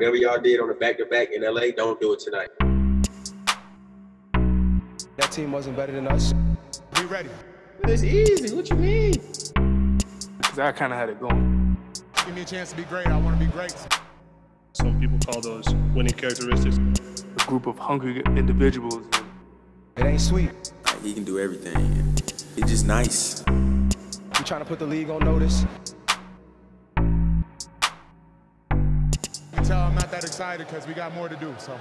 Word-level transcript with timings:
Whatever 0.00 0.16
y'all 0.16 0.40
did 0.40 0.58
on 0.60 0.68
the 0.68 0.74
back 0.74 0.96
to 0.96 1.04
back 1.04 1.30
in 1.30 1.42
LA, 1.42 1.72
don't 1.76 2.00
do 2.00 2.14
it 2.14 2.20
tonight. 2.20 2.48
That 5.18 5.30
team 5.30 5.52
wasn't 5.52 5.76
better 5.76 5.92
than 5.92 6.08
us. 6.08 6.32
Be 6.94 7.04
ready. 7.04 7.28
It's 7.84 8.02
easy. 8.02 8.56
What 8.56 8.70
you 8.70 8.76
mean? 8.76 9.12
Because 10.38 10.58
I 10.58 10.72
kind 10.72 10.94
of 10.94 10.98
had 10.98 11.10
it 11.10 11.20
going. 11.20 11.76
Give 12.24 12.34
me 12.34 12.40
a 12.40 12.44
chance 12.46 12.70
to 12.70 12.78
be 12.78 12.84
great. 12.84 13.08
I 13.08 13.18
want 13.18 13.38
to 13.38 13.44
be 13.44 13.52
great. 13.52 13.74
Some 14.72 14.98
people 14.98 15.18
call 15.18 15.42
those 15.42 15.68
winning 15.94 16.14
characteristics. 16.14 16.78
A 17.38 17.44
group 17.44 17.66
of 17.66 17.78
hungry 17.78 18.22
individuals. 18.24 19.06
It 19.98 20.06
ain't 20.06 20.22
sweet. 20.22 20.72
Like, 20.86 21.02
he 21.02 21.12
can 21.12 21.24
do 21.24 21.38
everything. 21.38 22.16
He's 22.56 22.70
just 22.70 22.86
nice. 22.86 23.44
You 23.46 24.44
trying 24.46 24.62
to 24.62 24.66
put 24.66 24.78
the 24.78 24.86
league 24.86 25.10
on 25.10 25.22
notice? 25.22 25.66
Tell 29.70 29.82
I'm 29.82 29.94
not 29.94 30.10
that 30.10 30.24
excited 30.24 30.66
because 30.66 30.84
we 30.88 30.94
got 30.94 31.14
more 31.14 31.28
to 31.28 31.36
do. 31.36 31.54
So. 31.60 31.78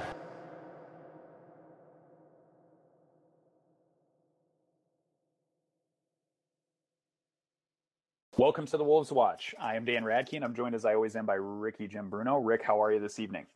Welcome 8.37 8.67
to 8.67 8.77
the 8.77 8.83
Wolves 8.83 9.11
Watch. 9.11 9.55
I 9.59 9.75
am 9.75 9.85
Dan 9.85 10.03
Radke, 10.03 10.33
and 10.33 10.45
I'm 10.45 10.53
joined 10.53 10.75
as 10.75 10.85
I 10.85 10.93
always 10.93 11.15
am 11.15 11.25
by 11.25 11.33
Rikki 11.33 11.87
Jim 11.87 12.11
Bruno. 12.11 12.37
Rick, 12.37 12.61
how 12.61 12.79
are 12.79 12.93
you 12.93 12.99
this 12.99 13.17
evening? 13.17 13.47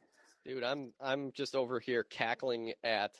Dude, 0.44 0.64
I'm 0.64 0.94
I'm 1.00 1.32
just 1.34 1.54
over 1.54 1.80
here 1.80 2.02
cackling 2.02 2.74
at 2.84 3.12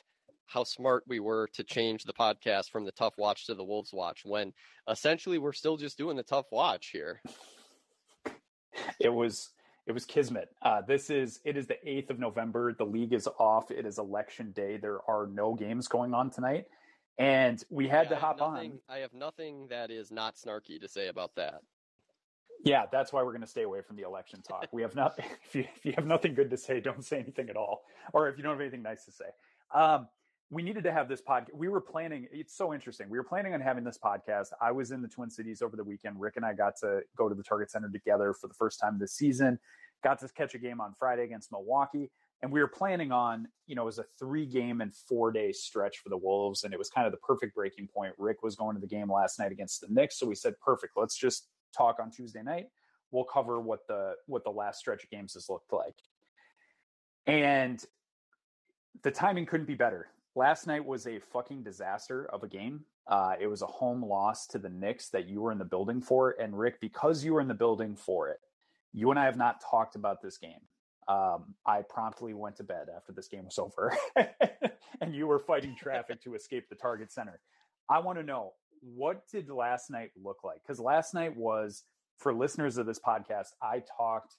how 0.46 0.64
smart 0.64 1.04
we 1.06 1.20
were 1.20 1.48
to 1.52 1.62
change 1.62 2.02
the 2.02 2.12
podcast 2.12 2.72
from 2.72 2.84
the 2.84 2.90
Tough 2.90 3.14
Watch 3.18 3.46
to 3.46 3.54
the 3.54 3.62
Wolves 3.62 3.92
Watch 3.92 4.22
when 4.24 4.52
essentially 4.90 5.38
we're 5.38 5.52
still 5.52 5.76
just 5.76 5.96
doing 5.96 6.16
the 6.16 6.24
Tough 6.24 6.46
Watch 6.50 6.88
here. 6.88 7.22
It 8.98 9.12
was 9.12 9.53
it 9.86 9.92
was 9.92 10.04
kismet. 10.04 10.48
Uh, 10.62 10.80
this 10.82 11.10
is 11.10 11.40
it 11.44 11.56
is 11.56 11.66
the 11.66 11.76
eighth 11.88 12.10
of 12.10 12.18
November. 12.18 12.72
The 12.72 12.84
league 12.86 13.12
is 13.12 13.28
off. 13.38 13.70
It 13.70 13.84
is 13.86 13.98
election 13.98 14.52
day. 14.52 14.76
There 14.76 15.00
are 15.08 15.26
no 15.26 15.54
games 15.54 15.88
going 15.88 16.14
on 16.14 16.30
tonight, 16.30 16.66
and 17.18 17.62
we 17.70 17.88
had 17.88 18.04
Yeah, 18.06 18.10
to 18.10 18.16
hop 18.16 18.38
nothing, 18.38 18.72
on. 18.72 18.78
I 18.88 18.98
have 18.98 19.12
nothing 19.12 19.68
that 19.68 19.90
is 19.90 20.10
not 20.10 20.36
snarky 20.36 20.80
to 20.80 20.88
say 20.88 21.08
about 21.08 21.34
that. 21.36 21.60
Yeah, 22.64 22.84
that's 22.90 23.12
why 23.12 23.22
we're 23.22 23.32
going 23.32 23.42
to 23.42 23.46
stay 23.46 23.62
away 23.64 23.82
from 23.82 23.96
the 23.96 24.04
election 24.04 24.40
talk. 24.40 24.68
We 24.72 24.80
have 24.82 24.94
not. 24.94 25.18
If 25.46 25.54
you, 25.54 25.64
if 25.76 25.84
you 25.84 25.92
have 25.96 26.06
nothing 26.06 26.34
good 26.34 26.48
to 26.50 26.56
say, 26.56 26.80
don't 26.80 27.04
say 27.04 27.18
anything 27.18 27.50
at 27.50 27.56
all. 27.56 27.82
Or 28.14 28.28
if 28.28 28.38
you 28.38 28.42
don't 28.42 28.52
have 28.52 28.60
anything 28.60 28.82
nice 28.82 29.04
to 29.04 29.12
say, 29.12 29.26
um, 29.74 30.08
we 30.50 30.62
needed 30.62 30.84
to 30.84 30.92
have 30.92 31.08
this 31.08 31.22
podcast. 31.22 31.54
We 31.54 31.68
were 31.68 31.80
planning. 31.80 32.28
It's 32.30 32.56
so 32.56 32.74
interesting. 32.74 33.08
We 33.08 33.18
were 33.18 33.24
planning 33.24 33.54
on 33.54 33.60
having 33.60 33.84
this 33.84 33.98
podcast. 33.98 34.48
I 34.60 34.72
was 34.72 34.90
in 34.90 35.02
the 35.02 35.08
Twin 35.08 35.30
Cities 35.30 35.62
over 35.62 35.76
the 35.76 35.84
weekend. 35.84 36.20
Rick 36.20 36.34
and 36.36 36.44
I 36.44 36.52
got 36.52 36.76
to 36.80 37.00
go 37.16 37.28
to 37.28 37.34
the 37.34 37.42
Target 37.42 37.70
Center 37.70 37.88
together 37.90 38.34
for 38.34 38.48
the 38.48 38.54
first 38.54 38.78
time 38.78 38.98
this 38.98 39.14
season. 39.14 39.58
Got 40.02 40.20
to 40.20 40.28
catch 40.28 40.54
a 40.54 40.58
game 40.58 40.80
on 40.80 40.94
Friday 40.98 41.24
against 41.24 41.50
Milwaukee, 41.50 42.10
and 42.42 42.52
we 42.52 42.60
were 42.60 42.68
planning 42.68 43.10
on, 43.10 43.48
you 43.66 43.74
know, 43.74 43.82
it 43.82 43.86
was 43.86 43.98
a 43.98 44.04
three 44.18 44.44
game 44.44 44.82
and 44.82 44.94
four 44.94 45.32
day 45.32 45.50
stretch 45.50 45.98
for 45.98 46.10
the 46.10 46.16
Wolves, 46.16 46.64
and 46.64 46.74
it 46.74 46.78
was 46.78 46.90
kind 46.90 47.06
of 47.06 47.12
the 47.12 47.18
perfect 47.18 47.54
breaking 47.54 47.88
point. 47.88 48.12
Rick 48.18 48.42
was 48.42 48.54
going 48.54 48.74
to 48.76 48.80
the 48.80 48.86
game 48.86 49.10
last 49.10 49.38
night 49.38 49.50
against 49.50 49.80
the 49.80 49.86
Knicks, 49.88 50.18
so 50.18 50.26
we 50.26 50.34
said, 50.34 50.54
perfect. 50.60 50.92
Let's 50.94 51.16
just 51.16 51.48
talk 51.74 51.96
on 52.00 52.10
Tuesday 52.10 52.42
night. 52.42 52.66
We'll 53.10 53.24
cover 53.24 53.60
what 53.60 53.80
the 53.88 54.14
what 54.26 54.44
the 54.44 54.50
last 54.50 54.78
stretch 54.78 55.04
of 55.04 55.10
games 55.10 55.34
has 55.34 55.48
looked 55.48 55.72
like. 55.72 55.96
And 57.26 57.82
the 59.02 59.10
timing 59.10 59.46
couldn't 59.46 59.66
be 59.66 59.74
better. 59.74 60.08
Last 60.36 60.66
night 60.66 60.84
was 60.84 61.06
a 61.06 61.20
fucking 61.20 61.62
disaster 61.62 62.28
of 62.32 62.42
a 62.42 62.48
game. 62.48 62.84
Uh, 63.06 63.34
it 63.40 63.46
was 63.46 63.62
a 63.62 63.66
home 63.66 64.04
loss 64.04 64.46
to 64.48 64.58
the 64.58 64.68
Knicks 64.68 65.10
that 65.10 65.28
you 65.28 65.40
were 65.40 65.52
in 65.52 65.58
the 65.58 65.64
building 65.64 66.00
for. 66.00 66.34
And 66.40 66.58
Rick, 66.58 66.80
because 66.80 67.24
you 67.24 67.34
were 67.34 67.40
in 67.40 67.48
the 67.48 67.54
building 67.54 67.94
for 67.94 68.28
it, 68.30 68.40
you 68.92 69.10
and 69.10 69.18
I 69.18 69.26
have 69.26 69.36
not 69.36 69.62
talked 69.70 69.94
about 69.94 70.22
this 70.22 70.38
game. 70.38 70.60
Um, 71.06 71.54
I 71.66 71.82
promptly 71.82 72.32
went 72.32 72.56
to 72.56 72.64
bed 72.64 72.86
after 72.94 73.12
this 73.12 73.28
game 73.28 73.44
was 73.44 73.58
over, 73.60 73.96
and 75.00 75.14
you 75.14 75.26
were 75.26 75.38
fighting 75.38 75.76
traffic 75.78 76.22
to 76.22 76.34
escape 76.34 76.68
the 76.68 76.76
Target 76.76 77.12
Center. 77.12 77.40
I 77.90 77.98
want 77.98 78.18
to 78.18 78.24
know 78.24 78.54
what 78.80 79.22
did 79.30 79.50
last 79.50 79.90
night 79.90 80.10
look 80.22 80.44
like? 80.44 80.62
Because 80.62 80.80
last 80.80 81.14
night 81.14 81.36
was 81.36 81.84
for 82.18 82.32
listeners 82.32 82.78
of 82.78 82.86
this 82.86 82.98
podcast. 82.98 83.48
I 83.62 83.82
talked 83.96 84.36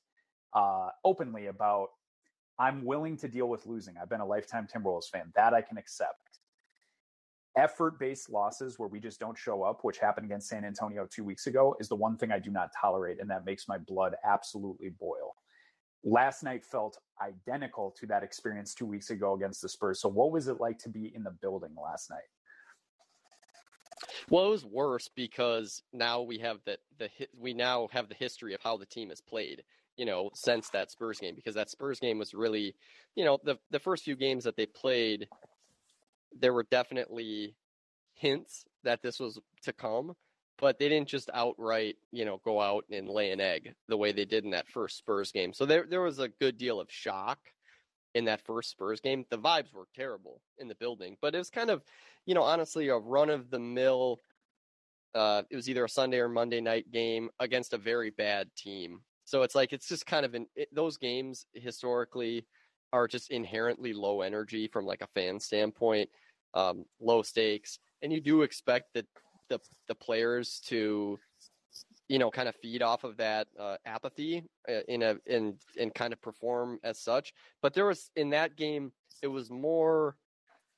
uh, 0.54 0.90
openly 1.04 1.48
about 1.48 1.90
I'm 2.58 2.86
willing 2.86 3.18
to 3.18 3.28
deal 3.28 3.48
with 3.48 3.66
losing. 3.66 3.96
I've 4.02 4.10
been 4.10 4.22
a 4.22 4.26
lifetime 4.26 4.68
Timberwolves 4.74 5.10
fan. 5.10 5.32
That 5.36 5.54
I 5.54 5.62
can 5.62 5.78
accept. 5.78 6.40
Effort 7.58 8.00
based 8.00 8.30
losses 8.30 8.78
where 8.78 8.90
we 8.90 9.00
just 9.00 9.20
don't 9.20 9.38
show 9.38 9.64
up, 9.64 9.80
which 9.84 9.98
happened 9.98 10.26
against 10.26 10.50
San 10.50 10.66
Antonio 10.66 11.08
two 11.10 11.24
weeks 11.24 11.48
ago, 11.48 11.76
is 11.80 11.88
the 11.88 11.96
one 11.96 12.18
thing 12.18 12.32
I 12.32 12.40
do 12.40 12.52
not 12.52 12.72
tolerate. 12.80 13.20
And 13.20 13.30
that 13.30 13.46
makes 13.46 13.68
my 13.68 13.78
blood 13.78 14.16
absolutely 14.26 14.90
boil. 14.90 15.36
Last 16.04 16.44
night 16.44 16.66
felt 16.66 16.98
identical 17.22 17.96
to 18.00 18.06
that 18.08 18.24
experience 18.24 18.74
two 18.74 18.86
weeks 18.86 19.10
ago 19.10 19.34
against 19.34 19.62
the 19.62 19.70
Spurs. 19.70 20.00
So, 20.02 20.10
what 20.10 20.32
was 20.32 20.48
it 20.48 20.60
like 20.60 20.78
to 20.80 20.90
be 20.90 21.14
in 21.16 21.24
the 21.24 21.32
building 21.32 21.76
last 21.82 22.10
night? 22.10 22.20
Well, 24.30 24.46
it 24.46 24.50
was 24.50 24.66
worse 24.66 25.10
because 25.16 25.82
now 25.94 26.22
we 26.22 26.38
have 26.40 26.60
the 26.66 26.78
the 26.98 27.10
we 27.38 27.54
now 27.54 27.88
have 27.92 28.10
the 28.10 28.16
history 28.16 28.54
of 28.54 28.62
how 28.62 28.78
the 28.78 28.86
team 28.86 29.10
has 29.10 29.22
played. 29.22 29.64
You 29.98 30.06
know, 30.06 30.30
since 30.34 30.70
that 30.70 30.92
Spurs 30.92 31.20
game, 31.20 31.36
because 31.36 31.56
that 31.56 31.70
Spurs 31.70 32.00
game 32.00 32.20
was 32.20 32.34
really, 32.34 32.76
you 33.16 33.26
know, 33.26 33.40
the 33.44 33.58
the 33.72 33.80
first 33.80 34.04
few 34.04 34.16
games 34.16 34.44
that 34.44 34.58
they 34.58 34.66
played, 34.66 35.28
there 36.38 36.54
were 36.54 36.68
definitely 36.70 37.56
hints 38.16 38.66
that 38.84 39.02
this 39.02 39.20
was 39.20 39.40
to 39.64 39.74
come, 39.74 40.14
but 40.58 40.80
they 40.80 40.90
didn't 40.90 41.08
just 41.08 41.30
outright, 41.34 41.96
you 42.12 42.26
know, 42.26 42.40
go 42.44 42.62
out 42.62 42.86
and 42.92 43.10
lay 43.10 43.32
an 43.32 43.42
egg 43.42 43.74
the 43.88 43.98
way 43.98 44.12
they 44.12 44.26
did 44.26 44.44
in 44.44 44.52
that 44.52 44.68
first 44.68 44.98
Spurs 44.98 45.32
game. 45.32 45.54
So 45.54 45.66
there 45.66 45.86
there 45.90 46.02
was 46.02 46.20
a 46.20 46.30
good 46.30 46.58
deal 46.58 46.80
of 46.80 46.92
shock 46.92 47.40
in 48.14 48.26
that 48.26 48.42
first 48.46 48.72
Spurs 48.72 49.02
game. 49.02 49.26
The 49.30 49.38
vibes 49.38 49.74
were 49.74 49.88
terrible 49.94 50.42
in 50.58 50.68
the 50.68 50.76
building, 50.76 51.18
but 51.22 51.36
it 51.36 51.38
was 51.38 51.50
kind 51.50 51.70
of, 51.70 51.84
you 52.26 52.34
know, 52.34 52.44
honestly 52.44 52.88
a 52.88 52.96
run 52.98 53.30
of 53.30 53.50
the 53.50 53.60
mill. 53.60 54.22
Uh, 55.14 55.44
it 55.50 55.56
was 55.56 55.70
either 55.70 55.86
a 55.86 55.90
Sunday 55.90 56.20
or 56.20 56.30
Monday 56.30 56.62
night 56.62 56.92
game 56.92 57.30
against 57.40 57.74
a 57.74 57.78
very 57.78 58.10
bad 58.10 58.50
team. 58.56 59.02
So 59.26 59.42
it's 59.44 59.56
like 59.56 59.74
it's 59.74 59.88
just 59.88 60.06
kind 60.06 60.26
of 60.26 60.36
in 60.36 60.48
it, 60.56 60.70
those 60.74 60.98
games 60.98 61.48
historically 61.54 62.48
are 62.94 63.08
just 63.08 63.32
inherently 63.32 63.94
low 63.94 64.22
energy 64.22 64.68
from 64.68 64.86
like 64.86 65.02
a 65.02 65.08
fan 65.08 65.40
standpoint, 65.40 66.10
um, 66.54 66.86
low 67.00 67.22
stakes, 67.22 67.80
and 68.02 68.14
you 68.14 68.22
do 68.22 68.44
expect 68.44 68.94
that 68.94 69.08
the 69.50 69.60
the 69.88 69.96
players 69.96 70.62
to 70.68 71.20
you 72.08 72.20
know 72.20 72.32
kind 72.32 72.48
of 72.48 72.56
feed 72.56 72.82
off 72.82 73.04
of 73.04 73.18
that 73.18 73.48
uh, 73.60 73.78
apathy 73.86 74.44
uh, 74.70 74.82
in 74.88 75.02
a 75.04 75.18
in 75.26 75.58
and 75.80 75.94
kind 75.94 76.14
of 76.14 76.22
perform 76.22 76.80
as 76.84 77.00
such. 77.00 77.34
But 77.62 77.74
there 77.74 77.86
was 77.86 78.12
in 78.16 78.30
that 78.32 78.56
game 78.56 78.94
it 79.22 79.28
was 79.28 79.50
more 79.50 80.18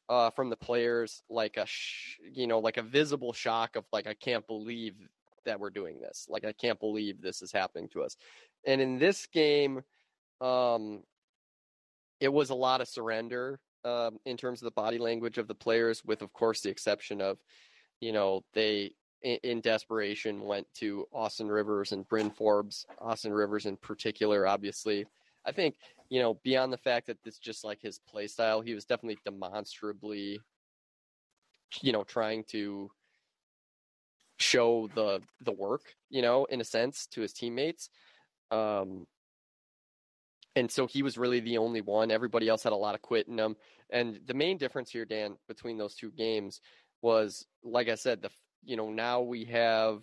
uh, 0.09 0.29
from 0.31 0.49
the 0.49 0.57
players 0.57 1.21
like 1.29 1.57
a 1.57 1.65
sh- 1.65 2.17
you 2.21 2.47
know 2.47 2.59
like 2.59 2.77
a 2.77 2.81
visible 2.83 3.33
shock 3.33 3.75
of 3.75 3.85
like 3.91 4.07
I 4.07 4.13
can't 4.13 4.47
believe 4.47 4.95
that 5.47 5.59
we're 5.59 5.69
doing 5.69 5.99
this. 5.99 6.27
Like 6.29 6.45
I 6.45 6.53
can't 6.53 6.79
believe 6.79 7.21
this 7.21 7.41
is 7.41 7.51
happening 7.51 7.89
to 7.89 8.03
us. 8.03 8.15
And 8.65 8.79
in 8.79 8.99
this 8.99 9.25
game 9.27 9.81
um 10.39 11.01
it 12.19 12.31
was 12.31 12.51
a 12.51 12.55
lot 12.55 12.81
of 12.81 12.87
surrender 12.87 13.59
um, 13.85 14.17
in 14.25 14.37
terms 14.37 14.61
of 14.61 14.65
the 14.65 14.71
body 14.71 14.97
language 14.97 15.37
of 15.37 15.47
the 15.47 15.55
players 15.55 16.03
with 16.05 16.21
of 16.21 16.31
course 16.31 16.61
the 16.61 16.69
exception 16.69 17.21
of 17.21 17.39
you 18.01 18.11
know 18.11 18.43
they 18.53 18.91
in, 19.23 19.39
in 19.43 19.61
desperation 19.61 20.41
went 20.41 20.67
to 20.75 21.07
Austin 21.11 21.47
Rivers 21.47 21.91
and 21.91 22.07
Bryn 22.07 22.29
Forbes 22.29 22.85
Austin 23.01 23.33
Rivers 23.33 23.65
in 23.65 23.77
particular 23.77 24.45
obviously. 24.45 25.05
I 25.43 25.51
think 25.53 25.75
you 26.09 26.21
know, 26.21 26.39
beyond 26.43 26.71
the 26.71 26.77
fact 26.77 27.07
that 27.07 27.17
it's 27.25 27.39
just 27.39 27.63
like 27.63 27.81
his 27.81 27.99
play 27.99 28.27
style, 28.27 28.61
he 28.61 28.73
was 28.73 28.85
definitely 28.85 29.17
demonstrably, 29.25 30.39
you 31.81 31.91
know, 31.91 32.03
trying 32.03 32.43
to 32.51 32.89
show 34.37 34.89
the 34.95 35.21
the 35.41 35.51
work, 35.51 35.93
you 36.09 36.21
know, 36.21 36.45
in 36.45 36.61
a 36.61 36.65
sense 36.65 37.07
to 37.11 37.21
his 37.21 37.33
teammates. 37.33 37.89
Um 38.51 39.05
and 40.55 40.71
so 40.71 40.87
he 40.87 41.03
was 41.03 41.17
really 41.17 41.39
the 41.39 41.59
only 41.59 41.81
one. 41.81 42.09
Everybody 42.09 42.49
else 42.49 42.63
had 42.63 42.73
a 42.73 42.75
lot 42.75 42.95
of 42.95 43.01
quit 43.01 43.27
in 43.27 43.35
them. 43.35 43.55
And 43.91 44.19
the 44.25 44.33
main 44.33 44.57
difference 44.57 44.89
here, 44.89 45.05
Dan, 45.05 45.35
between 45.47 45.77
those 45.77 45.93
two 45.93 46.11
games 46.11 46.61
was, 47.03 47.45
like 47.63 47.89
I 47.89 47.95
said, 47.95 48.21
the 48.21 48.29
you 48.63 48.75
know 48.75 48.89
now 48.89 49.21
we 49.21 49.45
have 49.45 50.01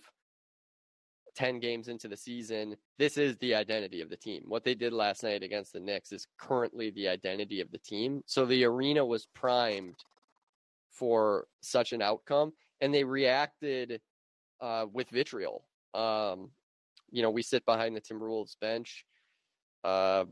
10 1.35 1.61
games 1.61 1.89
into 1.89 2.09
the 2.09 2.17
season, 2.17 2.77
this 2.99 3.19
is 3.19 3.37
the 3.39 3.55
identity 3.55 4.01
of 4.01 4.09
the 4.11 4.17
team. 4.17 4.45
What 4.47 4.65
they 4.65 4.75
did 4.75 4.93
last 4.93 5.23
night 5.23 5.43
against 5.43 5.73
the 5.73 5.81
Knicks 5.81 6.13
is 6.13 6.27
currently 6.39 6.91
the 6.91 7.09
identity 7.09 7.61
of 7.61 7.71
the 7.71 7.79
team. 7.79 8.23
So 8.27 8.47
the 8.47 8.65
arena 8.65 9.05
was 9.05 9.27
primed 9.35 9.97
for 10.91 11.47
such 11.61 11.93
an 11.93 12.03
outcome, 12.03 12.53
and 12.81 12.95
they 12.95 13.05
reacted 13.05 14.01
uh, 14.65 14.87
with 14.91 15.11
vitriol. 15.11 15.67
Um, 15.93 16.51
you 17.11 17.23
know, 17.23 17.31
we 17.31 17.43
sit 17.43 17.65
behind 17.67 17.95
the 17.95 18.01
Timberwolves 18.01 18.57
bench. 18.61 19.05
Uh, 19.85 20.25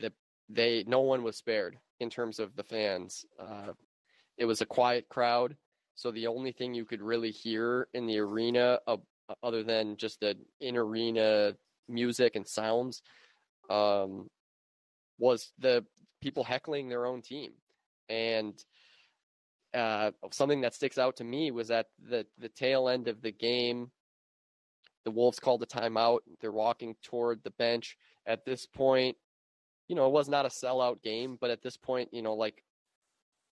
the, 0.00 0.12
they 0.48 0.84
no 0.86 1.00
one 1.00 1.22
was 1.22 1.36
spared 1.36 1.78
in 2.00 2.10
terms 2.10 2.40
of 2.40 2.54
the 2.56 2.64
fans. 2.64 3.24
Uh, 3.38 3.72
it 4.36 4.44
was 4.44 4.60
a 4.60 4.66
quiet 4.66 5.08
crowd, 5.08 5.56
so 5.94 6.10
the 6.10 6.26
only 6.26 6.50
thing 6.50 6.74
you 6.74 6.84
could 6.84 7.00
really 7.00 7.30
hear 7.30 7.88
in 7.94 8.06
the 8.06 8.18
arena 8.18 8.80
of 8.86 9.00
other 9.42 9.62
than 9.62 9.96
just 9.96 10.20
the 10.20 10.36
in 10.60 10.76
arena 10.76 11.54
music 11.88 12.34
and 12.34 12.46
sounds 12.46 13.02
um, 13.70 14.28
was 15.18 15.52
the 15.60 15.84
people 16.20 16.42
heckling 16.42 16.88
their 16.88 17.06
own 17.06 17.22
team, 17.22 17.52
and 18.08 18.52
uh, 19.74 20.12
something 20.30 20.60
that 20.62 20.74
sticks 20.74 20.98
out 20.98 21.16
to 21.16 21.24
me 21.24 21.50
was 21.50 21.70
at 21.70 21.86
the 22.08 22.26
the 22.38 22.48
tail 22.48 22.88
end 22.88 23.08
of 23.08 23.20
the 23.22 23.32
game. 23.32 23.90
The 25.04 25.10
Wolves 25.10 25.38
called 25.38 25.62
a 25.62 25.66
timeout. 25.66 26.20
They're 26.40 26.52
walking 26.52 26.96
toward 27.02 27.42
the 27.42 27.50
bench. 27.50 27.96
At 28.26 28.46
this 28.46 28.66
point, 28.66 29.16
you 29.88 29.96
know, 29.96 30.06
it 30.06 30.12
was 30.12 30.28
not 30.28 30.46
a 30.46 30.48
sellout 30.48 31.02
game, 31.02 31.36
but 31.38 31.50
at 31.50 31.62
this 31.62 31.76
point, 31.76 32.08
you 32.12 32.22
know, 32.22 32.34
like 32.34 32.64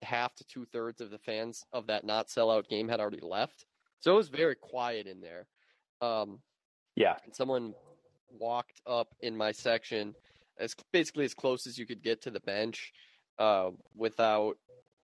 half 0.02 0.34
to 0.36 0.44
two 0.44 0.66
thirds 0.66 1.00
of 1.00 1.10
the 1.10 1.18
fans 1.18 1.64
of 1.72 1.86
that 1.86 2.04
not 2.04 2.28
sellout 2.28 2.68
game 2.68 2.88
had 2.88 3.00
already 3.00 3.20
left. 3.22 3.64
So 4.00 4.12
it 4.12 4.16
was 4.16 4.28
very 4.28 4.54
quiet 4.54 5.06
in 5.06 5.20
there. 5.20 5.46
Um, 6.00 6.40
Yeah. 6.96 7.16
and 7.24 7.34
someone 7.34 7.74
walked 8.30 8.82
up 8.86 9.14
in 9.20 9.36
my 9.36 9.52
section 9.52 10.14
as 10.58 10.74
basically 10.92 11.24
as 11.24 11.34
close 11.34 11.66
as 11.66 11.78
you 11.78 11.86
could 11.86 12.02
get 12.02 12.20
to 12.22 12.30
the 12.30 12.40
bench 12.40 12.92
uh, 13.38 13.70
without 13.94 14.58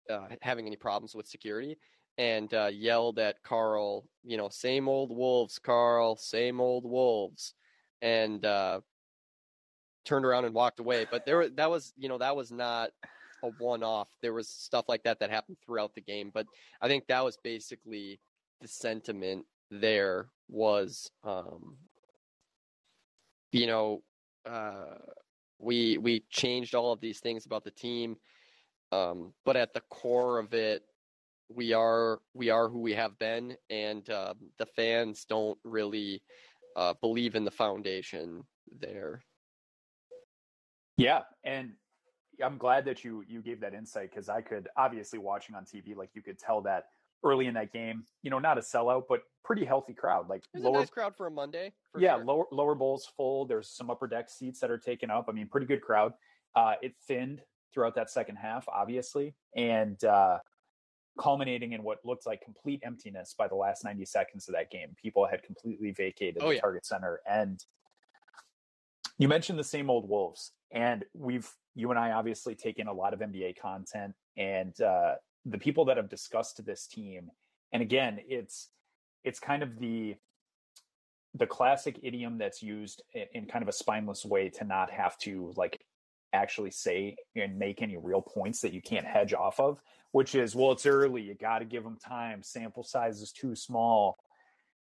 uh, 0.09 0.27
having 0.41 0.67
any 0.67 0.75
problems 0.75 1.15
with 1.15 1.27
security 1.27 1.77
and 2.17 2.53
uh, 2.53 2.69
yelled 2.71 3.19
at 3.19 3.41
Karl, 3.44 4.05
you 4.23 4.38
know, 4.38 4.50
same 4.50 4.88
old 4.88 5.15
wolves, 5.15 5.59
Karl, 5.59 6.15
same 6.15 6.61
old 6.61 6.85
wolves, 6.85 7.53
and 8.01 8.45
uh, 8.45 8.81
turned 10.05 10.25
around 10.25 10.45
and 10.45 10.53
walked 10.53 10.79
away. 10.79 11.07
But 11.09 11.25
there, 11.25 11.50
that 11.50 11.69
was, 11.69 11.94
you 11.97 12.09
know, 12.09 12.19
that 12.19 12.35
was 12.35 12.51
not 12.51 12.91
a 13.44 13.47
one-off. 13.57 14.09
There 14.21 14.33
was 14.33 14.47
stuff 14.47 14.85
like 14.88 15.03
that 15.03 15.19
that 15.19 15.29
happened 15.31 15.57
throughout 15.65 15.95
the 15.95 16.01
game. 16.01 16.31
But 16.33 16.45
I 16.81 16.88
think 16.88 17.07
that 17.07 17.23
was 17.23 17.38
basically 17.44 18.19
the 18.61 18.67
sentiment. 18.67 19.45
There 19.71 20.29
was, 20.49 21.09
um, 21.23 21.77
you 23.51 23.67
know, 23.67 24.03
uh, 24.45 24.97
we 25.59 25.97
we 25.97 26.23
changed 26.29 26.75
all 26.75 26.91
of 26.91 26.99
these 26.99 27.19
things 27.19 27.45
about 27.45 27.63
the 27.63 27.71
team, 27.71 28.17
um, 28.94 29.34
but 29.45 29.56
at 29.56 29.74
the 29.74 29.81
core 29.90 30.40
of 30.40 30.54
it, 30.54 30.84
we 31.50 31.74
are 31.74 32.19
we 32.34 32.50
are 32.50 32.69
who 32.69 32.80
we 32.80 32.94
have 32.94 33.18
been, 33.19 33.56
and 33.69 34.07
uh, 34.10 34.34
the 34.57 34.66
fans 34.66 35.25
don't 35.28 35.57
really 35.63 36.22
uh, 36.75 36.94
believe 37.01 37.36
in 37.36 37.44
the 37.44 37.51
foundation 37.51 38.44
there. 38.80 39.24
Yeah, 40.98 41.22
and 41.44 41.72
I'm 42.44 42.57
glad 42.57 42.86
that 42.86 43.04
you 43.04 43.24
you 43.28 43.42
gave 43.42 43.60
that 43.62 43.74
insight 43.74 44.12
because 44.12 44.30
I 44.30 44.42
could 44.42 44.68
obviously 44.78 45.19
watching 45.19 45.56
on 45.56 45.66
TV, 45.66 45.95
like 45.95 46.10
you 46.13 46.22
could 46.22 46.40
tell 46.40 46.62
that 46.62 46.86
early 47.24 47.48
in 47.48 47.54
that 47.54 47.72
game, 47.72 48.04
you 48.22 48.30
know, 48.30 48.40
not 48.40 48.57
a 48.57 48.62
sellout, 48.62 49.04
but 49.07 49.22
pretty 49.44 49.66
healthy 49.66 49.94
crowd. 49.94 50.30
Like 50.30 50.44
lower, 50.54 50.80
nice 50.80 50.90
crowd 50.90 51.16
for 51.16 51.28
a 51.28 51.31
Monday. 51.31 51.74
For 51.92 52.01
yeah, 52.01 52.16
sure. 52.16 52.25
lower 52.25 52.45
lower 52.51 52.75
bowls 52.75 53.07
full. 53.18 53.45
There's 53.45 53.69
some 53.69 53.90
upper 53.90 54.07
deck 54.07 54.30
seats 54.30 54.60
that 54.60 54.69
are 54.69 54.78
taken 54.78 55.10
up. 55.10 55.25
I 55.30 55.31
mean, 55.31 55.48
pretty 55.48 55.68
good 55.68 55.81
crowd. 55.81 56.13
Uh, 56.56 56.74
it 56.81 56.94
thinned 57.07 57.42
throughout 57.73 57.95
that 57.95 58.09
second 58.09 58.35
half, 58.35 58.65
obviously, 58.67 59.33
and 59.55 60.03
uh, 60.03 60.37
culminating 61.19 61.73
in 61.73 61.83
what 61.83 61.99
looked 62.03 62.25
like 62.25 62.41
complete 62.41 62.81
emptiness 62.83 63.35
by 63.37 63.47
the 63.47 63.55
last 63.55 63.83
90 63.83 64.05
seconds 64.05 64.47
of 64.47 64.55
that 64.55 64.71
game. 64.71 64.95
People 65.01 65.25
had 65.27 65.43
completely 65.43 65.91
vacated 65.91 66.41
Oh, 66.41 66.49
the 66.49 66.55
yeah. 66.55 66.61
target 66.61 66.85
center, 66.85 67.21
and 67.29 67.63
you 69.17 69.27
mentioned 69.27 69.59
the 69.59 69.63
same 69.63 69.89
old 69.89 70.09
wolves, 70.09 70.51
and 70.71 71.05
we've 71.13 71.49
you 71.75 71.89
and 71.89 71.99
I 71.99 72.11
obviously 72.11 72.55
taken 72.55 72.87
a 72.87 72.93
lot 72.93 73.13
of 73.13 73.19
NBA 73.19 73.59
content, 73.59 74.13
and 74.37 74.79
uh, 74.81 75.15
the 75.45 75.57
people 75.57 75.85
that 75.85 75.97
have 75.97 76.09
discussed 76.09 76.63
this 76.65 76.87
team, 76.87 77.29
and 77.71 77.81
again, 77.81 78.19
it's 78.27 78.69
it's 79.23 79.39
kind 79.39 79.63
of 79.63 79.79
the 79.79 80.15
the 81.35 81.47
classic 81.47 81.99
idiom 82.03 82.37
that's 82.37 82.61
used 82.61 83.01
in, 83.13 83.25
in 83.33 83.45
kind 83.45 83.63
of 83.63 83.69
a 83.69 83.73
spineless 83.73 84.23
way 84.23 84.49
to 84.49 84.63
not 84.63 84.91
have 84.91 85.17
to 85.17 85.51
like 85.55 85.79
actually 86.33 86.71
say 86.71 87.15
and 87.35 87.57
make 87.57 87.81
any 87.81 87.97
real 87.97 88.21
points 88.21 88.62
that 88.62 88.74
you 88.74 88.81
can't 88.81 89.06
hedge 89.06 89.33
off 89.33 89.59
of 89.59 89.80
which 90.13 90.35
is 90.35 90.56
well 90.56 90.71
it's 90.71 90.85
early 90.85 91.21
you 91.21 91.33
got 91.33 91.59
to 91.59 91.65
give 91.65 91.83
them 91.83 91.97
time 91.97 92.41
sample 92.41 92.83
size 92.83 93.21
is 93.21 93.33
too 93.33 93.56
small. 93.56 94.18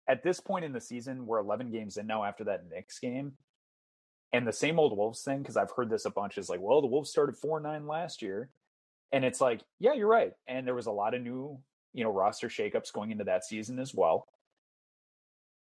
At 0.10 0.22
this 0.22 0.42
point 0.42 0.66
in 0.66 0.74
the 0.74 0.82
season 0.82 1.26
we're 1.26 1.40
11 1.40 1.72
games 1.72 1.96
in 1.96 2.08
now 2.08 2.26
after 2.26 2.44
that 2.46 2.70
Knicks 2.70 3.00
game. 3.00 3.34
And 4.34 4.46
the 4.46 4.52
same 4.52 4.80
old 4.80 4.98
wolves 4.98 5.22
thing 5.22 5.40
because 5.40 5.56
i've 5.56 5.72
heard 5.72 5.90
this 5.90 6.06
a 6.06 6.10
bunch 6.10 6.38
is 6.38 6.50
like 6.50 6.60
well 6.60 6.82
the 6.82 6.88
wolves 6.88 7.10
started 7.10 7.36
4-9 7.36 7.88
last 7.88 8.22
year. 8.22 8.50
And 9.12 9.24
it's 9.24 9.40
like 9.40 9.62
yeah 9.80 9.94
you're 9.94 10.08
right. 10.08 10.34
And 10.48 10.68
there 10.68 10.76
was 10.76 10.88
a 10.88 10.92
lot 10.92 11.14
of 11.14 11.22
new 11.22 11.60
you 11.94 12.04
know 12.04 12.12
roster 12.12 12.50
shakeups 12.50 12.92
going 12.92 13.12
into 13.12 13.24
that 13.26 13.46
season 13.46 13.80
as 13.80 13.94
well. 13.94 14.28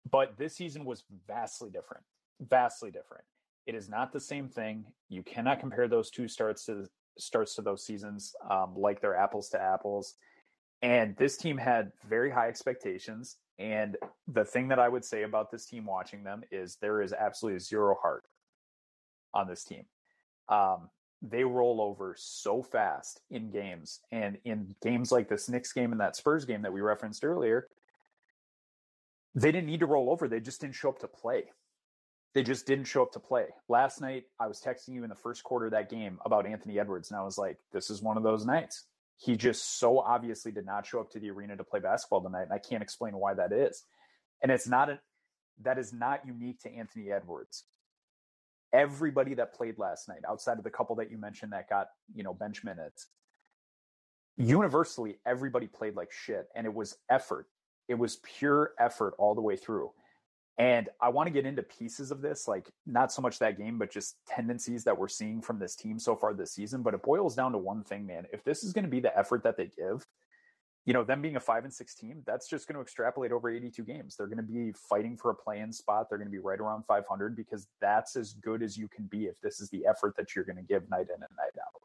But 0.09 0.39
this 0.39 0.55
season 0.55 0.85
was 0.85 1.05
vastly 1.27 1.71
different 1.71 2.05
vastly 2.41 2.91
different 2.91 3.25
it 3.67 3.75
is 3.75 3.89
not 3.89 4.13
the 4.13 4.21
same 4.21 4.49
thing 4.49 4.85
you 5.09 5.23
cannot 5.23 5.61
compare 5.61 5.89
those 5.89 6.11
two 6.11 6.29
starts 6.29 6.65
to 6.67 6.87
starts 7.19 7.55
to 7.55 7.63
those 7.63 7.85
seasons 7.85 8.35
um, 8.51 8.73
like 8.77 9.01
they're 9.01 9.17
apples 9.17 9.49
to 9.49 9.61
apples 9.61 10.15
and 10.83 11.17
this 11.17 11.37
team 11.37 11.59
had 11.59 11.93
very 12.09 12.31
high 12.31 12.49
expectations 12.49 13.37
and 13.59 13.97
the 14.29 14.45
thing 14.45 14.69
that 14.69 14.79
i 14.79 14.89
would 14.89 15.05
say 15.05 15.23
about 15.23 15.51
this 15.51 15.67
team 15.67 15.85
watching 15.85 16.23
them 16.23 16.43
is 16.51 16.77
there 16.81 17.03
is 17.03 17.13
absolutely 17.13 17.59
zero 17.59 17.97
heart 18.01 18.25
on 19.35 19.47
this 19.47 19.65
team 19.65 19.85
um, 20.49 20.89
they 21.23 21.45
roll 21.45 21.81
over 21.81 22.15
so 22.19 22.63
fast 22.63 23.21
in 23.31 23.51
games 23.51 24.01
and 24.11 24.39
in 24.45 24.75
games 24.83 25.13
like 25.13 25.29
this 25.29 25.49
Knicks 25.49 25.73
game 25.73 25.93
and 25.93 26.01
that 26.01 26.17
Spurs 26.17 26.47
game 26.47 26.63
that 26.63 26.73
we 26.73 26.81
referenced 26.81 27.25
earlier 27.25 27.69
they 29.35 29.53
didn't 29.53 29.67
need 29.67 29.81
to 29.81 29.87
roll 29.87 30.11
over. 30.11 30.29
They 30.29 30.41
just 30.41 30.61
didn't 30.61 30.75
show 30.75 30.89
up 30.89 30.99
to 31.01 31.09
play. 31.09 31.45
They 32.35 32.43
just 32.43 32.67
didn't 32.67 32.85
show 32.85 33.03
up 33.03 33.13
to 33.13 33.21
play. 33.21 33.47
Last 33.69 34.01
night, 34.01 34.25
I 34.39 34.47
was 34.47 34.61
texting 34.61 34.95
you 34.95 35.03
in 35.03 35.09
the 35.09 35.17
first 35.17 35.43
quarter 35.43 35.67
of 35.67 35.73
that 35.73 35.91
game 35.91 36.19
about 36.25 36.47
Anthony 36.47 36.79
Edwards, 36.79 37.11
and 37.11 37.19
I 37.19 37.25
was 37.25 37.37
like, 37.37 37.59
this 37.73 37.91
is 37.91 38.03
one 38.03 38.17
of 38.17 38.23
those 38.23 38.47
nights. 38.47 38.87
He 39.17 39.37
just 39.37 39.79
so 39.79 39.99
obviously 39.99 40.53
did 40.53 40.65
not 40.65 40.87
show 40.87 41.01
up 41.01 41.11
to 41.11 41.21
the 41.21 41.31
arena 41.31 41.57
to 41.57 41.65
play 41.65 41.81
basketball 41.81 42.23
tonight, 42.23 42.45
and 42.45 42.53
I 42.53 42.59
can't 42.59 42.83
explain 42.83 43.17
why 43.17 43.35
that 43.35 43.53
is. 43.53 43.85
And 44.43 44.53
it's 44.53 44.69
not 44.69 44.91
a, 44.91 45.01
that 45.63 45.79
is 45.79 45.93
not 45.93 46.25
unique 46.25 46.61
to 46.61 46.73
Anthony 46.73 47.11
Edwards. 47.11 47.65
Everybody 48.73 49.35
that 49.35 49.55
played 49.55 49.79
last 49.79 50.09
night, 50.09 50.21
outside 50.29 50.59
of 50.59 50.65
the 50.65 50.71
couple 50.71 50.97
that 50.97 51.11
you 51.11 51.19
mentioned 51.19 51.53
that 51.53 51.69
got, 51.69 51.89
you 52.15 52.23
know, 52.23 52.33
bench 52.33 52.63
minutes, 52.63 53.09
universally 54.41 55.19
everybody 55.27 55.67
played 55.67 55.95
like 55.97 56.11
shit 56.11 56.47
and 56.55 56.67
it 56.67 56.73
was 56.73 56.97
effort 57.11 57.47
it 57.89 57.99
was 57.99 58.19
pure 58.39 58.73
effort 58.79 59.15
all 59.19 59.35
the 59.35 59.41
way 59.41 59.55
through 59.55 59.91
and 60.61 60.91
i 61.01 61.09
want 61.09 61.27
to 61.27 61.33
get 61.33 61.47
into 61.47 61.63
pieces 61.63 62.11
of 62.11 62.21
this 62.21 62.47
like 62.47 62.69
not 62.87 63.11
so 63.11 63.23
much 63.23 63.39
that 63.39 63.57
game 63.57 63.79
but 63.79 63.91
just 63.91 64.17
tendencies 64.29 64.85
that 64.85 64.97
we're 64.97 65.09
seeing 65.09 65.41
from 65.41 65.59
this 65.59 65.75
team 65.75 65.99
so 65.99 66.15
far 66.15 66.35
this 66.35 66.53
season 66.53 66.83
but 66.83 66.93
it 66.93 67.03
boils 67.03 67.35
down 67.35 67.51
to 67.51 67.59
one 67.59 67.83
thing 67.83 68.07
man. 68.07 68.27
If 68.33 68.45
this 68.45 68.63
is 68.63 68.73
going 68.73 68.85
to 68.85 68.91
be 68.91 69.01
the 69.01 69.17
effort 69.19 69.43
that 69.43 69.57
they 69.57 69.67
give 69.67 70.07
you 70.87 70.93
know 70.93 71.03
them 71.03 71.23
being 71.23 71.37
a 71.37 71.41
5 71.41 71.65
and 71.65 71.73
6 71.73 71.95
team 71.95 72.23
that's 72.27 72.49
just 72.49 72.69
going 72.69 72.75
to 72.75 72.83
extrapolate 72.83 73.33
over 73.33 73.51
82 73.51 73.83
games. 73.85 74.17
They're 74.17 74.27
going 74.27 74.39
to 74.39 74.43
be 74.43 74.73
fighting 74.73 75.17
for 75.17 75.31
a 75.31 75.35
play-in 75.35 75.73
spot. 75.73 76.07
They're 76.09 76.19
going 76.19 76.29
to 76.29 76.33
be 76.33 76.39
right 76.39 76.59
around 76.59 76.85
500 76.87 77.37
because 77.37 77.67
that's 77.81 78.17
as 78.17 78.35
good 78.35 78.63
as 78.63 78.77
you 78.77 78.89
can 78.89 79.05
be 79.07 79.27
if 79.27 79.41
this 79.43 79.61
is 79.61 79.69
the 79.71 79.87
effort 79.87 80.15
that 80.17 80.35
you're 80.35 80.45
going 80.45 80.57
to 80.57 80.63
give 80.63 80.89
night 80.91 81.09
in 81.15 81.23
and 81.23 81.37
night 81.37 81.57
out. 81.59 81.83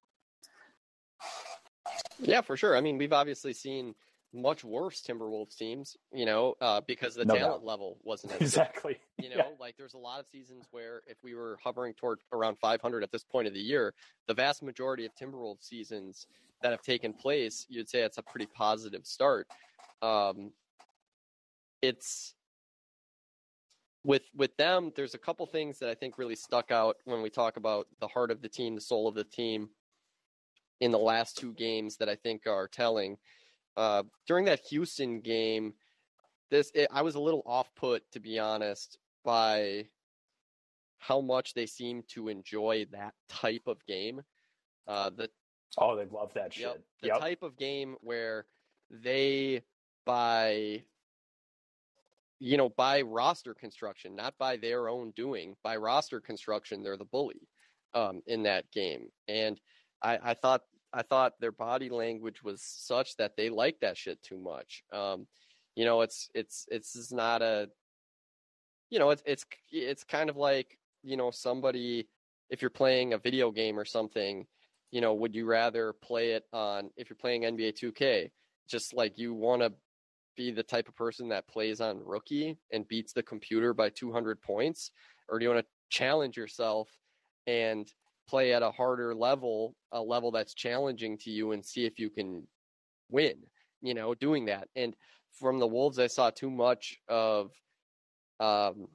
Yeah, 2.20 2.42
for 2.42 2.56
sure. 2.56 2.78
I 2.78 2.82
mean, 2.82 2.98
we've 2.98 3.14
obviously 3.14 3.54
seen 3.54 3.96
much 4.36 4.64
worse 4.64 5.02
Timberwolves 5.02 5.56
teams, 5.56 5.96
you 6.14 6.26
know, 6.26 6.56
uh, 6.62 6.82
because 6.82 7.16
the 7.16 7.26
No 7.26 7.36
talent 7.36 7.62
doubt. 7.62 7.66
level 7.66 7.98
wasn't 8.04 8.34
as 8.34 8.40
good. 8.40 8.44
exactly 8.46 8.98
You 9.18 9.30
know, 9.30 9.36
Yeah. 9.38 9.50
like 9.60 9.78
there's 9.78 9.94
a 9.94 9.98
lot 10.00 10.20
of 10.20 10.28
seasons 10.28 10.66
where 10.72 11.02
if 11.08 11.18
we 11.24 11.34
were 11.34 11.58
hovering 11.64 11.94
toward 11.94 12.20
around 12.34 12.58
500 12.60 13.02
at 13.04 13.12
this 13.12 13.24
point 13.24 13.48
of 13.48 13.54
the 13.54 13.60
year, 13.62 13.94
the 14.28 14.34
vast 14.34 14.62
majority 14.62 15.06
of 15.06 15.16
Timberwolves 15.16 15.64
seasons 15.64 16.28
that 16.62 16.72
have 16.72 16.82
taken 16.82 17.14
place, 17.14 17.66
you'd 17.70 17.90
say 17.90 18.02
it's 18.02 18.18
a 18.18 18.24
pretty 18.24 18.48
positive 18.48 19.06
start. 19.06 19.48
Um, 20.02 20.52
it's 21.82 22.34
with 24.04 24.24
with 24.36 24.56
them. 24.58 24.92
There's 24.96 25.14
a 25.16 25.20
couple 25.20 25.46
things 25.46 25.80
that 25.80 25.90
I 25.90 25.96
think 25.96 26.18
really 26.18 26.36
stuck 26.36 26.72
out 26.72 26.98
when 27.06 27.22
we 27.22 27.30
talk 27.30 27.58
about 27.58 27.88
the 28.00 28.08
heart 28.08 28.32
of 28.32 28.42
the 28.42 28.50
team, 28.50 28.76
the 28.76 28.82
soul 28.82 29.08
of 29.08 29.16
the 29.16 29.24
team, 29.24 29.70
in 30.80 30.92
the 30.92 31.00
last 31.00 31.38
two 31.38 31.54
games 31.54 31.98
that 31.98 32.10
I 32.10 32.16
think 32.16 32.48
are 32.48 32.68
telling. 32.68 33.18
Uh, 33.78 34.04
during 34.26 34.46
that 34.46 34.62
Houston 34.68 35.20
game, 35.20 35.74
this 36.50 36.72
it, 36.74 36.88
I 36.92 37.02
was 37.02 37.16
a 37.16 37.20
little 37.20 37.44
off 37.46 37.74
put 37.76 38.10
to 38.12 38.20
be 38.20 38.40
honest 38.40 39.00
by 39.24 39.90
how 40.98 41.22
much 41.22 41.54
they 41.54 41.66
seem 41.66 42.04
to 42.10 42.30
enjoy 42.30 42.86
that 42.92 43.14
type 43.28 43.64
of 43.68 43.86
game. 43.86 44.22
Uh, 44.88 45.10
the 45.10 45.30
oh 45.78 45.96
they 45.96 46.06
love 46.06 46.34
that 46.34 46.54
shit 46.54 46.64
Yep. 46.64 46.84
The 47.02 47.08
Yep. 47.08 47.20
type 47.20 47.44
of 47.44 47.58
game 47.58 47.98
where 48.02 48.48
they 48.90 49.64
by 50.06 50.84
you 52.40 52.58
know, 52.58 52.70
by 52.70 53.02
roster 53.02 53.54
construction, 53.54 54.16
not 54.16 54.38
by 54.38 54.58
their 54.58 54.90
own 54.90 55.12
doing, 55.12 55.56
by 55.64 55.78
roster 55.78 56.20
construction, 56.20 56.84
they're 56.84 56.98
the 56.98 57.06
bully 57.06 57.48
um 57.94 58.22
in 58.28 58.44
that 58.44 58.70
game. 58.72 59.10
And 59.28 59.60
I, 60.02 60.20
I 60.32 60.34
thought 60.34 60.62
I 60.96 61.02
thought 61.02 61.40
their 61.40 61.52
body 61.52 61.90
language 61.90 62.42
was 62.42 62.62
such 62.64 63.18
that 63.18 63.36
they 63.36 63.50
like 63.50 63.80
that 63.82 63.98
shit 63.98 64.24
too 64.24 64.40
much. 64.40 64.84
Um, 64.94 65.28
you 65.76 65.84
know, 65.84 66.02
it's 66.02 66.30
it's 66.34 66.66
it's 66.72 67.12
not 67.12 67.42
a 67.42 67.70
you 68.90 69.00
know, 69.00 69.10
it's 69.10 69.22
it's 69.26 69.46
it's 69.72 70.04
kind 70.06 70.30
of 70.30 70.38
like, 70.38 70.80
you 71.04 71.18
know, 71.18 71.32
somebody 71.32 72.08
if 72.50 72.62
you're 72.62 72.70
playing 72.70 73.14
a 73.14 73.18
video 73.18 73.52
game 73.52 73.78
or 73.78 73.86
something, 73.86 74.46
you 74.92 75.02
know, 75.02 75.14
would 75.14 75.36
you 75.36 75.46
rather 75.46 75.94
play 75.94 76.32
it 76.32 76.44
on 76.54 76.92
if 76.96 77.10
you're 77.10 77.18
playing 77.18 77.42
NBA 77.42 77.74
2K, 77.74 78.32
just 78.68 78.94
like 78.94 79.18
you 79.18 79.34
want 79.34 79.64
to 79.64 79.74
be 80.38 80.52
the 80.52 80.64
type 80.64 80.88
of 80.88 80.96
person 80.96 81.30
that 81.30 81.48
plays 81.48 81.82
on 81.82 82.00
rookie 82.06 82.58
and 82.72 82.88
beats 82.88 83.12
the 83.12 83.24
computer 83.24 83.74
by 83.74 83.90
200 83.90 84.42
points 84.42 84.92
or 85.30 85.40
do 85.40 85.46
you 85.46 85.50
want 85.50 85.66
to 85.66 85.72
challenge 85.90 86.38
yourself 86.38 86.90
and 87.48 87.92
play 88.28 88.54
at 88.54 88.64
a 88.64 88.72
harder 88.72 89.14
level, 89.14 89.76
a 89.92 90.02
level 90.02 90.32
that's 90.32 90.54
challenging 90.54 91.18
to 91.20 91.30
you 91.30 91.52
and 91.52 91.66
see 91.66 91.86
if 91.86 92.00
you 92.00 92.10
can 92.10 92.48
win, 93.10 93.36
you 93.82 93.94
know, 93.94 94.14
doing 94.14 94.46
that. 94.46 94.68
And 94.76 94.96
from 95.40 95.60
the 95.60 95.68
Wolves 95.68 96.00
I 96.00 96.08
saw 96.08 96.30
too 96.30 96.50
much 96.50 96.98
of 97.08 97.52
um 98.40 98.88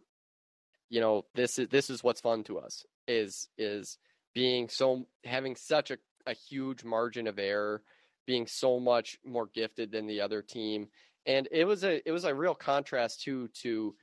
you 0.88 1.00
know, 1.00 1.24
this 1.34 1.58
is 1.58 1.68
this 1.68 1.88
is 1.88 2.02
what's 2.02 2.20
fun 2.20 2.42
to 2.44 2.58
us 2.58 2.84
is 3.06 3.48
is 3.56 3.98
being 4.34 4.68
so 4.68 5.06
having 5.24 5.56
such 5.56 5.90
a, 5.90 5.98
a 6.26 6.34
huge 6.34 6.84
margin 6.84 7.26
of 7.26 7.38
error, 7.38 7.82
being 8.26 8.46
so 8.46 8.80
much 8.80 9.16
more 9.24 9.48
gifted 9.54 9.92
than 9.92 10.06
the 10.06 10.20
other 10.20 10.42
team. 10.42 10.88
And 11.26 11.48
it 11.52 11.64
was 11.64 11.84
a 11.84 12.06
it 12.06 12.12
was 12.12 12.24
a 12.24 12.34
real 12.34 12.54
contrast 12.54 13.22
too 13.22 13.48
to 13.62 13.94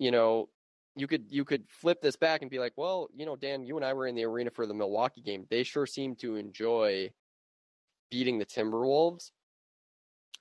you 0.00 0.10
know, 0.10 0.48
you 1.00 1.06
could 1.06 1.24
you 1.30 1.44
could 1.44 1.64
flip 1.68 2.00
this 2.02 2.16
back 2.16 2.42
and 2.42 2.50
be 2.50 2.58
like, 2.58 2.74
well, 2.76 3.08
you 3.14 3.24
know, 3.24 3.34
Dan, 3.34 3.64
you 3.64 3.76
and 3.76 3.84
I 3.84 3.94
were 3.94 4.06
in 4.06 4.14
the 4.14 4.24
arena 4.24 4.50
for 4.50 4.66
the 4.66 4.74
Milwaukee 4.74 5.22
game. 5.22 5.46
They 5.48 5.62
sure 5.62 5.86
seemed 5.86 6.18
to 6.20 6.36
enjoy 6.36 7.10
beating 8.10 8.38
the 8.38 8.44
Timberwolves. 8.46 9.30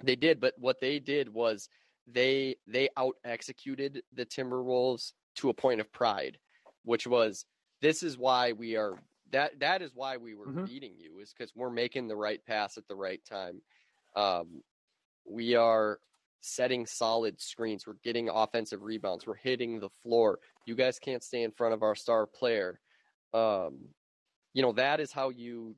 They 0.03 0.15
did, 0.15 0.39
but 0.39 0.53
what 0.57 0.79
they 0.81 0.99
did 0.99 1.33
was 1.33 1.69
they 2.07 2.57
they 2.67 2.89
out 2.97 3.15
executed 3.23 4.03
the 4.13 4.25
Timberwolves 4.25 5.13
to 5.35 5.49
a 5.49 5.53
point 5.53 5.79
of 5.79 5.91
pride, 5.91 6.37
which 6.83 7.07
was 7.07 7.45
this 7.81 8.03
is 8.03 8.17
why 8.17 8.51
we 8.51 8.75
are 8.75 8.95
that 9.31 9.59
that 9.59 9.81
is 9.81 9.91
why 9.93 10.17
we 10.17 10.33
were 10.33 10.47
Mhm. 10.47 10.65
beating 10.65 10.95
you 10.99 11.19
is 11.19 11.33
because 11.33 11.55
we're 11.55 11.69
making 11.69 12.07
the 12.07 12.15
right 12.15 12.43
pass 12.45 12.77
at 12.77 12.87
the 12.87 12.95
right 12.95 13.23
time. 13.23 13.61
Um, 14.15 14.63
we 15.25 15.55
are 15.55 15.99
setting 16.41 16.85
solid 16.85 17.41
screens. 17.41 17.85
We're 17.85 17.93
getting 18.03 18.29
offensive 18.29 18.83
rebounds. 18.83 19.27
We're 19.27 19.35
hitting 19.35 19.79
the 19.79 19.89
floor. 20.03 20.39
You 20.65 20.75
guys 20.75 20.99
can't 20.99 21.23
stay 21.23 21.43
in 21.43 21.51
front 21.51 21.73
of 21.73 21.83
our 21.83 21.95
star 21.95 22.25
player. 22.25 22.79
Um, 23.33 23.79
you 24.53 24.61
know 24.61 24.71
that 24.73 24.99
is 24.99 25.11
how 25.11 25.29
you 25.29 25.75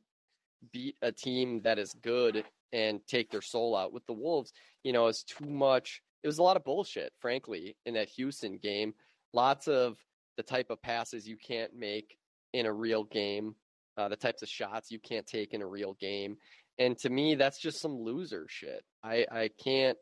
beat 0.71 0.95
a 1.01 1.11
team 1.11 1.61
that 1.63 1.79
is 1.79 1.93
good 2.01 2.43
and 2.71 3.01
take 3.07 3.31
their 3.31 3.41
soul 3.41 3.75
out. 3.75 3.93
With 3.93 4.05
the 4.05 4.13
Wolves, 4.13 4.53
you 4.83 4.93
know, 4.93 5.07
it's 5.07 5.23
too 5.23 5.45
much. 5.45 6.01
It 6.23 6.27
was 6.27 6.37
a 6.37 6.43
lot 6.43 6.55
of 6.55 6.63
bullshit, 6.63 7.13
frankly, 7.19 7.75
in 7.85 7.95
that 7.95 8.09
Houston 8.09 8.57
game. 8.57 8.93
Lots 9.33 9.67
of 9.67 9.97
the 10.37 10.43
type 10.43 10.69
of 10.69 10.81
passes 10.81 11.27
you 11.27 11.37
can't 11.37 11.75
make 11.75 12.17
in 12.53 12.65
a 12.65 12.73
real 12.73 13.03
game, 13.03 13.55
uh, 13.97 14.07
the 14.07 14.15
types 14.15 14.41
of 14.41 14.49
shots 14.49 14.91
you 14.91 14.99
can't 14.99 15.25
take 15.25 15.53
in 15.53 15.61
a 15.61 15.67
real 15.67 15.95
game. 15.99 16.37
And 16.77 16.97
to 16.99 17.09
me, 17.09 17.35
that's 17.35 17.59
just 17.59 17.79
some 17.81 17.99
loser 17.99 18.45
shit. 18.49 18.83
I, 19.03 19.25
I 19.31 19.49
can't 19.63 19.97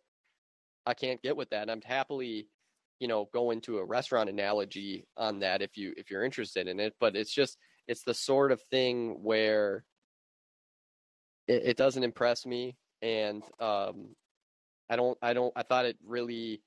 I 0.89 0.93
can't 0.93 1.21
get 1.21 1.37
with 1.37 1.49
that. 1.51 1.63
And 1.63 1.71
I'm 1.71 1.81
happily, 1.81 2.47
you 2.99 3.07
know, 3.07 3.29
go 3.33 3.51
into 3.51 3.77
a 3.77 3.85
restaurant 3.85 4.29
analogy 4.29 5.05
on 5.15 5.39
that 5.39 5.61
if 5.61 5.77
you 5.77 5.93
if 5.97 6.09
you're 6.09 6.23
interested 6.23 6.67
in 6.67 6.79
it. 6.79 6.95
But 6.99 7.15
it's 7.15 7.33
just 7.33 7.57
it's 7.87 8.03
the 8.03 8.13
sort 8.13 8.51
of 8.51 8.61
thing 8.63 9.23
where 9.23 9.85
it, 11.47 11.61
it 11.65 11.77
doesn't 11.77 12.03
impress 12.03 12.45
me 12.45 12.75
and 13.01 13.43
um 13.59 14.15
I 14.89 14.95
don't 14.95 15.17
I 15.21 15.33
don't 15.33 15.53
I 15.55 15.63
thought 15.63 15.85
it 15.85 15.97
really 16.05 16.61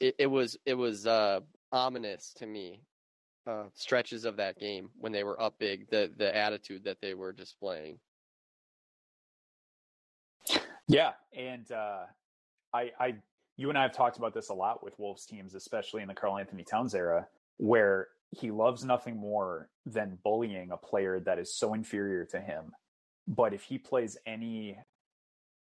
it, 0.00 0.16
it 0.18 0.26
was 0.26 0.56
it 0.66 0.74
was 0.74 1.06
uh 1.06 1.40
ominous 1.70 2.32
to 2.38 2.46
me 2.46 2.82
uh 3.46 3.64
stretches 3.74 4.24
of 4.24 4.36
that 4.36 4.58
game 4.58 4.90
when 4.98 5.12
they 5.12 5.22
were 5.22 5.40
up 5.40 5.54
big 5.58 5.88
the 5.90 6.10
the 6.16 6.34
attitude 6.34 6.84
that 6.84 6.98
they 7.00 7.14
were 7.14 7.32
displaying 7.32 7.98
Yeah, 10.88 11.12
and 11.36 11.70
uh, 11.70 12.06
I, 12.72 12.90
I, 12.98 13.14
you 13.56 13.68
and 13.68 13.78
I 13.78 13.82
have 13.82 13.92
talked 13.92 14.18
about 14.18 14.34
this 14.34 14.50
a 14.50 14.54
lot 14.54 14.82
with 14.84 14.98
Wolves 14.98 15.26
teams, 15.26 15.54
especially 15.54 16.02
in 16.02 16.08
the 16.08 16.14
Karl 16.14 16.38
Anthony 16.38 16.64
Towns 16.64 16.94
era, 16.94 17.26
where 17.56 18.08
he 18.30 18.50
loves 18.50 18.84
nothing 18.84 19.16
more 19.16 19.68
than 19.86 20.18
bullying 20.22 20.70
a 20.70 20.76
player 20.76 21.20
that 21.20 21.38
is 21.38 21.54
so 21.54 21.74
inferior 21.74 22.24
to 22.26 22.40
him. 22.40 22.72
But 23.26 23.54
if 23.54 23.62
he 23.62 23.78
plays 23.78 24.16
any 24.26 24.78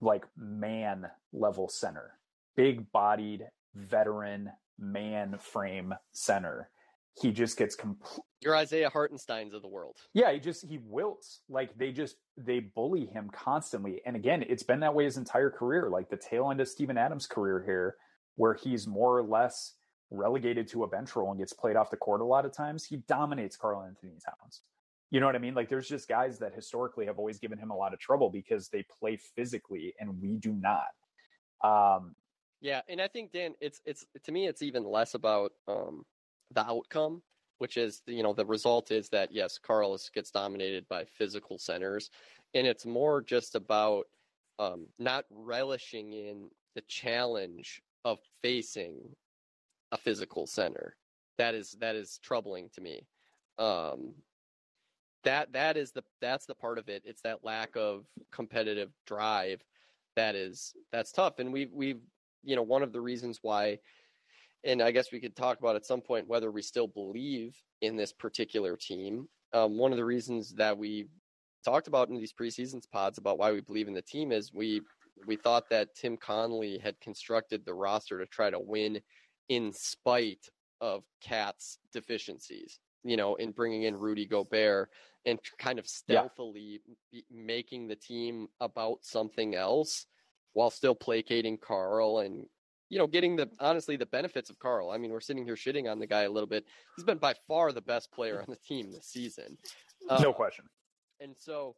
like 0.00 0.24
man 0.36 1.06
level 1.32 1.68
center, 1.68 2.18
big 2.56 2.90
bodied 2.92 3.46
veteran 3.74 4.50
man 4.78 5.38
frame 5.38 5.94
center, 6.12 6.70
he 7.20 7.32
just 7.32 7.56
gets 7.56 7.74
complete. 7.74 8.22
your 8.40 8.56
Isaiah 8.56 8.90
Hartensteins 8.90 9.54
of 9.54 9.62
the 9.62 9.68
world 9.68 9.96
Yeah, 10.14 10.32
he 10.32 10.40
just 10.40 10.66
he 10.66 10.78
wilts. 10.78 11.40
Like 11.48 11.76
they 11.76 11.92
just 11.92 12.16
they 12.36 12.60
bully 12.60 13.06
him 13.06 13.30
constantly. 13.30 14.00
And 14.06 14.16
again, 14.16 14.44
it's 14.48 14.62
been 14.62 14.80
that 14.80 14.94
way 14.94 15.04
his 15.04 15.16
entire 15.16 15.50
career. 15.50 15.88
Like 15.90 16.08
the 16.08 16.16
tail 16.16 16.50
end 16.50 16.60
of 16.60 16.68
Steven 16.68 16.96
Adams' 16.98 17.26
career 17.26 17.62
here, 17.64 17.96
where 18.36 18.54
he's 18.54 18.86
more 18.86 19.18
or 19.18 19.22
less 19.22 19.74
relegated 20.10 20.68
to 20.68 20.84
a 20.84 20.88
bench 20.88 21.14
role 21.16 21.30
and 21.30 21.38
gets 21.38 21.52
played 21.52 21.76
off 21.76 21.90
the 21.90 21.96
court 21.96 22.20
a 22.20 22.24
lot 22.24 22.44
of 22.44 22.52
times. 22.52 22.84
He 22.84 22.96
dominates 23.08 23.56
Karl 23.56 23.82
Anthony 23.82 24.18
Towns. 24.24 24.62
You 25.10 25.20
know 25.20 25.26
what 25.26 25.36
I 25.36 25.38
mean? 25.38 25.54
Like 25.54 25.68
there's 25.68 25.88
just 25.88 26.08
guys 26.08 26.38
that 26.38 26.54
historically 26.54 27.06
have 27.06 27.18
always 27.18 27.38
given 27.38 27.58
him 27.58 27.70
a 27.70 27.76
lot 27.76 27.92
of 27.92 27.98
trouble 27.98 28.30
because 28.30 28.68
they 28.68 28.84
play 29.00 29.18
physically 29.36 29.94
and 29.98 30.20
we 30.20 30.36
do 30.36 30.52
not. 30.52 30.88
Um 31.64 32.14
Yeah, 32.60 32.82
and 32.88 33.00
I 33.00 33.08
think 33.08 33.32
Dan, 33.32 33.54
it's 33.60 33.80
it's 33.84 34.06
to 34.24 34.32
me, 34.32 34.46
it's 34.46 34.62
even 34.62 34.84
less 34.84 35.14
about 35.14 35.52
um, 35.66 36.04
the 36.52 36.64
outcome, 36.64 37.22
which 37.58 37.76
is 37.76 38.02
you 38.06 38.22
know 38.22 38.32
the 38.32 38.46
result 38.46 38.90
is 38.90 39.08
that 39.10 39.32
yes, 39.32 39.58
Carlos 39.58 40.08
gets 40.10 40.30
dominated 40.30 40.86
by 40.88 41.04
physical 41.04 41.58
centers, 41.58 42.10
and 42.54 42.66
it's 42.66 42.86
more 42.86 43.20
just 43.22 43.54
about 43.54 44.06
um, 44.58 44.86
not 44.98 45.24
relishing 45.30 46.12
in 46.12 46.48
the 46.74 46.82
challenge 46.82 47.82
of 48.04 48.18
facing 48.42 48.98
a 49.92 49.96
physical 49.96 50.46
center. 50.46 50.96
That 51.38 51.54
is 51.54 51.76
that 51.80 51.94
is 51.94 52.18
troubling 52.22 52.68
to 52.74 52.80
me. 52.80 53.06
Um, 53.58 54.14
that 55.24 55.52
that 55.52 55.76
is 55.76 55.92
the 55.92 56.02
that's 56.20 56.46
the 56.46 56.54
part 56.54 56.78
of 56.78 56.88
it. 56.88 57.02
It's 57.04 57.22
that 57.22 57.44
lack 57.44 57.76
of 57.76 58.04
competitive 58.30 58.90
drive 59.06 59.62
that 60.16 60.34
is 60.34 60.74
that's 60.92 61.12
tough, 61.12 61.38
and 61.38 61.52
we've 61.52 61.72
we've 61.72 62.00
you 62.42 62.56
know 62.56 62.62
one 62.62 62.82
of 62.82 62.92
the 62.92 63.00
reasons 63.00 63.38
why 63.42 63.78
and 64.64 64.82
i 64.82 64.90
guess 64.90 65.12
we 65.12 65.20
could 65.20 65.36
talk 65.36 65.58
about 65.58 65.76
at 65.76 65.86
some 65.86 66.00
point 66.00 66.28
whether 66.28 66.50
we 66.50 66.62
still 66.62 66.86
believe 66.86 67.56
in 67.80 67.96
this 67.96 68.12
particular 68.12 68.76
team 68.76 69.28
um, 69.54 69.78
one 69.78 69.92
of 69.92 69.98
the 69.98 70.04
reasons 70.04 70.54
that 70.54 70.76
we 70.76 71.06
talked 71.64 71.88
about 71.88 72.08
in 72.08 72.16
these 72.16 72.32
preseasons 72.32 72.90
pods 72.90 73.18
about 73.18 73.38
why 73.38 73.52
we 73.52 73.60
believe 73.60 73.88
in 73.88 73.94
the 73.94 74.02
team 74.02 74.32
is 74.32 74.52
we 74.52 74.80
we 75.26 75.36
thought 75.36 75.68
that 75.70 75.94
tim 75.94 76.16
connelly 76.16 76.78
had 76.78 76.98
constructed 77.00 77.64
the 77.64 77.74
roster 77.74 78.18
to 78.18 78.26
try 78.26 78.50
to 78.50 78.60
win 78.60 79.00
in 79.48 79.72
spite 79.72 80.46
of 80.80 81.02
KAT's 81.20 81.78
deficiencies 81.92 82.78
you 83.04 83.16
know 83.16 83.34
in 83.36 83.50
bringing 83.50 83.84
in 83.84 83.96
rudy 83.96 84.26
gobert 84.26 84.90
and 85.26 85.38
kind 85.58 85.78
of 85.78 85.84
Yeah. 85.84 86.20
stealthily 86.22 86.80
be- 87.10 87.24
making 87.30 87.88
the 87.88 87.96
team 87.96 88.48
about 88.60 88.98
something 89.02 89.54
else 89.54 90.06
while 90.52 90.70
still 90.70 90.94
placating 90.94 91.58
Karl 91.58 92.20
and 92.20 92.46
you 92.88 92.98
know 92.98 93.06
getting 93.06 93.36
the 93.36 93.48
honestly 93.60 93.96
the 93.96 94.06
benefits 94.06 94.50
of 94.50 94.58
Karl. 94.58 94.90
I 94.90 94.98
mean, 94.98 95.10
we're 95.10 95.20
sitting 95.20 95.44
here 95.44 95.56
shitting 95.56 95.90
on 95.90 95.98
the 95.98 96.06
guy 96.06 96.22
a 96.22 96.30
little 96.30 96.48
bit. 96.48 96.64
He's 96.96 97.04
been 97.04 97.18
by 97.18 97.34
far 97.46 97.72
the 97.72 97.80
best 97.82 98.10
player 98.12 98.40
on 98.40 98.46
the 98.48 98.56
team 98.56 98.90
this 98.92 99.06
season. 99.06 99.58
no 100.08 100.30
Uh, 100.30 100.32
question. 100.32 100.64
and 101.20 101.34
so 101.38 101.76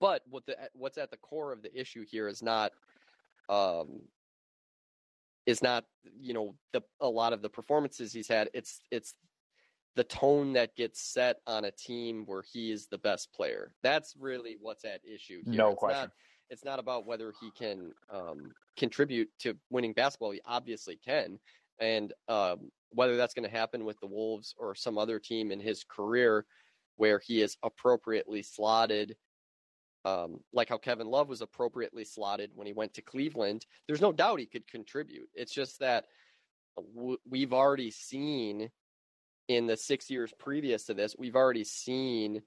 but 0.00 0.22
what 0.28 0.44
the 0.46 0.56
what's 0.74 0.98
at 0.98 1.10
the 1.10 1.16
core 1.18 1.52
of 1.52 1.62
the 1.62 1.72
issue 1.80 2.04
here 2.08 2.26
is 2.28 2.42
not 2.42 2.72
um 3.48 4.02
is 5.46 5.62
not 5.62 5.84
you 6.20 6.34
know 6.34 6.54
the 6.72 6.82
a 7.00 7.08
lot 7.08 7.32
of 7.32 7.40
the 7.42 7.48
performances 7.48 8.12
he's 8.12 8.26
had 8.28 8.50
it's 8.52 8.80
it's 8.90 9.14
the 9.94 10.02
tone 10.04 10.52
that 10.52 10.74
gets 10.76 11.00
set 11.00 11.36
on 11.46 11.64
a 11.64 11.70
team 11.70 12.24
where 12.26 12.42
he 12.52 12.70
is 12.72 12.88
the 12.88 12.98
best 12.98 13.32
player 13.32 13.72
that's 13.82 14.14
really 14.18 14.56
what's 14.60 14.84
at 14.84 15.00
issue 15.04 15.40
here. 15.44 15.54
No 15.54 15.70
It's 15.70 15.78
question. 15.78 16.00
not, 16.02 16.10
it's 16.50 16.64
not 16.64 16.78
about 16.78 17.06
whether 17.06 17.32
he 17.40 17.50
can 17.50 17.92
um 18.10 18.52
contribute 18.76 19.28
to 19.38 19.56
winning 19.70 19.92
basketball 19.92 20.30
he 20.30 20.40
obviously 20.44 20.96
can 20.96 21.38
and 21.80 22.12
um 22.28 22.70
whether 22.90 23.16
that's 23.16 23.34
going 23.34 23.48
to 23.48 23.56
happen 23.56 23.84
with 23.84 23.98
the 24.00 24.06
wolves 24.06 24.54
or 24.58 24.74
some 24.74 24.96
other 24.98 25.18
team 25.18 25.50
in 25.50 25.60
his 25.60 25.84
career 25.84 26.46
where 26.96 27.18
he 27.18 27.42
is 27.42 27.56
appropriately 27.62 28.42
slotted 28.42 29.16
um, 30.06 30.38
like 30.52 30.68
how 30.68 30.78
Kevin 30.78 31.08
Love 31.08 31.28
was 31.28 31.40
appropriately 31.40 32.04
slotted 32.04 32.52
when 32.54 32.68
he 32.68 32.72
went 32.72 32.94
to 32.94 33.02
Cleveland. 33.02 33.66
There's 33.88 34.00
no 34.00 34.12
doubt 34.12 34.38
he 34.38 34.46
could 34.46 34.66
contribute. 34.68 35.28
It's 35.34 35.52
just 35.52 35.80
that 35.80 36.04
w- 36.94 37.18
we've 37.28 37.52
already 37.52 37.90
seen 37.90 38.70
in 39.48 39.66
the 39.66 39.76
six 39.76 40.08
years 40.08 40.32
previous 40.38 40.84
to 40.84 40.94
this, 40.94 41.16
we've 41.18 41.34
already 41.34 41.64
seen 41.64 42.42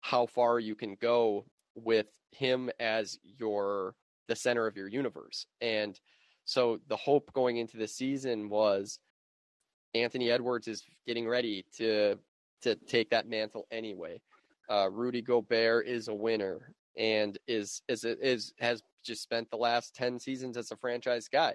how 0.00 0.26
far 0.26 0.58
you 0.58 0.74
can 0.74 0.94
go 0.94 1.44
with 1.76 2.06
him 2.32 2.70
as 2.80 3.18
your 3.22 3.94
the 4.28 4.36
center 4.36 4.66
of 4.66 4.76
your 4.76 4.88
universe. 4.88 5.46
And 5.60 5.98
so 6.44 6.78
the 6.88 6.96
hope 6.96 7.32
going 7.32 7.58
into 7.58 7.76
the 7.76 7.88
season 7.88 8.48
was 8.48 8.98
Anthony 9.94 10.30
Edwards 10.30 10.68
is 10.68 10.82
getting 11.06 11.28
ready 11.28 11.64
to 11.76 12.16
to 12.62 12.74
take 12.74 13.10
that 13.10 13.28
mantle 13.28 13.66
anyway. 13.70 14.20
Uh, 14.68 14.90
Rudy 14.90 15.22
Gobert 15.22 15.86
is 15.86 16.08
a 16.08 16.14
winner 16.14 16.74
and 16.96 17.38
is 17.46 17.82
is 17.88 18.04
is 18.04 18.52
has 18.58 18.82
just 19.04 19.22
spent 19.22 19.50
the 19.50 19.56
last 19.56 19.94
ten 19.94 20.18
seasons 20.18 20.56
as 20.56 20.70
a 20.70 20.76
franchise 20.76 21.28
guy. 21.28 21.54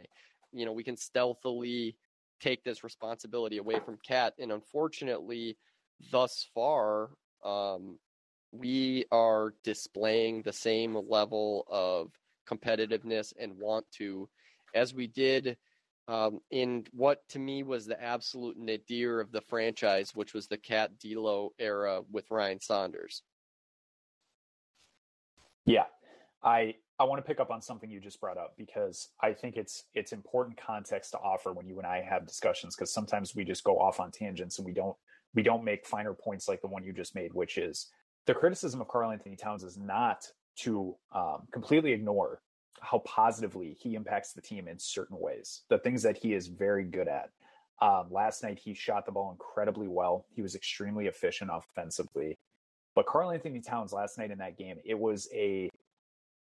You 0.53 0.65
know, 0.65 0.73
we 0.73 0.83
can 0.83 0.97
stealthily 0.97 1.95
take 2.39 2.63
this 2.63 2.83
responsibility 2.83 3.57
away 3.57 3.79
from 3.79 3.97
KAT, 4.07 4.33
and 4.39 4.51
unfortunately, 4.51 5.57
thus 6.11 6.49
far, 6.53 7.11
um, 7.43 7.97
we 8.51 9.05
are 9.11 9.53
displaying 9.63 10.41
the 10.41 10.53
same 10.53 10.97
level 11.07 11.65
of 11.69 12.11
competitiveness 12.49 13.33
and 13.39 13.57
want 13.57 13.85
to 13.93 14.27
as 14.73 14.93
we 14.93 15.07
did 15.07 15.57
um, 16.07 16.39
in 16.49 16.85
what 16.91 17.21
to 17.29 17.39
me 17.39 17.63
was 17.63 17.85
the 17.85 18.01
absolute 18.01 18.57
nadir 18.57 19.19
of 19.19 19.31
the 19.31 19.41
franchise, 19.41 20.11
which 20.13 20.33
was 20.33 20.47
the 20.47 20.57
KAT 20.57 20.99
D'Lo 20.99 21.51
era 21.59 22.01
with 22.11 22.29
Ryan 22.29 22.59
Saunders. 22.59 23.21
Yeah, 25.65 25.85
I 26.43 26.75
I 26.99 27.03
want 27.03 27.19
to 27.19 27.27
pick 27.27 27.39
up 27.39 27.49
on 27.49 27.61
something 27.61 27.89
you 27.89 27.99
just 27.99 28.19
brought 28.19 28.37
up 28.37 28.53
because 28.57 29.09
I 29.21 29.33
think 29.33 29.57
it's 29.57 29.85
it's 29.93 30.11
important 30.11 30.57
context 30.57 31.11
to 31.11 31.19
offer 31.19 31.53
when 31.53 31.67
you 31.67 31.77
and 31.77 31.87
I 31.87 32.01
have 32.01 32.27
discussions 32.27 32.75
because 32.75 32.93
sometimes 32.93 33.35
we 33.35 33.45
just 33.45 33.63
go 33.63 33.79
off 33.79 33.99
on 33.99 34.11
tangents 34.11 34.57
and 34.57 34.65
we 34.65 34.73
don't 34.73 34.97
we 35.33 35.43
don't 35.43 35.63
make 35.63 35.85
finer 35.85 36.13
points 36.13 36.47
like 36.47 36.61
the 36.61 36.67
one 36.67 36.83
you 36.83 36.93
just 36.93 37.15
made, 37.15 37.33
which 37.33 37.57
is 37.57 37.91
the 38.25 38.33
criticism 38.33 38.81
of 38.81 38.87
Karl 38.87 39.11
Anthony 39.11 39.35
Towns 39.35 39.63
is 39.63 39.77
not 39.77 40.25
to 40.57 40.95
um, 41.13 41.47
completely 41.51 41.91
ignore 41.93 42.41
how 42.81 42.99
positively 42.99 43.77
he 43.79 43.95
impacts 43.95 44.33
the 44.33 44.41
team 44.41 44.67
in 44.67 44.77
certain 44.77 45.17
ways, 45.19 45.61
the 45.69 45.77
things 45.77 46.01
that 46.03 46.17
he 46.17 46.33
is 46.33 46.47
very 46.47 46.83
good 46.83 47.07
at. 47.07 47.29
Um, 47.81 48.07
last 48.11 48.43
night, 48.43 48.59
he 48.59 48.73
shot 48.73 49.05
the 49.05 49.11
ball 49.11 49.31
incredibly 49.31 49.87
well. 49.87 50.25
He 50.35 50.41
was 50.41 50.55
extremely 50.55 51.07
efficient 51.07 51.49
offensively. 51.51 52.37
But 52.95 53.05
Karl 53.05 53.31
Anthony 53.31 53.61
Towns 53.61 53.93
last 53.93 54.17
night 54.17 54.31
in 54.31 54.37
that 54.39 54.57
game, 54.57 54.77
it 54.83 54.97
was 54.97 55.27
a 55.33 55.69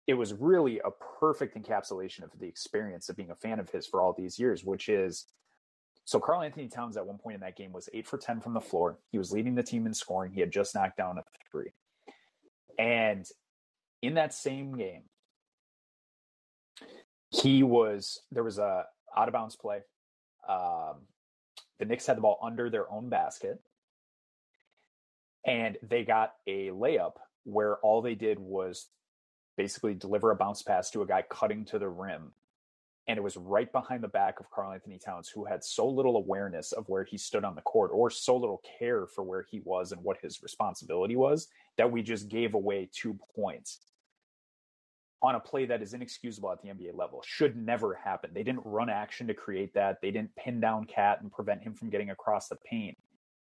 it 0.08 0.14
was 0.14 0.34
really 0.34 0.80
a 0.80 0.90
perfect 1.20 1.56
encapsulation 1.56 2.24
of 2.24 2.30
the 2.40 2.46
experience 2.46 3.08
of 3.08 3.16
being 3.16 3.30
a 3.30 3.36
fan 3.36 3.60
of 3.60 3.70
his 3.70 3.86
for 3.86 4.02
all 4.02 4.12
these 4.12 4.38
years, 4.38 4.64
which 4.64 4.88
is 4.88 5.26
so 6.04 6.18
Karl 6.18 6.42
Anthony 6.42 6.68
Towns 6.68 6.96
at 6.96 7.06
one 7.06 7.18
point 7.18 7.36
in 7.36 7.40
that 7.40 7.56
game 7.56 7.72
was 7.72 7.88
eight 7.94 8.06
for 8.06 8.18
10 8.18 8.40
from 8.40 8.54
the 8.54 8.60
floor. 8.60 8.98
He 9.10 9.18
was 9.18 9.32
leading 9.32 9.54
the 9.54 9.62
team 9.62 9.86
in 9.86 9.94
scoring. 9.94 10.32
He 10.32 10.40
had 10.40 10.50
just 10.50 10.74
knocked 10.74 10.96
down 10.96 11.18
a 11.18 11.24
three. 11.50 11.72
And 12.78 13.26
in 14.00 14.14
that 14.14 14.34
same 14.34 14.76
game, 14.76 15.02
he 17.30 17.62
was 17.62 18.20
there 18.30 18.42
was 18.42 18.58
a 18.58 18.84
out 19.16 19.28
of 19.28 19.32
bounds 19.32 19.56
play. 19.56 19.80
Um, 20.48 21.06
the 21.78 21.84
Knicks 21.84 22.06
had 22.06 22.16
the 22.16 22.20
ball 22.20 22.38
under 22.42 22.68
their 22.68 22.90
own 22.90 23.08
basket, 23.08 23.60
and 25.46 25.78
they 25.82 26.04
got 26.04 26.32
a 26.46 26.68
layup 26.68 27.14
where 27.44 27.76
all 27.78 28.02
they 28.02 28.14
did 28.14 28.38
was 28.38 28.88
basically 29.56 29.94
deliver 29.94 30.30
a 30.30 30.36
bounce 30.36 30.62
pass 30.62 30.90
to 30.90 31.02
a 31.02 31.06
guy 31.06 31.22
cutting 31.22 31.64
to 31.66 31.78
the 31.78 31.88
rim. 31.88 32.32
And 33.08 33.18
it 33.18 33.22
was 33.22 33.36
right 33.36 33.70
behind 33.72 34.02
the 34.02 34.08
back 34.08 34.38
of 34.38 34.50
Karl 34.50 34.72
Anthony 34.72 34.98
Towns, 34.98 35.28
who 35.28 35.44
had 35.44 35.64
so 35.64 35.88
little 35.88 36.16
awareness 36.16 36.72
of 36.72 36.88
where 36.88 37.02
he 37.02 37.18
stood 37.18 37.44
on 37.44 37.56
the 37.56 37.62
court 37.62 37.90
or 37.92 38.10
so 38.10 38.36
little 38.36 38.62
care 38.78 39.06
for 39.06 39.24
where 39.24 39.44
he 39.50 39.60
was 39.64 39.90
and 39.90 40.02
what 40.02 40.18
his 40.22 40.42
responsibility 40.42 41.16
was 41.16 41.48
that 41.76 41.90
we 41.90 42.02
just 42.02 42.28
gave 42.28 42.54
away 42.54 42.88
two 42.92 43.18
points 43.34 43.80
on 45.22 45.36
a 45.36 45.40
play 45.40 45.64
that 45.66 45.82
is 45.82 45.94
inexcusable 45.94 46.50
at 46.50 46.60
the 46.62 46.68
NBA 46.68 46.96
level. 46.96 47.22
Should 47.24 47.56
never 47.56 47.94
happen. 47.94 48.30
They 48.34 48.42
didn't 48.42 48.62
run 48.64 48.90
action 48.90 49.28
to 49.28 49.34
create 49.34 49.72
that. 49.74 50.00
They 50.00 50.10
didn't 50.10 50.34
pin 50.36 50.60
down 50.60 50.84
KAT 50.84 51.22
and 51.22 51.30
prevent 51.30 51.62
him 51.62 51.74
from 51.74 51.90
getting 51.90 52.10
across 52.10 52.48
the 52.48 52.56
paint. 52.56 52.98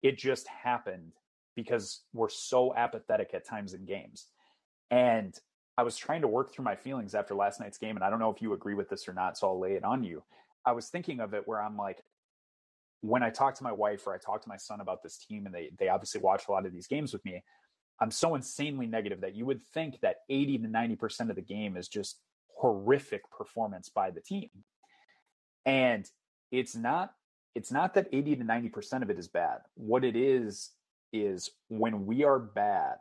It 0.02 0.16
just 0.16 0.46
happened 0.46 1.12
because 1.56 2.02
we're 2.12 2.28
so 2.28 2.74
apathetic 2.74 3.30
at 3.34 3.46
times 3.46 3.74
in 3.74 3.84
games. 3.86 4.26
And 4.90 5.36
I 5.76 5.82
was 5.82 5.96
trying 5.96 6.20
to 6.22 6.28
work 6.28 6.52
through 6.52 6.64
my 6.64 6.76
feelings 6.76 7.14
after 7.14 7.34
last 7.34 7.60
night's 7.60 7.78
game, 7.78 7.96
and 7.96 8.04
I 8.04 8.10
don't 8.10 8.20
know 8.20 8.30
if 8.30 8.40
you 8.40 8.52
agree 8.52 8.74
with 8.74 8.88
this 8.88 9.08
or 9.08 9.12
not, 9.12 9.36
so 9.36 9.48
I'll 9.48 9.58
lay 9.58 9.72
it 9.72 9.84
on 9.84 10.04
you. 10.04 10.22
I 10.64 10.72
was 10.72 10.88
thinking 10.88 11.20
of 11.20 11.34
it 11.34 11.46
where 11.46 11.60
I'm 11.60 11.76
like, 11.76 12.02
when 13.00 13.22
I 13.22 13.30
talk 13.30 13.54
to 13.56 13.64
my 13.64 13.72
wife 13.72 14.06
or 14.06 14.14
I 14.14 14.18
talk 14.18 14.42
to 14.42 14.48
my 14.48 14.56
son 14.56 14.80
about 14.80 15.02
this 15.02 15.18
team, 15.18 15.46
and 15.46 15.54
they 15.54 15.70
they 15.78 15.88
obviously 15.88 16.20
watch 16.20 16.44
a 16.48 16.52
lot 16.52 16.64
of 16.64 16.72
these 16.72 16.86
games 16.86 17.12
with 17.12 17.24
me, 17.24 17.42
I'm 18.00 18.10
so 18.10 18.34
insanely 18.34 18.86
negative 18.86 19.20
that 19.20 19.34
you 19.34 19.46
would 19.46 19.62
think 19.62 20.00
that 20.00 20.18
80 20.30 20.58
to 20.58 20.68
90 20.68 20.96
percent 20.96 21.30
of 21.30 21.36
the 21.36 21.42
game 21.42 21.76
is 21.76 21.88
just 21.88 22.20
horrific 22.56 23.22
performance 23.36 23.88
by 23.88 24.10
the 24.10 24.20
team, 24.20 24.48
and 25.66 26.08
it's 26.50 26.76
not. 26.76 27.12
It's 27.54 27.70
not 27.70 27.94
that 27.94 28.08
80 28.12 28.36
to 28.36 28.44
90 28.44 28.68
percent 28.68 29.04
of 29.04 29.10
it 29.10 29.18
is 29.18 29.28
bad. 29.28 29.58
What 29.74 30.04
it 30.04 30.16
is 30.16 30.70
is 31.12 31.50
when 31.68 32.06
we 32.06 32.24
are 32.24 32.38
bad 32.38 32.96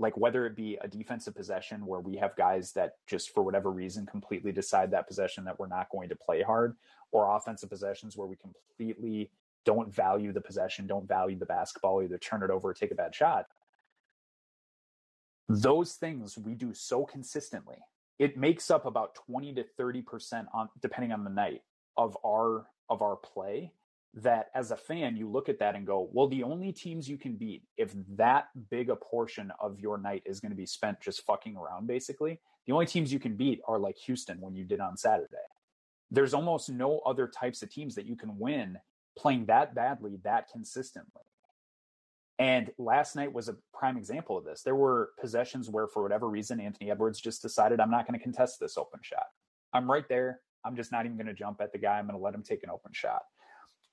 like 0.00 0.16
whether 0.16 0.46
it 0.46 0.56
be 0.56 0.78
a 0.80 0.88
defensive 0.88 1.34
possession 1.34 1.84
where 1.84 2.00
we 2.00 2.16
have 2.16 2.34
guys 2.34 2.72
that 2.72 2.94
just 3.06 3.34
for 3.34 3.42
whatever 3.42 3.70
reason 3.70 4.06
completely 4.06 4.50
decide 4.50 4.90
that 4.90 5.06
possession 5.06 5.44
that 5.44 5.58
we're 5.60 5.68
not 5.68 5.90
going 5.90 6.08
to 6.08 6.16
play 6.16 6.42
hard 6.42 6.74
or 7.12 7.36
offensive 7.36 7.68
possessions 7.68 8.16
where 8.16 8.26
we 8.26 8.36
completely 8.36 9.30
don't 9.66 9.94
value 9.94 10.32
the 10.32 10.40
possession 10.40 10.86
don't 10.86 11.06
value 11.06 11.38
the 11.38 11.44
basketball 11.44 12.02
either 12.02 12.16
turn 12.16 12.42
it 12.42 12.50
over 12.50 12.70
or 12.70 12.74
take 12.74 12.90
a 12.90 12.94
bad 12.94 13.14
shot. 13.14 13.46
Those 15.48 15.92
things 15.94 16.38
we 16.38 16.54
do 16.54 16.72
so 16.72 17.04
consistently. 17.04 17.76
It 18.18 18.38
makes 18.38 18.70
up 18.70 18.86
about 18.86 19.14
20 19.14 19.54
to 19.54 19.64
30% 19.78 20.46
on 20.54 20.68
depending 20.80 21.12
on 21.12 21.24
the 21.24 21.30
night 21.30 21.62
of 21.96 22.16
our 22.24 22.66
of 22.88 23.02
our 23.02 23.16
play 23.16 23.72
that 24.14 24.50
as 24.54 24.72
a 24.72 24.76
fan 24.76 25.16
you 25.16 25.28
look 25.28 25.48
at 25.48 25.58
that 25.60 25.76
and 25.76 25.86
go 25.86 26.08
well 26.12 26.26
the 26.26 26.42
only 26.42 26.72
teams 26.72 27.08
you 27.08 27.16
can 27.16 27.36
beat 27.36 27.62
if 27.76 27.94
that 28.08 28.48
big 28.68 28.90
a 28.90 28.96
portion 28.96 29.52
of 29.60 29.78
your 29.78 29.98
night 29.98 30.22
is 30.26 30.40
going 30.40 30.50
to 30.50 30.56
be 30.56 30.66
spent 30.66 31.00
just 31.00 31.24
fucking 31.24 31.56
around 31.56 31.86
basically 31.86 32.40
the 32.66 32.72
only 32.72 32.86
teams 32.86 33.12
you 33.12 33.20
can 33.20 33.36
beat 33.36 33.60
are 33.68 33.78
like 33.78 33.96
houston 33.96 34.40
when 34.40 34.54
you 34.54 34.64
did 34.64 34.80
on 34.80 34.96
saturday. 34.96 35.36
There's 36.10 36.34
almost 36.34 36.68
no 36.68 36.98
other 37.06 37.28
types 37.28 37.62
of 37.62 37.70
teams 37.70 37.94
that 37.94 38.06
you 38.06 38.16
can 38.16 38.36
win 38.38 38.78
playing 39.16 39.46
that 39.46 39.74
badly 39.74 40.18
that 40.24 40.48
consistently. 40.50 41.22
And 42.38 42.70
last 42.78 43.14
night 43.14 43.32
was 43.32 43.48
a 43.48 43.56
prime 43.72 43.96
example 43.96 44.36
of 44.36 44.44
this. 44.44 44.62
There 44.62 44.74
were 44.74 45.10
possessions 45.20 45.68
where 45.68 45.86
for 45.86 46.02
whatever 46.02 46.28
reason 46.28 46.58
anthony 46.58 46.90
edwards 46.90 47.20
just 47.20 47.42
decided 47.42 47.80
i'm 47.80 47.90
not 47.90 48.08
going 48.08 48.18
to 48.18 48.22
contest 48.22 48.58
this 48.58 48.76
open 48.76 49.00
shot. 49.02 49.26
I'm 49.72 49.88
right 49.88 50.08
there. 50.08 50.40
I'm 50.64 50.74
just 50.74 50.90
not 50.90 51.06
even 51.06 51.16
going 51.16 51.28
to 51.28 51.34
jump 51.34 51.60
at 51.60 51.72
the 51.72 51.78
guy. 51.78 51.98
I'm 51.98 52.06
going 52.06 52.18
to 52.18 52.22
let 52.22 52.34
him 52.34 52.42
take 52.42 52.64
an 52.64 52.70
open 52.70 52.92
shot 52.92 53.22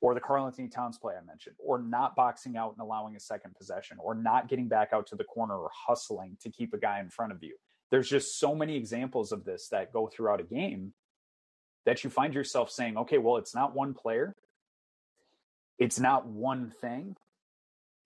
or 0.01 0.13
the 0.13 0.19
Karl 0.19 0.45
Anthony 0.45 0.67
Towns 0.67 0.97
play 0.97 1.15
I 1.19 1.25
mentioned, 1.25 1.55
or 1.59 1.81
not 1.81 2.15
boxing 2.15 2.55
out 2.55 2.73
and 2.73 2.81
allowing 2.81 3.15
a 3.15 3.19
second 3.19 3.55
possession, 3.55 3.97
or 3.99 4.13
not 4.13 4.47
getting 4.47 4.67
back 4.67 4.89
out 4.93 5.07
to 5.07 5.15
the 5.15 5.23
corner 5.23 5.57
or 5.57 5.69
hustling 5.73 6.37
to 6.41 6.49
keep 6.49 6.73
a 6.73 6.77
guy 6.77 6.99
in 6.99 7.09
front 7.09 7.31
of 7.31 7.43
you. 7.43 7.55
There's 7.89 8.09
just 8.09 8.39
so 8.39 8.53
many 8.53 8.75
examples 8.75 9.31
of 9.31 9.43
this 9.43 9.69
that 9.69 9.93
go 9.93 10.07
throughout 10.07 10.39
a 10.39 10.43
game 10.43 10.93
that 11.85 12.03
you 12.03 12.09
find 12.09 12.33
yourself 12.33 12.69
saying, 12.69 12.97
okay, 12.97 13.17
well, 13.17 13.37
it's 13.37 13.55
not 13.55 13.73
one 13.73 13.93
player, 13.93 14.35
it's 15.79 15.99
not 15.99 16.27
one 16.27 16.73
thing, 16.81 17.15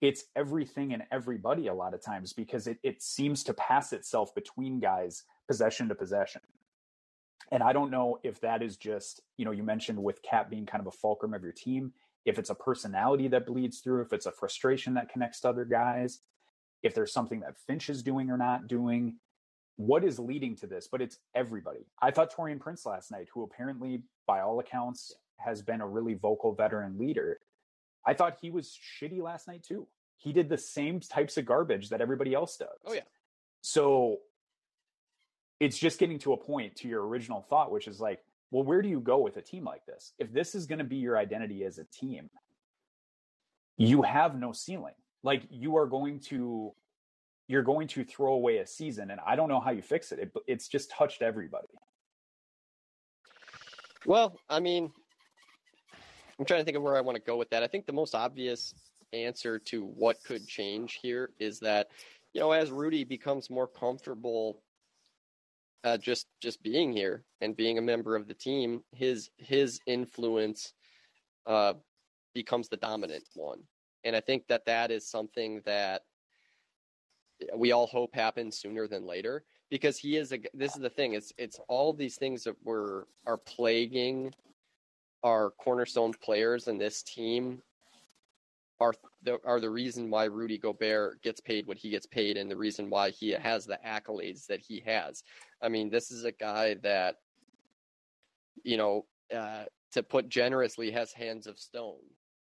it's 0.00 0.24
everything 0.34 0.92
and 0.92 1.02
everybody 1.10 1.66
a 1.66 1.74
lot 1.74 1.94
of 1.94 2.02
times 2.02 2.32
because 2.32 2.66
it, 2.66 2.78
it 2.82 3.02
seems 3.02 3.44
to 3.44 3.54
pass 3.54 3.92
itself 3.92 4.34
between 4.34 4.80
guys 4.80 5.24
possession 5.48 5.88
to 5.88 5.94
possession 5.94 6.40
and 7.52 7.62
I 7.62 7.74
don't 7.74 7.90
know 7.90 8.18
if 8.24 8.40
that 8.40 8.62
is 8.62 8.78
just, 8.78 9.20
you 9.36 9.44
know, 9.44 9.50
you 9.50 9.62
mentioned 9.62 10.02
with 10.02 10.22
KAT 10.22 10.48
being 10.48 10.64
kind 10.64 10.80
of 10.80 10.86
a 10.86 10.96
fulcrum 10.96 11.34
of 11.34 11.42
your 11.42 11.52
team, 11.52 11.92
if 12.24 12.38
it's 12.38 12.48
a 12.48 12.54
personality 12.54 13.28
that 13.28 13.46
bleeds 13.46 13.80
through, 13.80 14.00
if 14.00 14.12
it's 14.14 14.24
a 14.24 14.32
frustration 14.32 14.94
that 14.94 15.10
connects 15.10 15.40
to 15.40 15.50
other 15.50 15.66
guys, 15.66 16.20
if 16.82 16.94
there's 16.94 17.12
something 17.12 17.40
that 17.40 17.58
Finch 17.66 17.90
is 17.90 18.02
doing 18.02 18.30
or 18.30 18.38
not 18.38 18.68
doing, 18.68 19.16
what 19.76 20.02
is 20.02 20.18
leading 20.18 20.56
to 20.56 20.66
this? 20.66 20.88
But 20.90 21.02
it's 21.02 21.18
everybody. 21.34 21.86
I 22.00 22.10
thought 22.10 22.34
Taurean 22.34 22.58
Prince 22.58 22.86
last 22.86 23.10
night, 23.10 23.28
who 23.32 23.42
apparently, 23.42 24.02
by 24.26 24.40
all 24.40 24.58
accounts, 24.58 25.14
has 25.36 25.60
been 25.60 25.82
a 25.82 25.86
really 25.86 26.14
vocal 26.14 26.54
veteran 26.54 26.98
leader. 26.98 27.38
I 28.06 28.14
thought 28.14 28.38
he 28.40 28.50
was 28.50 28.78
shitty 28.98 29.20
last 29.20 29.46
night 29.46 29.62
too. 29.62 29.86
He 30.16 30.32
did 30.32 30.48
the 30.48 30.58
same 30.58 31.00
types 31.00 31.36
of 31.36 31.44
garbage 31.44 31.90
that 31.90 32.00
everybody 32.00 32.32
else 32.32 32.56
does. 32.56 32.68
Oh 32.86 32.94
yeah. 32.94 33.00
So 33.60 34.18
it's 35.60 35.78
just 35.78 35.98
getting 35.98 36.18
to 36.20 36.32
a 36.32 36.36
point 36.36 36.76
to 36.76 36.88
your 36.88 37.06
original 37.06 37.42
thought, 37.48 37.70
which 37.70 37.86
is 37.86 38.00
like, 38.00 38.20
well, 38.50 38.64
where 38.64 38.82
do 38.82 38.88
you 38.88 39.00
go 39.00 39.18
with 39.18 39.36
a 39.36 39.42
team 39.42 39.64
like 39.64 39.86
this? 39.86 40.12
If 40.18 40.32
this 40.32 40.54
is 40.54 40.66
going 40.66 40.78
to 40.80 40.84
be 40.84 40.96
your 40.96 41.16
identity 41.16 41.64
as 41.64 41.78
a 41.78 41.84
team, 41.84 42.28
you 43.78 44.02
have 44.02 44.38
no 44.38 44.52
ceiling. 44.52 44.94
Like 45.22 45.44
you 45.50 45.76
are 45.76 45.86
going 45.86 46.20
to, 46.28 46.72
you're 47.48 47.62
going 47.62 47.88
to 47.88 48.04
throw 48.04 48.34
away 48.34 48.58
a 48.58 48.66
season, 48.66 49.10
and 49.10 49.20
I 49.26 49.36
don't 49.36 49.48
know 49.48 49.60
how 49.60 49.70
you 49.70 49.82
fix 49.82 50.12
it. 50.12 50.18
it 50.18 50.32
it's 50.46 50.68
just 50.68 50.90
touched 50.90 51.22
everybody. 51.22 51.68
Well, 54.04 54.36
I 54.50 54.58
mean, 54.60 54.90
I'm 56.38 56.44
trying 56.44 56.60
to 56.60 56.64
think 56.64 56.76
of 56.76 56.82
where 56.82 56.96
I 56.96 57.00
want 57.00 57.16
to 57.16 57.22
go 57.22 57.36
with 57.36 57.50
that. 57.50 57.62
I 57.62 57.68
think 57.68 57.86
the 57.86 57.92
most 57.92 58.14
obvious 58.14 58.74
answer 59.12 59.58
to 59.58 59.84
what 59.84 60.22
could 60.24 60.46
change 60.46 60.98
here 61.02 61.30
is 61.38 61.60
that, 61.60 61.88
you 62.32 62.40
know, 62.40 62.52
as 62.52 62.70
Rudy 62.70 63.04
becomes 63.04 63.48
more 63.48 63.68
comfortable 63.68 64.60
uh, 65.84 65.96
just 65.96 66.26
just 66.40 66.62
being 66.62 66.92
here 66.92 67.24
and 67.40 67.56
being 67.56 67.78
a 67.78 67.82
member 67.82 68.16
of 68.16 68.28
the 68.28 68.34
team, 68.34 68.82
his 68.92 69.30
his 69.36 69.80
influence 69.86 70.74
uh, 71.46 71.74
becomes 72.34 72.68
the 72.68 72.76
dominant 72.76 73.24
one. 73.34 73.60
and 74.04 74.16
I 74.16 74.20
think 74.20 74.46
that 74.48 74.66
that 74.66 74.90
is 74.90 75.08
something 75.08 75.60
that 75.64 76.02
we 77.56 77.72
all 77.72 77.86
hope 77.86 78.14
happens 78.14 78.58
sooner 78.58 78.86
than 78.86 79.06
later 79.06 79.44
because 79.70 79.98
he 79.98 80.16
is 80.16 80.32
a 80.32 80.38
this 80.54 80.74
is 80.74 80.82
the 80.82 80.90
thing 80.90 81.14
it's 81.14 81.32
it's 81.38 81.58
all 81.68 81.92
these 81.92 82.16
things 82.16 82.44
that 82.44 82.56
were 82.64 83.08
are 83.26 83.38
plaguing 83.38 84.32
our 85.22 85.50
cornerstone 85.50 86.12
players 86.12 86.68
in 86.68 86.78
this 86.78 87.02
team 87.02 87.62
are 88.82 88.94
the, 89.22 89.38
are 89.44 89.60
the 89.60 89.70
reason 89.70 90.10
why 90.10 90.24
Rudy 90.24 90.58
Gobert 90.58 91.22
gets 91.22 91.40
paid 91.40 91.66
what 91.66 91.78
he 91.78 91.90
gets 91.90 92.06
paid 92.06 92.36
and 92.36 92.50
the 92.50 92.56
reason 92.56 92.90
why 92.90 93.10
he 93.10 93.30
has 93.30 93.64
the 93.64 93.78
accolades 93.86 94.46
that 94.46 94.60
he 94.60 94.82
has. 94.84 95.22
I 95.62 95.68
mean, 95.68 95.90
this 95.90 96.10
is 96.10 96.24
a 96.24 96.32
guy 96.32 96.74
that 96.82 97.16
you 98.64 98.76
know, 98.76 99.06
uh, 99.34 99.64
to 99.92 100.02
put 100.02 100.28
generously 100.28 100.90
has 100.90 101.12
hands 101.12 101.46
of 101.46 101.58
stone 101.58 102.00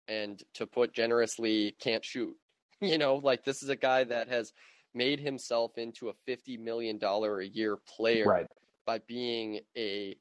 and 0.08 0.42
to 0.54 0.66
put 0.66 0.92
generously 0.92 1.76
can't 1.80 2.04
shoot. 2.04 2.34
You 2.80 2.98
know, 2.98 3.14
like 3.22 3.44
this 3.44 3.62
is 3.62 3.68
a 3.68 3.76
guy 3.76 4.02
that 4.02 4.28
has 4.28 4.52
made 4.92 5.20
himself 5.20 5.78
into 5.78 6.08
a 6.08 6.14
50 6.26 6.56
million 6.56 6.98
dollar 6.98 7.38
a 7.38 7.46
year 7.46 7.78
player 7.96 8.26
Right. 8.26 8.46
by 8.84 8.98
being 9.06 9.60
a 9.76 10.16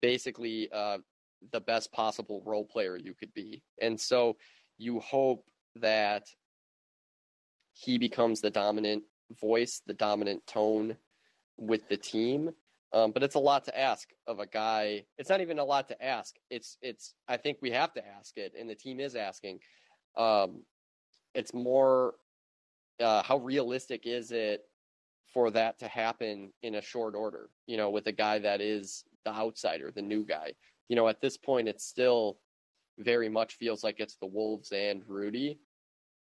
basically 0.00 0.70
uh, 0.72 0.98
the 1.50 1.60
best 1.60 1.90
possible 1.92 2.44
role 2.46 2.64
player 2.64 2.96
you 2.96 3.12
could 3.12 3.34
be. 3.34 3.64
And 3.82 4.00
so 4.00 4.36
you 4.78 5.00
hope 5.00 5.44
that 5.76 6.24
he 7.74 7.98
becomes 7.98 8.40
the 8.40 8.50
dominant 8.50 9.04
voice, 9.40 9.82
the 9.86 9.94
dominant 9.94 10.46
tone 10.46 10.96
with 11.56 11.88
the 11.88 11.96
team. 11.96 12.50
Um, 12.92 13.12
but 13.12 13.22
it's 13.22 13.34
a 13.34 13.40
lot 13.40 13.66
to 13.66 13.78
ask 13.78 14.08
of 14.26 14.40
a 14.40 14.46
guy. 14.46 15.04
It's 15.18 15.28
not 15.28 15.42
even 15.42 15.58
a 15.58 15.64
lot 15.64 15.88
to 15.88 16.02
ask. 16.02 16.34
It's 16.48 16.78
it's. 16.80 17.14
I 17.28 17.36
think 17.36 17.58
we 17.60 17.70
have 17.72 17.92
to 17.94 18.02
ask 18.06 18.38
it, 18.38 18.54
and 18.58 18.68
the 18.68 18.74
team 18.74 18.98
is 18.98 19.14
asking. 19.14 19.60
Um, 20.16 20.62
it's 21.34 21.52
more 21.52 22.14
uh, 22.98 23.22
how 23.22 23.36
realistic 23.38 24.06
is 24.06 24.32
it 24.32 24.62
for 25.34 25.50
that 25.50 25.78
to 25.80 25.88
happen 25.88 26.50
in 26.62 26.76
a 26.76 26.82
short 26.82 27.14
order? 27.14 27.50
You 27.66 27.76
know, 27.76 27.90
with 27.90 28.06
a 28.06 28.12
guy 28.12 28.38
that 28.38 28.62
is 28.62 29.04
the 29.24 29.32
outsider, 29.32 29.92
the 29.94 30.02
new 30.02 30.24
guy. 30.24 30.54
You 30.88 30.96
know, 30.96 31.08
at 31.08 31.20
this 31.20 31.36
point, 31.36 31.68
it's 31.68 31.84
still 31.84 32.38
very 32.98 33.28
much 33.28 33.54
feels 33.54 33.84
like 33.84 34.00
it's 34.00 34.16
the 34.16 34.26
Wolves 34.26 34.72
and 34.72 35.02
Rudy, 35.06 35.58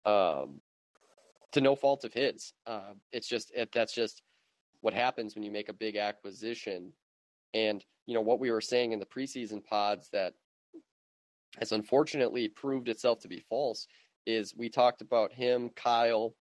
um, 0.06 0.62
to 1.54 1.62
no 1.62 1.76
fault 1.76 2.04
of 2.04 2.14
his. 2.14 2.54
Uh, 2.68 2.94
it's 3.12 3.28
just 3.28 3.52
it, 3.56 3.70
that's 3.74 3.94
just 3.94 4.22
what 4.82 4.94
happens 4.94 5.36
when 5.36 5.44
you 5.44 5.52
make 5.52 5.70
a 5.70 5.74
big 5.74 5.96
acquisition. 5.96 6.92
And 7.54 7.84
you 8.06 8.14
know 8.14 8.22
what 8.22 8.40
we 8.40 8.52
were 8.52 8.62
saying 8.62 8.92
in 8.92 9.00
the 9.00 9.06
preseason 9.06 9.64
pods 9.64 10.10
that 10.12 10.34
has 11.60 11.72
unfortunately 11.72 12.50
proved 12.50 12.90
itself 12.90 13.20
to 13.20 13.28
be 13.28 13.40
false 13.40 13.88
is 14.26 14.54
we 14.56 14.70
talked 14.70 15.02
about 15.02 15.32
him, 15.32 15.70
Kyle, 15.76 16.36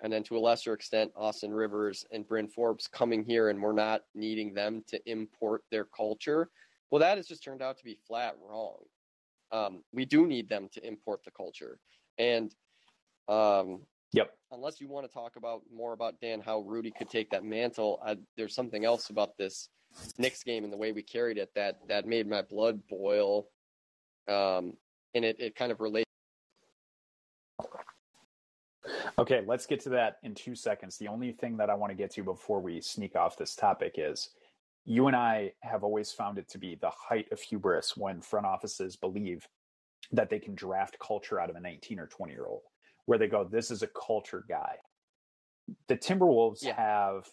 and 0.00 0.12
then 0.12 0.22
to 0.24 0.36
a 0.36 0.40
lesser 0.40 0.72
extent 0.72 1.12
Austin 1.16 1.52
Rivers 1.52 2.04
and 2.10 2.26
Bryn 2.26 2.48
Forbes 2.48 2.86
coming 2.86 3.24
here 3.24 3.48
and 3.48 3.62
we're 3.62 3.72
not 3.72 4.02
needing 4.14 4.52
them 4.52 4.82
to 4.88 5.00
import 5.10 5.62
their 5.70 5.84
culture. 5.84 6.50
Well, 6.90 7.00
that 7.00 7.16
has 7.16 7.26
just 7.26 7.42
turned 7.42 7.62
out 7.62 7.78
to 7.78 7.84
be 7.84 7.98
flat 8.06 8.34
wrong. 8.40 8.78
Um, 9.56 9.82
we 9.92 10.04
do 10.04 10.26
need 10.26 10.48
them 10.48 10.68
to 10.72 10.86
import 10.86 11.20
the 11.24 11.30
culture. 11.30 11.78
And 12.18 12.54
um, 13.28 13.82
Yep. 14.12 14.30
unless 14.52 14.80
you 14.80 14.88
want 14.88 15.06
to 15.06 15.12
talk 15.12 15.36
about 15.36 15.62
more 15.74 15.92
about 15.92 16.20
Dan, 16.20 16.40
how 16.40 16.60
Rudy 16.60 16.92
could 16.96 17.10
take 17.10 17.30
that 17.30 17.44
mantle, 17.44 18.00
I, 18.04 18.16
there's 18.36 18.54
something 18.54 18.84
else 18.84 19.10
about 19.10 19.36
this 19.36 19.68
Knicks 20.18 20.42
game 20.42 20.64
and 20.64 20.72
the 20.72 20.76
way 20.76 20.92
we 20.92 21.02
carried 21.02 21.38
it 21.38 21.50
that 21.54 21.76
that 21.88 22.06
made 22.06 22.28
my 22.28 22.42
blood 22.42 22.80
boil. 22.88 23.48
Um, 24.28 24.74
and 25.14 25.24
it, 25.24 25.36
it 25.38 25.56
kind 25.56 25.72
of 25.72 25.80
relates. 25.80 26.06
Okay, 29.18 29.42
let's 29.46 29.66
get 29.66 29.80
to 29.80 29.88
that 29.90 30.18
in 30.22 30.34
two 30.34 30.54
seconds. 30.54 30.98
The 30.98 31.08
only 31.08 31.32
thing 31.32 31.56
that 31.56 31.70
I 31.70 31.74
want 31.74 31.90
to 31.90 31.96
get 31.96 32.10
to 32.12 32.22
before 32.22 32.60
we 32.60 32.80
sneak 32.80 33.16
off 33.16 33.36
this 33.36 33.54
topic 33.56 33.94
is 33.96 34.30
you 34.86 35.08
and 35.08 35.16
I 35.16 35.52
have 35.60 35.82
always 35.82 36.12
found 36.12 36.38
it 36.38 36.48
to 36.50 36.58
be 36.58 36.76
the 36.76 36.90
height 36.90 37.26
of 37.32 37.40
hubris 37.40 37.96
when 37.96 38.20
front 38.20 38.46
offices 38.46 38.96
believe 38.96 39.46
that 40.12 40.30
they 40.30 40.38
can 40.38 40.54
draft 40.54 40.96
culture 41.00 41.40
out 41.40 41.50
of 41.50 41.56
a 41.56 41.60
19 41.60 41.98
or 41.98 42.06
20 42.06 42.32
year 42.32 42.46
old, 42.46 42.62
where 43.04 43.18
they 43.18 43.26
go, 43.26 43.44
This 43.44 43.70
is 43.72 43.82
a 43.82 43.88
culture 43.88 44.44
guy. 44.48 44.76
The 45.88 45.96
Timberwolves 45.96 46.62
Yeah. 46.62 46.76
have 46.76 47.28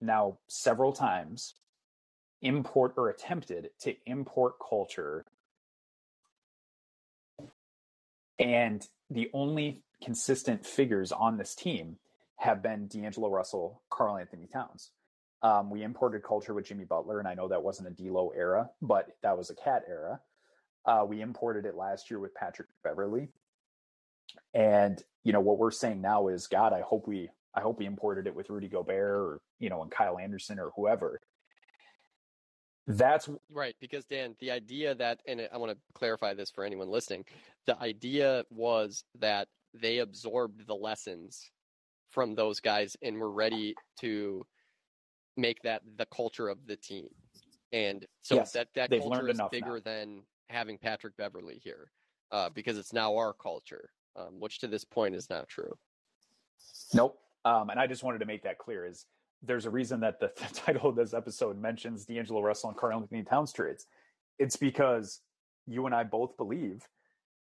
now 0.00 0.38
several 0.46 0.92
times 0.92 1.54
import 2.40 2.94
or 2.96 3.08
attempted 3.08 3.70
to 3.80 3.96
import 4.06 4.54
culture 4.66 5.24
and 8.38 8.86
the 9.10 9.30
only 9.32 9.82
consistent 10.02 10.66
figures 10.66 11.12
on 11.12 11.38
this 11.38 11.54
team 11.54 11.98
have 12.36 12.62
been 12.62 12.86
D'Angelo 12.88 13.30
Russell, 13.30 13.82
Karl 13.90 14.16
Anthony 14.16 14.46
Towns. 14.46 14.90
Um, 15.44 15.68
we 15.68 15.82
imported 15.82 16.22
culture 16.22 16.54
with 16.54 16.64
Jimmy 16.64 16.84
Butler, 16.84 17.18
and 17.18 17.28
I 17.28 17.34
know 17.34 17.48
that 17.48 17.62
wasn't 17.62 17.88
a 17.88 17.90
D'Lo 17.90 18.32
era, 18.34 18.70
but 18.80 19.08
that 19.22 19.36
was 19.36 19.50
a 19.50 19.54
KAT 19.54 19.84
era. 19.86 20.18
Uh, 20.86 21.04
we 21.06 21.20
imported 21.20 21.66
it 21.66 21.76
last 21.76 22.10
year 22.10 22.18
with 22.18 22.34
Patrick 22.34 22.68
Beverley, 22.82 23.28
and 24.54 25.02
you 25.22 25.34
know 25.34 25.40
what 25.40 25.58
we're 25.58 25.70
saying 25.70 26.00
now 26.00 26.28
is, 26.28 26.46
God, 26.46 26.72
I 26.72 26.80
hope 26.80 27.06
we, 27.06 27.28
I 27.54 27.60
hope 27.60 27.78
we 27.78 27.84
imported 27.84 28.26
it 28.26 28.34
with 28.34 28.48
Rudy 28.48 28.68
Gobert 28.68 29.20
or 29.20 29.40
you 29.58 29.68
know, 29.68 29.82
and 29.82 29.90
Kyle 29.90 30.18
Anderson 30.18 30.58
or 30.58 30.70
whoever. 30.76 31.20
That's 32.86 33.28
Right, 33.50 33.76
because 33.80 34.06
Dan, 34.06 34.36
the 34.40 34.50
idea 34.50 34.94
that, 34.94 35.20
and 35.26 35.46
I 35.52 35.58
want 35.58 35.72
to 35.72 35.78
clarify 35.94 36.32
this 36.32 36.50
for 36.50 36.64
anyone 36.64 36.88
listening, 36.88 37.26
the 37.66 37.78
idea 37.80 38.44
was 38.50 39.04
that 39.18 39.48
they 39.74 39.98
absorbed 39.98 40.66
the 40.66 40.74
lessons 40.74 41.50
from 42.10 42.34
those 42.34 42.60
guys 42.60 42.96
and 43.02 43.18
were 43.18 43.30
ready 43.30 43.74
to 44.00 44.46
make 45.36 45.62
that 45.62 45.82
the 45.96 46.06
culture 46.06 46.48
of 46.48 46.58
the 46.66 46.76
team. 46.76 47.08
And 47.72 48.06
so 48.22 48.36
Yes, 48.36 48.52
that 48.52 48.68
that 48.74 48.90
culture 48.90 49.28
is 49.28 49.40
bigger 49.50 49.74
now. 49.74 49.80
than 49.84 50.22
having 50.48 50.78
Patrick 50.78 51.16
Beverley 51.16 51.60
here, 51.62 51.90
uh, 52.30 52.50
because 52.50 52.78
it's 52.78 52.92
now 52.92 53.16
our 53.16 53.32
culture, 53.32 53.90
um, 54.16 54.38
which 54.38 54.60
to 54.60 54.68
this 54.68 54.84
point 54.84 55.14
is 55.14 55.28
not 55.28 55.48
true. 55.48 55.72
Nope. 56.92 57.18
Um, 57.44 57.70
and 57.70 57.78
I 57.78 57.86
just 57.86 58.02
wanted 58.02 58.18
to 58.20 58.26
make 58.26 58.42
that 58.44 58.58
clear 58.58 58.86
is 58.86 59.06
there's 59.42 59.66
a 59.66 59.70
reason 59.70 60.00
that 60.00 60.20
the, 60.20 60.32
the 60.36 60.54
title 60.54 60.88
of 60.88 60.96
this 60.96 61.14
episode 61.14 61.60
mentions 61.60 62.04
D'Angelo 62.04 62.40
Russell 62.40 62.70
and 62.70 62.78
Karl 62.78 63.00
Anthony 63.00 63.22
Towns 63.22 63.52
trades. 63.52 63.86
It's 64.38 64.56
because 64.56 65.20
you 65.66 65.86
and 65.86 65.94
I 65.94 66.04
both 66.04 66.36
believe 66.36 66.86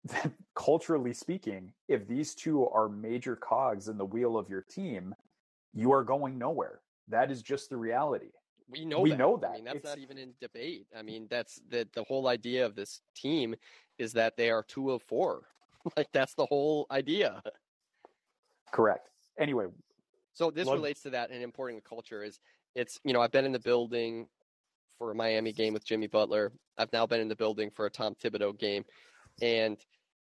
that 0.05 0.31
culturally 0.55 1.13
speaking, 1.13 1.73
if 1.87 2.07
these 2.07 2.33
two 2.35 2.67
are 2.67 2.89
major 2.89 3.35
cogs 3.35 3.87
in 3.87 3.97
the 3.97 4.05
wheel 4.05 4.37
of 4.37 4.49
your 4.49 4.61
team, 4.61 5.13
you 5.73 5.91
are 5.91 6.03
going 6.03 6.37
nowhere. 6.37 6.80
That 7.07 7.31
is 7.31 7.41
just 7.41 7.69
the 7.69 7.77
reality. 7.77 8.31
We 8.69 8.85
know 8.85 9.01
We 9.01 9.09
that. 9.11 9.17
know 9.17 9.37
I 9.37 9.39
that. 9.41 9.51
mean, 9.53 9.63
that's 9.65 9.77
It's- 9.77 9.91
not 9.95 9.99
even 10.01 10.17
in 10.17 10.33
debate. 10.39 10.87
I 10.95 11.01
mean, 11.01 11.27
that's 11.29 11.59
the 11.67 11.87
the 11.93 12.03
whole 12.03 12.27
idea 12.27 12.65
of 12.65 12.75
this 12.75 13.01
team 13.15 13.55
is 13.97 14.13
that 14.13 14.37
they 14.37 14.49
are 14.49 14.63
two 14.63 14.91
of 14.91 15.01
four. 15.03 15.47
like 15.97 16.11
that's 16.13 16.35
the 16.35 16.45
whole 16.45 16.87
idea. 16.91 17.41
Correct. 18.71 19.09
Anyway, 19.37 19.67
So 20.33 20.49
this 20.51 20.65
Love- 20.67 20.75
relates 20.75 21.01
to 21.03 21.09
that 21.11 21.29
and 21.31 21.43
importing 21.43 21.75
the 21.75 21.81
culture 21.81 22.23
is 22.23 22.39
it's 22.75 22.99
you 23.03 23.11
know 23.13 23.21
I've 23.21 23.31
been 23.31 23.45
in 23.45 23.51
the 23.51 23.59
building 23.59 24.27
for 24.97 25.11
a 25.11 25.15
Miami 25.15 25.51
game 25.51 25.73
with 25.73 25.83
Jimmy 25.85 26.07
Butler. 26.07 26.53
I've 26.77 26.93
now 26.93 27.05
been 27.05 27.19
in 27.19 27.27
the 27.27 27.35
building 27.35 27.69
for 27.69 27.85
a 27.85 27.89
Tom 27.89 28.15
Thibodeau 28.15 28.57
game, 28.57 28.85
and 29.41 29.77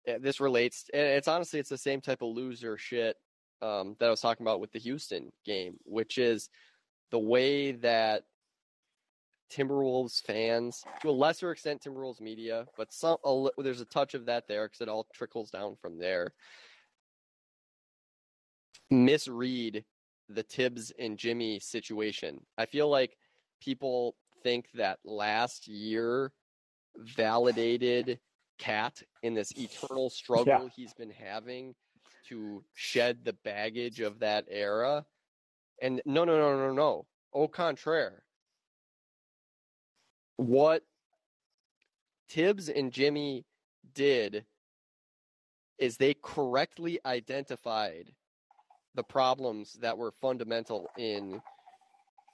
uh, 0.08 0.20
this 0.20 0.40
relates. 0.40 0.86
and 0.94 1.02
It's 1.02 1.28
honestly 1.28 1.60
it's 1.60 1.70
the 1.70 1.78
same 1.78 2.02
type 2.02 2.22
of 2.22 2.30
loser 2.36 2.78
shit 2.78 3.18
um, 3.62 3.96
that 4.00 4.08
I 4.08 4.10
was 4.10 4.22
talking 4.22 4.46
about 4.46 4.60
with 4.60 4.72
the 4.72 4.80
Houston 4.80 5.32
game, 5.46 5.78
which 5.86 6.18
is 6.18 6.50
the 7.12 7.20
way 7.20 7.74
that 7.74 8.24
Timberwolves 9.52 10.22
fans, 10.22 10.84
to 11.02 11.10
a 11.10 11.12
lesser 11.12 11.52
extent, 11.52 11.84
Timberwolves 11.84 12.22
media, 12.22 12.66
but 12.78 12.92
some 12.92 13.18
a, 13.24 13.48
there's 13.58 13.82
a 13.82 13.86
touch 13.86 14.14
of 14.14 14.26
that 14.26 14.48
there 14.48 14.68
because 14.68 14.82
it 14.82 14.90
all 14.90 15.08
trickles 15.14 15.52
down 15.52 15.76
from 15.82 16.00
there. 16.00 16.34
Misread 18.90 19.84
the 20.30 20.44
Thibs 20.44 20.92
and 20.98 21.18
Jimmy 21.18 21.60
situation. 21.60 22.42
I 22.58 22.66
feel 22.66 22.90
like 22.90 23.18
people 23.62 24.16
think 24.44 24.68
that 24.74 25.00
last 25.06 25.68
year 25.68 26.32
validated 26.98 28.20
KAT 28.58 29.04
in 29.22 29.34
this 29.34 29.52
eternal 29.52 30.10
struggle 30.12 30.70
he's 30.76 30.94
been 30.94 31.12
having 31.12 31.76
to 32.30 32.64
shed 32.74 33.20
the 33.24 33.34
baggage 33.34 34.00
of 34.00 34.20
that 34.20 34.46
era. 34.50 35.06
And 35.82 36.02
no, 36.06 36.26
no, 36.26 36.38
no, 36.38 36.58
no, 36.58 36.74
no. 36.74 37.06
Au 37.34 37.48
contraire. 37.48 38.24
What 40.38 40.84
Thibs 42.30 42.70
and 42.70 42.92
Jimmy 42.92 43.46
did 43.94 44.46
is 45.78 45.98
they 45.98 46.16
correctly 46.22 47.00
identified 47.06 48.12
the 48.96 49.04
problems 49.04 49.74
that 49.82 49.98
were 49.98 50.14
fundamental 50.22 50.90
in 50.98 51.42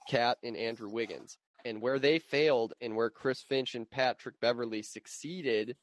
KAT 0.08 0.38
and 0.42 0.56
Andrew 0.56 0.88
Wiggins. 0.88 1.36
And 1.64 1.80
where 1.80 1.98
they 1.98 2.18
failed 2.18 2.74
and 2.80 2.96
where 2.96 3.10
Chris 3.10 3.42
Finch 3.42 3.74
and 3.74 3.88
Patrick 3.88 4.40
Beverley 4.40 4.82
succeeded 4.82 5.76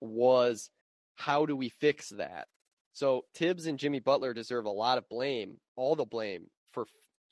was 0.00 0.70
how 1.16 1.46
do 1.46 1.56
we 1.56 1.68
fix 1.68 2.08
that? 2.10 2.48
So 2.94 3.24
Thibs 3.34 3.66
and 3.66 3.78
Jimmy 3.78 3.98
Butler 3.98 4.32
deserve 4.32 4.64
a 4.64 4.70
lot 4.70 4.98
of 4.98 5.08
blame, 5.08 5.58
all 5.76 5.96
the 5.96 6.04
blame 6.04 6.46
for 6.72 6.86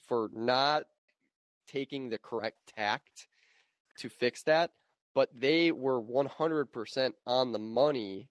for 0.08 0.28
not 0.34 0.82
taking 1.68 2.10
the 2.10 2.18
correct 2.18 2.58
tact 2.76 3.28
to 3.98 4.08
fix 4.08 4.42
that, 4.42 4.72
but 5.14 5.28
they 5.32 5.70
were 5.70 6.02
100% 6.02 7.12
on 7.26 7.52
the 7.52 7.58
money 7.58 8.28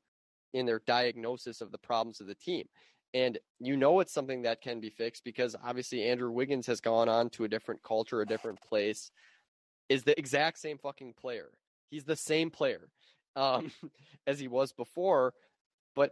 in 0.54 0.66
their 0.66 0.82
diagnosis 0.86 1.62
of 1.62 1.72
the 1.72 1.78
problems 1.78 2.20
of 2.20 2.28
the 2.28 2.36
team. 2.36 2.68
And 3.14 3.38
you 3.60 3.78
know 3.78 4.02
it's 4.02 4.14
something 4.14 4.42
that 4.42 4.62
can 4.62 4.82
be 4.82 4.90
fixed 4.90 5.24
because 5.24 5.56
obviously 5.64 6.04
Andrew 6.04 6.32
Wiggins 6.32 6.68
has 6.68 6.82
gone 6.82 7.08
on 7.08 7.30
to 7.32 7.46
a 7.46 7.50
different 7.50 7.82
culture, 7.84 8.22
a 8.22 8.26
different 8.26 8.62
place, 8.62 9.12
is 9.88 10.04
the 10.04 10.18
exact 10.20 10.60
same 10.60 10.78
fucking 10.78 11.14
player. 11.20 11.50
He's 11.90 12.06
the 12.06 12.16
same 12.16 12.50
player 12.50 12.90
um, 13.38 13.72
as 14.28 14.40
he 14.40 14.48
was 14.48 14.74
before, 14.74 15.34
but 15.96 16.12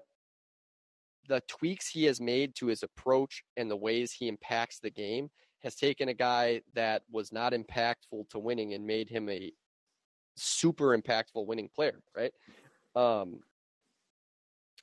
the 1.29 1.41
tweaks 1.47 1.87
he 1.87 2.05
has 2.05 2.19
made 2.19 2.55
to 2.55 2.65
his 2.65 2.83
approach 2.83 3.43
and 3.55 3.69
the 3.69 3.77
ways 3.77 4.11
he 4.11 4.27
impacts 4.27 4.79
the 4.79 4.89
game 4.89 5.29
has 5.59 5.75
taken 5.75 6.09
a 6.09 6.13
guy 6.13 6.61
that 6.73 7.03
was 7.11 7.31
not 7.31 7.53
impactful 7.53 8.27
to 8.29 8.39
winning 8.39 8.73
and 8.73 8.85
made 8.85 9.07
him 9.07 9.29
a 9.29 9.51
super 10.35 10.97
impactful 10.97 11.45
winning 11.45 11.69
player, 11.73 11.99
right? 12.17 12.33
Um, 12.95 13.41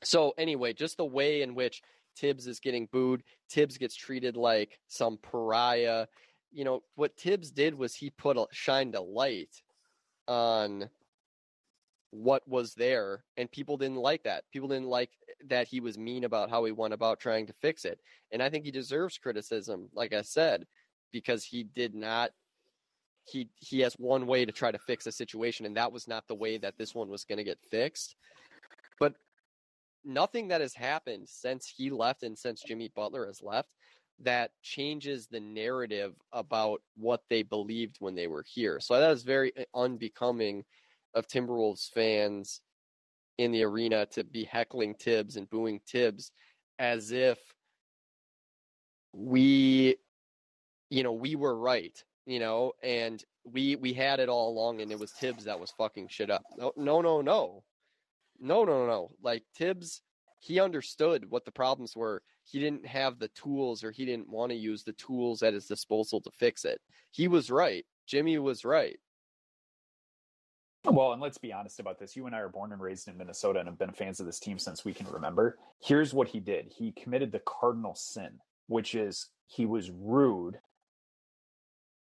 so 0.05 0.35
anyway, 0.39 0.73
just 0.73 0.99
the 0.99 1.05
way 1.05 1.43
in 1.43 1.55
which 1.55 1.83
Thibs 2.17 2.47
is 2.47 2.61
getting 2.61 2.89
booed, 2.93 3.23
Thibs 3.51 3.77
gets 3.77 3.97
treated 3.97 4.37
like 4.37 4.79
some 4.87 5.19
pariah. 5.23 6.07
You 6.53 6.65
know 6.65 6.83
what 6.95 7.17
Thibs 7.17 7.51
did 7.51 7.75
was 7.75 7.95
he 7.95 8.11
put 8.11 8.37
a 8.37 8.47
shined 8.53 8.95
a 8.95 9.01
light 9.01 9.63
on 10.29 10.89
what 12.11 12.47
was 12.49 12.75
there, 12.75 13.25
and 13.37 13.51
people 13.51 13.77
didn't 13.77 13.97
like 13.97 14.23
that. 14.25 14.45
People 14.53 14.69
didn't 14.69 14.88
like 14.88 15.11
that 15.49 15.69
he 15.69 15.81
was 15.81 15.99
mean 15.99 16.25
about 16.25 16.51
how 16.51 16.64
he 16.64 16.73
went 16.73 16.95
about 16.95 17.21
trying 17.21 17.47
to 17.47 17.53
fix 17.55 17.85
it, 17.85 18.01
and 18.33 18.42
I 18.42 18.51
think 18.51 18.64
he 18.64 18.71
deserves 18.71 19.19
criticism. 19.19 19.88
Like 19.95 20.12
I 20.12 20.23
said, 20.23 20.66
because 21.12 21.45
he 21.45 21.64
did 21.64 21.95
not. 21.95 22.31
He 23.25 23.49
he 23.57 23.81
has 23.81 23.95
one 23.95 24.27
way 24.27 24.45
to 24.45 24.53
try 24.53 24.71
to 24.71 24.79
fix 24.79 25.07
a 25.07 25.12
situation, 25.12 25.66
and 25.66 25.77
that 25.77 25.92
was 25.92 26.07
not 26.07 26.27
the 26.29 26.35
way 26.35 26.59
that 26.59 26.79
this 26.79 26.95
one 26.95 27.09
was 27.09 27.25
going 27.25 27.38
to 27.38 27.45
get 27.45 27.59
fixed. 27.71 28.16
But 29.01 29.14
nothing 30.05 30.49
that 30.49 30.61
has 30.61 30.75
happened 30.75 31.29
since 31.29 31.66
he 31.66 31.90
left 31.90 32.23
and 32.23 32.38
since 32.38 32.62
Jimmy 32.62 32.90
Butler 32.95 33.27
has 33.27 33.42
left 33.42 33.69
that 34.21 34.51
changes 34.62 35.27
the 35.27 35.40
narrative 35.40 36.14
about 36.33 36.81
what 36.97 37.23
they 37.29 37.42
believed 37.42 37.97
when 37.99 38.14
they 38.14 38.27
were 38.27 38.45
here. 38.47 38.81
So 38.81 38.99
that 38.99 39.11
is 39.11 39.23
very 39.23 39.53
uh, 39.57 39.64
unbecoming 39.75 40.64
of 41.17 41.27
Timberwolves 41.27 41.91
fans 41.91 42.61
in 43.39 43.51
the 43.51 43.65
arena 43.65 44.07
to 44.13 44.23
be 44.23 44.45
heckling 44.45 44.95
Thibs 44.95 45.37
and 45.37 45.51
booing 45.51 45.81
Thibs 45.91 46.31
as 46.79 47.11
if 47.11 47.39
we 49.13 49.97
you 50.91 51.03
know 51.03 51.13
we 51.13 51.35
were 51.35 51.59
right 51.59 51.99
you 52.27 52.39
know 52.39 52.73
and 52.83 53.25
we 53.45 53.77
we 53.77 53.93
had 53.95 54.21
it 54.21 54.29
all 54.29 54.51
along 54.51 54.81
and 54.81 54.93
it 54.93 54.99
was 54.99 55.11
Thibs 55.13 55.45
that 55.45 55.59
was 55.59 55.73
fucking 55.73 56.09
shit 56.09 56.31
up. 56.31 56.45
No 56.57 56.73
no 56.77 57.01
no 57.01 57.21
no. 57.23 57.65
No 58.39 58.65
no 58.65 58.87
no 58.87 59.11
like 59.23 59.43
Thibs 59.57 60.03
he 60.41 60.61
understood 60.61 61.29
what 61.31 61.45
the 61.45 61.51
problems 61.51 61.97
were. 61.97 62.23
He 62.45 62.61
didn't 62.61 62.87
have 62.87 63.19
the 63.19 63.29
tools 63.29 63.83
or 63.83 63.91
he 63.91 64.05
didn't 64.05 64.29
want 64.29 64.53
to 64.53 64.57
use 64.57 64.85
the 64.85 64.93
tools 64.93 65.43
at 65.43 65.55
his 65.55 65.67
disposal 65.67 66.21
to 66.21 66.31
fix 66.39 66.65
it. 66.65 66.81
He 67.11 67.27
was 67.27 67.51
right. 67.51 67.85
Jimmy 68.07 68.39
was 68.39 68.65
right 68.65 68.99
Well, 70.87 71.12
and 71.12 71.20
let's 71.20 71.38
be 71.38 71.53
honest 71.53 71.81
about 71.81 71.99
this. 71.99 72.16
You 72.16 72.27
and 72.27 72.35
I 72.35 72.38
are 72.38 72.49
born 72.49 72.72
and 72.72 72.81
raised 72.81 73.09
in 73.09 73.16
Minnesota 73.16 73.59
and 73.59 73.68
have 73.68 73.79
been 73.79 73.92
fans 73.92 74.20
of 74.20 74.27
this 74.27 74.38
team 74.38 74.59
since 74.59 74.85
we 74.85 74.94
can 74.94 75.07
remember. 75.09 75.59
Here's 75.81 76.14
what 76.14 76.29
he 76.29 76.40
did 76.40 76.72
he 76.77 76.92
committed 76.92 77.33
the 77.33 77.40
cardinal 77.40 77.94
sin, 77.94 78.38
which 78.68 78.94
is 78.94 79.29
he 79.46 79.66
was 79.66 79.90
rude, 79.90 80.59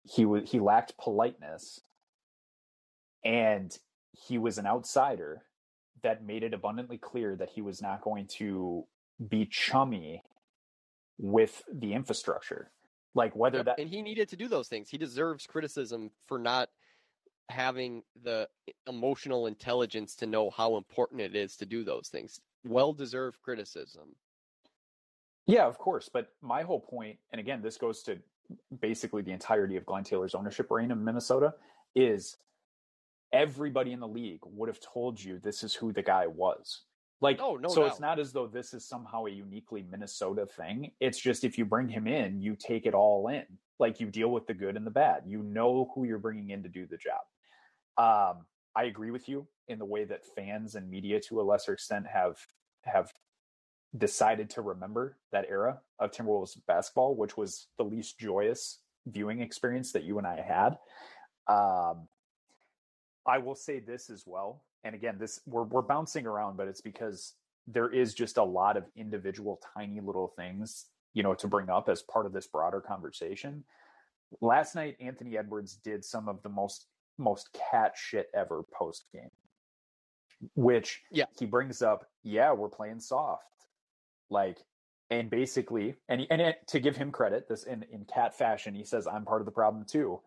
he, 0.05 0.25
was, 0.25 0.51
he 0.51 0.61
lacked 0.61 0.97
politeness, 0.99 1.81
and 3.25 3.77
he 4.13 4.39
was 4.39 4.59
an 4.59 4.67
outsider 4.67 5.43
that 6.03 6.25
made 6.25 6.43
it 6.43 6.55
abundantly 6.55 6.99
clear 6.99 7.37
that 7.37 7.51
he 7.51 7.63
was 7.63 7.81
not 7.81 8.03
going 8.03 8.27
to 8.27 8.85
be 9.29 9.47
chummy 9.47 10.23
with 11.19 11.63
the 11.73 11.95
infrastructure. 11.95 12.71
Like 13.15 13.37
whether 13.37 13.59
Yep, 13.59 13.67
that 13.67 13.79
and 13.79 13.91
he 13.91 14.01
needed 14.03 14.29
to 14.31 14.37
do 14.37 14.49
those 14.49 14.69
things. 14.69 14.89
He 14.89 14.97
deserves 14.97 15.47
criticism 15.47 16.11
for 16.27 16.39
not 16.39 16.71
having 17.49 18.03
the 18.23 18.49
emotional 18.87 19.47
intelligence 19.47 20.15
to 20.17 20.27
know 20.27 20.51
how 20.51 20.77
important 20.77 21.21
it 21.21 21.37
is 21.37 21.57
to 21.57 21.67
do 21.67 21.85
those 21.85 22.09
things. 22.09 22.41
Well 22.65 22.93
deserved 22.93 23.41
criticism. 23.43 24.15
Yeah, 25.47 25.67
of 25.67 25.79
course. 25.79 26.09
But 26.13 26.29
my 26.41 26.63
whole 26.63 26.81
point, 26.81 27.19
and 27.33 27.41
again, 27.41 27.63
this 27.63 27.77
goes 27.77 28.03
to 28.05 28.19
basically 28.81 29.23
the 29.23 29.33
entirety 29.33 29.77
of 29.77 29.87
Glenn 29.87 30.05
Taylor's 30.05 30.35
ownership 30.35 30.71
reign 30.71 30.91
in 30.91 31.05
Minnesota, 31.05 31.55
is 31.95 32.37
everybody 33.33 33.93
in 33.93 34.01
the 34.01 34.09
league 34.09 34.41
would 34.45 34.69
have 34.69 34.81
told 34.81 35.23
you 35.23 35.39
this 35.39 35.63
is 35.63 35.75
who 35.75 35.93
the 35.93 36.03
guy 36.03 36.27
was. 36.27 36.83
Like, 37.23 37.39
Oh, 37.41 37.57
no 37.57 37.69
so 37.69 37.87
it's 37.87 38.01
not 38.01 38.19
as 38.19 38.33
though 38.33 38.49
this 38.49 38.75
is 38.75 38.87
somehow 38.87 39.27
a 39.27 39.31
uniquely 39.31 39.87
Minnesota 39.89 40.45
thing. 40.45 40.91
It's 41.01 41.19
just 41.19 41.45
if 41.45 41.57
you 41.57 41.65
bring 41.65 41.89
him 41.89 42.07
in, 42.07 42.43
you 42.43 42.57
take 42.57 42.85
it 42.85 42.95
all 42.95 43.29
in. 43.29 43.45
Like 43.79 44.01
you 44.01 44.09
deal 44.09 44.31
with 44.31 44.47
the 44.47 44.55
good 44.55 44.77
and 44.77 44.87
the 44.87 44.91
bad. 44.91 45.23
You 45.27 45.43
know 45.43 45.91
who 45.95 46.05
you're 46.05 46.19
bringing 46.19 46.51
in 46.51 46.63
to 46.65 46.69
do 46.69 46.87
the 46.87 46.99
job. 46.99 47.23
Um, 47.97 48.45
I 48.75 48.85
agree 48.85 49.11
with 49.11 49.29
you 49.29 49.47
in 49.69 49.79
the 49.79 49.85
way 49.85 50.05
that 50.05 50.27
fans 50.35 50.75
and 50.75 50.91
media, 50.91 51.21
to 51.29 51.41
a 51.41 51.43
lesser 51.43 51.73
extent, 51.73 52.07
have 52.07 52.37
have 52.83 53.13
decided 53.97 54.51
to 54.51 54.63
remember 54.63 55.17
that 55.31 55.47
era 55.49 55.81
of 55.99 56.11
Timberwolves 56.11 56.59
basketball, 56.67 57.15
which 57.15 57.37
was 57.37 57.69
the 57.79 57.85
least 57.85 58.19
joyous 58.19 58.81
viewing 59.07 59.41
experience 59.41 59.93
that 59.93 60.05
you 60.05 60.19
and 60.19 60.27
I 60.27 60.41
had. 60.41 60.79
Um, 61.53 62.09
I 63.27 63.39
will 63.39 63.55
say 63.55 63.79
this 63.79 64.11
as 64.11 64.25
well, 64.27 64.63
and 64.85 64.95
again, 64.95 65.17
this 65.19 65.41
we're 65.47 65.63
we're 65.65 65.83
bouncing 65.83 66.27
around, 66.27 66.57
but 66.57 66.69
it's 66.69 66.81
because 66.81 67.35
there 67.67 67.89
is 67.91 68.15
just 68.15 68.39
a 68.39 68.43
lot 68.45 68.77
of 68.77 68.85
individual 68.97 69.61
tiny 69.77 70.01
little 70.01 70.33
things, 70.37 70.87
you 71.15 71.23
know, 71.23 71.35
to 71.35 71.47
bring 71.47 71.71
up 71.71 71.89
as 71.89 72.03
part 72.03 72.27
of 72.27 72.33
this 72.33 72.47
broader 72.47 72.81
conversation. 72.81 73.65
Last 74.41 74.75
night, 74.75 74.97
Anthony 75.01 75.37
Edwards 75.39 75.77
did 75.77 76.05
some 76.05 76.29
of 76.29 76.43
the 76.43 76.49
most 76.49 76.87
most 77.19 77.51
KAT 77.71 77.93
shit 77.97 78.29
ever 78.35 78.63
post 78.73 79.07
game, 79.13 79.31
which 80.55 81.03
Yeah. 81.11 81.27
he 81.39 81.47
brings 81.47 81.83
up. 81.83 82.07
Yeah, 82.23 82.53
we're 82.53 82.69
playing 82.71 83.01
soft, 83.01 83.45
like, 84.31 84.59
and 85.11 85.29
basically, 85.31 85.95
and 86.09 86.27
and 86.31 86.41
it, 86.41 86.67
to 86.69 86.81
give 86.81 86.97
him 86.97 87.13
credit, 87.13 87.49
this 87.49 87.65
in 87.65 87.85
in 87.85 88.05
KAT 88.07 88.35
fashion, 88.35 88.75
he 88.75 88.85
says 88.85 89.07
I'm 89.07 89.25
part 89.25 89.43
of 89.43 89.47
the 89.47 89.53
problem 89.53 89.85
too. 89.85 90.21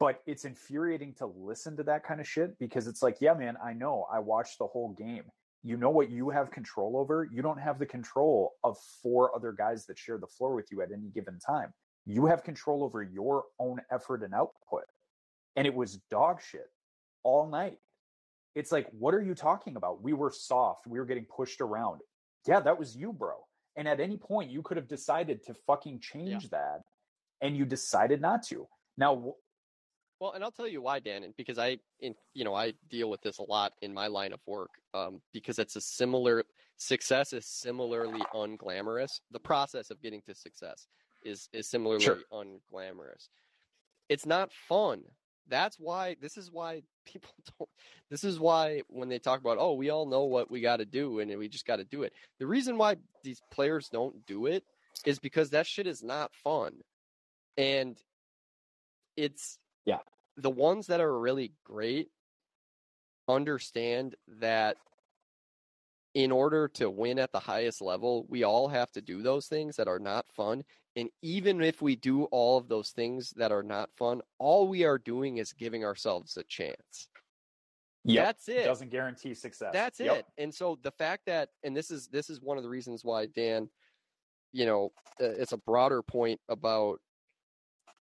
But 0.00 0.22
it's 0.26 0.46
infuriating 0.46 1.14
to 1.18 1.26
listen 1.26 1.76
to 1.76 1.82
that 1.84 2.04
kind 2.04 2.20
of 2.20 2.26
shit 2.26 2.58
because 2.58 2.88
it's 2.88 3.02
like, 3.02 3.18
yeah, 3.20 3.34
man, 3.34 3.56
I 3.62 3.74
know. 3.74 4.06
I 4.10 4.18
watched 4.18 4.58
the 4.58 4.66
whole 4.66 4.94
game. 4.98 5.24
You 5.62 5.76
know 5.76 5.90
what 5.90 6.10
you 6.10 6.30
have 6.30 6.50
control 6.50 6.96
over? 6.96 7.28
You 7.30 7.42
don't 7.42 7.60
have 7.60 7.78
the 7.78 7.84
control 7.84 8.54
of 8.64 8.78
four 9.02 9.36
other 9.36 9.52
guys 9.52 9.84
that 9.86 9.98
share 9.98 10.16
the 10.16 10.26
floor 10.26 10.54
with 10.54 10.72
you 10.72 10.80
at 10.80 10.90
any 10.90 11.10
given 11.14 11.38
time. 11.38 11.74
You 12.06 12.24
have 12.26 12.42
control 12.42 12.82
over 12.82 13.02
your 13.02 13.44
own 13.58 13.82
effort 13.92 14.22
and 14.22 14.32
output. 14.32 14.84
And 15.56 15.66
it 15.66 15.74
was 15.74 15.96
dog 16.10 16.40
shit 16.40 16.70
all 17.22 17.46
night. 17.46 17.76
It's 18.54 18.72
like, 18.72 18.88
what 18.90 19.14
are 19.14 19.20
you 19.20 19.34
talking 19.34 19.76
about? 19.76 20.02
We 20.02 20.14
were 20.14 20.32
soft. 20.34 20.86
We 20.86 20.98
were 20.98 21.04
getting 21.04 21.26
pushed 21.26 21.60
around. 21.60 22.00
Yeah, 22.48 22.60
that 22.60 22.78
was 22.78 22.96
you, 22.96 23.12
bro. 23.12 23.34
And 23.76 23.86
at 23.86 24.00
any 24.00 24.16
point, 24.16 24.50
you 24.50 24.62
could 24.62 24.78
have 24.78 24.88
decided 24.88 25.44
to 25.44 25.54
fucking 25.66 26.00
change 26.00 26.48
that. 26.50 26.80
And 27.42 27.54
you 27.54 27.66
decided 27.66 28.22
not 28.22 28.42
to. 28.44 28.66
Now, 28.96 29.34
Well, 30.20 30.32
and 30.32 30.44
I'll 30.44 30.50
tell 30.50 30.68
you 30.68 30.82
why, 30.82 31.00
Dan, 31.00 31.24
and 31.24 31.34
because 31.36 31.58
I, 31.58 31.78
in 32.00 32.14
you 32.34 32.44
know, 32.44 32.54
I 32.54 32.74
deal 32.90 33.08
with 33.08 33.22
this 33.22 33.38
a 33.38 33.42
lot 33.42 33.72
in 33.80 33.94
my 33.94 34.06
line 34.06 34.34
of 34.34 34.40
work, 34.46 34.70
um, 34.92 35.22
because 35.32 35.58
it's 35.58 35.76
a 35.76 35.80
similar 35.80 36.44
success 36.76 37.32
is 37.32 37.46
similarly 37.46 38.20
unglamorous. 38.34 39.20
The 39.30 39.40
process 39.40 39.90
of 39.90 40.02
getting 40.02 40.20
to 40.26 40.34
success 40.34 40.88
is 41.24 41.48
is 41.54 41.68
similarly 41.70 42.04
Sure. 42.04 42.18
unglamorous. 42.32 43.28
It's 44.10 44.26
not 44.26 44.52
fun. 44.52 45.04
That's 45.48 45.78
why 45.80 46.16
this 46.20 46.36
is 46.36 46.50
why 46.50 46.82
people 47.06 47.30
don't. 47.58 47.70
This 48.10 48.22
is 48.22 48.38
why 48.38 48.82
when 48.88 49.08
they 49.08 49.18
talk 49.18 49.40
about, 49.40 49.56
oh, 49.58 49.72
we 49.72 49.88
all 49.88 50.04
know 50.04 50.24
what 50.24 50.50
we 50.50 50.60
got 50.60 50.76
to 50.76 50.84
do 50.84 51.20
and 51.20 51.34
we 51.38 51.48
just 51.48 51.66
got 51.66 51.76
to 51.76 51.84
do 51.84 52.02
it. 52.02 52.12
The 52.38 52.46
reason 52.46 52.76
why 52.76 52.96
these 53.24 53.40
players 53.50 53.88
don't 53.88 54.26
do 54.26 54.46
it 54.46 54.64
is 55.06 55.18
because 55.18 55.50
that 55.50 55.66
shit 55.66 55.86
is 55.86 56.02
not 56.02 56.34
fun, 56.34 56.74
and 57.56 57.96
it's 59.16 59.58
Yeah. 59.84 59.98
the 60.36 60.50
ones 60.50 60.86
that 60.88 61.00
are 61.00 61.18
really 61.18 61.52
great 61.64 62.08
understand 63.28 64.14
that 64.28 64.76
in 66.14 66.32
order 66.32 66.66
to 66.68 66.90
win 66.90 67.18
at 67.18 67.32
the 67.32 67.38
highest 67.38 67.80
level, 67.80 68.26
we 68.28 68.42
all 68.42 68.68
have 68.68 68.90
to 68.92 69.00
do 69.00 69.22
those 69.22 69.46
things 69.46 69.76
that 69.76 69.86
are 69.88 69.98
not 69.98 70.26
fun. 70.32 70.64
And 70.96 71.08
even 71.22 71.62
if 71.62 71.80
we 71.80 71.94
do 71.94 72.24
all 72.24 72.58
of 72.58 72.68
those 72.68 72.90
things 72.90 73.30
that 73.36 73.52
are 73.52 73.62
not 73.62 73.90
fun, 73.96 74.20
all 74.38 74.66
we 74.66 74.84
are 74.84 74.98
doing 74.98 75.36
is 75.36 75.52
giving 75.52 75.84
ourselves 75.84 76.36
a 76.36 76.42
chance. 76.42 77.08
Yep. 78.04 78.24
That's 78.24 78.48
it. 78.48 78.64
Doesn't 78.64 78.90
guarantee 78.90 79.34
success. 79.34 79.72
That's 79.72 80.00
Yep. 80.00 80.18
it. 80.18 80.26
And 80.38 80.52
so 80.52 80.78
the 80.82 80.90
fact 80.90 81.26
that, 81.26 81.50
and 81.62 81.76
this 81.76 81.90
is 81.92 82.08
this 82.08 82.28
is 82.28 82.40
one 82.40 82.56
of 82.56 82.64
the 82.64 82.68
reasons 82.70 83.04
why 83.04 83.26
Dan, 83.26 83.70
you 84.52 84.66
know, 84.66 84.92
uh, 85.20 85.26
it's 85.26 85.52
a 85.52 85.58
broader 85.58 86.02
point 86.02 86.40
about, 86.48 87.00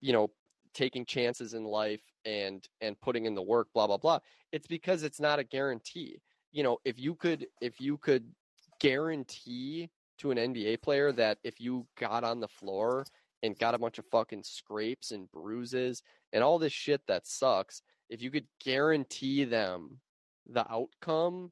you 0.02 0.14
know, 0.14 0.32
taking 0.74 1.06
chances 1.06 1.54
in 1.54 1.64
life 1.64 2.04
and 2.26 2.68
and 2.82 3.00
putting 3.02 3.26
in 3.26 3.36
the 3.36 3.42
work, 3.42 3.70
blah 3.74 3.88
blah 3.88 3.98
blah. 3.98 4.20
It's 4.52 4.68
because 4.68 5.04
it's 5.04 5.20
not 5.20 5.40
a 5.40 5.44
guarantee. 5.44 6.22
You 6.52 6.64
know, 6.64 6.78
if 6.86 7.00
you 7.00 7.16
could 7.16 7.48
if 7.62 7.80
you 7.80 7.98
could 7.98 8.34
guarantee 8.80 9.90
to 10.20 10.32
an 10.32 10.38
NBA 10.38 10.82
player 10.82 11.12
that 11.14 11.40
if 11.44 11.60
you 11.60 11.88
got 11.98 12.24
on 12.24 12.40
the 12.40 12.48
floor 12.48 13.06
and 13.42 13.58
got 13.58 13.76
a 13.76 13.80
bunch 13.80 13.98
of 14.00 14.06
fucking 14.12 14.44
scrapes 14.44 15.12
and 15.12 15.32
bruises 15.32 16.04
and 16.34 16.44
all 16.44 16.60
this 16.60 16.74
shit 16.74 17.02
that 17.08 17.26
sucks, 17.26 17.82
if 18.10 18.22
you 18.22 18.30
could 18.32 18.48
guarantee 18.64 19.46
them 19.46 20.02
the 20.46 20.70
outcome, 20.72 21.52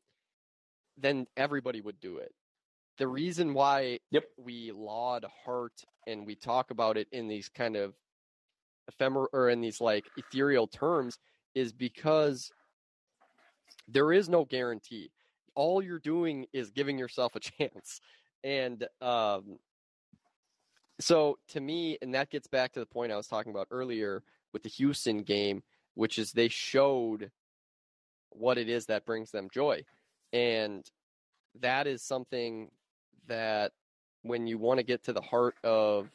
then 0.97 1.27
everybody 1.37 1.81
would 1.81 1.99
do 1.99 2.17
it. 2.17 2.33
The 2.97 3.07
reason 3.07 3.53
why 3.53 3.99
Yep. 4.11 4.25
we 4.37 4.71
laud 4.71 5.25
heart 5.45 5.83
and 6.07 6.25
we 6.25 6.35
talk 6.35 6.71
about 6.71 6.97
it 6.97 7.07
in 7.11 7.27
these 7.27 7.47
kind 7.47 7.75
of 7.75 7.95
ephemeral 8.87 9.27
or 9.33 9.49
in 9.49 9.61
these 9.61 9.81
like 9.81 10.05
ethereal 10.17 10.67
terms 10.67 11.17
is 11.55 11.73
because 11.73 12.51
there 13.87 14.11
is 14.11 14.29
no 14.29 14.45
guarantee. 14.45 15.11
All 15.55 15.81
you're 15.81 15.99
doing 15.99 16.45
is 16.53 16.71
giving 16.71 16.97
yourself 16.97 17.35
a 17.35 17.39
chance. 17.39 18.01
And 18.43 18.85
um 19.01 19.59
so 20.99 21.37
to 21.49 21.59
me, 21.59 21.97
and 22.01 22.15
that 22.15 22.31
gets 22.31 22.47
back 22.47 22.73
to 22.73 22.79
the 22.79 22.85
point 22.85 23.11
I 23.11 23.17
was 23.17 23.27
talking 23.27 23.51
about 23.51 23.67
earlier 23.69 24.23
with 24.51 24.63
the 24.63 24.69
Houston 24.69 25.21
game, 25.21 25.61
which 25.93 26.17
is 26.17 26.31
they 26.31 26.47
showed 26.47 27.29
what 28.29 28.57
it 28.57 28.69
is 28.69 28.87
that 28.87 29.05
brings 29.05 29.31
them 29.31 29.47
joy. 29.53 29.83
And 30.33 30.89
that 31.59 31.87
is 31.87 32.03
something 32.03 32.69
that 33.27 33.71
when 34.23 34.47
you 34.47 34.57
want 34.57 34.79
to 34.79 34.83
get 34.83 35.03
to 35.03 35.13
the 35.13 35.21
heart 35.21 35.55
of 35.63 36.09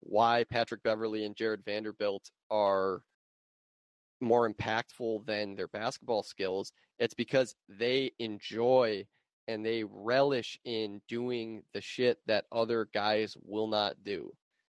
why 0.00 0.44
Patrick 0.44 0.82
Beverley 0.82 1.24
and 1.24 1.36
Jarred 1.36 1.64
Vanderbilt 1.64 2.30
are 2.50 3.02
more 4.20 4.50
impactful 4.50 5.24
than 5.26 5.56
their 5.56 5.68
basketball 5.68 6.22
skills, 6.22 6.72
it's 6.98 7.14
because 7.14 7.54
they 7.68 8.12
enjoy 8.18 9.06
and 9.48 9.64
they 9.64 9.82
relish 9.84 10.58
in 10.64 11.00
doing 11.08 11.62
the 11.74 11.80
shit 11.80 12.18
that 12.26 12.44
other 12.52 12.88
guys 12.92 13.36
will 13.42 13.66
not 13.66 13.94
do. 14.04 14.32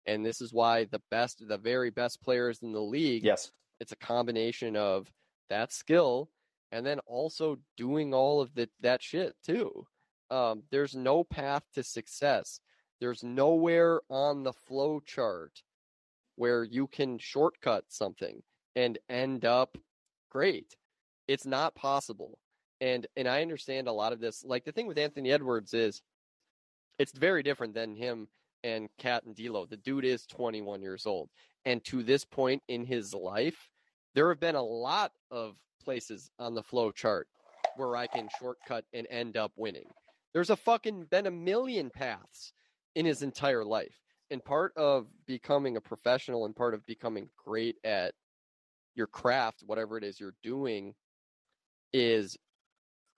And 0.05 0.25
this 0.25 0.41
is 0.41 0.53
why 0.53 0.85
the 0.85 1.01
best, 1.11 1.45
the 1.47 1.57
very 1.57 1.89
best 1.89 2.21
players 2.21 2.61
in 2.61 2.71
the 2.71 2.81
league, 2.81 3.23
Yes. 3.23 3.51
it's 3.79 3.91
a 3.91 3.97
combination 3.97 4.75
of 4.75 5.11
that 5.49 5.73
skill 5.73 6.29
and 6.71 6.85
then 6.85 6.99
also 6.99 7.57
doing 7.75 8.13
all 8.13 8.39
of 8.41 8.53
the, 8.53 8.69
that 8.79 9.03
shit 9.03 9.35
too. 9.45 9.85
Um, 10.29 10.63
there's 10.71 10.95
no 10.95 11.23
path 11.25 11.63
to 11.73 11.83
success. 11.83 12.61
There's 13.01 13.23
nowhere 13.23 13.99
on 14.09 14.43
the 14.43 14.53
flow 14.53 14.99
chart 14.99 15.63
where 16.35 16.63
you 16.63 16.85
can 16.85 17.17
shortcut 17.17 17.85
something 17.89 18.43
and 18.75 18.99
end 19.09 19.43
up 19.43 19.75
great. 20.29 20.77
It's 21.27 21.47
not 21.47 21.73
possible. 21.73 22.37
And 22.79 23.07
and 23.17 23.27
I 23.27 23.41
understand 23.41 23.87
a 23.87 23.91
lot 23.91 24.13
of 24.13 24.19
this. 24.19 24.45
Like 24.45 24.65
the 24.65 24.71
thing 24.71 24.85
with 24.85 24.99
Anthony 24.99 25.31
Edwards 25.31 25.73
is 25.73 26.03
it's 26.99 27.11
very 27.11 27.41
different 27.41 27.73
than 27.73 27.95
him 27.95 28.27
and 28.63 28.87
KAT 28.99 29.23
and 29.25 29.35
D'Lo. 29.35 29.65
The 29.65 29.77
dude 29.77 30.05
is 30.05 30.27
21 30.27 30.83
years 30.83 31.07
old, 31.07 31.29
and 31.65 31.83
to 31.85 32.03
this 32.03 32.23
point 32.23 32.61
in 32.67 32.85
his 32.85 33.15
life, 33.15 33.69
there 34.13 34.29
have 34.29 34.39
been 34.39 34.55
a 34.55 34.63
lot 34.63 35.11
of 35.31 35.55
places 35.83 36.29
on 36.37 36.53
the 36.53 36.61
flow 36.61 36.91
chart 36.91 37.27
where 37.77 37.95
I 37.95 38.05
can 38.05 38.29
shortcut 38.39 38.85
and 38.93 39.07
end 39.09 39.37
up 39.37 39.51
winning. 39.55 39.89
There's 40.33 40.51
a 40.51 40.55
fucking 40.55 41.05
been 41.09 41.25
a 41.25 41.31
million 41.31 41.89
paths 41.89 42.53
in 42.95 43.05
his 43.05 43.21
entire 43.21 43.63
life. 43.63 43.95
And 44.29 44.43
part 44.43 44.73
of 44.77 45.07
becoming 45.25 45.77
a 45.77 45.81
professional 45.81 46.45
and 46.45 46.55
part 46.55 46.73
of 46.73 46.85
becoming 46.85 47.29
great 47.37 47.77
at 47.83 48.13
your 48.95 49.07
craft, 49.07 49.63
whatever 49.65 49.97
it 49.97 50.03
is 50.03 50.19
you're 50.19 50.35
doing, 50.41 50.93
is 51.93 52.37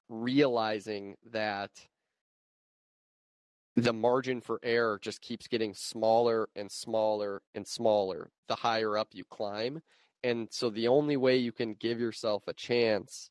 realizing 0.10 1.16
that 1.32 1.72
the 3.76 3.94
margin 3.94 4.40
for 4.42 4.60
error 4.64 5.00
just 5.02 5.22
keeps 5.22 5.48
getting 5.48 5.74
smaller 5.74 6.48
and 6.56 6.72
smaller 6.72 7.42
and 7.56 7.68
smaller 7.68 8.30
the 8.48 8.56
higher 8.56 8.98
up 8.98 9.10
you 9.14 9.24
climb. 9.24 9.82
And 10.24 10.48
so 10.52 10.70
the 10.70 10.88
only 10.88 11.18
way 11.18 11.38
you 11.38 11.52
can 11.52 11.74
give 11.74 12.00
yourself 12.00 12.44
a 12.48 12.54
chance 12.54 13.30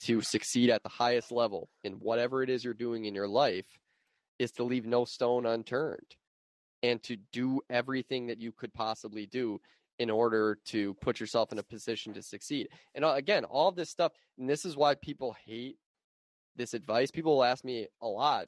to 0.00 0.20
succeed 0.20 0.70
at 0.70 0.82
the 0.82 0.88
highest 0.88 1.30
level 1.30 1.68
in 1.84 1.94
whatever 1.94 2.42
it 2.42 2.50
is 2.50 2.64
you're 2.64 2.74
doing 2.74 3.04
in 3.04 3.14
your 3.14 3.28
life 3.28 3.66
is 4.40 4.50
to 4.52 4.64
leave 4.64 4.86
no 4.86 5.04
stone 5.04 5.44
unturned 5.44 6.16
and 6.82 7.02
to 7.02 7.16
do 7.30 7.60
everything 7.68 8.26
that 8.26 8.40
you 8.40 8.50
could 8.50 8.72
possibly 8.72 9.26
do 9.26 9.60
in 9.98 10.08
order 10.08 10.58
to 10.64 10.94
put 10.94 11.20
yourself 11.20 11.52
in 11.52 11.58
a 11.58 11.62
position 11.62 12.14
to 12.14 12.22
succeed. 12.22 12.70
And 12.94 13.04
uh, 13.04 13.12
again, 13.12 13.44
all 13.44 13.70
this 13.70 13.90
stuff, 13.90 14.12
and 14.38 14.48
this 14.48 14.64
is 14.64 14.78
why 14.78 14.94
people 14.94 15.36
hate 15.44 15.76
this 16.56 16.72
advice. 16.72 17.10
People 17.10 17.36
will 17.36 17.44
ask 17.44 17.62
me 17.64 17.86
a 18.00 18.06
lot 18.06 18.46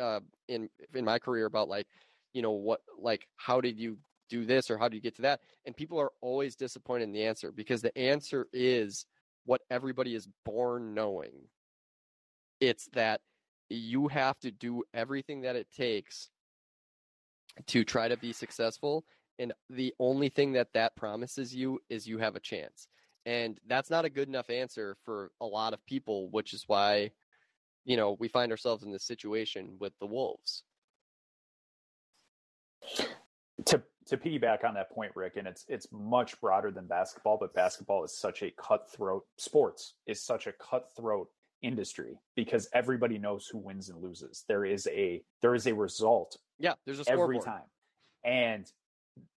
uh, 0.00 0.20
in 0.48 0.70
in 0.94 1.04
my 1.04 1.18
career 1.18 1.44
about 1.44 1.68
like, 1.68 1.86
you 2.32 2.40
know, 2.40 2.52
what 2.52 2.80
like 2.98 3.28
how 3.36 3.60
did 3.60 3.78
you 3.78 3.98
do 4.30 4.46
this 4.46 4.70
or 4.70 4.78
how 4.78 4.88
do 4.88 4.96
you 4.96 5.02
get 5.02 5.16
to 5.16 5.22
that? 5.22 5.40
And 5.66 5.76
people 5.76 6.00
are 6.00 6.12
always 6.22 6.56
disappointed 6.56 7.04
in 7.04 7.12
the 7.12 7.26
answer 7.26 7.52
because 7.52 7.82
the 7.82 7.96
answer 7.98 8.48
is 8.54 9.04
what 9.44 9.60
everybody 9.70 10.14
is 10.14 10.26
born 10.46 10.94
knowing. 10.94 11.32
It's 12.60 12.86
that 12.94 13.20
you 13.72 14.08
have 14.08 14.38
to 14.40 14.50
do 14.50 14.82
everything 14.94 15.42
that 15.42 15.56
it 15.56 15.68
takes 15.72 16.28
to 17.66 17.84
try 17.84 18.08
to 18.08 18.16
be 18.16 18.32
successful 18.32 19.04
and 19.38 19.52
the 19.70 19.94
only 19.98 20.28
thing 20.28 20.52
that 20.52 20.72
that 20.74 20.94
promises 20.96 21.54
you 21.54 21.80
is 21.88 22.06
you 22.06 22.18
have 22.18 22.36
a 22.36 22.40
chance. 22.40 22.86
And 23.24 23.58
that's 23.66 23.90
not 23.90 24.04
a 24.04 24.10
good 24.10 24.28
enough 24.28 24.50
answer 24.50 24.96
for 25.04 25.30
a 25.40 25.46
lot 25.46 25.72
of 25.72 25.84
people 25.86 26.28
which 26.30 26.52
is 26.52 26.64
why 26.66 27.10
you 27.84 27.96
know 27.96 28.16
we 28.18 28.28
find 28.28 28.52
ourselves 28.52 28.84
in 28.84 28.92
this 28.92 29.04
situation 29.04 29.76
with 29.80 29.92
the 30.00 30.06
wolves. 30.06 30.64
To 33.66 33.82
to 34.06 34.16
piggyback 34.16 34.64
on 34.64 34.74
that 34.74 34.90
point, 34.90 35.12
Rick, 35.14 35.36
and 35.36 35.46
it's 35.46 35.64
it's 35.68 35.86
much 35.92 36.40
broader 36.40 36.70
than 36.70 36.86
basketball, 36.86 37.38
but 37.38 37.54
basketball 37.54 38.04
is 38.04 38.16
such 38.16 38.42
a 38.42 38.50
cutthroat 38.50 39.24
sports 39.38 39.94
is 40.06 40.22
such 40.22 40.46
a 40.46 40.52
cutthroat 40.52 41.28
industry 41.62 42.18
because 42.36 42.68
everybody 42.74 43.18
knows 43.18 43.46
who 43.46 43.58
wins 43.58 43.88
and 43.88 44.02
loses. 44.02 44.44
There 44.48 44.64
is 44.64 44.86
a 44.88 45.22
there 45.40 45.54
is 45.54 45.66
a 45.66 45.74
result 45.74 46.36
yeah 46.58 46.74
there's 46.86 47.00
a 47.00 47.10
every 47.10 47.36
scoreboard. 47.38 47.44
time. 47.44 47.70
And 48.24 48.70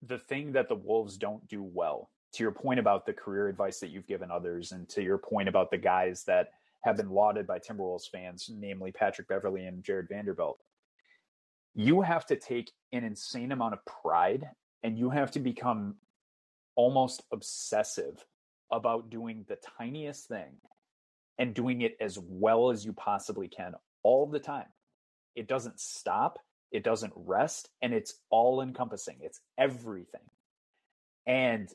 the 0.02 0.18
thing 0.18 0.52
that 0.52 0.68
the 0.68 0.74
Wolves 0.74 1.16
don't 1.16 1.46
do 1.48 1.62
well, 1.62 2.10
to 2.34 2.42
your 2.42 2.52
point 2.52 2.80
about 2.80 3.06
the 3.06 3.12
career 3.12 3.48
advice 3.48 3.80
that 3.80 3.90
you've 3.90 4.06
given 4.06 4.30
others, 4.30 4.72
and 4.72 4.88
to 4.90 5.02
your 5.02 5.18
point 5.18 5.48
about 5.48 5.70
the 5.70 5.78
guys 5.78 6.24
that 6.24 6.48
have 6.82 6.96
been 6.96 7.10
lauded 7.10 7.46
by 7.46 7.58
Timberwolves 7.58 8.10
fans, 8.10 8.50
namely 8.52 8.90
Patrick 8.90 9.28
Beverley 9.28 9.66
and 9.66 9.84
Jarred 9.84 10.08
Vanderbilt, 10.08 10.58
you 11.74 12.00
have 12.02 12.26
to 12.26 12.36
take 12.36 12.72
an 12.92 13.04
insane 13.04 13.52
amount 13.52 13.74
of 13.74 13.84
pride 13.84 14.48
and 14.82 14.98
you 14.98 15.10
have 15.10 15.30
to 15.32 15.40
become 15.40 15.94
almost 16.74 17.22
obsessive 17.32 18.24
about 18.70 19.10
doing 19.10 19.44
the 19.48 19.58
tiniest 19.78 20.26
thing 20.26 20.56
and 21.42 21.54
doing 21.54 21.80
it 21.80 21.96
as 22.00 22.20
well 22.20 22.70
as 22.70 22.84
you 22.84 22.92
possibly 22.92 23.48
can 23.48 23.74
all 24.04 24.26
the 24.26 24.38
time. 24.38 24.68
It 25.34 25.48
doesn't 25.48 25.80
stop, 25.80 26.38
it 26.70 26.84
doesn't 26.84 27.12
rest, 27.16 27.68
and 27.82 27.92
it's 27.92 28.14
all 28.30 28.62
encompassing. 28.62 29.16
It's 29.20 29.40
everything. 29.58 30.20
And 31.26 31.68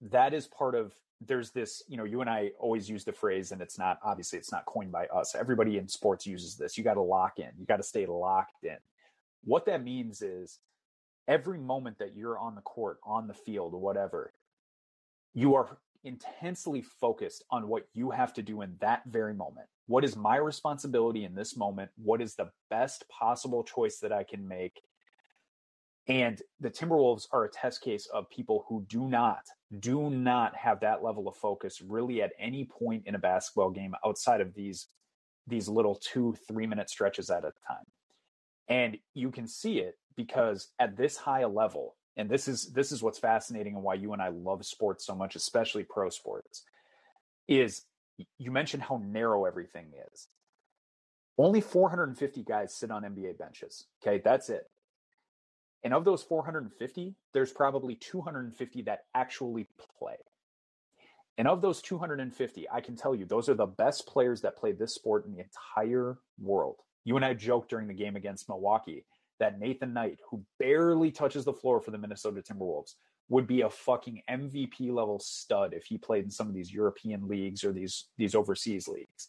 that 0.00 0.32
is 0.32 0.46
part 0.46 0.74
of 0.74 0.94
there's 1.20 1.50
this, 1.50 1.82
you 1.86 1.98
know, 1.98 2.04
you 2.04 2.22
and 2.22 2.30
I 2.30 2.52
always 2.58 2.88
use 2.88 3.04
the 3.04 3.12
phrase, 3.12 3.52
and 3.52 3.60
it's 3.60 3.78
not 3.78 3.98
obviously 4.02 4.38
it's 4.38 4.52
not 4.52 4.64
coined 4.64 4.90
by 4.90 5.04
us. 5.08 5.34
Everybody 5.34 5.76
in 5.76 5.86
sports 5.86 6.26
uses 6.26 6.56
this. 6.56 6.78
You 6.78 6.82
got 6.82 6.94
to 6.94 7.02
lock 7.02 7.38
in, 7.38 7.50
you 7.58 7.66
got 7.66 7.76
to 7.76 7.82
stay 7.82 8.06
locked 8.06 8.64
in. 8.64 8.78
What 9.44 9.66
that 9.66 9.84
means 9.84 10.22
is 10.22 10.60
every 11.26 11.58
moment 11.58 11.98
that 11.98 12.16
you're 12.16 12.38
on 12.38 12.54
the 12.54 12.62
court, 12.62 13.00
on 13.04 13.26
the 13.26 13.34
field, 13.34 13.74
whatever, 13.74 14.32
you 15.34 15.56
are 15.56 15.76
intensely 16.08 16.82
focused 16.82 17.44
on 17.50 17.68
what 17.68 17.86
you 17.92 18.10
have 18.10 18.32
to 18.34 18.42
do 18.42 18.62
in 18.62 18.74
that 18.80 19.02
very 19.06 19.34
moment. 19.34 19.68
What 19.86 20.04
is 20.04 20.16
my 20.16 20.36
responsibility 20.36 21.24
in 21.24 21.34
this 21.34 21.56
moment? 21.56 21.90
What 21.96 22.20
is 22.20 22.34
the 22.34 22.50
best 22.70 23.04
possible 23.08 23.62
choice 23.62 23.98
that 23.98 24.12
I 24.12 24.24
can 24.24 24.46
make? 24.48 24.80
And 26.08 26.40
the 26.58 26.70
Timberwolves 26.70 27.26
are 27.32 27.44
a 27.44 27.50
test 27.50 27.82
case 27.82 28.06
of 28.06 28.30
people 28.30 28.64
who 28.66 28.84
do 28.88 29.06
not, 29.06 29.44
do 29.78 30.08
not 30.08 30.56
have 30.56 30.80
that 30.80 31.04
level 31.04 31.28
of 31.28 31.36
focus 31.36 31.82
really 31.82 32.22
at 32.22 32.32
any 32.38 32.64
point 32.64 33.02
in 33.06 33.14
a 33.14 33.18
basketball 33.18 33.70
game 33.70 33.94
outside 34.04 34.40
of 34.40 34.54
these 34.54 34.88
these 35.46 35.68
little 35.68 35.94
two, 35.94 36.36
three 36.46 36.66
minute 36.66 36.90
stretches 36.90 37.30
at 37.30 37.38
a 37.38 37.52
time. 37.66 37.84
And 38.68 38.98
you 39.14 39.30
can 39.30 39.46
see 39.46 39.78
it 39.78 39.94
because 40.14 40.68
at 40.78 40.94
this 40.94 41.16
high 41.16 41.40
a 41.40 41.48
level, 41.48 41.96
and 42.18 42.28
this 42.28 42.48
is 42.48 42.66
this 42.72 42.90
is 42.90 43.02
what's 43.02 43.18
fascinating 43.18 43.74
and 43.74 43.82
why 43.82 43.94
you 43.94 44.12
and 44.12 44.20
I 44.20 44.28
love 44.28 44.66
sports 44.66 45.06
so 45.06 45.14
much, 45.14 45.36
especially 45.36 45.84
pro 45.84 46.10
sports. 46.10 46.64
is 47.46 47.84
you 48.36 48.50
mentioned 48.50 48.82
how 48.82 49.00
narrow 49.02 49.44
everything 49.44 49.86
is. 50.12 50.26
Only 51.38 51.60
450 51.60 52.42
guys 52.42 52.74
sit 52.74 52.90
on 52.90 53.04
NBA 53.04 53.38
benches. 53.38 53.86
Okay, 54.02 54.20
that's 54.22 54.50
it. 54.50 54.68
And 55.84 55.94
of 55.94 56.04
those 56.04 56.24
450, 56.24 57.14
there's 57.32 57.52
probably 57.52 57.94
250 57.94 58.82
that 58.82 59.04
actually 59.14 59.68
play. 60.00 60.16
And 61.38 61.46
of 61.46 61.62
those 61.62 61.80
250, 61.80 62.66
I 62.68 62.80
can 62.80 62.96
tell 62.96 63.14
you 63.14 63.24
those 63.24 63.48
are 63.48 63.54
the 63.54 63.66
best 63.66 64.08
players 64.08 64.40
that 64.40 64.56
play 64.56 64.72
this 64.72 64.92
sport 64.92 65.24
in 65.24 65.32
the 65.32 65.44
entire 65.44 66.18
world. 66.40 66.80
You 67.04 67.14
and 67.14 67.24
I 67.24 67.34
joked 67.34 67.70
during 67.70 67.86
the 67.86 67.94
game 67.94 68.16
against 68.16 68.48
Milwaukee 68.48 69.04
that 69.40 69.58
Nathan 69.58 69.92
Knight, 69.92 70.18
who 70.30 70.44
barely 70.58 71.10
touches 71.10 71.44
the 71.44 71.52
floor 71.52 71.80
for 71.80 71.90
the 71.90 71.98
Minnesota 71.98 72.42
Timberwolves, 72.42 72.94
would 73.28 73.46
be 73.46 73.60
a 73.60 73.70
fucking 73.70 74.22
MVP 74.30 74.90
level 74.90 75.18
stud 75.18 75.74
if 75.74 75.84
he 75.84 75.98
played 75.98 76.24
in 76.24 76.30
some 76.30 76.48
of 76.48 76.54
these 76.54 76.72
European 76.72 77.28
leagues 77.28 77.64
or 77.64 77.72
these 77.72 78.06
these 78.16 78.34
overseas 78.34 78.88
leagues. 78.88 79.28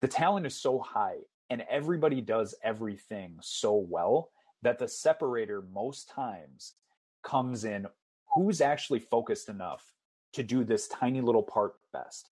The 0.00 0.08
talent 0.08 0.46
is 0.46 0.60
so 0.60 0.78
high 0.78 1.18
and 1.50 1.64
everybody 1.70 2.20
does 2.20 2.54
everything 2.62 3.36
so 3.40 3.74
well 3.74 4.30
that 4.62 4.78
the 4.78 4.88
separator 4.88 5.62
most 5.72 6.08
times 6.08 6.74
comes 7.22 7.64
in 7.64 7.86
who's 8.34 8.60
actually 8.60 8.98
focused 8.98 9.48
enough 9.48 9.92
to 10.32 10.42
do 10.42 10.64
this 10.64 10.88
tiny 10.88 11.20
little 11.20 11.42
part 11.42 11.74
best. 11.92 12.30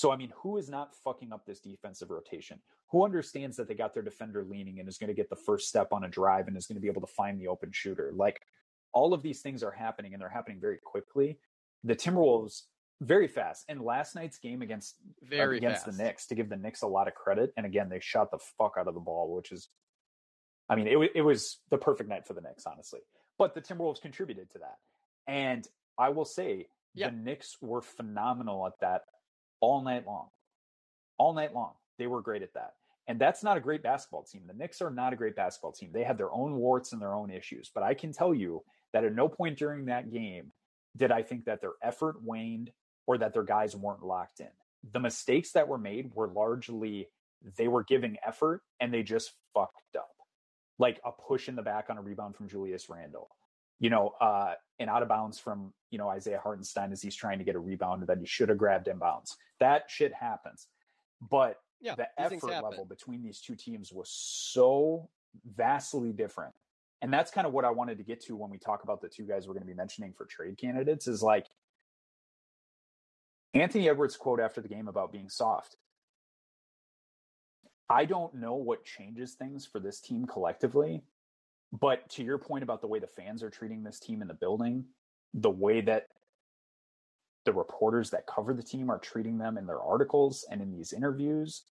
So, 0.00 0.10
I 0.10 0.16
mean, 0.16 0.32
who 0.34 0.56
is 0.56 0.70
not 0.70 0.94
fucking 1.04 1.30
up 1.30 1.44
this 1.44 1.60
defensive 1.60 2.08
rotation? 2.08 2.58
Who 2.88 3.04
understands 3.04 3.58
that 3.58 3.68
they 3.68 3.74
got 3.74 3.92
their 3.92 4.02
defender 4.02 4.42
leaning 4.48 4.80
and 4.80 4.88
is 4.88 4.96
going 4.96 5.08
to 5.08 5.14
get 5.14 5.28
the 5.28 5.36
first 5.36 5.68
step 5.68 5.88
on 5.92 6.04
a 6.04 6.08
drive 6.08 6.48
and 6.48 6.56
is 6.56 6.66
going 6.66 6.76
to 6.76 6.80
be 6.80 6.88
able 6.88 7.02
to 7.02 7.06
find 7.06 7.38
the 7.38 7.48
open 7.48 7.70
shooter? 7.70 8.10
Like, 8.16 8.40
all 8.94 9.12
of 9.12 9.20
these 9.22 9.42
things 9.42 9.62
are 9.62 9.70
happening 9.70 10.14
and 10.14 10.22
they're 10.22 10.30
happening 10.30 10.58
very 10.58 10.78
quickly. 10.82 11.38
The 11.84 11.94
Timberwolves 11.94 12.62
very 13.02 13.28
fast. 13.28 13.66
And 13.68 13.82
last 13.82 14.14
night's 14.14 14.38
game 14.38 14.62
against 14.62 14.94
uh, 15.22 15.26
Very 15.28 15.58
against 15.58 15.84
fast. 15.84 15.98
the 15.98 16.02
Knicks, 16.02 16.26
to 16.28 16.34
give 16.34 16.48
the 16.48 16.56
Knicks 16.56 16.80
a 16.80 16.86
lot 16.86 17.06
of 17.06 17.14
credit, 17.14 17.52
and 17.58 17.66
again, 17.66 17.90
they 17.90 18.00
shot 18.00 18.30
the 18.30 18.38
fuck 18.56 18.76
out 18.78 18.88
of 18.88 18.94
the 18.94 19.00
ball, 19.00 19.34
which 19.36 19.52
is, 19.52 19.68
I 20.70 20.76
mean, 20.76 20.86
it 20.86 20.96
it 21.14 21.22
was 21.22 21.58
the 21.68 21.76
perfect 21.76 22.08
night 22.08 22.26
for 22.26 22.32
the 22.32 22.40
Knicks, 22.40 22.64
honestly. 22.64 23.00
But 23.36 23.54
the 23.54 23.60
Timberwolves 23.60 24.00
contributed 24.00 24.50
to 24.52 24.60
that, 24.60 24.78
and 25.26 25.68
I 25.98 26.08
will 26.08 26.24
say 26.24 26.68
Yeah. 26.94 27.10
the 27.10 27.16
Knicks 27.16 27.58
were 27.60 27.82
phenomenal 27.82 28.66
at 28.66 28.80
that 28.80 29.02
all 29.60 29.82
night 29.82 30.06
long, 30.06 30.28
all 31.18 31.32
night 31.32 31.54
long. 31.54 31.72
They 31.98 32.06
were 32.06 32.22
great 32.22 32.42
at 32.42 32.54
that. 32.54 32.74
And 33.06 33.20
that's 33.20 33.42
not 33.42 33.56
a 33.56 33.60
great 33.60 33.82
basketball 33.82 34.22
team. 34.22 34.42
The 34.46 34.54
Knicks 34.54 34.80
are 34.80 34.90
not 34.90 35.12
a 35.12 35.16
great 35.16 35.34
basketball 35.34 35.72
team. 35.72 35.90
They 35.92 36.04
have 36.04 36.16
their 36.16 36.32
own 36.32 36.56
warts 36.56 36.92
and 36.92 37.02
their 37.02 37.14
own 37.14 37.30
issues. 37.30 37.70
But 37.74 37.82
I 37.82 37.94
can 37.94 38.12
tell 38.12 38.32
you 38.32 38.62
that 38.92 39.04
at 39.04 39.14
no 39.14 39.28
point 39.28 39.58
during 39.58 39.86
that 39.86 40.12
game 40.12 40.52
did 40.96 41.10
I 41.12 41.22
think 41.22 41.44
that 41.46 41.60
their 41.60 41.72
effort 41.82 42.22
waned 42.22 42.70
or 43.06 43.18
that 43.18 43.32
their 43.32 43.42
guys 43.42 43.74
weren't 43.74 44.04
locked 44.04 44.40
in. 44.40 44.48
The 44.92 45.00
mistakes 45.00 45.52
that 45.52 45.68
were 45.68 45.78
made 45.78 46.14
were 46.14 46.28
largely 46.28 47.08
they 47.56 47.68
were 47.68 47.84
giving 47.84 48.16
effort 48.24 48.62
and 48.80 48.92
they 48.92 49.02
just 49.02 49.32
fucked 49.54 49.96
up. 49.96 50.10
Like 50.78 51.00
a 51.04 51.10
push 51.10 51.48
in 51.48 51.56
the 51.56 51.62
back 51.62 51.86
on 51.90 51.98
a 51.98 52.02
rebound 52.02 52.36
from 52.36 52.48
Julius 52.48 52.88
Randle. 52.88 53.28
You 53.80 53.90
know, 53.90 54.14
uh, 54.20 54.54
an 54.78 54.88
out 54.88 55.02
of 55.02 55.08
bounds 55.08 55.38
from, 55.38 55.72
you 55.90 55.98
know, 55.98 56.08
Isaiah 56.08 56.40
Hartenstein 56.42 56.92
as 56.92 57.02
he's 57.02 57.14
trying 57.14 57.38
to 57.38 57.44
get 57.44 57.56
a 57.56 57.58
rebound 57.58 58.06
that 58.06 58.18
he 58.18 58.26
should 58.26 58.48
have 58.48 58.58
grabbed 58.58 58.86
inbounds. 58.86 59.36
That 59.58 59.84
shit 59.88 60.12
happens. 60.12 60.68
But 61.20 61.56
Yeah, 61.80 61.94
the 61.96 62.08
effort 62.18 62.44
level 62.62 62.84
between 62.84 63.22
these 63.22 63.40
two 63.40 63.56
teams 63.56 63.92
was 63.92 64.10
so 64.10 65.08
vastly 65.56 66.12
different. 66.12 66.54
And 67.02 67.12
that's 67.12 67.30
kind 67.30 67.46
of 67.46 67.52
what 67.52 67.64
I 67.64 67.70
wanted 67.70 67.98
to 67.98 68.04
get 68.04 68.20
to 68.26 68.36
when 68.36 68.50
we 68.50 68.58
talk 68.58 68.84
about 68.84 69.00
the 69.00 69.08
two 69.08 69.24
guys 69.24 69.46
we're 69.46 69.54
going 69.54 69.62
to 69.62 69.66
be 69.66 69.74
mentioning 69.74 70.12
for 70.12 70.26
trade 70.26 70.58
candidates 70.58 71.06
is 71.06 71.22
like 71.22 71.46
Anthony 73.54 73.88
Edwards' 73.88 74.16
quote 74.16 74.40
after 74.40 74.60
the 74.60 74.68
game 74.68 74.88
about 74.88 75.12
being 75.12 75.28
soft. 75.28 75.76
I 77.88 78.04
don't 78.04 78.34
know 78.34 78.54
what 78.54 78.84
changes 78.84 79.34
things 79.34 79.66
for 79.66 79.80
this 79.80 80.00
team 80.00 80.26
collectively, 80.26 81.02
but 81.72 82.08
to 82.10 82.24
your 82.24 82.38
point 82.38 82.64
about 82.64 82.80
the 82.80 82.86
way 82.86 82.98
the 82.98 83.06
fans 83.06 83.42
are 83.42 83.50
treating 83.50 83.82
this 83.82 84.00
team 84.00 84.22
in 84.22 84.28
the 84.28 84.34
building, 84.34 84.84
the 85.34 85.50
way 85.50 85.80
that 85.80 86.08
the 87.44 87.52
reporters 87.52 88.10
that 88.10 88.26
cover 88.26 88.52
the 88.52 88.62
team 88.62 88.90
are 88.90 88.98
treating 88.98 89.38
them 89.38 89.56
in 89.56 89.66
their 89.66 89.80
articles 89.80 90.44
and 90.50 90.60
in 90.60 90.72
these 90.72 90.92
interviews, 90.92 91.64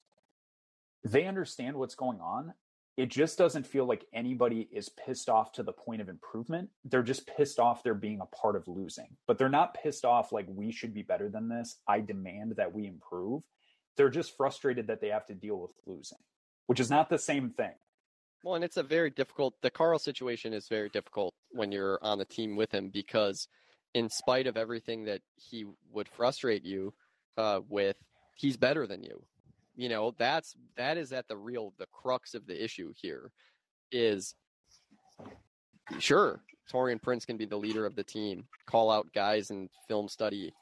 they 1.04 1.26
understand 1.26 1.76
what's 1.76 1.94
going 1.94 2.20
on. 2.20 2.54
It 2.96 3.10
just 3.10 3.38
doesn't 3.38 3.66
feel 3.66 3.86
like 3.86 4.04
anybody 4.12 4.68
is 4.72 4.88
pissed 4.88 5.28
off 5.28 5.52
to 5.52 5.62
the 5.62 5.72
point 5.72 6.00
of 6.00 6.08
improvement. 6.08 6.70
They're 6.84 7.02
just 7.02 7.28
pissed 7.28 7.60
off 7.60 7.84
they're 7.84 7.94
being 7.94 8.20
a 8.20 8.26
part 8.26 8.56
of 8.56 8.66
losing. 8.66 9.16
But 9.28 9.38
they're 9.38 9.48
not 9.48 9.74
pissed 9.74 10.04
off 10.04 10.32
like 10.32 10.46
we 10.48 10.72
should 10.72 10.92
be 10.92 11.02
better 11.02 11.28
than 11.28 11.48
this. 11.48 11.76
I 11.86 12.00
demand 12.00 12.54
that 12.56 12.72
we 12.72 12.86
improve. 12.88 13.42
They're 13.96 14.08
just 14.10 14.36
frustrated 14.36 14.88
that 14.88 15.00
they 15.00 15.08
have 15.08 15.26
to 15.26 15.34
deal 15.34 15.60
with 15.60 15.70
losing, 15.86 16.18
which 16.66 16.80
is 16.80 16.90
not 16.90 17.08
the 17.08 17.18
same 17.18 17.50
thing. 17.50 17.74
Well, 18.42 18.54
and 18.54 18.64
it's 18.64 18.76
a 18.76 18.82
very 18.82 19.10
difficult. 19.10 19.54
The 19.62 19.70
Karl 19.70 19.98
situation 19.98 20.52
is 20.52 20.68
very 20.68 20.88
difficult 20.88 21.34
when 21.50 21.72
you're 21.72 21.98
on 22.02 22.18
the 22.18 22.24
team 22.24 22.56
with 22.56 22.72
him 22.72 22.88
because, 22.88 23.48
in 23.94 24.08
spite 24.08 24.46
of 24.46 24.56
everything 24.56 25.04
that 25.04 25.22
he 25.36 25.66
would 25.92 26.08
frustrate 26.08 26.64
you 26.64 26.94
uh, 27.36 27.60
with, 27.68 27.96
he's 28.34 28.56
better 28.56 28.86
than 28.86 29.02
you. 29.02 29.22
You 29.76 29.88
know, 29.88 30.14
that's 30.18 30.56
that 30.76 30.96
is 30.96 31.12
at 31.12 31.28
the 31.28 31.36
real 31.36 31.72
the 31.78 31.86
crux 31.86 32.34
of 32.34 32.46
the 32.46 32.62
issue 32.62 32.92
here. 33.00 33.32
Is 33.90 34.34
sure 35.98 36.40
Taurean 36.70 37.00
Prince 37.02 37.24
can 37.24 37.36
be 37.36 37.46
the 37.46 37.56
leader 37.56 37.86
of 37.86 37.96
the 37.96 38.04
team, 38.04 38.44
call 38.66 38.90
out 38.90 39.12
guys 39.14 39.50
and 39.50 39.68
film 39.88 40.08
study, 40.08 40.52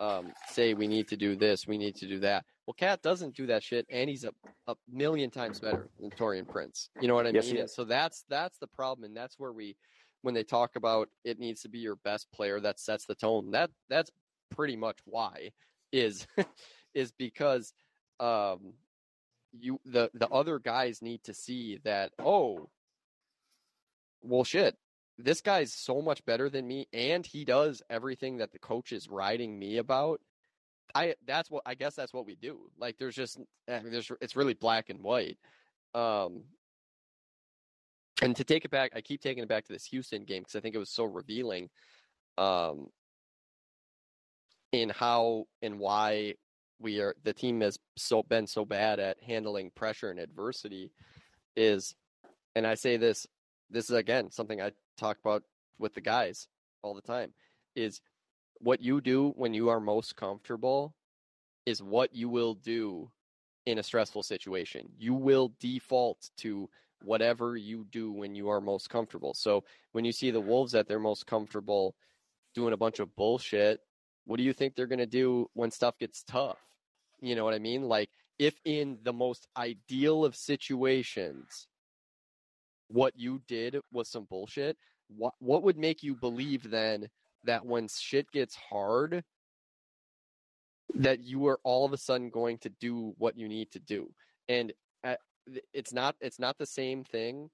um, 0.00 0.32
say 0.48 0.74
we 0.74 0.88
need 0.88 1.08
to 1.08 1.16
do 1.16 1.36
this, 1.36 1.66
we 1.66 1.78
need 1.78 1.94
to 1.96 2.08
do 2.08 2.18
that. 2.20 2.44
Well, 2.66 2.74
KAT 2.74 3.02
doesn't 3.02 3.36
do 3.36 3.46
that 3.46 3.62
shit, 3.62 3.86
and 3.90 4.08
he's 4.08 4.24
a, 4.24 4.32
a 4.66 4.74
million 4.90 5.30
times 5.30 5.60
better 5.60 5.88
than 6.00 6.10
Taurean 6.10 6.48
Prince. 6.48 6.88
You 7.00 7.08
know 7.08 7.14
what 7.14 7.26
I 7.26 7.32
Yes, 7.32 7.46
mean? 7.46 7.54
he 7.54 7.60
And 7.60 7.66
is. 7.66 7.74
so 7.74 7.84
that's 7.84 8.24
that's 8.28 8.58
the 8.58 8.66
problem, 8.66 9.04
and 9.04 9.16
that's 9.16 9.38
where 9.38 9.52
we, 9.52 9.76
when 10.22 10.34
they 10.34 10.44
talk 10.44 10.76
about 10.76 11.08
it 11.24 11.38
needs 11.38 11.60
to 11.62 11.68
be 11.68 11.78
your 11.78 11.96
best 11.96 12.30
player 12.32 12.60
that 12.60 12.80
sets 12.80 13.04
the 13.06 13.14
tone. 13.14 13.50
That 13.50 13.70
that's 13.88 14.10
pretty 14.50 14.76
much 14.76 14.98
why 15.04 15.50
is 15.92 16.26
is 16.94 17.12
because 17.12 17.72
um 18.18 18.74
you 19.52 19.80
the 19.84 20.10
the 20.14 20.28
other 20.28 20.58
guys 20.58 21.02
need 21.02 21.22
to 21.24 21.34
see 21.34 21.78
that 21.84 22.12
oh 22.18 22.68
well 24.22 24.44
shit 24.44 24.76
this 25.24 25.40
guy's 25.40 25.72
so 25.72 26.00
much 26.00 26.24
better 26.24 26.48
than 26.48 26.66
me 26.66 26.86
and 26.92 27.24
he 27.26 27.44
does 27.44 27.82
everything 27.90 28.38
that 28.38 28.52
the 28.52 28.58
coach 28.58 28.92
is 28.92 29.08
writing 29.08 29.58
me 29.58 29.78
about 29.78 30.20
i 30.94 31.14
that's 31.26 31.50
what 31.50 31.62
i 31.66 31.74
guess 31.74 31.94
that's 31.94 32.12
what 32.12 32.26
we 32.26 32.34
do 32.36 32.58
like 32.78 32.96
there's 32.98 33.14
just 33.14 33.38
I 33.68 33.80
mean, 33.80 33.92
there's 33.92 34.10
it's 34.20 34.36
really 34.36 34.54
black 34.54 34.90
and 34.90 35.00
white 35.02 35.38
um 35.94 36.42
and 38.22 38.34
to 38.36 38.44
take 38.44 38.64
it 38.64 38.70
back 38.70 38.92
i 38.94 39.00
keep 39.00 39.20
taking 39.20 39.42
it 39.42 39.48
back 39.48 39.66
to 39.66 39.72
this 39.72 39.84
houston 39.84 40.24
game 40.24 40.42
because 40.42 40.56
i 40.56 40.60
think 40.60 40.74
it 40.74 40.78
was 40.78 40.90
so 40.90 41.04
revealing 41.04 41.68
um 42.38 42.88
in 44.72 44.88
how 44.90 45.46
and 45.62 45.78
why 45.78 46.34
we 46.80 47.00
are 47.00 47.14
the 47.24 47.32
team 47.32 47.60
has 47.60 47.78
so 47.96 48.22
been 48.22 48.46
so 48.46 48.64
bad 48.64 48.98
at 48.98 49.22
handling 49.22 49.70
pressure 49.74 50.10
and 50.10 50.18
adversity 50.18 50.90
is 51.56 51.94
and 52.54 52.66
I 52.66 52.74
say 52.74 52.96
this 52.96 53.26
this 53.70 53.90
is 53.90 53.96
again 53.96 54.30
something 54.30 54.60
I 54.60 54.72
talk 55.00 55.18
about 55.24 55.42
with 55.78 55.94
the 55.94 56.00
guys 56.00 56.48
all 56.82 56.94
the 56.94 57.00
time 57.00 57.32
is 57.74 58.00
what 58.58 58.80
you 58.80 59.00
do 59.00 59.32
when 59.36 59.54
you 59.54 59.68
are 59.70 59.80
most 59.80 60.16
comfortable 60.16 60.94
is 61.66 61.82
what 61.82 62.14
you 62.14 62.28
will 62.28 62.54
do 62.54 63.10
in 63.66 63.78
a 63.78 63.82
stressful 63.82 64.22
situation. 64.22 64.88
You 64.98 65.14
will 65.14 65.52
default 65.60 66.30
to 66.38 66.68
whatever 67.02 67.56
you 67.56 67.86
do 67.90 68.12
when 68.12 68.34
you 68.34 68.48
are 68.50 68.60
most 68.60 68.90
comfortable. 68.90 69.34
So 69.34 69.64
when 69.92 70.04
you 70.04 70.12
see 70.12 70.30
the 70.30 70.40
Wolves 70.40 70.74
at 70.74 70.88
their 70.88 70.98
most 70.98 71.26
comfortable 71.26 71.94
doing 72.54 72.72
a 72.72 72.76
bunch 72.76 72.98
of 72.98 73.14
bullshit, 73.16 73.80
what 74.26 74.36
do 74.36 74.42
you 74.42 74.52
think 74.52 74.74
they're 74.74 74.86
going 74.86 74.98
to 74.98 75.06
do 75.06 75.48
when 75.54 75.70
stuff 75.70 75.98
gets 75.98 76.22
tough? 76.22 76.58
You 77.20 77.34
know 77.34 77.44
what 77.44 77.54
I 77.54 77.58
mean? 77.58 77.82
Like 77.82 78.10
if 78.38 78.54
in 78.64 78.98
the 79.02 79.12
most 79.12 79.46
ideal 79.56 80.24
of 80.24 80.36
situations 80.36 81.66
what 82.90 83.12
you 83.16 83.40
did 83.46 83.78
was 83.92 84.08
some 84.10 84.24
bullshit, 84.24 84.76
what 85.08 85.34
what 85.38 85.62
would 85.62 85.78
make 85.78 86.02
you 86.02 86.14
believe 86.14 86.70
then 86.70 87.08
that 87.44 87.64
when 87.64 87.88
shit 87.88 88.30
gets 88.32 88.54
hard 88.54 89.22
that 90.94 91.22
you 91.22 91.46
are 91.46 91.60
all 91.62 91.84
of 91.84 91.92
a 91.92 91.96
sudden 91.96 92.30
going 92.30 92.58
to 92.58 92.68
do 92.80 93.14
what 93.18 93.36
you 93.36 93.48
need 93.48 93.70
to 93.70 93.78
do? 93.78 94.10
And 94.48 94.72
uh, 95.04 95.14
it's 95.72 95.92
not 95.92 96.16
it's 96.20 96.38
not 96.38 96.58
the 96.58 96.66
same 96.66 97.04
thing, 97.04 97.48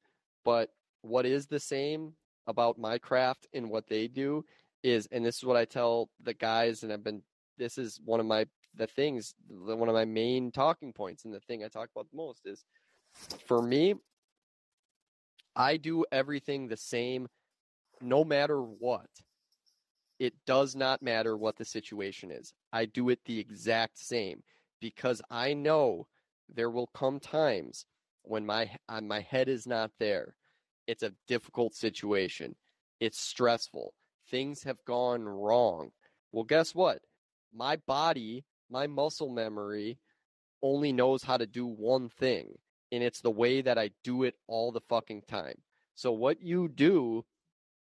but 0.44 0.70
what 1.02 1.26
is 1.26 1.46
the 1.46 1.60
same 1.60 2.14
about 2.46 2.78
my 2.78 2.98
craft 2.98 3.46
and 3.52 3.70
what 3.70 3.86
they 3.88 4.08
do 4.08 4.44
is 4.82 5.08
and 5.12 5.24
this 5.24 5.36
is 5.36 5.44
what 5.44 5.56
I 5.56 5.64
tell 5.64 6.08
the 6.22 6.34
guys 6.34 6.82
and 6.82 6.92
I've 6.92 7.04
been 7.04 7.22
this 7.58 7.78
is 7.78 8.00
one 8.04 8.20
of 8.20 8.26
my 8.26 8.46
the 8.74 8.86
things 8.86 9.34
one 9.48 9.88
of 9.88 9.94
my 9.94 10.04
main 10.04 10.52
talking 10.52 10.92
points 10.92 11.24
and 11.24 11.34
the 11.34 11.40
thing 11.40 11.64
I 11.64 11.68
talk 11.68 11.88
about 11.94 12.08
the 12.10 12.16
most 12.16 12.42
is 12.46 12.64
for 13.46 13.62
me 13.62 13.94
I 15.56 15.78
do 15.78 16.04
everything 16.12 16.68
the 16.68 16.76
same 16.76 17.28
no 18.00 18.24
matter 18.24 18.60
what. 18.60 19.08
It 20.18 20.34
does 20.46 20.76
not 20.76 21.02
matter 21.02 21.36
what 21.36 21.56
the 21.56 21.64
situation 21.64 22.30
is. 22.30 22.52
I 22.72 22.84
do 22.86 23.08
it 23.08 23.20
the 23.24 23.38
exact 23.38 23.98
same 23.98 24.42
because 24.80 25.22
I 25.30 25.54
know 25.54 26.06
there 26.48 26.70
will 26.70 26.88
come 26.88 27.20
times 27.20 27.86
when 28.22 28.46
my 28.46 28.70
uh, 28.88 29.00
my 29.00 29.20
head 29.20 29.48
is 29.48 29.66
not 29.66 29.90
there. 29.98 30.36
It's 30.86 31.02
a 31.02 31.14
difficult 31.26 31.74
situation. 31.74 32.54
It's 33.00 33.18
stressful. 33.18 33.94
Things 34.30 34.62
have 34.64 34.84
gone 34.84 35.24
wrong. 35.24 35.90
Well, 36.32 36.44
guess 36.44 36.74
what? 36.74 37.00
My 37.54 37.76
body, 37.76 38.44
my 38.70 38.86
muscle 38.86 39.30
memory 39.30 39.98
only 40.62 40.92
knows 40.92 41.22
how 41.22 41.36
to 41.36 41.46
do 41.46 41.66
one 41.66 42.08
thing, 42.08 42.58
and 42.92 43.02
it's 43.02 43.20
the 43.20 43.30
way 43.30 43.60
that 43.62 43.78
I 43.78 43.90
do 44.04 44.22
it 44.22 44.34
all 44.46 44.72
the 44.72 44.80
fucking 44.88 45.22
time. 45.28 45.56
So 45.94 46.12
what 46.12 46.42
you 46.42 46.68
do 46.68 47.24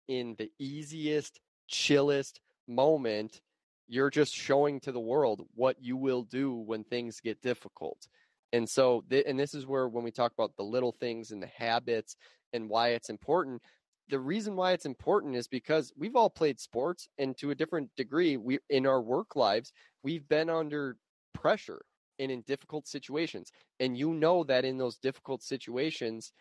in 0.07 0.35
the 0.37 0.51
easiest, 0.59 1.39
chillest 1.67 2.39
moment, 2.67 3.41
you're 3.87 4.09
just 4.09 4.33
showing 4.33 4.79
to 4.81 4.91
the 4.91 4.99
world 4.99 5.45
what 5.53 5.77
you 5.79 5.97
will 5.97 6.23
do 6.23 6.53
when 6.53 6.83
things 6.83 7.19
get 7.19 7.41
difficult. 7.41 8.07
And 8.53 8.69
so, 8.69 9.03
th- 9.09 9.25
and 9.27 9.39
this 9.39 9.53
is 9.53 9.65
where 9.65 9.87
when 9.87 10.03
we 10.03 10.11
talk 10.11 10.31
about 10.31 10.55
the 10.55 10.63
little 10.63 10.93
things 10.93 11.31
and 11.31 11.41
the 11.43 11.51
habits 11.57 12.15
and 12.53 12.69
why 12.69 12.89
it's 12.89 13.09
important, 13.09 13.61
the 14.07 14.19
reason 14.19 14.55
why 14.55 14.71
it's 14.71 14.85
important 14.85 15.35
is 15.35 15.47
because 15.47 15.91
we've 15.97 16.15
all 16.15 16.29
played 16.29 16.59
sports 16.59 17.09
and 17.17 17.37
to 17.37 17.51
a 17.51 17.55
different 17.55 17.89
degree, 17.97 18.37
we 18.37 18.59
in 18.69 18.85
our 18.85 19.01
work 19.01 19.35
lives, 19.35 19.73
we've 20.03 20.27
been 20.29 20.49
under 20.49 20.97
pressure 21.33 21.81
and 22.19 22.31
in 22.31 22.41
difficult 22.41 22.87
situations. 22.87 23.51
And 23.79 23.97
you 23.97 24.13
know 24.13 24.43
that 24.45 24.65
in 24.65 24.77
those 24.77 24.97
difficult 24.97 25.43
situations, 25.43 26.31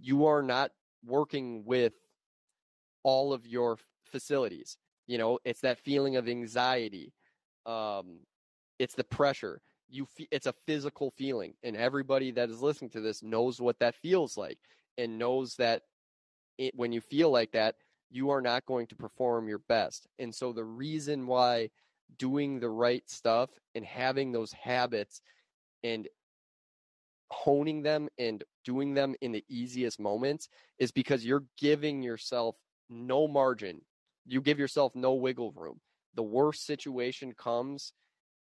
you 0.00 0.26
are 0.26 0.42
not 0.42 0.70
working 1.04 1.64
with 1.64 1.94
all 3.02 3.32
of 3.32 3.46
your 3.46 3.78
facilities. 4.10 4.76
You 5.06 5.18
know, 5.18 5.38
it's 5.44 5.60
that 5.60 5.78
feeling 5.78 6.16
of 6.16 6.28
anxiety. 6.28 7.12
Um, 7.66 8.20
it's 8.78 8.94
the 8.94 9.04
pressure. 9.04 9.60
You, 9.88 10.06
fe- 10.06 10.28
it's 10.30 10.46
a 10.46 10.54
physical 10.66 11.10
feeling, 11.10 11.54
and 11.62 11.76
everybody 11.76 12.30
that 12.32 12.48
is 12.48 12.62
listening 12.62 12.90
to 12.90 13.00
this 13.00 13.22
knows 13.22 13.60
what 13.60 13.78
that 13.80 13.94
feels 13.96 14.36
like, 14.36 14.58
and 14.96 15.18
knows 15.18 15.56
that 15.56 15.82
it, 16.58 16.74
when 16.76 16.92
you 16.92 17.00
feel 17.00 17.30
like 17.30 17.52
that, 17.52 17.76
you 18.10 18.30
are 18.30 18.40
not 18.40 18.66
going 18.66 18.86
to 18.88 18.96
perform 18.96 19.48
your 19.48 19.60
best. 19.68 20.06
And 20.18 20.34
so 20.34 20.52
the 20.52 20.64
reason 20.64 21.26
why 21.26 21.70
doing 22.18 22.60
the 22.60 22.70
right 22.70 23.08
stuff 23.08 23.50
and 23.74 23.84
having 23.84 24.32
those 24.32 24.52
habits 24.52 25.20
and 25.82 26.08
honing 27.30 27.82
them 27.82 28.08
and 28.18 28.44
doing 28.64 28.94
them 28.94 29.14
in 29.20 29.32
the 29.32 29.44
easiest 29.48 29.98
moments 29.98 30.48
is 30.78 30.92
because 30.92 31.24
you're 31.24 31.44
giving 31.58 32.02
yourself 32.02 32.56
no 32.90 33.26
margin. 33.26 33.80
You 34.26 34.40
give 34.40 34.58
yourself 34.58 34.94
no 34.94 35.14
wiggle 35.14 35.52
room. 35.52 35.80
The 36.14 36.22
worst 36.22 36.66
situation 36.66 37.32
comes, 37.36 37.92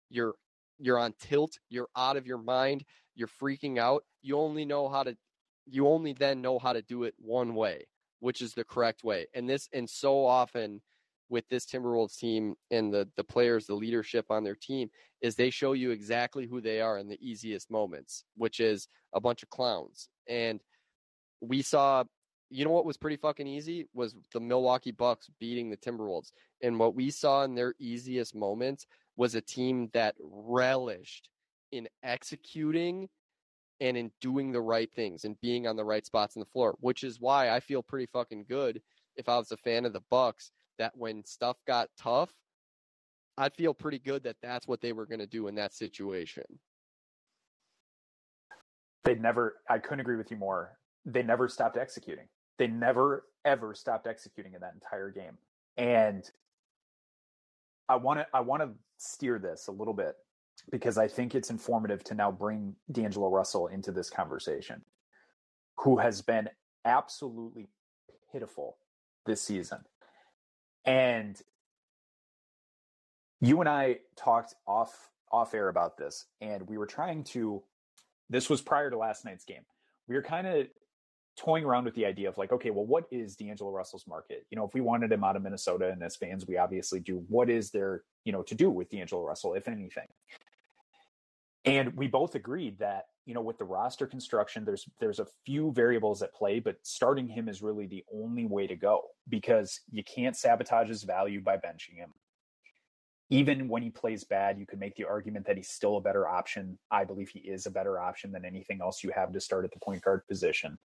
you're 0.10 0.36
you're 0.78 1.00
on 1.00 1.14
tilt, 1.20 1.58
you're 1.70 1.88
out 1.96 2.18
of 2.18 2.28
your 2.28 2.38
mind, 2.38 2.84
you're 3.16 3.28
freaking 3.28 3.80
out. 3.80 4.04
You 4.22 4.38
only 4.38 4.66
know 4.66 4.88
how 4.88 5.04
to 5.04 5.18
you 5.66 5.88
only 5.88 6.14
then 6.14 6.42
know 6.42 6.60
how 6.60 6.74
to 6.74 6.82
do 6.82 7.04
it 7.04 7.16
one 7.18 7.56
way, 7.56 7.88
which 8.20 8.42
is 8.42 8.54
the 8.54 8.64
correct 8.64 9.04
way. 9.04 9.26
And 9.34 9.50
this 9.50 9.68
and 9.74 9.90
so 9.90 10.26
often 10.26 10.82
with 11.30 11.48
this 11.50 11.66
Timberwolves 11.66 12.18
team 12.18 12.56
and 12.72 12.94
the 12.94 13.08
the 13.16 13.24
players, 13.24 13.66
the 13.66 13.76
leadership 13.76 14.26
on 14.30 14.44
their 14.44 14.56
team 14.56 14.90
is 15.22 15.36
they 15.36 15.50
show 15.50 15.74
you 15.74 15.92
exactly 15.92 16.48
who 16.48 16.62
they 16.62 16.82
are 16.82 16.98
in 16.98 17.08
the 17.08 17.20
easiest 17.22 17.72
moments, 17.72 18.24
which 18.36 18.60
is 18.60 18.88
a 19.14 19.20
bunch 19.20 19.44
of 19.44 19.50
clowns. 19.50 20.10
And 20.28 20.62
we 21.42 21.62
saw 21.62 22.04
you 22.50 22.64
know 22.64 22.72
what 22.72 22.86
was 22.86 22.98
pretty 22.98 23.18
fucking 23.18 23.48
easy 23.48 23.88
was 23.94 24.16
the 24.34 24.40
Milwaukee 24.40 24.92
Bucks 24.92 25.30
beating 25.40 25.70
the 25.70 25.78
Timberwolves. 25.78 26.32
And 26.62 26.80
what 26.80 26.96
we 26.96 27.10
saw 27.10 27.44
in 27.44 27.56
their 27.56 27.74
easiest 27.80 28.36
moments 28.36 28.86
was 29.18 29.36
a 29.36 29.42
team 29.42 29.90
that 29.94 30.16
relished 30.20 31.30
in 31.72 31.88
executing 32.04 33.10
and 33.82 33.98
in 33.98 34.12
doing 34.22 34.52
the 34.52 34.62
right 34.62 34.90
things 34.96 35.26
and 35.26 35.40
being 35.42 35.68
on 35.68 35.76
the 35.76 35.84
right 35.84 36.06
spots 36.06 36.36
in 36.36 36.40
the 36.40 36.46
floor, 36.46 36.76
which 36.80 37.04
is 37.04 37.20
why 37.20 37.50
I 37.50 37.60
feel 37.60 37.84
pretty 37.84 38.08
fucking 38.14 38.46
good 38.48 38.82
if 39.18 39.28
I 39.28 39.38
was 39.38 39.52
a 39.52 39.58
fan 39.58 39.86
of 39.86 39.94
the 39.94 40.04
Bucks 40.10 40.52
that 40.78 40.94
when 40.96 41.24
stuff 41.26 41.58
got 41.68 41.90
tough, 41.98 42.32
I'd 43.38 43.54
feel 43.54 43.74
pretty 43.74 44.00
good 44.00 44.24
that 44.24 44.38
that's 44.42 44.68
what 44.68 44.82
they 44.82 44.94
were 44.94 45.06
going 45.06 45.20
to 45.20 45.28
do 45.28 45.48
in 45.48 45.56
that 45.56 45.74
situation. 45.74 46.46
They 49.04 49.16
never, 49.16 49.56
I 49.70 49.78
couldn't 49.80 50.00
agree 50.00 50.16
with 50.16 50.32
you 50.32 50.38
more. 50.38 50.78
They 51.06 51.22
never 51.22 51.48
stopped 51.48 51.78
executing. 51.78 52.26
They 52.58 52.68
never, 52.68 53.26
ever 53.44 53.76
stopped 53.76 54.08
executing 54.08 54.54
in 54.54 54.62
that 54.62 54.74
entire 54.74 55.12
game. 55.12 55.38
And 55.78 56.24
I 57.90 57.98
want 57.98 58.20
to, 58.20 58.28
I 58.34 58.40
want 58.40 58.64
to 58.64 58.70
steer 58.98 59.38
this 59.38 59.68
a 59.68 59.72
little 59.72 59.94
bit 59.94 60.16
because 60.72 60.98
I 60.98 61.08
think 61.08 61.36
it's 61.36 61.50
informative 61.50 62.04
to 62.06 62.16
now 62.16 62.32
bring 62.32 62.76
D'Angelo 62.92 63.30
Russell 63.30 63.68
into 63.68 63.92
this 63.92 64.10
conversation, 64.10 64.82
who 65.78 65.98
has 65.98 66.22
been 66.22 66.50
absolutely 66.86 67.68
pitiful 68.32 68.78
this 69.26 69.42
season. 69.42 69.80
And 70.86 71.40
you 73.42 73.60
and 73.60 73.70
I 73.70 74.00
talked 74.16 74.56
off 74.68 75.10
off 75.32 75.54
air 75.54 75.70
about 75.70 75.98
this, 75.98 76.26
and 76.42 76.68
we 76.70 76.78
were 76.78 76.86
trying 76.86 77.24
to. 77.26 77.64
This 78.30 78.50
was 78.50 78.62
prior 78.62 78.90
to 78.90 78.98
last 78.98 79.26
night's 79.26 79.46
game. 79.46 79.64
We 80.08 80.16
were 80.16 80.24
kind 80.24 80.48
of 80.48 80.68
toying 81.38 81.66
around 81.66 81.86
with 81.86 81.96
the 81.96 82.06
idea 82.06 82.30
of 82.30 82.38
like, 82.38 82.52
okay, 82.52 82.72
well, 82.72 82.86
what 82.86 83.06
is 83.12 83.36
D'Angelo 83.36 83.72
Russell's 83.72 84.08
market? 84.08 84.46
You 84.50 84.58
know, 84.58 84.66
if 84.66 84.74
we 84.74 84.82
wanted 84.82 85.12
him 85.12 85.24
out 85.24 85.36
of 85.36 85.44
Minnesota, 85.44 85.90
and 85.90 86.02
as 86.02 86.16
fans, 86.16 86.48
we 86.48 86.58
obviously 86.58 87.00
do. 87.00 87.24
What 87.28 87.50
is 87.50 87.72
there, 87.72 88.04
you 88.24 88.32
know, 88.32 88.42
to 88.44 88.56
do 88.56 88.70
with 88.70 88.90
D'Angelo 88.90 89.24
Russell, 89.24 89.54
if 89.54 89.68
anything? 89.68 90.08
And 91.66 91.96
we 91.96 92.08
both 92.08 92.36
agreed 92.36 92.78
that 92.80 93.06
you 93.26 93.34
know 93.34 93.42
with 93.42 93.58
the 93.58 93.66
roster 93.66 94.06
construction, 94.06 94.66
there's 94.66 94.86
there's 95.00 95.20
a 95.20 95.28
few 95.46 95.72
variables 95.72 96.22
at 96.22 96.34
play, 96.34 96.60
but 96.60 96.78
starting 96.84 97.28
him 97.28 97.50
is 97.50 97.62
really 97.62 97.88
the 97.88 98.04
only 98.14 98.46
way 98.46 98.68
to 98.68 98.76
go 98.76 99.02
because 99.30 99.80
you 99.92 100.04
can't 100.04 100.38
sabotage 100.38 100.88
his 100.88 101.04
value 101.04 101.42
by 101.42 101.58
benching 101.58 101.96
him 101.96 102.14
even 103.30 103.68
when 103.68 103.82
he 103.82 103.90
plays 103.90 104.24
bad, 104.24 104.60
you 104.60 104.66
can 104.66 104.80
make 104.80 104.96
the 104.96 105.06
argument 105.06 105.48
that 105.48 105.58
he's 105.58 105.70
still 105.70 105.98
a 105.98 106.02
better 106.02 106.28
option. 106.28 106.78
I 106.92 107.06
believe 107.06 107.30
he 107.30 107.40
is 107.40 107.66
a 107.66 107.72
better 107.72 108.00
option 108.00 108.32
than 108.32 108.46
anything 108.46 108.82
else 108.82 109.04
you 109.04 109.12
have 109.16 109.32
to 109.34 109.40
start 109.40 109.66
at 109.66 109.72
the 109.72 109.80
point 109.80 110.04
guard 110.04 110.28
position. 110.28 110.78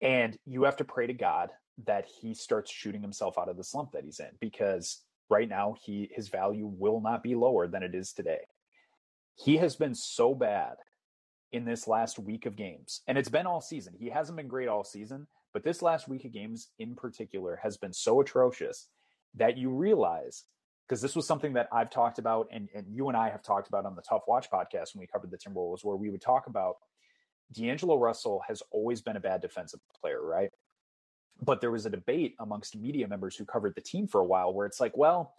And 0.00 0.38
you 0.46 0.62
have 0.64 0.76
to 0.76 0.84
pray 0.84 1.06
to 1.06 1.12
God 1.12 1.50
that 1.84 2.06
he 2.06 2.32
starts 2.32 2.70
shooting 2.70 3.02
himself 3.02 3.38
out 3.38 3.48
of 3.48 3.56
the 3.56 3.64
slump 3.64 3.92
that 3.92 4.04
he's 4.04 4.20
in 4.20 4.30
because 4.40 5.02
right 5.28 5.48
now 5.48 5.74
he 5.82 6.10
his 6.12 6.28
value 6.28 6.66
will 6.66 7.00
not 7.00 7.22
be 7.22 7.34
lower 7.34 7.68
than 7.68 7.82
it 7.82 7.94
is 7.94 8.12
today. 8.12 8.40
He 9.38 9.56
has 9.58 9.76
been 9.76 9.94
so 9.94 10.34
bad 10.34 10.74
in 11.52 11.64
this 11.64 11.86
last 11.86 12.18
week 12.18 12.44
of 12.44 12.56
games. 12.56 13.02
And 13.06 13.16
it's 13.16 13.28
been 13.28 13.46
all 13.46 13.60
season. 13.60 13.94
He 13.98 14.10
hasn't 14.10 14.36
been 14.36 14.48
great 14.48 14.68
all 14.68 14.84
season, 14.84 15.26
but 15.52 15.62
this 15.62 15.80
last 15.80 16.08
week 16.08 16.24
of 16.24 16.32
games 16.32 16.68
in 16.78 16.94
particular 16.94 17.58
has 17.62 17.76
been 17.76 17.92
so 17.92 18.20
atrocious 18.20 18.88
that 19.34 19.56
you 19.56 19.70
realize 19.70 20.44
because 20.86 21.00
this 21.00 21.14
was 21.14 21.26
something 21.26 21.52
that 21.52 21.68
I've 21.70 21.90
talked 21.90 22.18
about 22.18 22.48
and, 22.50 22.68
and 22.74 22.86
you 22.88 23.08
and 23.08 23.16
I 23.16 23.30
have 23.30 23.42
talked 23.42 23.68
about 23.68 23.86
on 23.86 23.94
the 23.94 24.02
Tough 24.02 24.22
Watch 24.26 24.50
podcast 24.50 24.94
when 24.94 25.00
we 25.00 25.06
covered 25.06 25.30
the 25.30 25.38
Timberwolves, 25.38 25.84
where 25.84 25.96
we 25.96 26.10
would 26.10 26.22
talk 26.22 26.46
about 26.46 26.76
D'Angelo 27.52 27.98
Russell 27.98 28.42
has 28.48 28.62
always 28.70 29.00
been 29.00 29.16
a 29.16 29.20
bad 29.20 29.40
defensive 29.40 29.80
player, 30.00 30.22
right? 30.22 30.50
But 31.40 31.60
there 31.60 31.70
was 31.70 31.86
a 31.86 31.90
debate 31.90 32.34
amongst 32.40 32.76
media 32.76 33.06
members 33.06 33.36
who 33.36 33.44
covered 33.44 33.74
the 33.74 33.80
team 33.82 34.08
for 34.08 34.20
a 34.20 34.24
while 34.24 34.52
where 34.52 34.66
it's 34.66 34.80
like, 34.80 34.96
well, 34.96 35.34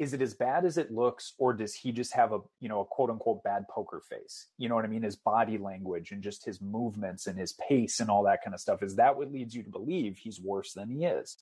is 0.00 0.14
it 0.14 0.22
as 0.22 0.34
bad 0.34 0.64
as 0.64 0.78
it 0.78 0.90
looks, 0.90 1.34
or 1.38 1.52
does 1.52 1.74
he 1.74 1.92
just 1.92 2.14
have 2.14 2.32
a 2.32 2.40
you 2.58 2.68
know 2.68 2.80
a 2.80 2.84
quote 2.84 3.10
unquote 3.10 3.44
bad 3.44 3.68
poker 3.68 4.00
face? 4.00 4.48
You 4.58 4.68
know 4.68 4.74
what 4.74 4.84
I 4.84 4.88
mean? 4.88 5.02
His 5.02 5.16
body 5.16 5.58
language 5.58 6.10
and 6.10 6.22
just 6.22 6.44
his 6.44 6.60
movements 6.60 7.26
and 7.26 7.38
his 7.38 7.52
pace 7.52 8.00
and 8.00 8.10
all 8.10 8.24
that 8.24 8.42
kind 8.42 8.54
of 8.54 8.60
stuff. 8.60 8.82
Is 8.82 8.96
that 8.96 9.16
what 9.16 9.30
leads 9.30 9.54
you 9.54 9.62
to 9.62 9.70
believe 9.70 10.16
he's 10.16 10.40
worse 10.40 10.72
than 10.72 10.90
he 10.90 11.04
is? 11.04 11.36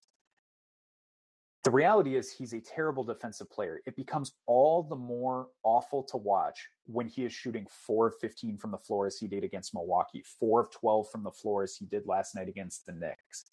the 1.64 1.70
reality 1.70 2.16
is 2.16 2.32
he's 2.32 2.54
a 2.54 2.61
terrible 2.61 3.04
defensive 3.04 3.50
player. 3.50 3.82
It 3.84 3.94
becomes 3.94 4.32
all 4.46 4.82
the 4.82 4.96
more 4.96 5.48
awful 5.64 6.02
to 6.04 6.16
watch 6.16 6.68
when 6.86 7.09
he 7.09 7.26
is 7.26 7.32
shooting 7.34 7.66
4 7.86 8.06
of 8.06 8.14
15 8.22 8.56
from 8.56 8.70
the 8.70 8.78
floor 8.78 9.06
as 9.06 9.18
he 9.18 9.26
did 9.26 9.44
against 9.44 9.74
Milwaukee, 9.74 10.24
4 10.40 10.61
of 10.61 10.70
12 10.70 11.11
from 11.11 11.24
the 11.24 11.30
floor 11.30 11.64
as 11.64 11.76
he 11.76 11.84
did 11.84 12.06
last 12.06 12.34
night 12.34 12.48
against 12.48 12.86
the 12.86 12.92
Knicks. 12.92 13.50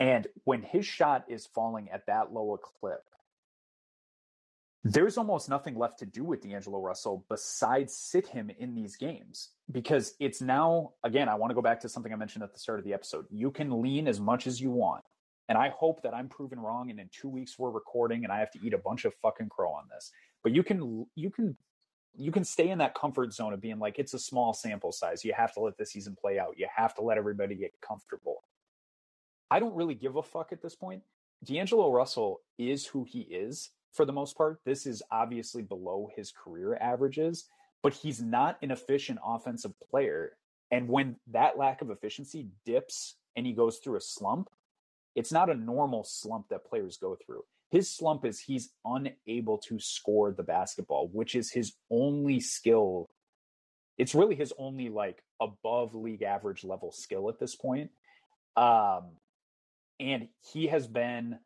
And 0.00 0.28
when 0.44 0.62
his 0.62 0.86
shot 0.86 1.24
is 1.28 1.46
falling 1.46 1.90
at 1.90 2.06
that 2.06 2.32
low 2.32 2.54
a 2.54 2.58
clip, 2.58 3.02
there's 4.84 5.16
almost 5.16 5.48
nothing 5.48 5.76
left 5.76 5.98
to 6.00 6.06
do 6.06 6.24
with 6.24 6.42
D'Angelo 6.42 6.80
Russell 6.80 7.24
besides 7.28 7.94
sit 7.94 8.26
him 8.26 8.50
in 8.58 8.74
these 8.74 8.96
games 8.96 9.50
because 9.70 10.14
it's 10.18 10.40
now, 10.40 10.92
again, 11.04 11.28
I 11.28 11.36
want 11.36 11.50
to 11.50 11.54
go 11.54 11.62
back 11.62 11.80
to 11.80 11.88
something 11.88 12.12
I 12.12 12.16
mentioned 12.16 12.42
at 12.42 12.52
the 12.52 12.58
start 12.58 12.80
of 12.80 12.84
the 12.84 12.92
episode. 12.92 13.26
You 13.30 13.50
can 13.50 13.80
lean 13.80 14.08
as 14.08 14.18
much 14.18 14.46
as 14.46 14.60
you 14.60 14.70
want 14.70 15.04
and 15.48 15.58
I 15.58 15.68
hope 15.68 16.02
that 16.02 16.14
I'm 16.14 16.28
proven 16.28 16.58
wrong. 16.58 16.90
And 16.90 16.98
in 16.98 17.10
two 17.12 17.28
weeks 17.28 17.58
we're 17.58 17.70
recording, 17.70 18.24
and 18.24 18.32
I 18.32 18.38
have 18.38 18.50
to 18.52 18.58
eat 18.64 18.72
a 18.72 18.78
bunch 18.78 19.04
of 19.04 19.14
fucking 19.16 19.48
crow 19.48 19.70
on 19.70 19.84
this. 19.94 20.10
But 20.42 20.52
you 20.52 20.62
can 20.62 21.06
you 21.14 21.30
can 21.30 21.56
you 22.14 22.32
can 22.32 22.44
stay 22.44 22.70
in 22.70 22.78
that 22.78 22.94
comfort 22.94 23.32
zone 23.32 23.52
of 23.52 23.60
being 23.60 23.78
like 23.78 23.98
it's 23.98 24.14
a 24.14 24.18
small 24.18 24.54
sample 24.54 24.92
size. 24.92 25.24
You 25.24 25.34
have 25.36 25.52
to 25.54 25.60
let 25.60 25.76
the 25.76 25.86
season 25.86 26.16
play 26.18 26.38
out. 26.38 26.54
You 26.56 26.68
have 26.74 26.94
to 26.94 27.02
let 27.02 27.18
everybody 27.18 27.54
get 27.54 27.72
comfortable. 27.80 28.44
I 29.50 29.60
don't 29.60 29.74
really 29.74 29.94
give 29.94 30.16
a 30.16 30.22
fuck 30.22 30.52
at 30.52 30.62
this 30.62 30.74
point 30.74 31.02
D'Angelo 31.44 31.90
Russell 31.90 32.40
is 32.56 32.86
who 32.86 33.04
he 33.04 33.20
is 33.20 33.70
for 33.92 34.04
the 34.04 34.12
most 34.12 34.36
part. 34.36 34.60
This 34.64 34.86
is 34.86 35.02
obviously 35.10 35.62
below 35.62 36.10
his 36.16 36.32
career 36.32 36.76
averages, 36.80 37.46
but 37.82 37.92
he's 37.92 38.20
not 38.20 38.58
an 38.62 38.70
efficient 38.70 39.18
offensive 39.24 39.72
player. 39.90 40.36
And 40.70 40.88
when 40.88 41.16
that 41.30 41.58
lack 41.58 41.82
of 41.82 41.90
efficiency 41.90 42.48
dips 42.64 43.16
and 43.36 43.46
he 43.46 43.52
goes 43.52 43.78
through 43.78 43.96
a 43.96 44.00
slump, 44.00 44.48
it's 45.14 45.32
not 45.32 45.50
a 45.50 45.54
normal 45.54 46.04
slump 46.04 46.48
that 46.48 46.64
players 46.64 46.96
go 46.96 47.16
through. 47.24 47.44
His 47.70 47.88
slump 47.88 48.24
is 48.24 48.40
he's 48.40 48.70
unable 48.84 49.58
to 49.58 49.78
score 49.78 50.32
the 50.32 50.42
basketball, 50.42 51.08
which 51.12 51.34
is 51.34 51.50
his 51.50 51.72
only 51.90 52.40
skill. 52.40 53.08
It's 53.98 54.14
really 54.14 54.34
his 54.34 54.52
only 54.58 54.88
like 54.88 55.22
above 55.40 55.94
league 55.94 56.22
average 56.22 56.64
level 56.64 56.92
skill 56.92 57.28
at 57.28 57.38
this 57.38 57.56
point. 57.56 57.90
Um, 58.56 59.12
and 60.00 60.28
he 60.52 60.66
has 60.66 60.86
been 60.86 61.38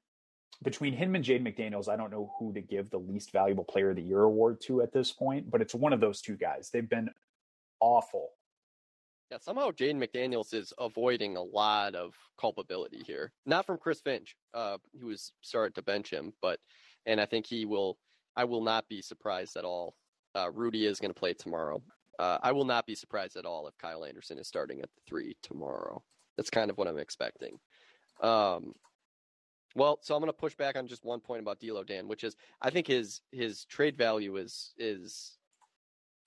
between 0.62 0.94
him 0.94 1.14
and 1.14 1.24
Jaden 1.24 1.42
McDaniels. 1.42 1.88
I 1.88 1.96
don't 1.96 2.10
know 2.10 2.32
who 2.38 2.52
to 2.54 2.60
give 2.60 2.90
the 2.90 2.98
least 2.98 3.30
valuable 3.32 3.64
player 3.64 3.90
of 3.90 3.96
the 3.96 4.02
year 4.02 4.22
award 4.22 4.60
to 4.62 4.82
at 4.82 4.92
this 4.92 5.12
point, 5.12 5.50
but 5.50 5.60
it's 5.60 5.74
one 5.74 5.92
of 5.92 6.00
those 6.00 6.20
two 6.20 6.36
guys. 6.36 6.70
They've 6.70 6.88
been 6.88 7.10
awful 7.80 8.30
Yeah, 9.30 9.38
somehow 9.40 9.70
Jaden 9.70 10.02
McDaniels 10.02 10.54
is 10.54 10.72
avoiding 10.78 11.36
a 11.36 11.42
lot 11.42 11.94
of 11.94 12.14
culpability 12.40 13.02
here. 13.06 13.32
Not 13.44 13.66
from 13.66 13.78
Chris 13.78 14.00
Finch, 14.00 14.36
uh, 14.54 14.78
who 15.00 15.08
was 15.08 15.32
started 15.42 15.74
to 15.74 15.82
bench 15.82 16.12
him, 16.12 16.32
but 16.40 16.60
and 17.06 17.20
I 17.20 17.26
think 17.26 17.46
he 17.46 17.64
will. 17.64 17.98
I 18.36 18.44
will 18.44 18.62
not 18.62 18.88
be 18.88 19.02
surprised 19.02 19.56
at 19.56 19.64
all. 19.64 19.96
Uh, 20.34 20.50
Rudy 20.52 20.86
is 20.86 21.00
going 21.00 21.12
to 21.12 21.18
play 21.18 21.34
tomorrow. 21.34 21.82
Uh, 22.18 22.38
I 22.42 22.52
will 22.52 22.64
not 22.64 22.86
be 22.86 22.94
surprised 22.94 23.36
at 23.36 23.46
all 23.46 23.66
if 23.68 23.76
Kyle 23.78 24.04
Anderson 24.04 24.38
is 24.38 24.46
starting 24.48 24.80
at 24.80 24.90
the 24.94 25.00
three 25.06 25.36
tomorrow. 25.42 26.02
That's 26.36 26.50
kind 26.50 26.70
of 26.70 26.76
what 26.76 26.88
I'm 26.88 26.98
expecting. 26.98 27.58
Um, 28.22 28.74
well, 29.74 29.98
so 30.02 30.14
I'm 30.14 30.20
going 30.20 30.28
to 30.28 30.36
push 30.36 30.54
back 30.54 30.76
on 30.76 30.86
just 30.86 31.04
one 31.04 31.20
point 31.20 31.40
about 31.40 31.60
D'Lo 31.60 31.84
Dan, 31.84 32.08
which 32.08 32.24
is 32.24 32.36
I 32.60 32.70
think 32.70 32.86
his 32.86 33.20
his 33.32 33.64
trade 33.66 33.96
value 33.96 34.36
is 34.36 34.74
is 34.78 35.38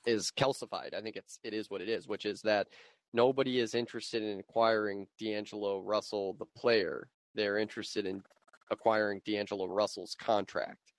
is 0.06 0.32
calcified. 0.32 0.94
I 0.94 1.02
think 1.02 1.16
it's 1.16 1.40
it 1.44 1.54
is 1.54 1.70
what 1.70 1.82
it 1.82 1.90
is, 1.90 2.08
which 2.08 2.26
is 2.26 2.42
that 2.44 2.70
nobody 3.14 3.60
is 3.60 3.76
interested 3.76 4.24
in 4.24 4.40
acquiring 4.40 5.08
D'Angelo 5.20 5.80
Russell 5.82 6.34
the 6.36 6.46
player. 6.46 7.10
They're 7.36 7.58
interested 7.58 8.06
in 8.06 8.24
acquiring 8.72 9.22
D'Angelo 9.26 9.66
Russell's 9.68 10.16
contract. 10.16 10.94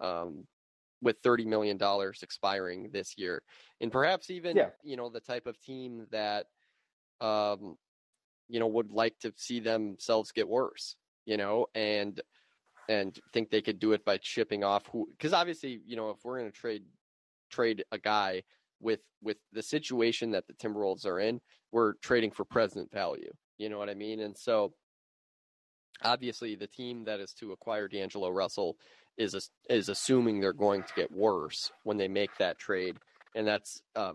Um, 0.00 0.46
with 1.02 1.18
thirty 1.22 1.44
million 1.46 1.78
dollars 1.78 2.22
expiring 2.22 2.90
this 2.92 3.18
year, 3.18 3.42
and 3.80 3.92
perhaps 3.92 4.30
even 4.30 4.56
Yeah. 4.56 4.70
you 4.82 4.96
know 4.96 5.10
the 5.10 5.20
type 5.20 5.46
of 5.46 5.60
team 5.60 6.06
that, 6.10 6.46
um, 7.20 7.76
you 8.48 8.60
know, 8.60 8.68
would 8.68 8.92
like 8.92 9.18
to 9.20 9.32
see 9.36 9.60
themselves 9.60 10.32
get 10.32 10.48
worse, 10.48 10.96
you 11.30 11.36
know, 11.36 11.66
and 11.76 12.20
and 12.88 13.16
think 13.32 13.50
they 13.50 13.62
could 13.62 13.78
do 13.78 13.92
it 13.92 14.04
by 14.04 14.18
chipping 14.18 14.64
off 14.64 14.84
who, 14.90 15.08
because 15.12 15.32
obviously, 15.32 15.80
you 15.86 15.94
know, 15.94 16.10
if 16.10 16.16
we're 16.24 16.40
going 16.40 16.50
to 16.50 16.58
trade 16.58 16.82
trade 17.50 17.84
a 17.92 17.98
guy 17.98 18.42
with 18.80 18.98
with 19.22 19.36
the 19.52 19.62
situation 19.62 20.32
that 20.32 20.48
the 20.48 20.54
Timberwolves 20.54 21.06
are 21.06 21.20
in, 21.20 21.40
we're 21.70 21.94
trading 22.02 22.32
for 22.32 22.44
present 22.44 22.90
value. 22.90 23.32
You 23.58 23.68
know 23.68 23.78
what 23.78 23.88
I 23.88 23.94
mean? 23.94 24.18
And 24.18 24.36
so 24.36 24.74
obviously 26.02 26.56
the 26.56 26.66
team 26.66 27.04
that 27.04 27.20
is 27.20 27.32
to 27.34 27.52
acquire 27.52 27.86
D'Angelo 27.86 28.30
Russell 28.30 28.76
is 29.16 29.50
is 29.68 29.88
assuming 29.88 30.40
they're 30.40 30.52
going 30.52 30.82
to 30.82 30.94
get 30.96 31.12
worse 31.12 31.70
when 31.84 31.96
they 31.96 32.08
make 32.08 32.36
that 32.38 32.58
trade, 32.58 32.96
and 33.36 33.46
that's 33.46 33.80
uh, 33.94 34.14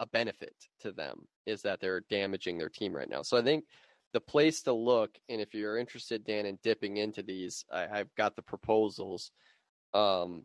a 0.00 0.06
benefit 0.06 0.54
to 0.80 0.90
them 0.90 1.28
is 1.46 1.62
that 1.62 1.78
they're 1.80 2.02
damaging 2.10 2.58
their 2.58 2.68
team 2.68 2.92
right 2.92 3.08
now. 3.08 3.22
So 3.22 3.36
I 3.36 3.42
think 3.42 3.64
the 4.12 4.20
place 4.20 4.62
to 4.62 4.72
look, 4.72 5.10
and 5.28 5.40
if 5.40 5.54
you're 5.54 5.78
interested, 5.78 6.24
Dan, 6.24 6.46
in 6.46 6.58
dipping 6.62 6.96
into 6.96 7.22
these, 7.22 7.64
I, 7.72 7.86
I've 8.00 8.14
got 8.14 8.36
the 8.36 8.42
proposals. 8.42 9.30
Um, 9.94 10.44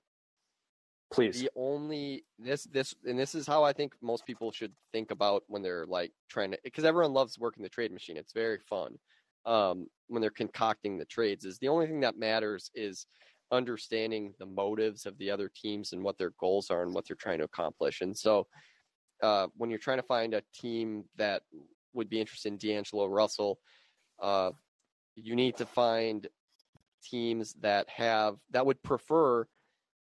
please. 1.12 1.40
the 1.40 1.50
only 1.56 2.26
this 2.40 2.64
this 2.66 2.96
and 3.06 3.18
this 3.18 3.36
is 3.36 3.46
how 3.46 3.64
I 3.64 3.74
think 3.74 3.94
most 4.02 4.26
people 4.26 4.52
should 4.52 4.74
think 4.92 5.12
about 5.12 5.44
when 5.48 5.62
they're 5.62 5.86
like 5.86 6.12
trying 6.30 6.52
to 6.52 6.58
because 6.64 6.86
everyone 6.86 7.14
loves 7.14 7.40
working 7.40 7.64
the 7.64 7.70
trade 7.70 7.92
machine. 7.92 8.18
It's 8.18 8.34
very 8.34 8.60
fun 8.60 8.98
um, 9.46 9.88
when 10.08 10.22
they're 10.22 10.32
concocting 10.32 10.98
the 10.98 11.06
trades. 11.06 11.46
Is 11.46 11.60
the 11.60 11.68
only 11.70 11.88
thing 11.88 12.02
that 12.02 12.18
matters 12.18 12.72
is 12.76 13.06
understanding 13.52 14.34
the 14.40 14.46
motives 14.46 15.06
of 15.06 15.18
the 15.20 15.30
other 15.30 15.50
teams 15.56 15.94
and 15.94 16.04
what 16.04 16.18
their 16.18 16.34
goals 16.40 16.70
are 16.70 16.82
and 16.82 16.94
what 16.94 17.08
they're 17.08 17.16
trying 17.16 17.38
to 17.38 17.44
accomplish. 17.44 18.02
And 18.02 18.18
so 18.18 18.48
uh, 19.22 19.48
when 19.56 19.70
you're 19.70 19.80
trying 19.80 20.00
to 20.00 20.04
find 20.04 20.34
a 20.34 20.44
team 20.54 21.06
that 21.18 21.44
would 21.94 22.10
be 22.10 22.20
interested 22.20 22.52
in 22.52 22.58
D'Angelo 22.58 23.08
Russell, 23.08 23.60
uh, 24.22 24.52
you 25.16 25.36
need 25.36 25.58
to 25.58 25.66
find 25.66 26.28
teams 27.04 27.54
that 27.62 27.90
have 27.90 28.38
that 28.52 28.66
would 28.66 28.82
prefer 28.84 29.46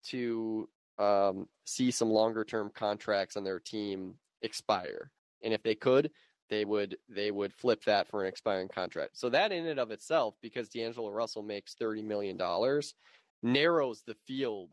to 0.05 0.69
um, 0.99 1.47
see 1.65 1.91
some 1.91 2.11
longer 2.11 2.45
term 2.45 2.71
contracts 2.75 3.37
on 3.37 3.45
their 3.45 3.61
team 3.61 4.15
expire. 4.43 5.11
And 5.43 5.53
if 5.53 5.63
they 5.63 5.75
could, 5.75 6.11
they 6.49 6.65
would 6.65 6.97
they 7.09 7.31
would 7.31 7.53
flip 7.53 7.85
that 7.85 8.09
for 8.09 8.23
an 8.23 8.29
expiring 8.29 8.69
contract. 8.69 9.19
So 9.19 9.29
that 9.31 9.53
in 9.53 9.67
and 9.67 9.81
of 9.81 9.91
itself, 9.91 10.35
because 10.43 10.69
D'Angelo 10.69 11.11
Russell 11.11 11.43
makes 11.43 11.75
thirty 11.75 12.03
million 12.03 12.37
dollars, 12.37 12.95
narrows 13.43 14.03
the 14.07 14.17
field 14.27 14.71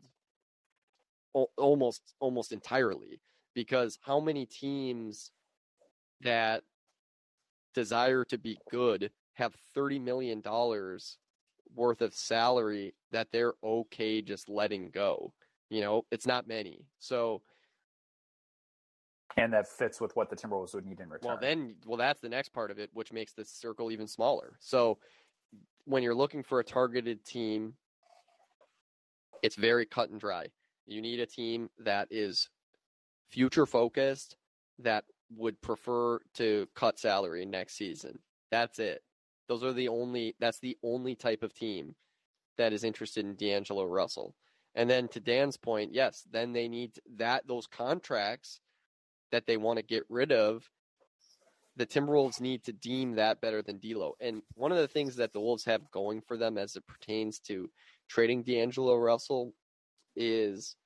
al- 1.36 1.50
almost 1.56 2.14
almost 2.20 2.52
entirely. 2.52 3.20
Because 3.54 3.98
how 4.02 4.18
many 4.18 4.46
teams 4.46 5.30
that 6.22 6.62
desire 7.74 8.24
to 8.24 8.38
be 8.38 8.58
good 8.70 9.10
have 9.34 9.54
thirty 9.74 9.98
million 9.98 10.40
dollars 10.40 11.18
worth 11.74 12.00
of 12.00 12.14
salary 12.14 12.94
that 13.10 13.28
they're 13.32 13.54
okay 13.62 14.22
just 14.22 14.48
letting 14.48 14.90
go? 14.90 15.32
You 15.70 15.80
know, 15.80 16.04
it's 16.10 16.26
not 16.26 16.46
many. 16.46 16.86
So 16.98 17.42
and 19.36 19.52
that 19.52 19.66
fits 19.66 20.00
with 20.00 20.14
what 20.14 20.30
the 20.30 20.36
Timberwolves 20.36 20.74
would 20.74 20.86
need 20.86 21.00
in 21.00 21.08
return. 21.08 21.28
Well, 21.28 21.38
then, 21.40 21.74
well, 21.86 21.96
that's 21.96 22.20
the 22.20 22.28
next 22.28 22.50
part 22.50 22.70
of 22.70 22.78
it, 22.78 22.90
which 22.92 23.12
makes 23.12 23.32
the 23.32 23.44
circle 23.44 23.90
even 23.90 24.06
smaller. 24.06 24.56
So, 24.60 24.98
when 25.86 26.02
you're 26.02 26.14
looking 26.14 26.42
for 26.42 26.60
a 26.60 26.64
targeted 26.64 27.24
team, 27.24 27.74
it's 29.42 29.56
very 29.56 29.86
cut 29.86 30.10
and 30.10 30.20
dry. 30.20 30.46
You 30.86 31.02
need 31.02 31.20
a 31.20 31.26
team 31.26 31.68
that 31.80 32.08
is 32.10 32.48
future 33.28 33.66
focused, 33.66 34.36
that 34.78 35.04
would 35.30 35.60
prefer 35.62 36.20
to 36.34 36.66
cut 36.74 36.98
salary 36.98 37.46
next 37.46 37.76
season. 37.76 38.18
That's 38.50 38.78
it. 38.78 39.02
Those 39.48 39.64
are 39.64 39.72
the 39.72 39.88
only. 39.88 40.34
That's 40.40 40.60
the 40.60 40.76
only 40.82 41.14
type 41.14 41.42
of 41.42 41.54
team 41.54 41.94
that 42.56 42.72
is 42.72 42.84
interested 42.84 43.24
in 43.24 43.34
D'Angelo 43.34 43.84
Russell. 43.84 44.34
And 44.74 44.88
then 44.88 45.08
to 45.08 45.20
Dan's 45.20 45.56
point, 45.56 45.92
yes, 45.92 46.26
then 46.30 46.52
they 46.52 46.68
need 46.68 46.92
that 47.16 47.46
those 47.46 47.66
contracts 47.66 48.60
that 49.30 49.46
they 49.46 49.56
want 49.56 49.78
to 49.78 49.84
get 49.84 50.04
rid 50.08 50.32
of, 50.32 50.68
the 51.76 51.86
Timberwolves 51.86 52.40
need 52.40 52.64
to 52.64 52.72
deem 52.72 53.16
that 53.16 53.40
better 53.40 53.62
than 53.62 53.78
D'Lo. 53.78 54.14
And 54.20 54.42
one 54.54 54.72
of 54.72 54.78
the 54.78 54.88
things 54.88 55.16
that 55.16 55.32
the 55.32 55.40
Wolves 55.40 55.64
have 55.64 55.90
going 55.90 56.20
for 56.20 56.36
them 56.36 56.56
as 56.56 56.76
it 56.76 56.86
pertains 56.86 57.38
to 57.40 57.68
trading 58.08 58.42
D'Angelo 58.42 58.96
Russell 58.96 59.52
is 60.16 60.76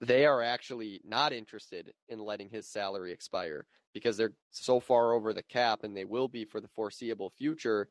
they 0.00 0.24
are 0.24 0.42
actually 0.42 1.00
not 1.04 1.32
interested 1.32 1.92
in 2.08 2.18
letting 2.18 2.48
his 2.48 2.66
salary 2.66 3.12
expire 3.12 3.66
because 3.92 4.16
they're 4.16 4.32
so 4.50 4.80
far 4.80 5.12
over 5.12 5.32
the 5.32 5.42
cap 5.42 5.80
and 5.82 5.96
they 5.96 6.04
will 6.04 6.28
be 6.28 6.44
for 6.44 6.60
the 6.60 6.68
foreseeable 6.68 7.30
future 7.36 7.88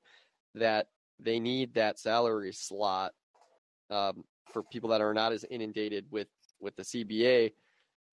that 0.56 0.88
they 1.20 1.40
need 1.40 1.74
that 1.74 2.00
salary 2.00 2.52
slot 2.52 3.12
um, 3.90 4.24
for 4.52 4.64
people 4.64 4.90
that 4.90 5.02
are 5.02 5.14
not 5.14 5.32
as 5.32 5.46
inundated 5.50 6.06
with 6.10 6.28
with 6.60 6.76
the 6.76 6.84
CBA 6.84 7.54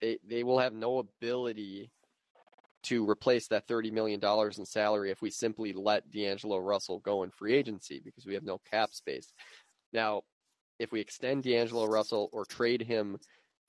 they 0.01 0.19
they 0.27 0.43
will 0.45 0.59
have 0.59 0.75
no 0.75 0.99
ability 0.99 1.91
to 2.83 3.09
replace 3.09 3.49
that 3.49 3.67
thirty 3.67 3.91
million 3.91 4.21
dollars 4.21 4.59
in 4.59 4.67
salary 4.67 5.11
if 5.11 5.23
we 5.23 5.31
simply 5.31 5.73
let 5.73 6.11
D'Angelo 6.11 6.59
Russell 6.59 7.01
go 7.01 7.23
in 7.23 7.31
free 7.31 7.55
agency 7.55 8.01
because 8.05 8.27
we 8.27 8.35
have 8.35 8.45
no 8.45 8.61
cap 8.71 8.93
space. 8.93 9.33
Now, 9.93 10.23
if 10.79 10.93
we 10.93 11.01
extend 11.01 11.43
D'Angelo 11.43 11.87
Russell 11.87 12.29
or 12.33 12.45
trade 12.45 12.83
him 12.83 13.19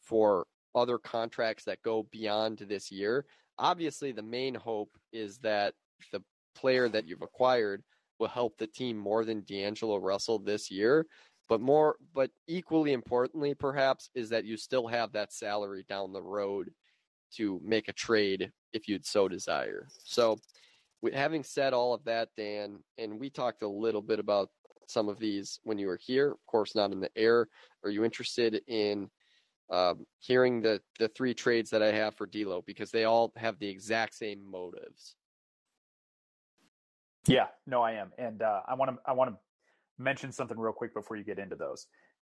for 0.08 0.46
other 0.76 0.98
contracts 0.98 1.64
that 1.66 1.82
go 1.84 2.08
beyond 2.12 2.60
this 2.60 2.92
year, 2.92 3.26
obviously 3.58 4.12
the 4.12 4.24
main 4.24 4.56
hope 4.56 4.92
is 5.12 5.38
that 5.40 5.74
the 6.12 6.22
player 6.56 6.88
that 6.90 7.08
you've 7.08 7.22
acquired 7.22 7.84
will 8.20 8.28
help 8.28 8.58
the 8.58 8.68
team 8.68 8.98
more 8.98 9.26
than 9.26 9.42
D'Angelo 9.42 9.98
Russell 9.98 10.40
this 10.40 10.72
year. 10.72 11.06
But 11.50 11.62
more, 11.62 11.96
but 12.14 12.30
equally 12.48 12.92
importantly, 12.92 13.54
perhaps, 13.54 14.10
is 14.16 14.30
that 14.30 14.44
you 14.44 14.58
still 14.58 14.86
have 14.88 15.14
that 15.14 15.32
salary 15.32 15.86
down 15.88 16.12
the 16.12 16.22
road 16.22 16.72
to 17.36 17.62
make 17.64 17.88
a 17.88 17.94
trade 17.94 18.52
if 18.74 18.88
you'd 18.90 19.06
so 19.06 19.30
desire. 19.30 19.88
So, 20.04 20.38
having 21.14 21.44
said 21.44 21.74
all 21.74 21.94
of 21.94 22.04
that, 22.04 22.30
Dan, 22.36 22.80
and 22.98 23.18
we 23.18 23.30
talked 23.30 23.62
a 23.62 23.68
little 23.68 24.02
bit 24.02 24.20
about 24.20 24.50
some 24.88 25.08
of 25.08 25.20
these 25.20 25.60
when 25.64 25.78
you 25.78 25.88
were 25.88 26.00
here. 26.02 26.32
Of 26.32 26.46
course, 26.48 26.76
not 26.76 26.92
in 26.92 27.00
the 27.00 27.12
air. 27.16 27.48
Are 27.84 27.90
you 27.90 28.04
interested 28.04 28.62
in 28.68 29.10
um, 29.70 30.06
hearing 30.20 30.62
the 30.62 30.82
the 31.00 31.10
three 31.10 31.34
trades 31.34 31.70
that 31.72 31.84
I 31.84 31.92
have 31.92 32.16
for 32.16 32.26
D'Lo 32.26 32.64
because 32.66 32.92
they 32.92 33.04
all 33.04 33.34
have 33.36 33.60
the 33.60 33.68
exact 33.68 34.16
same 34.16 34.50
motives? 34.50 35.16
Yeah, 37.28 37.48
no, 37.66 37.82
I 37.82 37.94
am, 37.94 38.12
and 38.18 38.42
uh, 38.42 38.62
I 38.68 38.76
want 38.76 38.92
to 38.92 38.98
I 39.06 39.14
want 39.14 39.32
to 39.32 39.38
mention 39.98 40.32
something 40.32 40.58
real 40.58 40.74
quick 40.74 40.94
before 40.94 41.18
you 41.18 41.24
get 41.24 41.40
into 41.40 41.56
those. 41.56 41.88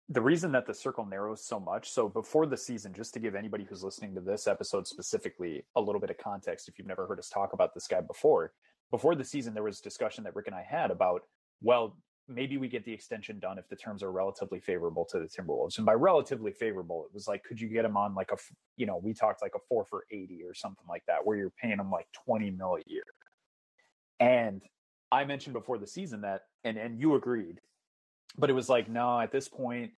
The 0.09 0.21
reason 0.21 0.53
that 0.53 0.65
the 0.65 0.73
circle 0.73 1.05
narrows 1.05 1.45
so 1.45 1.59
much, 1.59 1.89
so 1.89 2.07
before 2.07 2.45
the 2.45 2.55
season, 2.55 2.93
just 2.93 3.13
to 3.13 3.19
give 3.19 3.35
anybody 3.35 3.65
who's 3.65 3.83
listening 3.83 4.15
to 4.15 4.21
this 4.21 4.47
episode 4.47 4.87
specifically 4.87 5.65
a 5.75 5.81
little 5.81 5.99
bit 5.99 6.09
of 6.09 6.17
context, 6.17 6.69
if 6.69 6.79
you've 6.79 6.87
never 6.87 7.05
heard 7.05 7.19
us 7.19 7.29
talk 7.29 7.51
about 7.51 7.73
this 7.73 7.87
guy 7.87 7.99
before, 7.99 8.53
before 8.89 9.15
the 9.15 9.25
season, 9.25 9.53
there 9.53 9.63
was 9.63 9.81
discussion 9.81 10.23
that 10.23 10.33
Rick 10.33 10.47
and 10.47 10.55
I 10.55 10.63
had 10.63 10.91
about, 10.91 11.23
well, 11.61 11.97
maybe 12.27 12.57
we 12.57 12.67
get 12.67 12.83
the 12.83 12.91
extension 12.91 13.39
done 13.39 13.57
if 13.57 13.69
the 13.69 13.75
terms 13.75 14.03
are 14.03 14.11
relatively 14.11 14.59
favorable 14.59 15.05
to 15.05 15.19
the 15.19 15.25
Timberwolves. 15.25 15.77
And 15.77 15.85
by 15.85 15.93
relatively 15.93 16.51
favorable, 16.51 17.05
it 17.05 17.13
was 17.13 17.27
like, 17.27 17.43
could 17.43 17.59
you 17.59 17.69
get 17.69 17.85
him 17.85 17.95
on 17.95 18.15
like 18.15 18.31
a, 18.31 18.37
you 18.75 18.85
know, 18.85 18.97
we 18.97 19.13
talked 19.13 19.41
like 19.41 19.55
a 19.55 19.59
four 19.69 19.85
for 19.85 20.05
80 20.11 20.43
or 20.43 20.53
something 20.53 20.85
like 20.89 21.03
that, 21.07 21.25
where 21.25 21.37
you're 21.37 21.53
paying 21.61 21.79
him 21.79 21.89
like 21.89 22.07
20 22.25 22.51
mil 22.51 22.75
a 22.75 22.89
year. 22.89 23.03
And 24.19 24.61
I 25.11 25.23
mentioned 25.23 25.53
before 25.53 25.77
the 25.77 25.87
season 25.87 26.21
that, 26.21 26.41
and, 26.63 26.77
and 26.77 26.99
you 26.99 27.15
agreed, 27.15 27.61
but 28.37 28.49
it 28.49 28.53
was 28.53 28.67
like, 28.67 28.89
no, 28.89 29.19
at 29.21 29.31
this 29.31 29.47
point, 29.47 29.91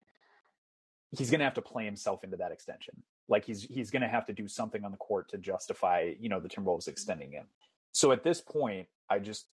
he's 1.17 1.31
going 1.31 1.39
to 1.39 1.45
have 1.45 1.55
to 1.55 1.61
play 1.61 1.85
himself 1.85 2.23
into 2.23 2.37
that 2.37 2.51
extension. 2.51 3.01
Like 3.27 3.45
he's, 3.45 3.63
he's 3.63 3.89
going 3.89 4.03
to 4.03 4.07
have 4.07 4.27
to 4.27 4.33
do 4.33 4.47
something 4.47 4.83
on 4.83 4.91
the 4.91 4.97
court 4.97 5.29
to 5.29 5.37
justify, 5.39 6.13
you 6.19 6.29
know, 6.29 6.39
the 6.39 6.49
Timberwolves 6.49 6.87
extending 6.87 7.31
him. 7.31 7.45
So 7.91 8.11
at 8.11 8.23
this 8.23 8.39
point, 8.39 8.87
I 9.09 9.17
just 9.17 9.47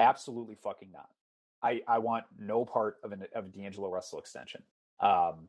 absolutely 0.00 0.56
fucking 0.56 0.90
not. 0.92 1.08
I, 1.62 1.80
I 1.88 1.98
want 1.98 2.24
no 2.38 2.64
part 2.64 2.96
of 3.02 3.12
an 3.12 3.24
of 3.34 3.46
a 3.46 3.48
D'Angelo 3.48 3.88
Russell 3.88 4.18
extension. 4.18 4.62
Um, 5.00 5.48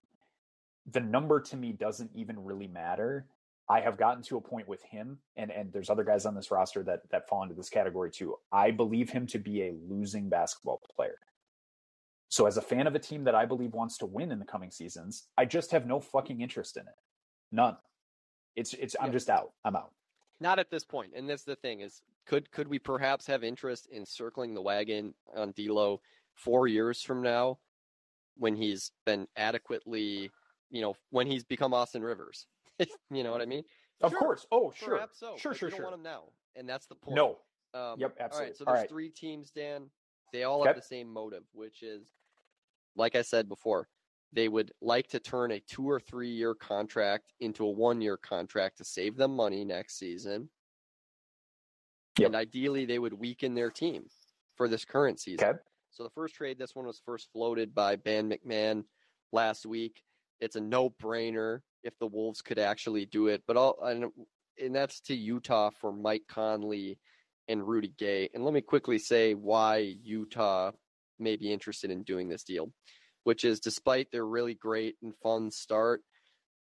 the 0.92 1.00
number 1.00 1.42
to 1.42 1.58
me 1.58 1.72
doesn't 1.72 2.12
even 2.14 2.44
really 2.44 2.68
matter. 2.68 3.26
I 3.68 3.82
have 3.82 3.98
gotten 3.98 4.22
to 4.24 4.38
a 4.38 4.42
point 4.42 4.68
with 4.68 4.84
him, 4.84 5.18
and 5.36 5.52
and 5.52 5.74
there's 5.74 5.90
other 5.90 6.04
guys 6.04 6.26
on 6.26 6.36
this 6.36 6.52
roster 6.52 6.84
that 6.84 7.02
that 7.12 7.28
fall 7.28 7.44
into 7.44 7.56
this 7.56 7.70
category 7.70 8.12
too. 8.12 8.36
I 8.52 8.72
believe 8.72 9.10
him 9.10 9.28
to 9.28 9.40
be 9.40 9.64
a 9.64 9.74
losing 9.88 10.30
basketball 10.30 10.82
player. 10.96 11.18
So 12.30 12.46
as 12.48 12.58
a 12.58 12.62
fan 12.62 12.88
of 12.88 12.96
a 12.96 13.00
team 13.00 13.24
that 13.26 13.36
I 13.36 13.46
believe 13.46 13.74
wants 13.74 13.98
to 14.00 14.06
win 14.06 14.32
in 14.32 14.40
the 14.40 14.46
coming 14.46 14.72
seasons, 14.72 15.28
I 15.38 15.46
just 15.46 15.72
have 15.72 15.86
no 15.86 16.00
fucking 16.00 16.42
interest 16.42 16.78
in 16.78 16.84
it. 16.84 16.96
None. 17.52 17.78
It's 18.56 18.74
it's 18.74 18.96
I'm 19.02 19.12
just 19.12 19.30
out. 19.30 19.52
I'm 19.64 19.76
out. 19.76 19.92
Not 20.40 20.60
at 20.60 20.70
this 20.70 20.84
point. 20.84 21.14
And 21.16 21.30
that's 21.30 21.44
the 21.44 21.56
thing 21.56 21.80
is, 21.82 22.02
could 22.26 22.52
could 22.52 22.68
we 22.68 22.80
perhaps 22.80 23.28
have 23.28 23.44
interest 23.44 23.88
in 23.92 24.06
circling 24.06 24.54
the 24.54 24.62
wagon 24.62 25.14
on 25.36 25.52
D'Lo 25.52 26.02
four 26.34 26.68
years 26.68 27.02
from 27.02 27.22
now, 27.22 27.60
when 28.38 28.56
he's 28.56 28.92
been 29.06 29.28
adequately, 29.38 30.32
you 30.70 30.82
know, 30.82 30.96
when 31.12 31.28
he's 31.28 31.44
become 31.44 31.74
Austin 31.74 32.02
Rivers? 32.02 32.48
you 32.80 33.24
know 33.24 33.32
what 33.32 33.42
I 33.42 33.46
mean? 33.46 33.64
Of 34.02 34.12
Sure, 34.12 34.20
course. 34.20 34.46
Oh, 34.52 34.72
sure. 34.76 34.96
Perhaps 34.96 35.20
so. 35.20 35.36
Sure, 35.38 35.54
sure, 35.54 35.70
you 35.70 35.72
don't 35.72 35.78
sure. 35.78 35.86
want 35.86 35.96
him 35.96 36.04
now, 36.04 36.24
and 36.56 36.68
that's 36.68 36.88
the 36.88 36.96
point. 36.96 37.16
No. 37.16 37.38
Um, 37.74 38.00
Yep, 38.00 38.16
All 38.20 38.26
absolutely. 38.26 38.48
right, 38.50 38.58
so 38.58 38.66
there's 38.66 38.80
right. 38.80 38.90
three 38.90 39.10
teams, 39.10 39.52
Dan. 39.52 39.90
They 40.34 40.44
all 40.44 40.62
Okay. 40.62 40.68
have 40.70 40.76
the 40.76 40.82
same 40.82 41.08
motive, 41.08 41.44
which 41.54 41.82
is, 41.82 42.08
like 42.96 43.16
I 43.16 43.22
said 43.22 43.48
before, 43.48 43.88
they 44.36 44.50
would 44.50 44.72
like 44.82 45.08
to 45.08 45.20
turn 45.20 45.52
a 45.52 45.62
two 45.62 45.90
or 45.90 46.00
three 46.00 46.30
year 46.30 46.54
contract 46.54 47.34
into 47.40 47.66
a 47.66 47.70
one 47.70 48.02
year 48.02 48.18
contract 48.18 48.78
to 48.78 48.84
save 48.84 49.16
them 49.16 49.36
money 49.36 49.64
next 49.64 49.98
season. 49.98 50.50
Yep. 52.20 52.28
And 52.28 52.36
ideally, 52.36 52.86
they 52.86 53.00
would 53.00 53.14
weaken 53.14 53.56
their 53.56 53.72
team 53.72 54.06
for 54.56 54.68
this 54.68 54.86
current 54.86 55.20
season. 55.20 55.48
Okay. 55.48 55.60
So 55.92 56.04
the 56.04 56.10
first 56.10 56.36
trade, 56.36 56.60
this 56.60 56.76
one 56.76 56.86
was 56.86 57.02
first 57.06 57.30
floated 57.32 57.74
by 57.74 57.96
Ben 57.96 58.30
McMahon 58.30 58.84
last 59.32 59.66
week. 59.66 60.02
It's 60.42 60.58
a 60.58 60.62
no 60.62 60.90
brainer 60.90 61.60
if 61.84 61.98
the 62.00 62.08
Wolves 62.08 62.42
could 62.42 62.60
actually 62.60 63.06
do 63.06 63.28
it, 63.28 63.44
but 63.48 63.56
all 63.56 63.78
and, 63.82 64.06
and 64.62 64.76
that's 64.76 65.00
to 65.02 65.16
Utah 65.16 65.70
for 65.80 65.94
Mike 65.94 66.24
Conley 66.28 67.00
and 67.48 67.66
Rudy 67.66 67.94
Gay. 67.98 68.30
And 68.34 68.44
let 68.44 68.54
me 68.54 68.62
quickly 68.62 68.98
say 68.98 69.34
why 69.34 69.96
Utah 70.04 70.72
may 71.20 71.38
be 71.38 71.54
interested 71.54 71.92
in 71.92 72.04
doing 72.04 72.28
this 72.28 72.44
deal, 72.44 72.72
which 73.26 73.44
is 73.44 73.60
despite 73.60 74.12
their 74.12 74.26
really 74.26 74.54
great 74.54 74.96
and 75.02 75.14
fun 75.18 75.52
start, 75.52 76.02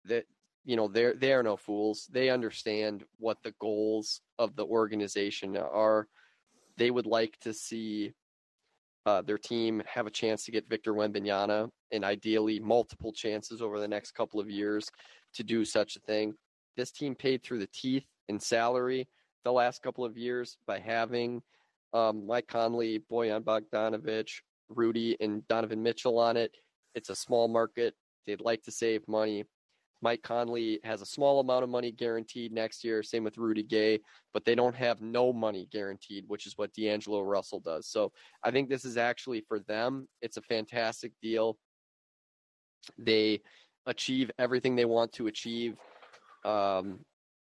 that 0.05 0.25
you 0.65 0.75
know 0.75 0.87
they're 0.87 1.13
they 1.13 1.31
are 1.31 1.43
no 1.43 1.55
fools. 1.55 2.09
They 2.11 2.29
understand 2.29 3.05
what 3.17 3.37
the 3.43 3.53
goals 3.61 4.19
of 4.37 4.55
the 4.55 4.65
organization 4.65 5.55
are. 5.55 6.07
They 6.77 6.91
would 6.91 7.05
like 7.05 7.37
to 7.41 7.53
see 7.53 8.13
uh, 9.05 9.21
their 9.21 9.37
team 9.37 9.83
have 9.85 10.07
a 10.07 10.11
chance 10.11 10.43
to 10.45 10.51
get 10.51 10.67
Victor 10.67 10.93
Wembanyama 10.93 11.69
and 11.91 12.03
ideally 12.03 12.59
multiple 12.59 13.13
chances 13.13 13.61
over 13.61 13.79
the 13.79 13.87
next 13.87 14.11
couple 14.11 14.39
of 14.39 14.49
years 14.49 14.89
to 15.35 15.43
do 15.43 15.63
such 15.63 15.95
a 15.95 15.99
thing. 15.99 16.33
This 16.75 16.91
team 16.91 17.13
paid 17.13 17.43
through 17.43 17.59
the 17.59 17.69
teeth 17.71 18.07
in 18.27 18.39
salary 18.39 19.07
the 19.43 19.51
last 19.51 19.83
couple 19.83 20.03
of 20.03 20.17
years 20.17 20.57
by 20.65 20.79
having 20.79 21.43
um, 21.93 22.25
Mike 22.25 22.47
Conley, 22.47 23.03
Bojan 23.09 23.43
Bogdanovic, 23.43 24.29
Rudy, 24.69 25.17
and 25.19 25.47
Donovan 25.47 25.83
Mitchell 25.83 26.19
on 26.19 26.37
it. 26.37 26.55
It's 26.93 27.09
a 27.09 27.15
small 27.15 27.47
market. 27.47 27.93
They'd 28.25 28.41
like 28.41 28.63
to 28.63 28.71
save 28.71 29.07
money. 29.07 29.45
Mike 30.01 30.21
Conley 30.21 30.79
has 30.83 31.01
a 31.01 31.05
small 31.05 31.39
amount 31.39 31.63
of 31.63 31.69
money 31.69 31.91
guaranteed 31.91 32.51
next 32.51 32.83
year, 32.83 33.01
same 33.01 33.23
with 33.23 33.37
Rudy 33.37 33.63
Gay, 33.63 33.99
but 34.33 34.45
they 34.45 34.53
don't 34.53 34.75
have 34.75 35.01
no 35.01 35.33
money 35.33 35.67
guaranteed, 35.71 36.25
which 36.27 36.45
is 36.45 36.57
what 36.57 36.73
D'Angelo 36.73 37.21
Russell 37.21 37.59
does. 37.59 37.87
So 37.87 38.11
I 38.43 38.51
think 38.51 38.69
this 38.69 38.85
is 38.85 38.97
actually 38.97 39.41
for 39.47 39.59
them. 39.59 40.07
It's 40.21 40.37
a 40.37 40.41
fantastic 40.41 41.13
deal. 41.21 41.57
They 42.97 43.41
achieve 43.85 44.29
everything 44.37 44.75
they 44.75 44.85
want 44.85 45.11
to 45.13 45.27
achieve. 45.27 45.75
Um, 46.43 46.99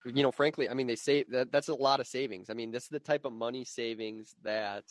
you 0.07 0.23
know, 0.23 0.33
frankly, 0.33 0.69
I 0.69 0.75
mean, 0.75 0.87
they 0.87 0.97
say 0.97 1.25
that 1.31 1.51
that's 1.51 1.69
a 1.69 1.75
lot 1.75 2.01
of 2.01 2.07
savings. 2.07 2.49
I 2.49 2.55
mean, 2.55 2.71
this 2.71 2.85
is 2.85 2.89
the 2.89 3.01
type 3.01 3.25
of 3.25 3.33
money 3.33 3.65
savings 3.65 4.35
that 4.45 4.85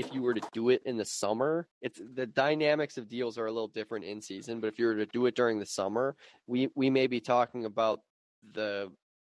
if 0.00 0.14
you 0.14 0.22
were 0.22 0.32
to 0.32 0.40
do 0.52 0.70
it 0.70 0.82
in 0.86 0.96
the 0.96 1.04
summer, 1.04 1.68
it's 1.82 2.00
the 2.14 2.26
dynamics 2.26 2.96
of 2.96 3.08
deals 3.08 3.36
are 3.36 3.46
a 3.46 3.52
little 3.52 3.68
different 3.68 4.04
in 4.04 4.20
season. 4.22 4.58
But 4.58 4.68
if 4.68 4.78
you 4.78 4.86
were 4.86 4.96
to 4.96 5.06
do 5.06 5.26
it 5.26 5.36
during 5.36 5.58
the 5.58 5.66
summer, 5.66 6.16
we 6.46 6.68
we 6.74 6.88
may 6.88 7.06
be 7.06 7.20
talking 7.20 7.66
about 7.66 8.00
the 8.54 8.90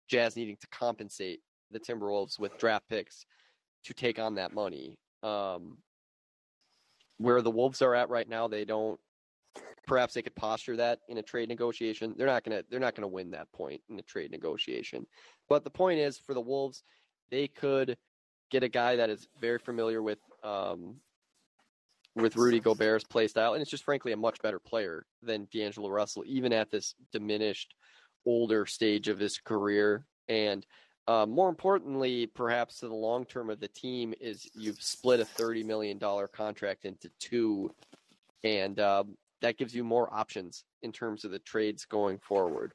Jazz 0.08 0.36
needing 0.36 0.56
to 0.60 0.66
compensate 0.68 1.40
the 1.70 1.78
Timberwolves 1.78 2.38
with 2.38 2.58
draft 2.58 2.88
picks 2.88 3.24
to 3.84 3.94
take 3.94 4.18
on 4.18 4.34
that 4.34 4.52
money. 4.52 4.98
Um, 5.22 5.78
where 7.18 7.42
the 7.42 7.50
Wolves 7.50 7.80
are 7.80 7.94
at 7.94 8.10
right 8.10 8.28
now, 8.28 8.48
they 8.48 8.64
don't. 8.64 8.98
Perhaps 9.86 10.14
they 10.14 10.22
could 10.22 10.34
posture 10.34 10.76
that 10.76 10.98
in 11.08 11.18
a 11.18 11.22
trade 11.22 11.48
negotiation. 11.48 12.12
They're 12.16 12.26
not 12.26 12.42
gonna. 12.42 12.64
They're 12.68 12.80
not 12.80 12.96
gonna 12.96 13.06
win 13.06 13.30
that 13.30 13.52
point 13.52 13.80
in 13.88 13.98
a 14.00 14.02
trade 14.02 14.32
negotiation. 14.32 15.06
But 15.48 15.62
the 15.62 15.70
point 15.70 16.00
is, 16.00 16.18
for 16.18 16.34
the 16.34 16.40
Wolves, 16.40 16.82
they 17.30 17.46
could 17.46 17.96
get 18.50 18.62
a 18.62 18.68
guy 18.68 18.96
that 18.96 19.10
is 19.10 19.26
very 19.40 19.58
familiar 19.58 20.02
with 20.02 20.18
um, 20.42 20.96
with 22.14 22.36
Rudy 22.36 22.60
Gobert's 22.60 23.04
play 23.04 23.28
style, 23.28 23.52
and 23.52 23.60
it's 23.60 23.70
just 23.70 23.84
frankly 23.84 24.12
a 24.12 24.16
much 24.16 24.40
better 24.42 24.58
player 24.58 25.04
than 25.22 25.46
D'Angelo 25.52 25.90
Russell, 25.90 26.24
even 26.26 26.52
at 26.52 26.70
this 26.70 26.94
diminished, 27.12 27.74
older 28.24 28.64
stage 28.64 29.08
of 29.08 29.18
his 29.18 29.38
career. 29.38 30.06
And 30.28 30.66
uh, 31.06 31.26
more 31.26 31.48
importantly, 31.48 32.26
perhaps 32.26 32.80
to 32.80 32.88
the 32.88 32.94
long 32.94 33.26
term 33.26 33.50
of 33.50 33.60
the 33.60 33.68
team, 33.68 34.14
is 34.20 34.48
you've 34.54 34.82
split 34.82 35.20
a 35.20 35.24
thirty 35.24 35.62
million 35.62 35.98
dollar 35.98 36.26
contract 36.26 36.84
into 36.84 37.10
two, 37.20 37.70
and 38.42 38.80
um, 38.80 39.16
that 39.42 39.58
gives 39.58 39.74
you 39.74 39.84
more 39.84 40.12
options 40.12 40.64
in 40.82 40.92
terms 40.92 41.24
of 41.24 41.30
the 41.30 41.38
trades 41.40 41.84
going 41.84 42.18
forward. 42.18 42.72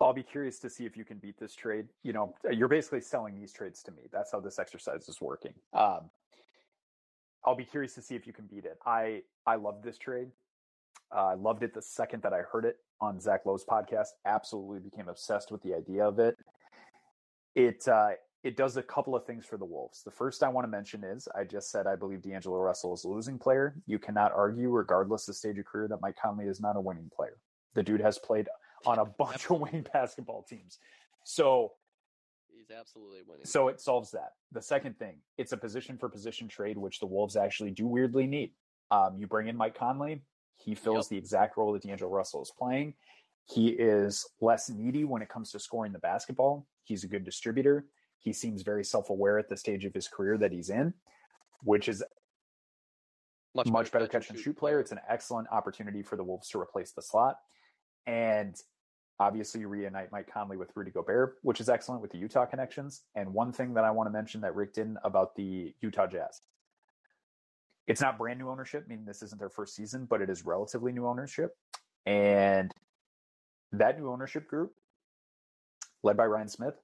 I'll 0.00 0.12
be 0.12 0.22
curious 0.22 0.58
to 0.60 0.70
see 0.70 0.86
if 0.86 0.96
you 0.96 1.04
can 1.04 1.18
beat 1.18 1.38
this 1.38 1.54
trade. 1.54 1.86
You 2.02 2.12
know, 2.12 2.34
you're 2.50 2.68
basically 2.68 3.00
selling 3.00 3.38
these 3.38 3.52
trades 3.52 3.82
to 3.84 3.90
me. 3.92 4.02
That's 4.12 4.30
how 4.30 4.40
this 4.40 4.58
exercise 4.58 5.08
is 5.08 5.20
working. 5.20 5.54
Um, 5.72 6.10
I'll 7.44 7.56
be 7.56 7.64
curious 7.64 7.94
to 7.94 8.02
see 8.02 8.14
if 8.14 8.26
you 8.26 8.32
can 8.32 8.46
beat 8.46 8.64
it. 8.64 8.78
I 8.86 9.22
I 9.46 9.56
love 9.56 9.82
this 9.82 9.98
trade. 9.98 10.28
Uh, 11.14 11.28
I 11.28 11.34
loved 11.34 11.62
it 11.62 11.74
the 11.74 11.82
second 11.82 12.22
that 12.22 12.32
I 12.32 12.42
heard 12.42 12.64
it 12.64 12.76
on 13.00 13.20
Zach 13.20 13.46
Lowe's 13.46 13.64
podcast. 13.64 14.08
Absolutely 14.26 14.80
became 14.80 15.08
obsessed 15.08 15.50
with 15.50 15.62
the 15.62 15.74
idea 15.74 16.06
of 16.06 16.18
it. 16.18 16.36
It 17.54 17.86
uh, 17.88 18.10
it 18.44 18.56
does 18.56 18.76
a 18.76 18.82
couple 18.82 19.16
of 19.16 19.24
things 19.24 19.46
for 19.46 19.56
the 19.56 19.64
Wolves. 19.64 20.02
The 20.04 20.10
first 20.10 20.42
I 20.42 20.48
want 20.48 20.64
to 20.64 20.70
mention 20.70 21.02
is 21.02 21.26
I 21.36 21.44
just 21.44 21.70
said 21.70 21.86
I 21.86 21.96
believe 21.96 22.22
D'Angelo 22.22 22.58
Russell 22.58 22.94
is 22.94 23.04
a 23.04 23.08
losing 23.08 23.38
player. 23.38 23.74
You 23.86 23.98
cannot 23.98 24.32
argue, 24.32 24.70
regardless 24.70 25.26
of 25.28 25.34
stage 25.34 25.58
of 25.58 25.64
career, 25.64 25.88
that 25.88 26.00
Mike 26.00 26.16
Conley 26.22 26.46
is 26.46 26.60
not 26.60 26.76
a 26.76 26.80
winning 26.80 27.10
player. 27.14 27.38
The 27.74 27.82
dude 27.82 28.00
has 28.00 28.18
played 28.18 28.48
on 28.86 28.98
a 28.98 29.04
bunch 29.18 29.50
of 29.50 29.60
winning 29.60 29.86
basketball 29.92 30.42
teams. 30.42 30.78
So 31.24 31.72
He's 32.56 32.70
absolutely 32.76 33.20
winning. 33.26 33.44
so 33.44 33.68
it 33.68 33.80
solves 33.80 34.10
that. 34.12 34.32
The 34.52 34.62
second 34.62 34.98
thing, 34.98 35.16
it's 35.36 35.52
a 35.52 35.56
position 35.56 35.96
for 35.98 36.08
position 36.08 36.48
trade, 36.48 36.76
which 36.78 37.00
the 37.00 37.06
Wolves 37.06 37.36
actually 37.36 37.70
do 37.70 37.86
weirdly 37.86 38.26
need. 38.26 38.52
Um, 38.90 39.16
you 39.18 39.26
bring 39.26 39.48
in 39.48 39.56
Mike 39.56 39.74
Conley, 39.78 40.22
he 40.56 40.74
fills 40.74 41.06
Yep. 41.06 41.10
the 41.10 41.16
exact 41.18 41.56
role 41.56 41.72
that 41.72 41.82
D'Angelo 41.82 42.10
Russell 42.10 42.42
is 42.42 42.50
playing. 42.56 42.94
He 43.44 43.68
is 43.68 44.26
less 44.40 44.68
needy 44.68 45.04
when 45.04 45.22
it 45.22 45.28
comes 45.28 45.52
to 45.52 45.58
scoring 45.58 45.92
the 45.92 45.98
basketball. 45.98 46.66
He's 46.84 47.04
a 47.04 47.08
good 47.08 47.24
distributor. 47.24 47.86
He 48.18 48.32
seems 48.32 48.62
very 48.62 48.84
self 48.84 49.10
aware 49.10 49.38
at 49.38 49.48
the 49.48 49.56
stage 49.56 49.84
of 49.84 49.94
his 49.94 50.08
career 50.08 50.36
that 50.38 50.50
he's 50.52 50.68
in, 50.70 50.92
which 51.62 51.88
is 51.88 52.02
much, 53.54 53.90
better, 53.90 54.06
catch 54.06 54.30
and 54.30 54.38
shoot 54.38 54.56
player. 54.56 54.80
It's 54.80 54.92
an 54.92 55.00
excellent 55.08 55.48
opportunity 55.50 56.02
for 56.02 56.16
the 56.16 56.24
Wolves 56.24 56.48
to 56.50 56.60
replace 56.60 56.92
the 56.92 57.02
slot. 57.02 57.38
And 58.08 58.60
obviously 59.20 59.64
reunite 59.66 60.10
Mike 60.10 60.30
Conley 60.32 60.56
with 60.56 60.70
Rudy 60.74 60.90
Gobert, 60.90 61.36
which 61.42 61.60
is 61.60 61.68
excellent 61.68 62.00
with 62.00 62.10
the 62.10 62.18
Utah 62.18 62.46
connections. 62.46 63.02
And 63.14 63.34
one 63.34 63.52
thing 63.52 63.74
that 63.74 63.84
I 63.84 63.90
want 63.90 64.06
to 64.06 64.12
mention 64.12 64.40
that 64.40 64.54
Rick 64.54 64.72
didn't 64.74 64.98
about 65.04 65.36
the 65.36 65.74
Utah 65.80 66.06
Jazz. 66.06 66.40
It's 67.86 68.00
not 68.00 68.18
brand 68.18 68.38
new 68.38 68.48
ownership, 68.48 68.86
meaning 68.88 69.04
this 69.04 69.22
isn't 69.22 69.38
their 69.38 69.50
first 69.50 69.74
season, 69.74 70.06
but 70.06 70.22
it 70.22 70.30
is 70.30 70.44
relatively 70.44 70.92
new 70.92 71.06
ownership. 71.06 71.56
And 72.06 72.72
that 73.72 73.98
new 73.98 74.10
ownership 74.10 74.48
group, 74.48 74.72
led 76.02 76.16
by 76.16 76.26
Ryan 76.26 76.48
Smith, 76.48 76.74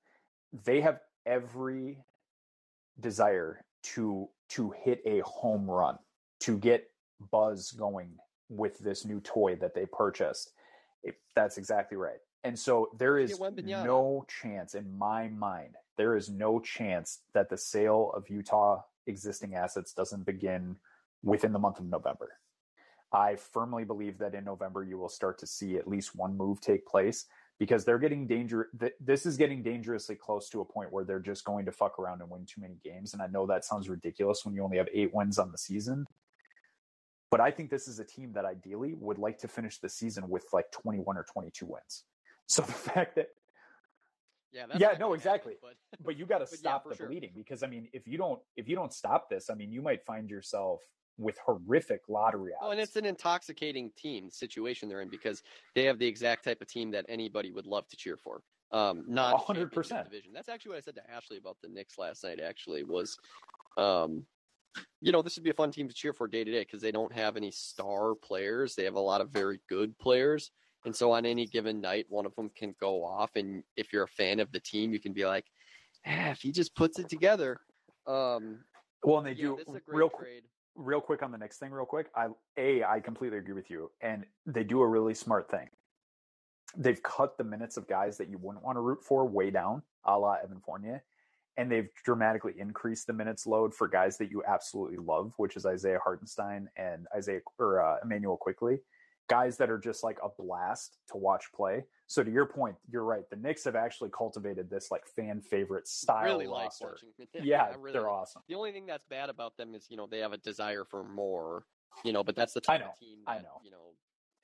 they 0.65 0.81
have 0.83 1.01
every 1.25 2.05
desire 3.01 3.65
to 3.83 4.29
to 4.51 4.75
hit 4.83 5.01
a 5.07 5.21
home 5.21 5.71
run, 5.71 5.97
to 6.41 6.59
get 6.59 6.91
buzz 7.31 7.73
going 7.73 8.11
with 8.49 8.79
this 8.79 9.05
new 9.05 9.21
toy 9.21 9.57
that 9.57 9.75
they 9.75 9.87
purchased. 9.87 10.53
That's 11.35 11.59
exactly 11.59 11.97
right. 11.97 12.19
And 12.45 12.59
so 12.59 12.91
there 12.99 13.19
is 13.19 13.31
no 13.85 14.27
chance 14.43 14.75
in 14.75 14.97
my 14.99 15.29
mind, 15.29 15.75
there 15.97 16.17
is 16.17 16.29
no 16.29 16.61
chance 16.61 17.21
that 17.33 17.49
the 17.49 17.57
sale 17.57 18.13
of 18.15 18.29
Utah 18.29 18.83
existing 19.07 19.55
assets 19.55 19.93
doesn't 19.93 20.27
begin 20.27 20.77
within 21.23 21.53
the 21.53 21.59
month 21.59 21.79
of 21.79 21.87
November. 21.87 22.39
I 23.13 23.37
firmly 23.37 23.85
believe 23.85 24.19
that 24.19 24.35
in 24.35 24.45
November 24.45 24.83
you 24.85 24.99
will 24.99 25.09
start 25.09 25.39
to 25.39 25.47
see 25.47 25.77
at 25.77 25.89
least 25.89 26.17
one 26.17 26.37
move 26.37 26.61
take 26.61 26.87
place 26.87 27.27
because 27.59 27.85
they're 27.85 27.99
getting 27.99 28.27
danger. 28.27 28.69
th- 28.79 28.95
This 29.01 29.25
is 29.25 29.37
getting 29.37 29.63
dangerously 29.63 30.17
close 30.17 30.49
to 30.51 30.61
a 30.61 30.65
point 30.65 30.93
where 30.93 31.05
they're 31.05 31.21
just 31.21 31.45
going 31.45 31.65
to 31.67 31.73
fuck 31.73 31.99
around 31.99 32.21
and 32.21 32.29
win 32.31 32.45
too 32.45 32.61
many 32.61 32.79
games. 32.85 33.13
And 33.13 33.23
I 33.23 33.29
know 33.29 33.47
that 33.47 33.65
sounds 33.65 33.89
ridiculous 33.89 34.45
when 34.45 34.55
you 34.55 34.65
only 34.65 34.79
have 34.79 34.89
eight 34.93 35.15
wins 35.15 35.39
on 35.39 35.53
the 35.53 35.59
season, 35.59 36.07
but 37.35 37.41
I 37.41 37.51
think 37.51 37.69
this 37.69 37.89
is 37.89 37.99
a 37.99 38.05
team 38.05 38.31
that 38.35 38.45
ideally 38.45 38.95
would 39.01 39.19
like 39.19 39.39
to 39.39 39.49
finish 39.49 39.81
the 39.81 39.89
season 39.89 40.29
with 40.29 40.45
like 40.53 40.71
21 40.71 41.17
or 41.17 41.25
22 41.33 41.67
wins. 41.67 42.05
So 42.47 42.63
the 42.63 42.73
fact 42.73 43.17
that 43.17 43.27
Yeah, 44.53 44.67
that's 44.69 44.81
Yeah, 44.81 44.97
no, 45.01 45.15
exactly. 45.15 45.55
happen, 45.55 45.77
but 45.99 46.05
but 46.05 46.17
you 46.17 46.27
got 46.27 46.39
to 46.39 46.45
But 46.51 46.61
yeah, 46.63 46.71
stop 46.71 46.89
the 46.89 46.95
sure. 46.95 47.09
bleeding 47.09 47.33
because 47.35 47.65
I 47.65 47.67
mean, 47.67 47.89
if 47.93 48.07
you 48.07 48.19
don't 48.19 48.41
if 48.55 48.69
you 48.69 48.77
don't 48.77 48.93
stop 48.93 49.29
this, 49.29 49.51
I 49.51 49.55
mean, 49.55 49.73
you 49.73 49.83
might 49.83 50.05
find 50.05 50.31
yourself 50.31 50.81
with 51.19 51.37
horrific 51.45 52.03
lottery 52.09 52.53
odds. 52.53 52.63
Oh, 52.63 52.71
and 52.71 52.81
it's 52.81 52.95
an 52.95 53.05
intoxicating 53.05 53.91
team 53.97 54.31
situation 54.31 54.89
they're 54.89 55.01
in 55.01 55.09
because 55.09 55.43
they 55.75 55.87
have 55.87 55.99
the 55.99 56.07
exact 56.07 56.45
type 56.45 56.61
of 56.61 56.69
team 56.69 56.93
that 56.93 57.05
anybody 57.09 57.51
would 57.51 57.67
love 57.67 57.89
to 57.89 57.97
cheer 57.97 58.17
for. 58.17 58.43
Um, 58.71 59.05
not 59.09 59.41
hundred 59.41 59.73
percent. 59.73 60.09
division. 60.09 60.33
That's 60.33 60.49
actually 60.49 60.71
what 60.71 60.79
I 60.79 60.83
said 60.83 60.95
to 60.97 61.11
Ashley 61.11 61.39
about 61.39 61.57
the 61.63 61.69
Knicks 61.69 61.99
last 61.99 62.23
night. 62.23 62.39
Actually, 62.41 62.85
was, 62.85 63.19
um, 63.77 64.25
you 65.01 65.13
know, 65.13 65.23
this 65.23 65.37
would 65.37 65.45
be 65.45 65.51
a 65.51 65.55
fun 65.55 65.71
team 65.71 65.89
to 65.89 65.95
cheer 65.95 66.13
for 66.13 66.27
day 66.27 66.45
to 66.45 66.51
day 66.51 66.61
because 66.61 66.81
they 66.81 66.93
don't 66.93 67.13
have 67.13 67.37
any 67.37 67.51
star 67.51 68.15
players. 68.15 68.75
They 68.75 68.85
have 68.85 68.95
a 68.95 69.01
lot 69.01 69.21
of 69.21 69.31
very 69.31 69.61
good 69.69 69.99
players, 69.99 70.51
and 70.85 70.95
so 70.95 71.13
on 71.13 71.27
any 71.27 71.47
given 71.47 71.81
night, 71.81 72.07
one 72.09 72.27
of 72.27 72.35
them 72.37 72.51
can 72.57 72.75
go 72.81 73.05
off. 73.05 73.31
And 73.37 73.63
if 73.77 73.93
you're 73.93 74.05
a 74.05 74.09
fan 74.09 74.41
of 74.41 74.51
the 74.53 74.61
team, 74.61 74.93
you 74.93 75.01
can 75.01 75.13
be 75.13 75.27
like, 75.27 75.45
ah, 76.07 76.31
if 76.31 76.41
he 76.41 76.53
just 76.53 76.75
puts 76.75 76.99
it 76.99 77.09
together. 77.09 77.61
Um, 78.07 78.61
well, 79.03 79.19
and 79.19 79.27
they 79.27 79.35
do 79.35 79.57
this 79.57 79.69
is 79.69 79.75
a 79.75 79.81
great 79.81 79.97
real 79.97 80.11
trade. 80.11 80.43
real 80.75 81.01
quick 81.01 81.23
on 81.23 81.31
the 81.31 81.39
next 81.39 81.59
thing, 81.59 81.71
real 81.71 81.87
quick. 81.87 82.09
I 82.17 82.29
a 82.57 82.83
I 82.85 83.01
completely 83.01 83.39
agree 83.39 83.55
with 83.55 83.71
you, 83.71 83.91
and 84.01 84.25
they 84.47 84.65
do 84.65 84.81
a 84.81 84.87
really 84.87 85.15
smart 85.15 85.51
thing. 85.51 85.69
They've 86.77 87.03
cut 87.03 87.39
the 87.39 87.45
minutes 87.45 87.77
of 87.77 87.87
guys 87.87 88.17
that 88.19 88.29
you 88.29 88.39
wouldn't 88.39 88.65
want 88.65 88.77
to 88.77 88.81
root 88.81 89.03
for 89.03 89.27
way 89.27 89.51
down, 89.51 89.83
a 90.05 90.19
la 90.19 90.35
Evan 90.43 90.61
Fournier, 90.61 91.05
and 91.57 91.71
they've 91.71 91.89
dramatically 92.05 92.55
increased 92.59 93.07
the 93.07 93.13
minutes 93.13 93.47
load 93.47 93.75
for 93.75 93.87
guys 93.89 94.19
that 94.19 94.31
you 94.31 94.43
absolutely 94.47 94.97
love, 94.99 95.33
which 95.37 95.57
is 95.57 95.65
Isaiah 95.67 95.99
Hartenstein 96.03 96.69
and 96.77 97.07
Isaiah 97.17 97.41
or 97.59 97.81
uh, 97.81 97.97
Immanuel 98.05 98.37
Quickley, 98.37 98.81
guys 99.29 99.57
that 99.59 99.71
are 99.71 99.79
just 99.79 100.03
like 100.03 100.19
a 100.23 100.29
blast 100.43 100.99
to 101.13 101.17
watch 101.17 101.45
play. 101.55 101.85
So 102.07 102.23
to 102.23 102.31
your 102.31 102.47
point, 102.47 102.77
you're 102.91 103.05
right. 103.05 103.23
The 103.31 103.37
Knicks 103.37 103.65
have 103.65 103.77
actually 103.77 104.11
cultivated 104.11 104.69
this 104.69 104.91
like 104.91 105.07
fan 105.07 105.41
favorite 105.41 105.89
style 105.89 106.25
really 106.25 106.47
like 106.47 106.65
roster. 106.65 106.97
watching. 107.19 107.27
yeah, 107.45 107.63
I 107.65 107.77
really 107.77 107.93
they're 107.93 108.03
like- 108.03 108.11
awesome. 108.11 108.43
The 108.49 108.55
only 108.57 108.73
thing 108.73 108.87
that's 108.87 109.05
bad 109.05 109.31
about 109.31 109.57
them 109.57 109.75
is, 109.75 109.87
you 109.89 109.97
know, 109.97 110.07
they 110.11 110.19
have 110.19 110.33
a 110.33 110.39
desire 110.39 110.85
for 110.85 111.05
more, 111.05 111.65
you 112.05 112.13
know, 112.13 112.23
but 112.25 112.35
that's 112.37 112.53
the 112.53 112.61
I 112.69 112.73
type 112.77 112.81
know, 112.81 112.91
of 112.93 112.99
team 112.99 113.19
I 113.27 113.37
know. 113.39 113.61
you 113.65 113.71
know, 113.71 113.93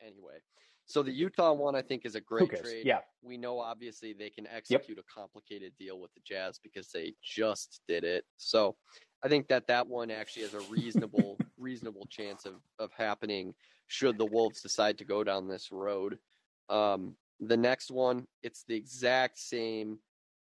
anyway. 0.00 0.38
So 0.90 1.04
the 1.04 1.12
Utah 1.12 1.52
one 1.52 1.76
I 1.76 1.82
think 1.82 2.04
is 2.04 2.16
a 2.16 2.20
great 2.20 2.50
trade. 2.50 2.84
Yeah, 2.84 2.98
We 3.22 3.36
know 3.36 3.60
obviously 3.60 4.12
they 4.12 4.28
can 4.28 4.48
execute 4.48 4.98
a 4.98 5.04
complicated 5.14 5.72
deal 5.78 6.00
with 6.00 6.12
the 6.14 6.20
Jazz 6.26 6.58
because 6.60 6.88
they 6.88 7.14
just 7.22 7.80
did 7.86 8.02
it. 8.02 8.24
So 8.38 8.74
I 9.22 9.28
think 9.28 9.46
that 9.48 9.68
that 9.68 9.86
one 9.86 10.10
actually 10.10 10.42
has 10.42 10.54
a 10.54 10.60
reasonable 10.62 11.38
reasonable 11.58 12.06
chance 12.10 12.44
of 12.44 12.54
of 12.80 12.90
happening 12.96 13.54
should 13.86 14.18
the 14.18 14.26
Wolves 14.26 14.62
decide 14.62 14.98
to 14.98 15.04
go 15.04 15.22
down 15.22 15.46
this 15.46 15.70
road. 15.70 16.18
Um, 16.68 17.14
the 17.38 17.56
next 17.56 17.92
one, 17.92 18.26
it's 18.42 18.64
the 18.66 18.74
exact 18.74 19.38
same. 19.38 20.00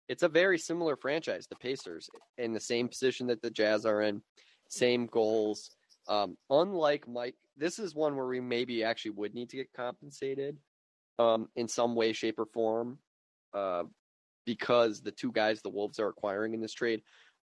It's 0.08 0.22
a 0.22 0.28
very 0.28 0.58
similar 0.58 0.94
franchise, 0.94 1.48
the 1.48 1.56
Pacers, 1.56 2.08
in 2.38 2.52
the 2.52 2.60
same 2.60 2.86
position 2.86 3.26
that 3.26 3.42
the 3.42 3.50
Jazz 3.50 3.84
are 3.84 4.02
in, 4.02 4.22
same 4.68 5.06
goals. 5.06 5.75
Um, 6.08 6.36
unlike 6.50 7.08
Mike, 7.08 7.34
this 7.56 7.78
is 7.78 7.94
one 7.94 8.16
where 8.16 8.26
we 8.26 8.40
maybe 8.40 8.84
actually 8.84 9.12
would 9.12 9.34
need 9.34 9.50
to 9.50 9.56
get 9.56 9.72
compensated 9.74 10.56
um, 11.18 11.48
in 11.56 11.68
some 11.68 11.94
way, 11.94 12.12
shape, 12.12 12.38
or 12.38 12.46
form, 12.46 12.98
uh, 13.54 13.84
because 14.44 15.00
the 15.00 15.10
two 15.10 15.32
guys 15.32 15.62
the 15.62 15.70
Wolves 15.70 15.98
are 15.98 16.08
acquiring 16.08 16.54
in 16.54 16.60
this 16.60 16.74
trade, 16.74 17.02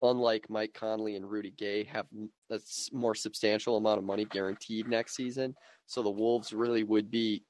unlike 0.01 0.49
Mike 0.49 0.73
Conley 0.73 1.15
and 1.15 1.29
Rudy 1.29 1.51
Gay, 1.57 1.83
have 1.85 2.05
a 2.51 2.59
more 2.93 3.15
substantial 3.15 3.77
amount 3.77 3.97
of 3.97 4.05
money 4.05 4.25
guaranteed 4.25 4.87
next 4.87 5.15
season. 5.15 5.55
So 5.87 6.03
the 6.03 6.09
Wolves 6.09 6.53
really 6.53 6.83
would 6.83 7.11
be 7.11 7.43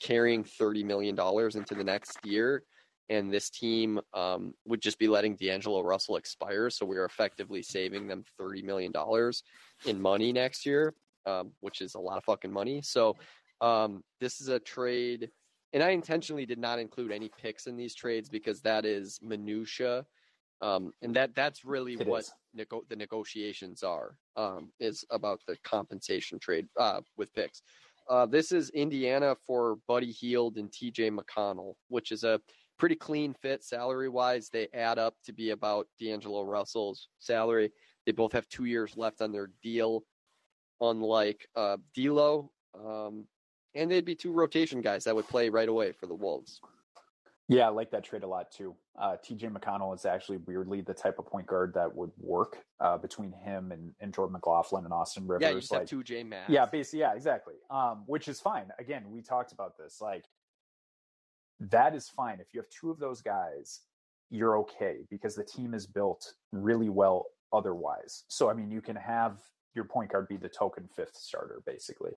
carrying 0.00 0.44
thirty 0.44 0.84
million 0.84 1.14
dollars 1.14 1.56
into 1.56 1.74
the 1.74 1.84
next 1.84 2.18
year, 2.24 2.62
and 3.08 3.32
this 3.32 3.50
team 3.50 4.00
um, 4.14 4.54
would 4.66 4.80
just 4.80 4.98
be 4.98 5.08
letting 5.08 5.36
D'Angelo 5.36 5.82
Russell 5.82 6.16
expire. 6.16 6.70
So 6.70 6.86
we 6.86 6.96
are 6.96 7.04
effectively 7.04 7.62
saving 7.62 8.06
them 8.08 8.24
thirty 8.38 8.62
million 8.62 8.92
dollars 8.92 9.42
in 9.84 10.00
money 10.00 10.32
next 10.32 10.64
year, 10.64 10.94
um, 11.26 11.52
which 11.60 11.80
is 11.80 11.94
a 11.94 12.00
lot 12.00 12.18
of 12.18 12.24
fucking 12.24 12.52
money. 12.52 12.80
So 12.82 13.16
um, 13.60 14.02
this 14.20 14.40
is 14.40 14.48
a 14.48 14.58
trade, 14.58 15.30
and 15.72 15.82
I 15.82 15.90
intentionally 15.90 16.46
did 16.46 16.58
not 16.58 16.78
include 16.78 17.12
any 17.12 17.30
picks 17.40 17.66
in 17.66 17.76
these 17.76 17.94
trades 17.94 18.28
because 18.28 18.60
that 18.62 18.84
is 18.84 19.18
minutia, 19.22 20.06
um, 20.62 20.90
and 21.02 21.14
that 21.14 21.34
that's 21.34 21.64
really 21.64 21.94
It 21.94 22.06
what 22.06 22.24
nego- 22.54 22.84
the 22.88 22.96
negotiations 22.96 23.82
are 23.82 24.16
um, 24.36 24.70
is 24.80 25.04
about 25.10 25.40
the 25.46 25.56
compensation 25.64 26.38
trade 26.38 26.66
uh, 26.78 27.00
with 27.16 27.32
picks. 27.34 27.62
Uh, 28.08 28.24
this 28.24 28.52
is 28.52 28.70
Indiana 28.70 29.34
for 29.46 29.78
Buddy 29.88 30.12
Hield 30.12 30.58
and 30.58 30.70
TJ 30.70 31.18
McConnell, 31.18 31.74
which 31.88 32.12
is 32.12 32.22
a 32.22 32.40
pretty 32.78 32.94
clean 32.94 33.34
fit 33.34 33.64
salary 33.64 34.08
wise. 34.08 34.48
They 34.48 34.68
add 34.74 34.98
up 34.98 35.14
to 35.24 35.32
be 35.32 35.50
about 35.50 35.88
D'Angelo 35.98 36.42
Russell's 36.42 37.08
salary. 37.18 37.72
They 38.06 38.12
both 38.12 38.32
have 38.32 38.48
two 38.48 38.64
years 38.64 38.96
left 38.96 39.20
on 39.20 39.32
their 39.32 39.50
deal, 39.62 40.04
unlike 40.80 41.46
uh, 41.56 41.76
D'Lo. 41.94 42.50
Um, 42.74 43.26
and 43.74 43.90
they'd 43.90 44.04
be 44.04 44.14
two 44.14 44.32
rotation 44.32 44.80
guys 44.80 45.04
that 45.04 45.14
would 45.14 45.28
play 45.28 45.48
right 45.48 45.68
away 45.68 45.92
for 45.92 46.06
the 46.06 46.14
Wolves. 46.14 46.60
Yeah, 47.48 47.66
I 47.66 47.68
like 47.68 47.90
that 47.92 48.02
trade 48.02 48.24
a 48.24 48.26
lot 48.26 48.50
too. 48.50 48.74
Uh, 49.00 49.16
TJ 49.24 49.52
McConnell 49.52 49.94
is 49.94 50.04
actually 50.04 50.38
weirdly 50.38 50.80
the 50.80 50.94
type 50.94 51.18
of 51.18 51.26
point 51.26 51.46
guard 51.46 51.72
that 51.74 51.94
would 51.94 52.10
work 52.18 52.58
uh, 52.80 52.96
between 52.96 53.32
him 53.32 53.70
and, 53.70 53.92
and 54.00 54.12
Jordan 54.12 54.32
McLaughlin 54.32 54.84
and 54.84 54.92
Austin 54.92 55.26
Rivers. 55.28 55.42
Yeah, 55.42 55.50
you 55.50 55.60
just 55.60 55.70
like, 55.70 55.82
have 55.82 55.88
two 55.88 56.02
J 56.02 56.24
Max. 56.24 56.50
yeah, 56.50 56.66
basically, 56.66 57.00
yeah, 57.00 57.14
exactly. 57.14 57.54
Um, 57.70 58.02
which 58.06 58.26
is 58.26 58.40
fine. 58.40 58.70
Again, 58.80 59.04
we 59.10 59.22
talked 59.22 59.52
about 59.52 59.78
this. 59.78 60.00
Like, 60.00 60.24
that 61.60 61.94
is 61.94 62.08
fine. 62.08 62.40
If 62.40 62.48
you 62.52 62.60
have 62.60 62.68
two 62.68 62.90
of 62.90 62.98
those 62.98 63.20
guys, 63.20 63.82
you're 64.30 64.58
okay 64.58 65.04
because 65.08 65.36
the 65.36 65.44
team 65.44 65.72
is 65.72 65.86
built 65.86 66.34
really 66.50 66.88
well 66.88 67.26
otherwise. 67.52 68.24
So, 68.28 68.50
I 68.50 68.54
mean, 68.54 68.70
you 68.70 68.80
can 68.80 68.96
have 68.96 69.38
your 69.74 69.84
point 69.84 70.10
guard 70.10 70.28
be 70.28 70.36
the 70.36 70.48
token 70.48 70.88
fifth 70.88 71.16
starter, 71.16 71.62
basically. 71.66 72.12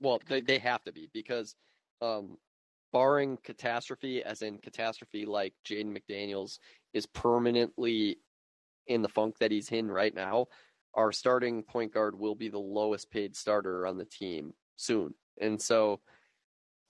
Well, 0.00 0.20
they 0.28 0.40
they 0.40 0.58
have 0.58 0.82
to 0.84 0.92
be 0.92 1.10
because, 1.12 1.54
um, 2.00 2.38
barring 2.92 3.38
catastrophe, 3.44 4.22
as 4.22 4.42
in 4.42 4.58
catastrophe 4.58 5.26
like 5.26 5.54
Jaden 5.64 5.96
McDaniels 5.96 6.58
is 6.92 7.06
permanently 7.06 8.18
in 8.86 9.02
the 9.02 9.08
funk 9.08 9.38
that 9.38 9.50
he's 9.50 9.70
in 9.70 9.90
right 9.90 10.14
now. 10.14 10.46
Our 10.94 11.12
starting 11.12 11.62
point 11.62 11.92
guard 11.92 12.18
will 12.18 12.34
be 12.34 12.48
the 12.48 12.58
lowest 12.58 13.10
paid 13.10 13.36
starter 13.36 13.86
on 13.86 13.96
the 13.98 14.06
team 14.06 14.54
soon, 14.76 15.14
and 15.40 15.60
so 15.60 16.00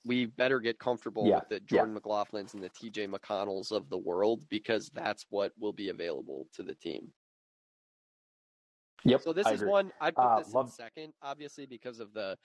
we 0.04 0.26
better 0.26 0.60
get 0.60 0.78
comfortable 0.78 1.26
Yeah, 1.26 1.36
with 1.36 1.48
the 1.48 1.54
yeah. 1.56 1.60
Jordan 1.78 1.94
McLaughlins 1.94 2.54
and 2.54 2.62
the 2.62 2.70
TJ 2.70 3.08
McConnells 3.08 3.70
of 3.70 3.88
the 3.90 3.98
world 3.98 4.40
because 4.48 4.88
that's 4.94 5.26
what 5.28 5.52
will 5.58 5.72
be 5.72 5.90
available 5.90 6.46
to 6.54 6.62
the 6.62 6.74
team. 6.74 7.12
Yep. 9.04 9.22
So 9.22 9.32
this 9.32 9.46
I 9.46 9.52
is 9.52 9.60
agree. 9.60 9.70
one 9.70 9.92
I'd 10.00 10.14
put 10.14 10.24
Uh, 10.24 10.38
this 10.38 10.54
in 10.54 10.68
second, 10.68 11.12
obviously, 11.22 11.66
because 11.66 12.00
of 12.00 12.12
the 12.12 12.36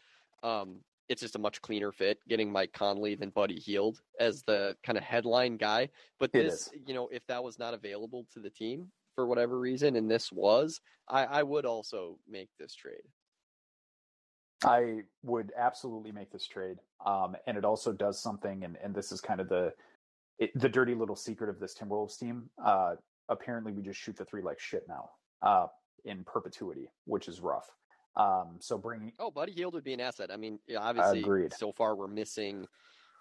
um 0.44 0.82
it's 1.08 1.22
just 1.22 1.36
a 1.36 1.40
much 1.40 1.62
cleaner 1.62 1.92
fit 1.92 2.18
getting 2.28 2.52
Mike 2.52 2.74
Conley 2.74 3.16
than 3.16 3.30
Buddy 3.30 3.60
Hield 3.60 4.02
as 4.20 4.44
the 4.44 4.76
kind 4.84 4.98
of 4.98 5.04
headline 5.04 5.58
guy. 5.58 5.90
But 6.20 6.32
this, 6.32 6.72
you 6.86 6.94
know, 6.94 7.08
if 7.12 7.26
that 7.28 7.44
was 7.44 7.60
not 7.60 7.74
available 7.74 8.26
to 8.34 8.40
the 8.40 8.50
team 8.50 8.92
for 9.14 9.28
whatever 9.28 9.60
reason, 9.60 9.96
and 9.98 10.10
this 10.10 10.32
was, 10.32 10.82
I, 11.08 11.26
I 11.26 11.44
would 11.44 11.66
also 11.66 12.18
make 12.28 12.50
this 12.58 12.74
trade. 12.74 13.04
I 14.64 15.02
would 15.22 15.52
absolutely 15.56 16.12
make 16.12 16.32
this 16.32 16.48
trade. 16.48 16.78
Um, 17.06 17.36
and 17.46 17.56
it 17.56 17.66
also 17.66 17.92
does 17.92 18.20
something, 18.20 18.64
and, 18.64 18.76
and 18.84 18.96
this 18.96 19.12
is 19.12 19.22
kind 19.22 19.40
of 19.40 19.48
the 19.48 19.74
it, 20.40 20.52
the 20.56 20.70
dirty 20.70 20.96
little 20.96 21.16
secret 21.16 21.50
of 21.50 21.60
this 21.60 21.76
Timberwolves 21.76 22.18
team. 22.18 22.50
Uh, 22.64 22.96
apparently, 23.30 23.74
we 23.74 23.84
just 23.84 24.00
shoot 24.00 24.18
the 24.18 24.26
three 24.26 24.42
like 24.42 24.60
shit 24.60 24.86
now 24.88 25.12
uh, 25.44 25.68
in 26.04 26.24
perpetuity, 26.24 26.90
which 27.06 27.28
is 27.28 27.40
rough. 27.42 27.70
Um, 28.18 28.58
so 28.60 28.78
bringing 28.78 29.14
Oh, 29.20 29.32
Buddy 29.32 29.52
Hield 29.52 29.74
would 29.74 29.84
be 29.84 29.94
an 29.94 30.00
asset. 30.02 30.32
I 30.32 30.38
mean, 30.38 30.60
yeah, 30.68 30.80
obviously, 30.80 31.20
Agreed. 31.20 31.54
so 31.54 31.72
far 31.72 31.96
we're 31.96 32.08
missing 32.08 32.66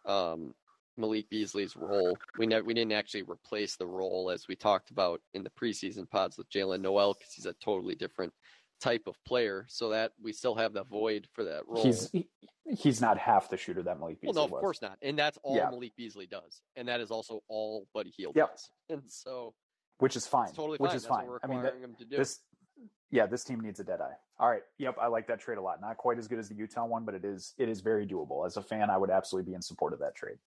um, 0.07 0.55
Malik 0.97 1.29
Beasley's 1.31 1.77
role. 1.77 2.16
We 2.39 2.47
never, 2.47 2.64
we 2.64 2.75
didn't 2.75 2.93
actually 2.93 3.22
replace 3.22 3.77
the 3.77 3.87
role 3.87 4.31
as 4.31 4.47
we 4.49 4.55
talked 4.55 4.91
about 4.91 5.20
in 5.35 5.43
the 5.43 5.51
preseason 5.51 6.09
pods 6.09 6.39
with 6.39 6.49
Jaylen 6.51 6.81
Nowell 6.81 7.14
because 7.14 7.33
he's 7.33 7.47
a 7.47 7.55
totally 7.55 7.95
different 7.97 8.33
type 8.81 9.03
of 9.07 9.16
player. 9.25 9.66
So 9.68 9.89
that 9.91 10.12
we 10.22 10.33
still 10.33 10.55
have 10.55 10.72
the 10.72 10.85
void 10.85 11.27
for 11.33 11.43
that 11.45 11.62
role. 11.66 11.83
he's 11.83 12.11
he, 12.12 12.29
he's 12.64 13.01
not 13.01 13.18
half 13.18 13.49
the 13.51 13.57
shooter 13.57 13.83
that 13.83 13.99
Malik 13.99 14.18
well, 14.22 14.33
Beasley 14.33 14.41
no, 14.41 14.45
of 14.45 14.51
was. 14.53 14.61
course 14.61 14.83
not, 14.83 14.97
and 15.03 15.18
that's 15.18 15.39
all 15.43 15.57
Yeah. 15.57 15.70
Malik 15.70 15.97
Beasley 15.97 16.27
does, 16.29 16.61
and 16.77 16.87
that 16.87 17.01
is 17.01 17.11
also 17.11 17.41
all 17.49 17.89
Buddy 17.93 18.12
Hield 18.16 18.37
Yep. 18.37 18.51
does. 18.53 18.70
And 18.91 19.03
so 19.09 19.55
which 19.99 20.14
is 20.14 20.27
fine. 20.27 20.47
it's 20.49 20.57
totally 20.57 20.77
which 20.79 20.95
is 20.95 21.03
That's 21.03 21.07
fine. 21.16 21.27
I 21.43 21.47
mean, 21.49 21.62
that, 21.62 21.72
requiring 21.75 21.83
him 21.83 21.97
to 21.99 22.05
do. 22.05 22.16
this 22.16 22.41
yeah, 23.11 23.26
this 23.26 23.44
team 23.44 23.61
needs 23.61 23.80
a 23.80 23.84
dead 23.84 24.00
eye. 24.00 24.14
All 24.38 24.50
right, 24.50 24.62
yep, 24.78 24.96
I 25.00 25.07
like 25.07 25.26
that 25.28 25.40
trade 25.40 25.59
a 25.59 25.62
lot. 25.62 25.80
Not 25.80 25.96
quite 25.96 26.18
as 26.18 26.26
good 26.26 26.38
as 26.38 26.48
the 26.48 26.55
Utah 26.55 26.86
one, 26.86 27.05
but 27.05 27.14
it 27.14 27.24
is 27.24 27.55
it 27.59 27.68
is 27.68 27.80
very 27.80 28.07
doable. 28.07 28.46
As 28.46 28.57
a 28.57 28.62
fan, 28.62 28.90
I 28.90 28.98
would 28.98 29.11
absolutely 29.11 29.50
be 29.50 29.55
in 29.55 29.62
support 29.62 29.92
of 29.92 30.00
that 30.00 30.14
trade. 30.14 30.38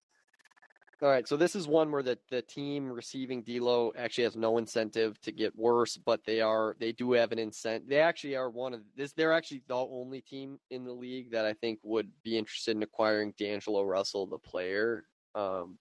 All 1.02 1.10
right, 1.10 1.28
so 1.28 1.36
this 1.36 1.54
is 1.54 1.68
one 1.68 1.92
where 1.92 2.02
the, 2.02 2.18
the 2.30 2.40
team 2.40 2.90
receiving 2.90 3.42
D'Lo 3.42 3.92
actually 3.98 4.24
has 4.24 4.34
no 4.34 4.56
incentive 4.56 5.20
to 5.20 5.30
get 5.30 5.54
worse, 5.54 5.98
but 5.98 6.24
they 6.24 6.40
are 6.40 6.74
they 6.80 6.90
do 6.90 7.12
have 7.12 7.32
an 7.32 7.38
incentive. 7.38 7.86
They 7.86 8.00
actually 8.00 8.34
are 8.34 8.48
one 8.48 8.72
of 8.72 8.80
this. 8.96 9.12
They're 9.12 9.34
actually 9.34 9.62
the 9.68 9.76
only 9.76 10.22
team 10.22 10.58
in 10.70 10.84
the 10.84 10.92
league 10.92 11.32
that 11.32 11.44
I 11.44 11.52
think 11.52 11.80
would 11.82 12.10
be 12.24 12.38
interested 12.38 12.76
in 12.76 12.82
acquiring 12.82 13.34
D'Angelo 13.38 13.82
Russell, 13.82 14.26
the 14.26 14.38
player, 14.38 15.04
um, 15.34 15.76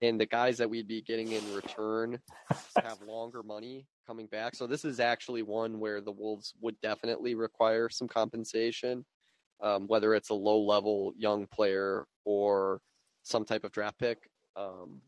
and 0.00 0.18
the 0.18 0.24
guys 0.24 0.56
that 0.58 0.70
we'd 0.70 0.88
be 0.88 1.02
getting 1.02 1.32
in 1.32 1.54
return 1.54 2.18
have 2.82 3.02
longer 3.06 3.42
money 3.42 3.86
coming 4.06 4.26
back. 4.26 4.54
So 4.54 4.66
this 4.66 4.84
is 4.84 5.00
actually 5.00 5.42
one 5.42 5.80
where 5.80 6.00
the 6.00 6.12
Wolves 6.12 6.54
would 6.60 6.80
definitely 6.80 7.34
require 7.34 7.88
some 7.88 8.08
compensation, 8.08 9.04
um, 9.62 9.86
whether 9.86 10.14
it's 10.14 10.30
a 10.30 10.34
low 10.34 10.60
level 10.60 11.12
young 11.16 11.46
player 11.46 12.06
or 12.24 12.80
some 13.22 13.44
type 13.44 13.64
of 13.64 13.72
draft 13.72 13.98
pick 13.98 14.18
um, 14.56 15.00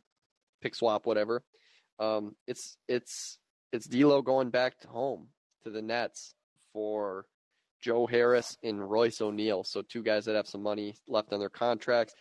pick 0.61 0.75
swap, 0.75 1.07
whatever. 1.07 1.43
Um, 1.99 2.35
it's 2.47 2.77
it's 2.89 3.39
it's 3.73 3.87
D'Lo 3.87 4.23
going 4.23 4.51
back 4.51 4.79
to 4.81 4.89
home 4.89 5.29
to 5.65 5.71
the 5.71 5.83
Nets 5.83 6.35
for 6.73 7.27
Joe 7.81 8.07
Harris 8.07 8.57
and 8.63 8.89
Royce 8.91 9.21
O'Neale. 9.21 9.65
So 9.65 9.83
two 9.83 10.03
guys 10.03 10.25
that 10.25 10.37
have 10.37 10.49
some 10.49 10.63
money 10.63 10.95
left 11.09 11.33
on 11.33 11.41
their 11.41 11.51
contracts. 11.51 12.15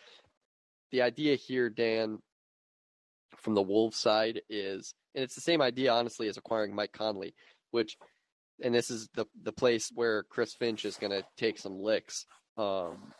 The 0.92 1.02
idea 1.02 1.34
here, 1.34 1.68
Dan, 1.68 2.18
from 3.36 3.54
the 3.54 3.62
Wolves 3.62 3.96
side 3.96 4.40
is, 4.48 4.94
and 5.14 5.24
it's 5.24 5.34
the 5.34 5.40
same 5.40 5.62
idea, 5.62 5.92
honestly, 5.92 6.28
as 6.28 6.36
acquiring 6.36 6.74
Mike 6.74 6.92
Conley, 6.92 7.34
which, 7.70 7.96
and 8.62 8.74
this 8.74 8.90
is 8.90 9.08
the 9.14 9.26
the 9.42 9.52
place 9.52 9.90
where 9.94 10.22
Chris 10.24 10.54
Finch 10.54 10.84
is 10.84 10.96
going 10.96 11.12
to 11.12 11.24
take 11.36 11.58
some 11.58 11.80
licks. 11.80 12.26
Um, 12.56 13.12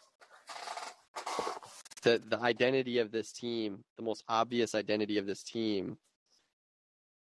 the 2.03 2.23
the 2.27 2.41
identity 2.41 2.99
of 2.99 3.11
this 3.11 3.33
team, 3.33 3.85
the 3.97 4.03
most 4.03 4.25
obvious 4.29 4.75
identity 4.75 5.19
of 5.19 5.27
this 5.27 5.43
team, 5.43 5.99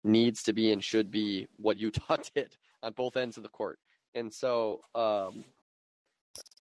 needs 0.03 0.43
to 0.43 0.53
be 0.53 0.71
and 0.71 0.83
should 0.83 1.11
be 1.11 1.47
what 1.57 1.77
Utah 1.77 2.17
did 2.35 2.55
on 2.83 2.93
both 2.93 3.17
ends 3.17 3.37
of 3.37 3.43
the 3.43 3.49
court. 3.49 3.79
And 4.15 4.33
so, 4.33 4.81
um, 4.95 5.45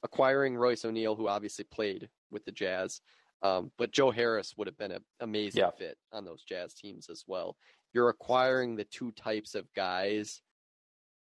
acquiring 0.03 0.57
Royce 0.57 0.85
O'Neale, 0.85 1.16
who 1.16 1.29
obviously 1.29 1.64
played 1.64 2.09
with 2.31 2.45
the 2.45 2.53
Jazz, 2.53 3.01
um, 3.43 3.70
but 3.78 3.93
Joe 3.93 4.11
Harris 4.11 4.55
would 4.57 4.66
have 4.66 4.78
been 4.78 4.93
an 4.93 5.05
amazing 5.20 5.61
Yeah. 5.61 5.70
fit 5.76 5.99
on 6.12 6.24
those 6.24 6.43
Jazz 6.43 6.74
teams 6.74 7.09
as 7.09 7.24
well. 7.26 7.57
You're 7.93 8.09
acquiring 8.09 8.76
the 8.76 8.84
two 8.84 9.12
types 9.12 9.55
of 9.55 9.72
guys 9.74 10.43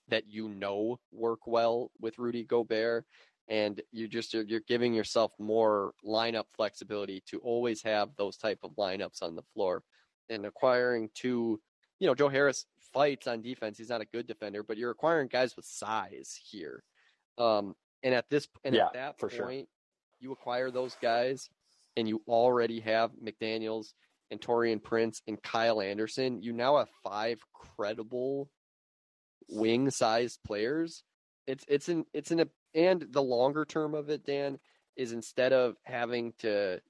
that 0.09 0.25
you 0.29 0.49
know 0.49 0.99
work 1.13 1.47
well 1.47 1.91
with 2.01 2.19
Rudy 2.19 2.45
Gobert 2.45 3.07
and 3.49 3.83
you 3.93 4.09
just 4.09 4.33
you're, 4.33 4.45
you're 4.45 4.61
giving 4.67 4.95
yourself 4.95 5.33
more 5.39 5.93
lineup 6.05 6.45
flexibility 6.55 7.23
to 7.27 7.39
always 7.41 7.83
have 7.83 8.11
those 8.17 8.37
type 8.37 8.59
of 8.63 8.73
lineups 8.77 9.23
on 9.23 9.35
the 9.35 9.43
floor 9.55 9.83
and 10.31 10.47
acquiring 10.47 11.11
two 11.15 11.61
you 12.01 12.07
know 12.07 12.15
joe 12.15 12.29
harris 12.29 12.67
fights 12.93 13.27
on 13.27 13.43
defense 13.43 13.77
he's 13.77 13.91
not 13.91 14.01
a 14.01 14.07
good 14.07 14.27
defender 14.27 14.63
but 14.63 14.79
you're 14.79 14.91
acquiring 14.91 15.29
guys 15.29 15.57
with 15.57 15.65
size 15.67 16.39
here 16.51 16.83
um 17.39 17.75
and 18.03 18.15
at 18.15 18.29
this 18.31 18.49
and 18.65 18.75
Yeah, 18.75 18.87
at 18.87 18.93
that 18.95 19.19
for 19.19 19.29
sure. 19.29 19.45
point 19.45 19.69
you 20.21 20.33
acquire 20.33 20.71
those 20.71 20.97
guys 21.03 21.51
and 21.97 22.09
you 22.09 22.23
already 22.29 22.81
have 22.81 23.11
mcdaniels 23.23 23.93
and 24.31 24.41
taurean 24.41 24.83
prince 24.83 25.23
and 25.27 25.43
kyle 25.43 25.81
anderson 25.81 26.43
you 26.43 26.53
now 26.53 26.79
have 26.79 26.89
five 27.03 27.39
credible 27.53 28.49
wing 29.49 29.91
sized 29.91 30.41
players 30.45 31.05
it's 31.47 31.65
it's 31.69 31.89
an 31.89 32.05
it's 32.13 32.31
an 32.31 32.49
and 32.75 33.07
the 33.11 33.23
longer 33.23 33.65
term 33.65 33.95
of 33.95 34.11
it, 34.11 34.25
Dan, 34.25 34.59
is 34.97 35.13
instead 35.13 35.53
of 35.53 35.77
having 35.85 36.33
to 36.41 36.81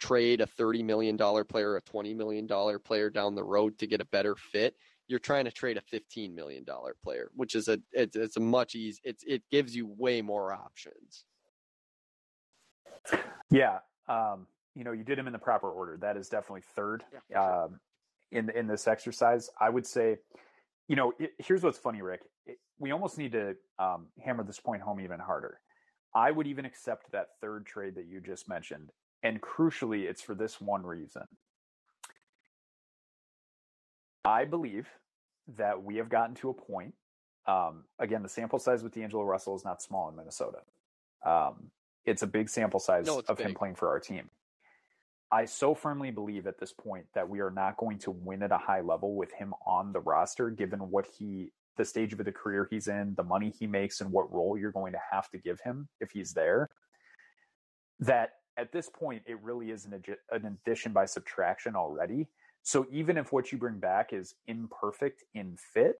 trade 0.00 0.40
a 0.40 0.46
thirty 0.46 0.82
million 0.82 1.16
dollar 1.16 1.44
player, 1.44 1.76
a 1.76 1.82
twenty 1.82 2.14
million 2.14 2.46
dollar 2.46 2.78
player 2.78 3.08
down 3.10 3.34
the 3.34 3.44
road 3.44 3.78
to 3.78 3.86
get 3.86 4.00
a 4.00 4.06
better 4.06 4.34
fit, 4.34 4.74
you're 5.06 5.18
trying 5.18 5.44
to 5.44 5.52
trade 5.52 5.76
a 5.76 5.82
fifteen 5.82 6.34
million 6.34 6.64
dollar 6.64 6.96
player, 7.02 7.30
which 7.34 7.54
is 7.54 7.68
a 7.68 7.78
it's, 7.92 8.16
it's 8.16 8.36
a 8.36 8.40
much 8.40 8.74
easy 8.74 9.00
it's 9.04 9.22
it 9.26 9.42
gives 9.50 9.76
you 9.76 9.86
way 9.86 10.22
more 10.22 10.52
options. 10.52 11.24
Yeah, 13.50 13.78
um, 14.08 14.46
you 14.74 14.84
know, 14.84 14.92
you 14.92 15.04
did 15.04 15.18
them 15.18 15.26
in 15.26 15.32
the 15.32 15.38
proper 15.38 15.70
order. 15.70 15.96
That 16.00 16.16
is 16.16 16.28
definitely 16.28 16.62
third 16.74 17.04
Yeah, 17.12 17.18
sure. 17.32 17.64
um, 17.64 17.80
in 18.30 18.50
in 18.50 18.66
this 18.66 18.88
exercise. 18.88 19.50
I 19.60 19.68
would 19.68 19.86
say, 19.86 20.16
you 20.88 20.96
know, 20.96 21.12
it, 21.18 21.32
here's 21.38 21.62
what's 21.62 21.78
funny, 21.78 22.02
Rick. 22.02 22.22
It, 22.46 22.58
we 22.78 22.90
almost 22.90 23.18
need 23.18 23.32
to 23.32 23.56
um, 23.78 24.06
hammer 24.24 24.44
this 24.44 24.60
point 24.60 24.82
home 24.82 25.00
even 25.00 25.20
harder. 25.20 25.60
I 26.14 26.30
would 26.30 26.46
even 26.46 26.64
accept 26.64 27.10
that 27.12 27.28
third 27.40 27.64
trade 27.66 27.94
that 27.94 28.06
you 28.06 28.20
just 28.20 28.48
mentioned, 28.48 28.90
and 29.22 29.40
crucially, 29.40 30.08
it's 30.08 30.22
for 30.22 30.34
this 30.34 30.60
one 30.60 30.84
reason. 30.84 31.22
I 34.24 34.44
believe 34.44 34.88
that 35.56 35.82
we 35.82 35.96
have 35.96 36.08
gotten 36.08 36.34
to 36.36 36.50
a 36.50 36.54
point. 36.54 36.94
Um, 37.46 37.84
again, 37.98 38.22
the 38.22 38.28
sample 38.28 38.58
size 38.58 38.82
with 38.82 38.94
D'Angelo 38.94 39.24
Russell 39.24 39.56
is 39.56 39.64
not 39.64 39.82
small 39.82 40.08
in 40.08 40.16
Minnesota. 40.16 40.58
Um, 41.26 41.70
it's 42.04 42.22
a 42.22 42.26
big 42.26 42.48
sample 42.48 42.80
size 42.80 43.06
No, 43.06 43.22
of 43.28 43.38
him 43.38 43.54
playing 43.54 43.76
for 43.76 43.88
our 43.88 44.00
team. 44.00 44.30
I 45.30 45.46
so 45.46 45.74
firmly 45.74 46.10
believe 46.10 46.46
at 46.46 46.60
this 46.60 46.72
point 46.72 47.06
that 47.14 47.28
we 47.28 47.40
are 47.40 47.50
not 47.50 47.78
going 47.78 47.98
to 48.00 48.10
win 48.10 48.42
at 48.42 48.52
a 48.52 48.58
high 48.58 48.82
level 48.82 49.14
with 49.14 49.32
him 49.32 49.54
on 49.66 49.92
the 49.92 50.00
roster, 50.00 50.50
given 50.50 50.78
what 50.78 51.06
he, 51.06 51.52
the 51.78 51.84
stage 51.86 52.12
of 52.12 52.22
the 52.22 52.32
career 52.32 52.68
he's 52.70 52.86
in, 52.86 53.14
the 53.16 53.22
money 53.22 53.52
he 53.58 53.66
makes, 53.66 54.02
and 54.02 54.12
what 54.12 54.30
role 54.30 54.58
you're 54.58 54.72
going 54.72 54.92
to 54.92 55.00
have 55.10 55.30
to 55.30 55.38
give 55.38 55.58
him 55.60 55.88
if 56.00 56.10
he's 56.10 56.34
there. 56.34 56.68
That 57.98 58.32
at 58.58 58.72
this 58.72 58.90
point, 58.90 59.22
it 59.26 59.40
really 59.42 59.70
is 59.70 59.86
an, 59.86 60.02
an 60.30 60.44
addition 60.66 60.92
by 60.92 61.06
subtraction 61.06 61.76
already. 61.76 62.28
So 62.62 62.86
even 62.90 63.16
if 63.16 63.32
what 63.32 63.50
you 63.50 63.58
bring 63.58 63.78
back 63.78 64.12
is 64.12 64.34
imperfect 64.46 65.24
in 65.34 65.56
fit, 65.56 65.96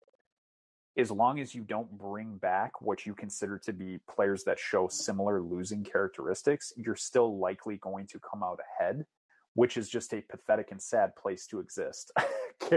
as 0.97 1.11
long 1.11 1.41
as 1.41 1.55
you 1.55 1.63
don't 1.63 1.91
bring 1.97 2.37
back 2.37 2.83
what 2.83 3.07
you 3.07 3.15
consider 3.15 3.59
to 3.59 3.73
be 3.73 3.99
players 4.15 4.45
that 4.45 4.59
show 4.59 4.89
similar 4.89 5.41
losing 5.41 5.83
characteristics, 5.83 6.73
you're 6.77 6.97
still 6.97 7.39
likely 7.39 7.79
going 7.79 8.07
to 8.09 8.19
come 8.19 8.43
out 8.43 8.61
ahead, 8.79 9.07
which 9.55 9.77
is 9.77 9.89
just 9.89 10.13
a 10.13 10.21
pathetic 10.21 10.71
and 10.71 10.83
sad 10.83 11.17
place 11.17 11.47
to 11.47 11.61
exist. 11.61 12.13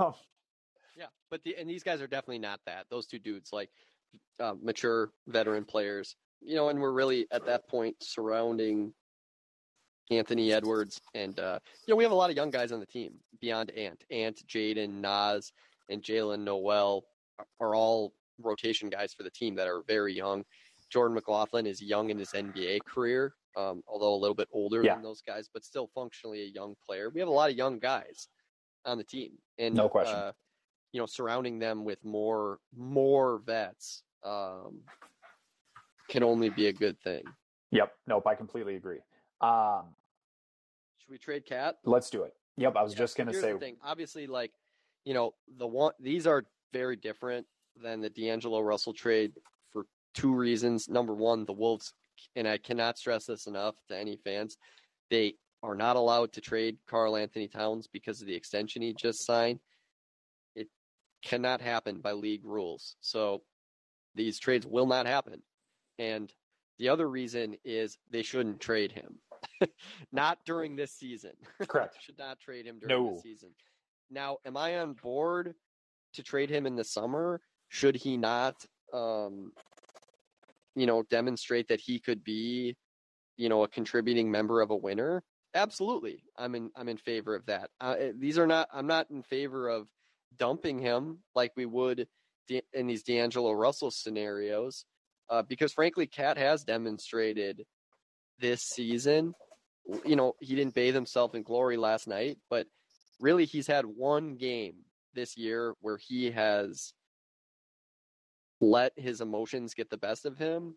um, 0.00 0.12
Yeah, 0.96 1.06
but 1.30 1.42
the 1.44 1.56
and 1.56 1.68
these 1.68 1.82
guys 1.82 2.00
are 2.02 2.06
definitely 2.06 2.40
not 2.40 2.60
that. 2.66 2.86
Those 2.90 3.06
two 3.06 3.18
dudes, 3.18 3.50
like 3.52 3.70
uh, 4.38 4.54
mature 4.62 5.10
veteran 5.26 5.64
players, 5.64 6.16
you 6.42 6.56
know, 6.56 6.68
and 6.68 6.78
we're 6.78 6.92
really 6.92 7.26
at 7.30 7.46
that 7.46 7.68
point 7.68 7.96
surrounding 8.02 8.92
Anthony 10.10 10.52
Edwards, 10.52 11.00
and 11.14 11.38
uh, 11.38 11.58
you 11.86 11.92
know, 11.92 11.96
we 11.96 12.04
have 12.04 12.12
a 12.12 12.16
lot 12.16 12.28
of 12.28 12.36
young 12.36 12.50
guys 12.50 12.70
on 12.70 12.80
the 12.80 12.86
team 12.86 13.14
beyond 13.40 13.70
Ant, 13.70 14.04
Ant, 14.10 14.42
Jaden, 14.46 15.00
Naz, 15.00 15.52
and 15.88 16.02
Jaylen 16.02 16.40
Nowell 16.40 17.06
are- 17.60 17.74
all 17.74 18.14
rotation 18.38 18.88
guys 18.90 19.14
for 19.14 19.22
the 19.22 19.30
team 19.30 19.54
that 19.56 19.66
are 19.66 19.82
very 19.82 20.12
young. 20.14 20.44
Jordan 20.90 21.14
McLaughlin 21.14 21.66
is 21.66 21.82
young 21.82 22.10
in 22.10 22.18
his 22.18 22.32
NBA 22.34 22.80
career, 22.86 23.34
um, 23.56 23.82
although 23.88 24.14
a 24.14 24.16
little 24.16 24.34
bit 24.34 24.48
older 24.52 24.82
Yeah. 24.84 24.94
than 24.94 25.02
those 25.02 25.20
guys, 25.22 25.48
but 25.52 25.64
still 25.64 25.88
functionally 25.88 26.42
a 26.42 26.46
young 26.46 26.76
player. 26.86 27.10
We 27.10 27.20
have 27.20 27.28
a 27.28 27.32
lot 27.32 27.50
of 27.50 27.56
young 27.56 27.78
guys 27.78 28.28
on 28.84 28.98
the 28.98 29.04
team, 29.04 29.38
and 29.58 29.74
No 29.74 29.88
question. 29.88 30.14
Uh, 30.16 30.32
you 30.92 31.00
know, 31.00 31.06
surrounding 31.06 31.58
them 31.58 31.84
with 31.84 32.02
more 32.04 32.60
more 32.72 33.38
vets 33.38 34.02
um, 34.22 34.82
can 36.08 36.22
only 36.22 36.50
be 36.50 36.66
a 36.68 36.72
good 36.72 36.98
thing. 37.00 37.24
yep. 37.70 37.92
Nope. 38.06 38.26
I 38.26 38.34
completely 38.34 38.76
agree. 38.76 39.00
Um, 39.40 39.94
Should 40.98 41.10
we 41.10 41.18
trade 41.18 41.44
KAT? 41.46 41.78
let's 41.84 42.10
do 42.10 42.22
it. 42.22 42.34
Yep. 42.56 42.76
I 42.76 42.82
was 42.82 42.92
Yeah, 42.92 42.98
just 42.98 43.16
going 43.16 43.26
to 43.28 43.34
say. 43.34 43.76
Obviously, 43.82 44.26
like 44.26 44.52
you 45.04 45.14
know, 45.14 45.34
the 45.56 45.66
one 45.66 45.92
these 46.00 46.26
are 46.26 46.44
very 46.72 46.96
different 46.96 47.46
than 47.82 48.00
the 48.00 48.10
D'Angelo 48.10 48.60
Russell 48.60 48.92
trade 48.92 49.32
for 49.72 49.86
two 50.14 50.34
reasons. 50.34 50.88
Number 50.88 51.14
one, 51.14 51.44
the 51.44 51.52
Wolves, 51.52 51.92
and 52.34 52.48
I 52.48 52.58
cannot 52.58 52.98
stress 52.98 53.26
this 53.26 53.46
enough 53.46 53.74
to 53.88 53.96
any 53.96 54.16
fans, 54.24 54.56
they 55.10 55.34
are 55.62 55.74
not 55.74 55.96
allowed 55.96 56.32
to 56.32 56.40
trade 56.40 56.76
Karl 56.88 57.16
Anthony 57.16 57.48
Towns 57.48 57.88
because 57.92 58.20
of 58.20 58.26
the 58.26 58.34
extension 58.34 58.82
he 58.82 58.94
just 58.94 59.24
signed. 59.24 59.60
It 60.54 60.68
cannot 61.24 61.60
happen 61.60 62.00
by 62.00 62.12
league 62.12 62.44
rules. 62.44 62.96
So 63.00 63.42
these 64.14 64.38
trades 64.38 64.66
will 64.66 64.86
not 64.86 65.06
happen. 65.06 65.42
And 65.98 66.32
the 66.78 66.88
other 66.90 67.08
reason 67.08 67.56
is 67.64 67.96
they 68.10 68.22
shouldn't 68.22 68.60
trade 68.60 68.92
him. 68.92 69.18
not 70.12 70.38
during 70.44 70.76
this 70.76 70.92
season. 70.92 71.32
Correct. 71.68 71.96
Should 72.00 72.18
not 72.18 72.38
trade 72.40 72.66
him 72.66 72.78
during 72.78 73.04
No. 73.04 73.14
the 73.14 73.20
season. 73.20 73.50
Now, 74.10 74.38
am 74.44 74.56
I 74.56 74.78
on 74.78 74.92
board 74.94 75.54
to 76.16 76.22
trade 76.22 76.50
him 76.50 76.66
in 76.66 76.76
the 76.76 76.84
summer? 76.84 77.40
Should 77.68 77.96
he 77.96 78.16
not, 78.16 78.54
um, 78.92 79.52
you 80.74 80.86
know, 80.86 81.02
demonstrate 81.04 81.68
that 81.68 81.80
he 81.80 81.98
could 81.98 82.22
be, 82.22 82.76
you 83.36 83.48
know, 83.48 83.64
a 83.64 83.68
contributing 83.68 84.30
member 84.30 84.60
of 84.60 84.70
a 84.70 84.76
winner? 84.76 85.22
Absolutely, 85.54 86.22
I'm 86.36 86.54
in. 86.54 86.70
I'm 86.76 86.88
in 86.88 86.98
favor 86.98 87.34
of 87.34 87.46
that. 87.46 87.70
Uh, 87.80 87.96
these 88.18 88.38
are 88.38 88.46
not. 88.46 88.68
I'm 88.72 88.86
not 88.86 89.10
in 89.10 89.22
favor 89.22 89.68
of 89.68 89.88
dumping 90.36 90.78
him 90.78 91.20
like 91.34 91.52
we 91.56 91.64
would 91.64 92.06
in 92.72 92.86
these 92.86 93.02
D'Angelo 93.02 93.52
Russell 93.52 93.90
scenarios, 93.90 94.84
uh, 95.30 95.42
because 95.42 95.72
frankly, 95.72 96.06
KAT 96.06 96.36
has 96.36 96.62
demonstrated 96.62 97.64
this 98.38 98.62
season. 98.62 99.34
You 100.04 100.16
know, 100.16 100.34
he 100.40 100.54
didn't 100.54 100.74
bathe 100.74 100.94
himself 100.94 101.34
in 101.34 101.42
glory 101.42 101.76
last 101.76 102.06
night, 102.06 102.38
but 102.50 102.66
really, 103.18 103.46
he's 103.46 103.66
had 103.66 103.86
one 103.86 104.36
game 104.36 104.74
this 105.16 105.36
year 105.36 105.74
where 105.80 105.96
he 105.96 106.30
has 106.30 106.92
let 108.60 108.92
his 108.96 109.20
emotions 109.20 109.74
get 109.74 109.90
the 109.90 109.96
best 109.96 110.24
of 110.24 110.38
him. 110.38 110.76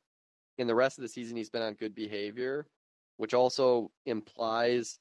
In 0.58 0.68
the 0.68 0.76
rest 0.76 0.98
of 0.98 1.04
the 1.04 1.08
season, 1.08 1.38
he's 1.38 1.50
been 1.50 1.62
on 1.62 1.76
good 1.76 1.94
behavior, 1.94 2.66
which 3.18 3.34
also 3.34 3.92
implies 4.06 4.98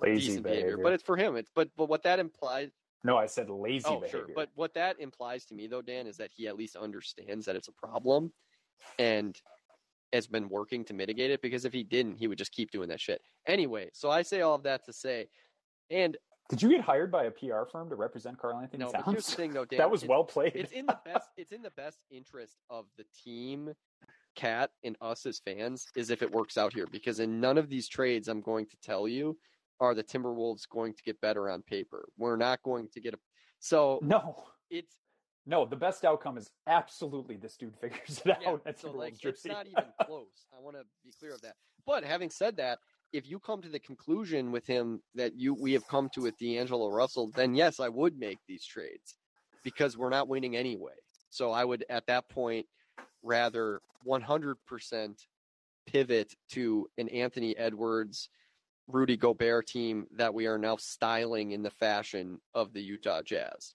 Lazy 0.00 0.40
behavior. 0.40 0.42
behavior. 0.42 0.78
But 0.82 0.94
it's 0.94 1.02
for 1.02 1.16
him. 1.16 1.36
It's 1.36 1.50
but 1.54 1.68
but 1.76 1.88
what 1.88 2.02
that 2.04 2.18
implies 2.18 2.70
no, 3.04 3.16
I 3.16 3.26
said 3.26 3.50
lazy 3.50 3.84
oh, 3.88 4.00
behavior. 4.00 4.26
sure. 4.26 4.34
But 4.34 4.50
what 4.54 4.74
that 4.74 5.00
implies 5.00 5.44
to 5.46 5.54
me, 5.54 5.66
though, 5.66 5.82
Dan, 5.82 6.06
is 6.06 6.16
that 6.18 6.30
he 6.32 6.46
at 6.46 6.56
least 6.56 6.76
understands 6.76 7.46
that 7.46 7.56
it's 7.56 7.68
a 7.68 7.72
problem 7.72 8.32
and 8.98 9.36
has 10.12 10.26
been 10.28 10.48
working 10.48 10.84
to 10.84 10.94
mitigate 10.94 11.30
it. 11.30 11.42
Because 11.42 11.64
if 11.64 11.72
he 11.72 11.82
didn't, 11.82 12.16
he 12.16 12.28
would 12.28 12.38
just 12.38 12.52
keep 12.52 12.70
doing 12.70 12.88
that 12.90 13.00
shit. 13.00 13.20
Anyway, 13.46 13.90
so 13.92 14.08
I 14.08 14.22
say 14.22 14.42
all 14.42 14.54
of 14.54 14.62
that 14.62 14.84
to 14.84 14.92
say, 14.92 15.26
and 15.90 16.16
Did 16.52 16.60
you 16.60 16.68
get 16.68 16.82
hired 16.82 17.10
by 17.10 17.24
a 17.24 17.30
PR 17.30 17.64
firm 17.70 17.88
to 17.88 17.94
represent 17.96 18.36
Karl 18.38 18.58
Anthony 18.58 18.84
no, 18.84 18.90
Towns? 18.92 19.04
but 19.06 19.10
here's 19.12 19.26
the 19.26 19.36
thing, 19.36 19.54
though, 19.54 19.64
Dan. 19.70 19.78
that 19.78 19.90
was 19.90 20.04
well 20.04 20.22
played. 20.22 20.52
It's 20.54 20.70
in 20.72 20.84
the 20.84 20.98
best. 21.02 21.30
It's 21.38 21.50
in 21.50 21.62
the 21.62 21.70
best 21.70 21.96
interest 22.10 22.58
of 22.68 22.84
the 22.98 23.06
team, 23.24 23.72
KAT, 24.36 24.70
and 24.84 24.94
us 25.00 25.24
as 25.24 25.38
fans, 25.42 25.86
is 25.96 26.10
if 26.10 26.20
it 26.20 26.30
works 26.30 26.58
out 26.58 26.74
here. 26.74 26.86
Because 26.92 27.20
in 27.20 27.40
none 27.40 27.56
of 27.56 27.70
these 27.70 27.88
trades, 27.88 28.28
I'm 28.28 28.42
going 28.42 28.66
to 28.66 28.76
tell 28.82 29.08
you, 29.08 29.38
are 29.80 29.94
the 29.94 30.04
Timberwolves 30.04 30.68
going 30.68 30.92
to 30.92 31.02
get 31.02 31.18
better 31.22 31.48
on 31.48 31.62
paper. 31.62 32.06
We're 32.18 32.36
not 32.36 32.62
going 32.62 32.88
to 32.92 33.00
get 33.00 33.14
a. 33.14 33.18
So 33.58 33.98
no, 34.02 34.44
it's 34.70 34.94
no. 35.46 35.64
The 35.64 35.76
best 35.76 36.04
outcome 36.04 36.36
is 36.36 36.50
absolutely 36.66 37.36
this 37.36 37.56
dude 37.56 37.78
figures 37.80 38.20
it 38.26 38.36
Yeah, 38.42 38.50
out. 38.50 38.62
at 38.66 38.78
so 38.78 38.90
like 38.90 39.14
it's 39.24 39.46
not 39.46 39.66
even 39.66 39.84
close. 40.04 40.46
I 40.54 40.60
want 40.60 40.76
to 40.76 40.82
be 41.02 41.12
clear 41.18 41.32
of 41.32 41.40
that. 41.40 41.54
But 41.86 42.04
having 42.04 42.28
said 42.28 42.58
that, 42.58 42.78
if 43.12 43.28
you 43.28 43.38
come 43.38 43.60
to 43.62 43.68
the 43.68 43.78
conclusion 43.78 44.52
with 44.52 44.66
him 44.66 45.00
that 45.14 45.34
you 45.36 45.54
we 45.54 45.72
have 45.74 45.86
come 45.86 46.08
to 46.14 46.22
with 46.22 46.38
D'Angelo 46.38 46.88
Russell, 46.88 47.30
then 47.34 47.54
yes, 47.54 47.78
I 47.80 47.88
would 47.88 48.18
make 48.18 48.38
these 48.48 48.64
trades 48.64 49.16
because 49.62 49.96
we're 49.96 50.10
not 50.10 50.28
winning 50.28 50.56
anyway. 50.56 50.92
So 51.30 51.50
I 51.50 51.64
would 51.64 51.84
at 51.88 52.06
that 52.06 52.28
point 52.28 52.66
rather 53.22 53.80
100% 54.06 55.14
pivot 55.86 56.34
to 56.50 56.88
an 56.98 57.08
Anthony 57.08 57.56
Edwards, 57.56 58.28
Rudy 58.88 59.16
Gobert 59.16 59.66
team 59.66 60.06
that 60.16 60.34
we 60.34 60.46
are 60.46 60.58
now 60.58 60.76
styling 60.76 61.52
in 61.52 61.62
the 61.62 61.70
fashion 61.70 62.40
of 62.54 62.72
the 62.72 62.82
Utah 62.82 63.22
Jazz. 63.22 63.74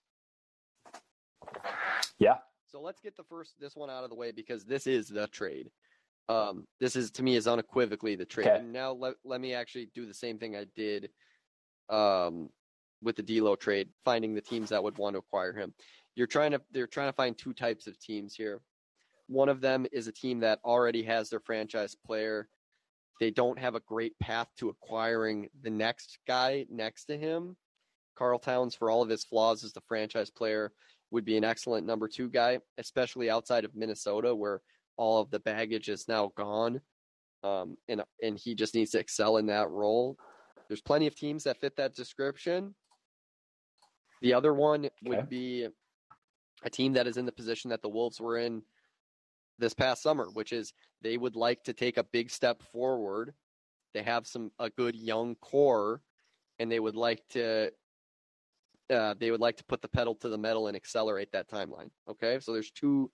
yeah, 2.20 2.38
So 2.68 2.82
let's 2.82 3.00
get 3.00 3.16
the 3.16 3.24
first 3.24 3.54
this 3.60 3.76
one 3.76 3.90
out 3.90 4.04
of 4.04 4.10
the 4.10 4.16
way 4.16 4.32
because 4.32 4.66
this 4.66 4.88
is 4.88 5.08
the 5.08 5.28
trade. 5.28 5.70
Um, 6.30 6.66
this 6.80 6.96
is 6.96 7.12
to 7.12 7.24
me 7.24 7.36
is 7.36 7.48
unequivocally 7.48 8.16
the 8.16 8.26
trade. 8.26 8.48
Okay. 8.48 8.58
And 8.58 8.74
now 8.74 8.92
let 8.92 9.16
let 9.24 9.40
me 9.40 9.54
actually 9.54 9.90
do 9.96 10.06
the 10.06 10.14
same 10.14 10.38
thing 10.38 10.56
I 10.56 10.66
did 10.76 11.10
um, 11.90 12.50
with 13.02 13.16
the 13.16 13.24
D'Lo 13.24 13.56
trade, 13.56 13.90
finding 14.04 14.34
the 14.34 14.42
teams 14.42 14.70
that 14.70 14.84
would 14.84 14.98
want 14.98 15.14
to 15.14 15.20
acquire 15.20 15.54
him. 15.54 15.74
You're 16.16 16.28
trying 16.28 16.52
to 16.52 16.62
they're 16.72 16.88
trying 16.88 17.10
to 17.10 17.16
find 17.16 17.38
two 17.38 17.54
types 17.54 17.88
of 17.88 18.00
teams 18.00 18.36
here. 18.36 18.62
One 19.28 19.50
of 19.50 19.62
them 19.62 19.86
is 19.92 20.08
a 20.08 20.12
team 20.12 20.40
that 20.40 20.60
already 20.64 21.04
has 21.04 21.30
their 21.30 21.40
franchise 21.40 21.96
player. 22.06 22.48
They 23.20 23.32
don't 23.32 23.60
have 23.60 23.76
a 23.76 23.82
great 23.82 24.18
path 24.20 24.48
to 24.60 24.70
acquiring 24.70 25.50
the 25.64 25.70
next 25.70 26.20
guy 26.28 26.66
next 26.70 27.06
to 27.06 27.18
him. 27.18 27.56
Karl 28.16 28.40
Towns, 28.40 28.76
for 28.76 28.90
all 28.90 29.02
of 29.02 29.10
his 29.10 29.24
flaws 29.24 29.64
as 29.64 29.74
the 29.74 29.82
franchise 29.88 30.30
player, 30.30 30.72
would 31.12 31.26
be 31.26 31.38
an 31.38 31.44
excellent 31.44 31.86
number 31.86 32.08
two 32.08 32.30
guy, 32.30 32.60
especially 32.78 33.30
outside 33.30 33.64
of 33.66 33.76
Minnesota, 33.76 34.34
where 34.34 34.62
all 34.98 35.22
of 35.22 35.30
the 35.30 35.40
baggage 35.40 35.90
is 35.90 36.08
now 36.08 36.32
gone, 36.36 36.82
um, 37.44 37.78
and 37.88 38.04
and 38.22 38.38
he 38.38 38.56
just 38.56 38.76
needs 38.76 38.92
to 38.92 39.00
excel 39.00 39.38
in 39.38 39.46
that 39.48 39.70
role. 39.70 40.18
There's 40.68 40.82
plenty 40.82 41.08
of 41.08 41.16
teams 41.16 41.44
that 41.46 41.58
fit 41.62 41.76
that 41.78 41.96
description. 41.96 42.76
The 44.22 44.34
other 44.34 44.54
one 44.54 44.86
Okay. 44.86 44.92
would 45.04 45.30
be 45.30 45.68
a 46.64 46.70
team 46.70 46.94
that 46.94 47.08
is 47.08 47.18
in 47.18 47.26
the 47.26 47.32
position 47.32 47.70
that 47.70 47.82
the 47.82 47.90
Wolves 47.90 48.20
were 48.20 48.38
in 48.38 48.64
this 49.60 49.74
past 49.74 50.02
summer, 50.02 50.28
which 50.34 50.52
is 50.52 50.74
they 51.02 51.18
would 51.18 51.36
like 51.36 51.64
to 51.64 51.74
take 51.74 51.98
a 51.98 52.04
big 52.04 52.30
step 52.30 52.62
forward. 52.72 53.34
They 53.94 54.04
have 54.04 54.28
some 54.28 54.52
a 54.60 54.70
good 54.70 54.96
young 54.96 55.36
core, 55.36 56.02
and 56.60 56.72
they 56.72 56.80
would 56.80 56.96
like 56.96 57.22
to 57.30 57.72
uh, 58.90 59.14
they 59.20 59.32
would 59.32 59.42
like 59.42 59.58
to 59.58 59.66
put 59.66 59.82
the 59.82 59.88
pedal 59.88 60.16
to 60.16 60.30
the 60.30 60.38
metal 60.38 60.68
and 60.68 60.76
accelerate 60.76 61.32
that 61.34 61.50
timeline. 61.50 61.90
Okay, 62.10 62.40
so 62.40 62.54
there's 62.54 62.72
two 62.72 63.12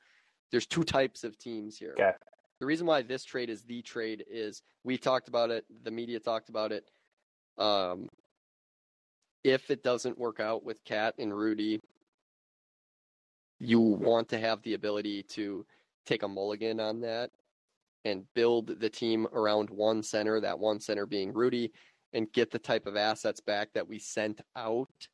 there's 0.53 0.67
two 0.67 0.83
types 0.83 1.23
of 1.23 1.35
teams 1.39 1.79
here. 1.79 1.95
Okay. 1.99 2.11
The 2.59 2.65
reason 2.67 2.85
why 2.85 3.01
this 3.01 3.25
trade 3.25 3.49
is 3.49 3.63
the 3.63 3.81
trade 3.81 4.23
is 4.29 4.61
we 4.83 4.99
talked 4.99 5.27
about 5.27 5.49
it, 5.49 5.65
the 5.83 5.89
media 5.89 6.19
talked 6.19 6.47
about 6.47 6.71
it. 6.71 6.91
Um, 7.57 8.07
if 9.43 9.71
it 9.71 9.81
doesn't 9.81 10.17
work 10.17 10.39
out 10.39 10.63
with 10.63 10.85
KAT 10.85 11.15
and 11.17 11.35
Rudy, 11.35 11.81
you 13.59 13.79
want 13.79 14.29
to 14.29 14.37
have 14.37 14.61
the 14.61 14.75
ability 14.75 15.23
to 15.23 15.65
take 16.05 16.21
a 16.21 16.27
mulligan 16.27 16.79
on 16.79 17.01
that 17.01 17.31
and 18.05 18.23
build 18.35 18.79
the 18.79 18.89
team 18.89 19.25
around 19.33 19.71
one 19.71 20.03
center, 20.03 20.39
that 20.39 20.59
one 20.59 20.79
center 20.79 21.07
being 21.07 21.33
Rudy, 21.33 21.71
and 22.13 22.31
get 22.31 22.51
the 22.51 22.59
type 22.59 22.85
of 22.85 22.95
assets 22.95 23.39
back 23.39 23.69
that 23.73 23.87
we 23.87 23.97
sent 23.97 24.39
out 24.55 25.07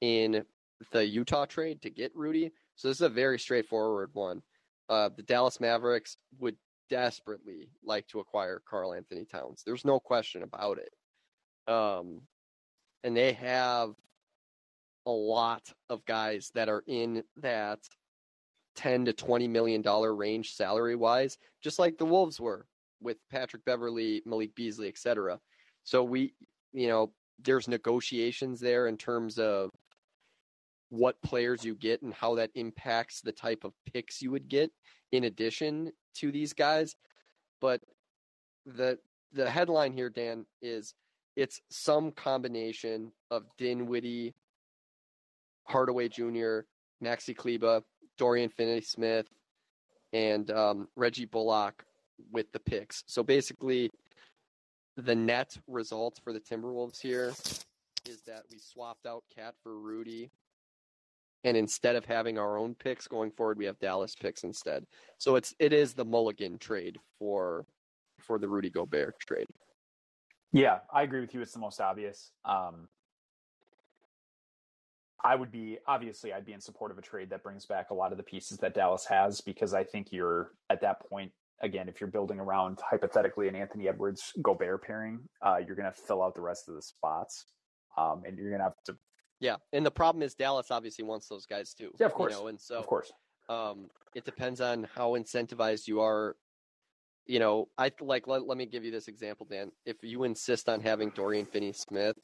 in 0.00 0.44
the 0.90 1.06
Utah 1.06 1.46
trade 1.46 1.80
to 1.82 1.90
get 1.90 2.10
Rudy. 2.16 2.50
So 2.74 2.88
this 2.88 2.96
is 2.96 3.02
a 3.02 3.08
very 3.08 3.38
straightforward 3.38 4.10
one. 4.14 4.42
Uh, 4.88 5.10
the 5.16 5.22
Dallas 5.22 5.60
Mavericks 5.60 6.16
would 6.38 6.56
desperately 6.90 7.70
like 7.82 8.06
to 8.08 8.20
acquire 8.20 8.62
Karl 8.68 8.94
Anthony 8.94 9.24
Towns. 9.24 9.62
There's 9.64 9.84
no 9.84 9.98
question 9.98 10.42
about 10.42 10.78
it. 10.78 11.72
Um, 11.72 12.20
and 13.02 13.16
they 13.16 13.32
have 13.32 13.94
a 15.06 15.10
lot 15.10 15.62
of 15.88 16.04
guys 16.04 16.50
that 16.54 16.68
are 16.68 16.82
in 16.86 17.22
that 17.38 17.78
10 18.76 19.06
to 19.06 19.12
20 19.12 19.48
million 19.48 19.82
dollar 19.82 20.14
range 20.14 20.54
salary 20.54 20.96
wise, 20.96 21.38
just 21.62 21.78
like 21.78 21.98
the 21.98 22.04
Wolves 22.04 22.40
were 22.40 22.66
with 23.00 23.18
Patrick 23.30 23.64
Beverley, 23.64 24.22
Malik 24.24 24.54
Beasley, 24.54 24.88
etc. 24.88 25.38
So 25.84 26.02
we, 26.02 26.34
you 26.72 26.88
know, 26.88 27.12
there's 27.42 27.68
negotiations 27.68 28.60
there 28.60 28.86
in 28.86 28.96
terms 28.96 29.38
of 29.38 29.70
what 30.94 31.20
players 31.22 31.64
you 31.64 31.74
get 31.74 32.02
and 32.02 32.14
how 32.14 32.36
that 32.36 32.50
impacts 32.54 33.20
the 33.20 33.32
type 33.32 33.64
of 33.64 33.72
picks 33.92 34.22
you 34.22 34.30
would 34.30 34.48
get 34.48 34.70
in 35.12 35.24
addition 35.24 35.90
to 36.14 36.30
these 36.30 36.52
guys. 36.52 36.94
But 37.60 37.80
the 38.66 38.98
the 39.32 39.50
headline 39.50 39.92
here, 39.92 40.08
Dan, 40.08 40.46
is 40.62 40.94
it's 41.36 41.60
some 41.70 42.12
combination 42.12 43.10
of 43.30 43.44
Dinwiddie, 43.58 44.34
Hardaway 45.64 46.08
Jr., 46.08 46.60
Maxi 47.02 47.36
Kleber, 47.36 47.82
Dorian 48.16 48.48
Finney-Smith, 48.48 49.26
and 50.12 50.48
um, 50.52 50.88
Reggie 50.94 51.24
Bullock 51.24 51.84
with 52.30 52.52
the 52.52 52.60
picks. 52.60 53.02
So 53.06 53.24
basically, 53.24 53.90
the 54.96 55.16
net 55.16 55.56
result 55.66 56.20
for 56.22 56.32
the 56.32 56.38
Timberwolves 56.38 57.00
here 57.00 57.32
is 58.08 58.22
that 58.26 58.44
we 58.52 58.58
swapped 58.58 59.06
out 59.06 59.24
KAT 59.34 59.54
for 59.62 59.76
Rudy, 59.76 60.30
and 61.44 61.56
instead 61.56 61.94
of 61.94 62.04
having 62.04 62.38
our 62.38 62.56
own 62.56 62.74
picks 62.74 63.06
going 63.06 63.30
forward, 63.30 63.58
we 63.58 63.66
have 63.66 63.78
Dallas 63.78 64.14
picks 64.14 64.44
instead. 64.44 64.84
So 65.18 65.36
it's 65.36 65.54
it 65.58 65.72
is 65.72 65.92
the 65.92 66.04
Mulligan 66.04 66.58
trade 66.58 66.98
for 67.18 67.66
for 68.18 68.38
the 68.38 68.48
Rudy 68.48 68.70
Gobert 68.70 69.14
trade. 69.20 69.46
Yeah, 70.52 70.78
I 70.92 71.02
agree 71.02 71.20
with 71.20 71.34
you. 71.34 71.42
It's 71.42 71.52
the 71.52 71.58
most 71.58 71.80
obvious. 71.80 72.30
Um, 72.44 72.88
I 75.22 75.34
would 75.34 75.50
be 75.50 75.78
obviously 75.86 76.32
I'd 76.32 76.46
be 76.46 76.52
in 76.52 76.60
support 76.60 76.90
of 76.90 76.98
a 76.98 77.02
trade 77.02 77.30
that 77.30 77.42
brings 77.42 77.66
back 77.66 77.90
a 77.90 77.94
lot 77.94 78.12
of 78.12 78.18
the 78.18 78.24
pieces 78.24 78.58
that 78.58 78.74
Dallas 78.74 79.06
has 79.06 79.40
because 79.40 79.74
I 79.74 79.84
think 79.84 80.12
you're 80.12 80.52
at 80.70 80.80
that 80.82 81.00
point 81.08 81.32
again 81.62 81.88
if 81.88 82.00
you're 82.00 82.10
building 82.10 82.40
around 82.40 82.78
hypothetically 82.90 83.48
an 83.48 83.54
Anthony 83.54 83.88
Edwards 83.88 84.32
Gobert 84.42 84.84
pairing, 84.84 85.20
uh, 85.42 85.56
you're 85.64 85.76
going 85.76 85.90
to 85.90 86.00
fill 86.06 86.22
out 86.22 86.34
the 86.34 86.40
rest 86.40 86.68
of 86.68 86.74
the 86.74 86.82
spots, 86.82 87.46
um, 87.98 88.22
and 88.26 88.38
you're 88.38 88.50
going 88.50 88.60
to 88.60 88.64
have 88.64 88.82
to 88.86 88.96
Yeah, 89.44 89.56
and 89.74 89.84
the 89.84 89.90
problem 89.90 90.22
is 90.22 90.34
Dallas 90.34 90.70
obviously 90.70 91.04
wants 91.04 91.28
those 91.28 91.44
guys 91.44 91.74
too. 91.74 91.90
Yeah, 92.00 92.06
of 92.06 92.14
course. 92.14 92.32
You 92.32 92.40
know, 92.40 92.46
and 92.46 92.58
so 92.58 92.78
of 92.78 92.86
course 92.86 93.12
um, 93.50 93.90
it 94.14 94.24
depends 94.24 94.62
on 94.62 94.88
how 94.94 95.10
incentivized 95.10 95.86
you 95.86 96.00
are. 96.00 96.36
You 97.26 97.40
know, 97.40 97.68
I 97.76 97.92
like. 98.00 98.26
Let, 98.26 98.46
let 98.46 98.56
me 98.56 98.64
give 98.64 98.84
you 98.84 98.90
this 98.90 99.06
example, 99.06 99.46
Dan. 99.50 99.70
If 99.84 99.96
you 100.02 100.24
insist 100.24 100.68
on 100.68 100.80
having 100.80 101.10
Dorian 101.10 101.44
Finney-Smith 101.44 102.16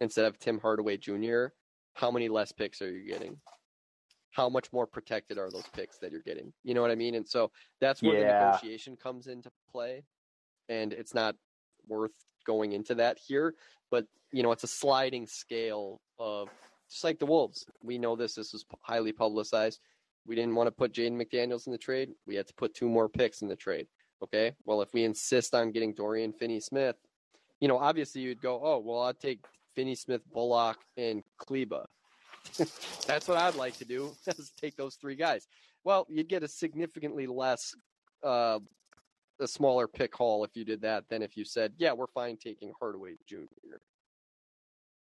instead 0.00 0.24
of 0.24 0.40
Tim 0.40 0.58
Hardaway 0.58 0.96
Jr., 0.96 1.46
how 1.94 2.10
many 2.10 2.28
less 2.28 2.50
picks 2.50 2.82
are 2.82 2.90
you 2.90 3.08
getting? 3.08 3.36
How 4.32 4.48
much 4.48 4.72
more 4.72 4.88
protected 4.88 5.38
are 5.38 5.52
those 5.52 5.66
picks 5.72 5.98
that 5.98 6.10
you're 6.10 6.22
getting? 6.22 6.52
You 6.64 6.74
know 6.74 6.82
what 6.82 6.90
I 6.90 6.96
mean? 6.96 7.14
And 7.14 7.28
so 7.28 7.52
that's 7.80 8.02
where 8.02 8.20
the 8.20 8.26
negotiation 8.26 8.96
comes 8.96 9.28
into 9.28 9.50
play, 9.70 10.02
and 10.68 10.92
it's 10.92 11.14
not 11.14 11.36
worth 11.86 12.12
going 12.44 12.72
into 12.72 12.96
that 12.96 13.18
here. 13.18 13.54
But 13.88 14.06
you 14.32 14.42
know, 14.42 14.52
it's 14.52 14.64
a 14.64 14.68
sliding 14.68 15.26
scale 15.26 16.00
of 16.20 16.48
just 16.88 17.02
like 17.02 17.18
the 17.18 17.26
Wolves. 17.26 17.66
We 17.82 17.98
know 17.98 18.14
this. 18.14 18.34
This 18.34 18.52
was 18.52 18.64
highly 18.82 19.12
publicized. 19.12 19.80
We 20.26 20.36
didn't 20.36 20.54
want 20.54 20.66
to 20.68 20.72
put 20.72 20.92
Jaden 20.92 21.20
McDaniels 21.20 21.66
in 21.66 21.72
the 21.72 21.78
trade. 21.78 22.10
We 22.26 22.36
had 22.36 22.46
to 22.46 22.54
put 22.54 22.74
two 22.74 22.88
more 22.88 23.08
picks 23.08 23.42
in 23.42 23.48
the 23.48 23.56
trade. 23.56 23.86
Okay. 24.22 24.54
Well, 24.66 24.82
if 24.82 24.92
we 24.92 25.04
insist 25.04 25.54
on 25.54 25.72
getting 25.72 25.94
Dorian 25.94 26.32
Finney 26.32 26.60
Smith, 26.60 26.96
you 27.60 27.68
know, 27.68 27.78
obviously 27.78 28.20
you'd 28.20 28.42
go, 28.42 28.60
oh, 28.62 28.78
well, 28.78 29.02
I'd 29.02 29.18
take 29.18 29.44
Finney 29.74 29.94
Smith, 29.94 30.22
Bullock, 30.32 30.78
and 30.96 31.22
Kleber. 31.38 31.86
That's 33.06 33.28
what 33.28 33.38
I'd 33.38 33.54
like 33.54 33.76
to 33.78 33.84
do, 33.84 34.12
is 34.26 34.52
take 34.60 34.76
those 34.76 34.96
three 34.96 35.14
guys. 35.14 35.46
Well, 35.84 36.06
you'd 36.10 36.28
get 36.28 36.42
a 36.42 36.48
significantly 36.48 37.26
less, 37.26 37.74
uh, 38.22 38.58
a 39.40 39.48
smaller 39.48 39.88
pick 39.88 40.14
haul 40.14 40.44
if 40.44 40.50
you 40.54 40.64
did 40.64 40.82
that 40.82 41.04
than 41.08 41.22
if 41.22 41.36
you 41.36 41.44
said, 41.44 41.72
yeah, 41.78 41.92
we're 41.92 42.06
fine 42.08 42.36
taking 42.36 42.72
Hardaway 42.78 43.14
Jr. 43.26 43.46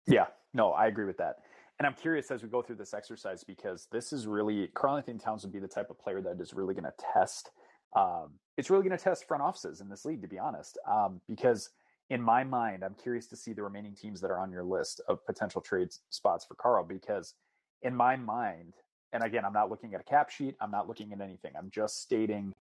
Yeah, 0.07 0.27
no, 0.57 0.71
I 0.71 0.87
agree 0.87 1.05
with 1.05 1.17
that. 1.17 1.37
And 1.79 1.85
I'm 1.85 1.93
curious 1.93 2.31
as 2.31 2.41
we 2.41 2.49
go 2.49 2.63
through 2.63 2.77
this 2.77 2.93
exercise 2.93 3.43
because 3.43 3.87
this 3.91 4.11
is 4.11 4.25
really 4.25 4.67
Karl 4.73 4.97
Anthony 4.97 5.19
Towns 5.19 5.43
would 5.43 5.53
be 5.53 5.59
the 5.59 5.67
type 5.67 5.91
of 5.91 5.99
player 5.99 6.21
that 6.21 6.41
is 6.41 6.53
really 6.53 6.73
going 6.73 6.85
to 6.85 6.93
test. 7.13 7.51
Um, 7.95 8.31
it's 8.57 8.71
really 8.71 8.83
going 8.83 8.97
to 8.97 9.03
test 9.03 9.27
front 9.27 9.43
offices 9.43 9.79
in 9.79 9.87
this 9.87 10.03
league, 10.03 10.21
to 10.23 10.27
be 10.27 10.39
honest. 10.39 10.79
Um, 10.91 11.21
because 11.29 11.69
in 12.09 12.19
my 12.19 12.43
mind, 12.43 12.83
I'm 12.83 12.95
curious 12.95 13.27
to 13.27 13.35
see 13.35 13.53
the 13.53 13.61
remaining 13.61 13.95
teams 13.95 14.19
that 14.21 14.31
are 14.31 14.39
on 14.39 14.51
your 14.51 14.63
list 14.63 15.01
of 15.07 15.23
potential 15.27 15.61
trade 15.61 15.89
spots 16.09 16.45
for 16.45 16.55
Karl. 16.55 16.83
Because 16.83 17.35
in 17.83 17.95
my 17.95 18.15
mind, 18.15 18.73
and 19.13 19.23
again, 19.23 19.45
I'm 19.45 19.53
not 19.53 19.69
looking 19.69 19.93
at 19.93 20.01
a 20.01 20.03
cap 20.03 20.31
sheet, 20.31 20.55
I'm 20.59 20.71
not 20.71 20.87
looking 20.87 21.13
at 21.13 21.21
anything. 21.21 21.51
I'm 21.55 21.69
just 21.69 22.01
stating 22.01 22.53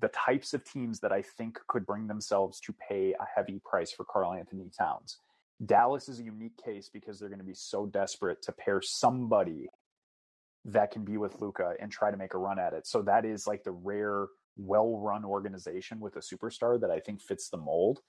the 0.00 0.08
types 0.08 0.54
of 0.54 0.64
teams 0.64 1.00
that 1.00 1.12
I 1.12 1.20
think 1.22 1.58
could 1.68 1.84
bring 1.84 2.06
themselves 2.06 2.58
to 2.60 2.74
pay 2.88 3.14
a 3.20 3.26
heavy 3.34 3.60
price 3.64 3.92
for 3.92 4.04
Karl 4.04 4.32
Anthony 4.32 4.70
Towns. 4.76 5.18
Dallas 5.64 6.08
is 6.08 6.20
a 6.20 6.24
unique 6.24 6.56
case 6.62 6.90
because 6.92 7.18
they're 7.18 7.28
going 7.28 7.38
to 7.38 7.44
be 7.44 7.54
so 7.54 7.86
desperate 7.86 8.42
to 8.42 8.52
pair 8.52 8.80
somebody 8.82 9.68
that 10.66 10.90
can 10.90 11.04
be 11.04 11.16
with 11.16 11.40
Luka 11.40 11.74
and 11.80 11.90
try 11.90 12.10
to 12.10 12.16
make 12.16 12.34
a 12.34 12.38
run 12.38 12.58
at 12.58 12.72
it. 12.72 12.86
So 12.86 13.02
that 13.02 13.24
is 13.24 13.46
like 13.46 13.64
the 13.64 13.72
rare, 13.72 14.26
well-run 14.56 15.24
organization 15.24 16.00
with 16.00 16.16
a 16.16 16.20
superstar 16.20 16.80
that 16.80 16.90
I 16.90 17.00
think 17.00 17.22
fits 17.22 17.48
the 17.48 17.56
mold. 17.56 18.00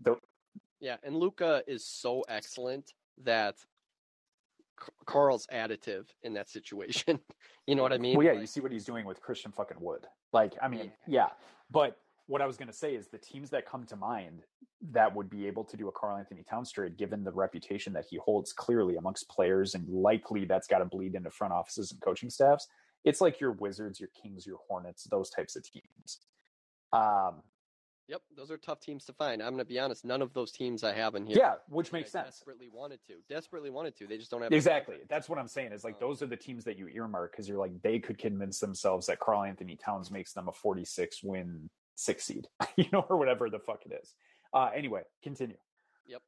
The, 0.00 0.16
Yeah, 0.80 0.96
and 1.02 1.16
Luka 1.16 1.62
is 1.66 1.86
so 1.86 2.22
excellent 2.28 2.92
that 3.24 3.54
Karl's 5.06 5.46
additive 5.52 6.06
in 6.22 6.34
that 6.34 6.48
situation. 6.48 7.20
you 7.66 7.74
know 7.74 7.82
what 7.82 7.92
I 7.92 7.98
mean? 7.98 8.16
well, 8.16 8.26
yeah, 8.26 8.32
Like, 8.32 8.40
you 8.40 8.46
see 8.46 8.60
what 8.60 8.72
he's 8.72 8.84
doing 8.84 9.06
with 9.06 9.20
Christian 9.20 9.52
fucking 9.52 9.78
Wood. 9.80 10.06
Like, 10.32 10.54
I 10.60 10.68
mean, 10.68 10.92
yeah. 11.06 11.28
But 11.70 11.96
what 12.28 12.42
I 12.42 12.46
was 12.46 12.56
going 12.56 12.68
to 12.68 12.74
say 12.74 12.94
is 12.94 13.08
the 13.08 13.18
teams 13.18 13.50
that 13.50 13.66
come 13.66 13.84
to 13.86 13.96
mind 13.96 14.42
that 14.92 15.14
would 15.14 15.28
be 15.30 15.46
able 15.46 15.64
to 15.64 15.76
do 15.76 15.88
a 15.88 15.92
Karl 15.92 16.18
Anthony 16.18 16.44
Towns 16.48 16.70
trade, 16.70 16.96
given 16.98 17.24
the 17.24 17.32
reputation 17.32 17.92
that 17.94 18.04
he 18.08 18.18
holds 18.18 18.52
clearly 18.52 18.96
amongst 18.96 19.28
players, 19.28 19.74
and 19.74 19.88
likely 19.88 20.44
that's 20.44 20.68
got 20.68 20.78
to 20.78 20.84
bleed 20.84 21.14
into 21.14 21.30
front 21.30 21.54
offices 21.54 21.90
and 21.90 22.00
coaching 22.02 22.28
staffs. 22.30 22.68
It's 23.04 23.22
like 23.22 23.40
your 23.40 23.52
Wizards, 23.52 23.98
your 23.98 24.10
Kings, 24.22 24.46
your 24.46 24.58
Hornets, 24.68 25.04
those 25.04 25.30
types 25.30 25.56
of 25.56 25.64
teams. 25.64 26.18
Um, 26.92 27.42
Yep, 28.08 28.22
those 28.34 28.50
are 28.50 28.56
tough 28.56 28.80
teams 28.80 29.04
to 29.04 29.12
find. 29.12 29.42
I'm 29.42 29.50
going 29.50 29.58
to 29.58 29.66
be 29.66 29.78
honest. 29.78 30.02
None 30.02 30.22
of 30.22 30.32
those 30.32 30.50
teams 30.50 30.82
I 30.82 30.94
have 30.94 31.14
in 31.14 31.26
here. 31.26 31.36
yeah, 31.38 31.54
which 31.68 31.92
I 31.92 31.98
makes 31.98 32.10
sense. 32.10 32.36
Desperately 32.36 32.70
wanted 32.72 33.00
to. 33.06 33.16
Desperately 33.28 33.68
wanted 33.68 33.96
to. 33.98 34.06
They 34.06 34.16
just 34.16 34.30
don't 34.30 34.40
have 34.40 34.50
Exactly. 34.50 34.96
That's 35.10 35.28
what 35.28 35.38
I'm 35.38 35.46
saying. 35.46 35.72
Is 35.72 35.84
like 35.84 35.96
Um, 35.96 36.08
those 36.08 36.22
are 36.22 36.26
the 36.26 36.36
teams 36.36 36.64
that 36.64 36.78
you 36.78 36.88
earmark 36.88 37.32
because 37.32 37.46
you're 37.46 37.58
like 37.58 37.82
they 37.82 37.98
could 37.98 38.16
convince 38.16 38.60
themselves 38.60 39.06
that 39.08 39.20
Karl 39.20 39.42
Anthony 39.42 39.76
Towns 39.76 40.10
makes 40.10 40.32
them 40.32 40.48
a 40.48 40.52
46 40.52 41.22
win 41.22 41.68
six 41.98 42.24
seed, 42.24 42.46
you 42.76 42.86
know, 42.92 43.04
or 43.10 43.16
whatever 43.16 43.50
the 43.50 43.58
fuck 43.58 43.80
it 43.84 43.92
is. 44.00 44.14
Uh, 44.54 44.70
anyway, 44.74 45.02
continue. 45.22 45.56
Yep. 46.06 46.22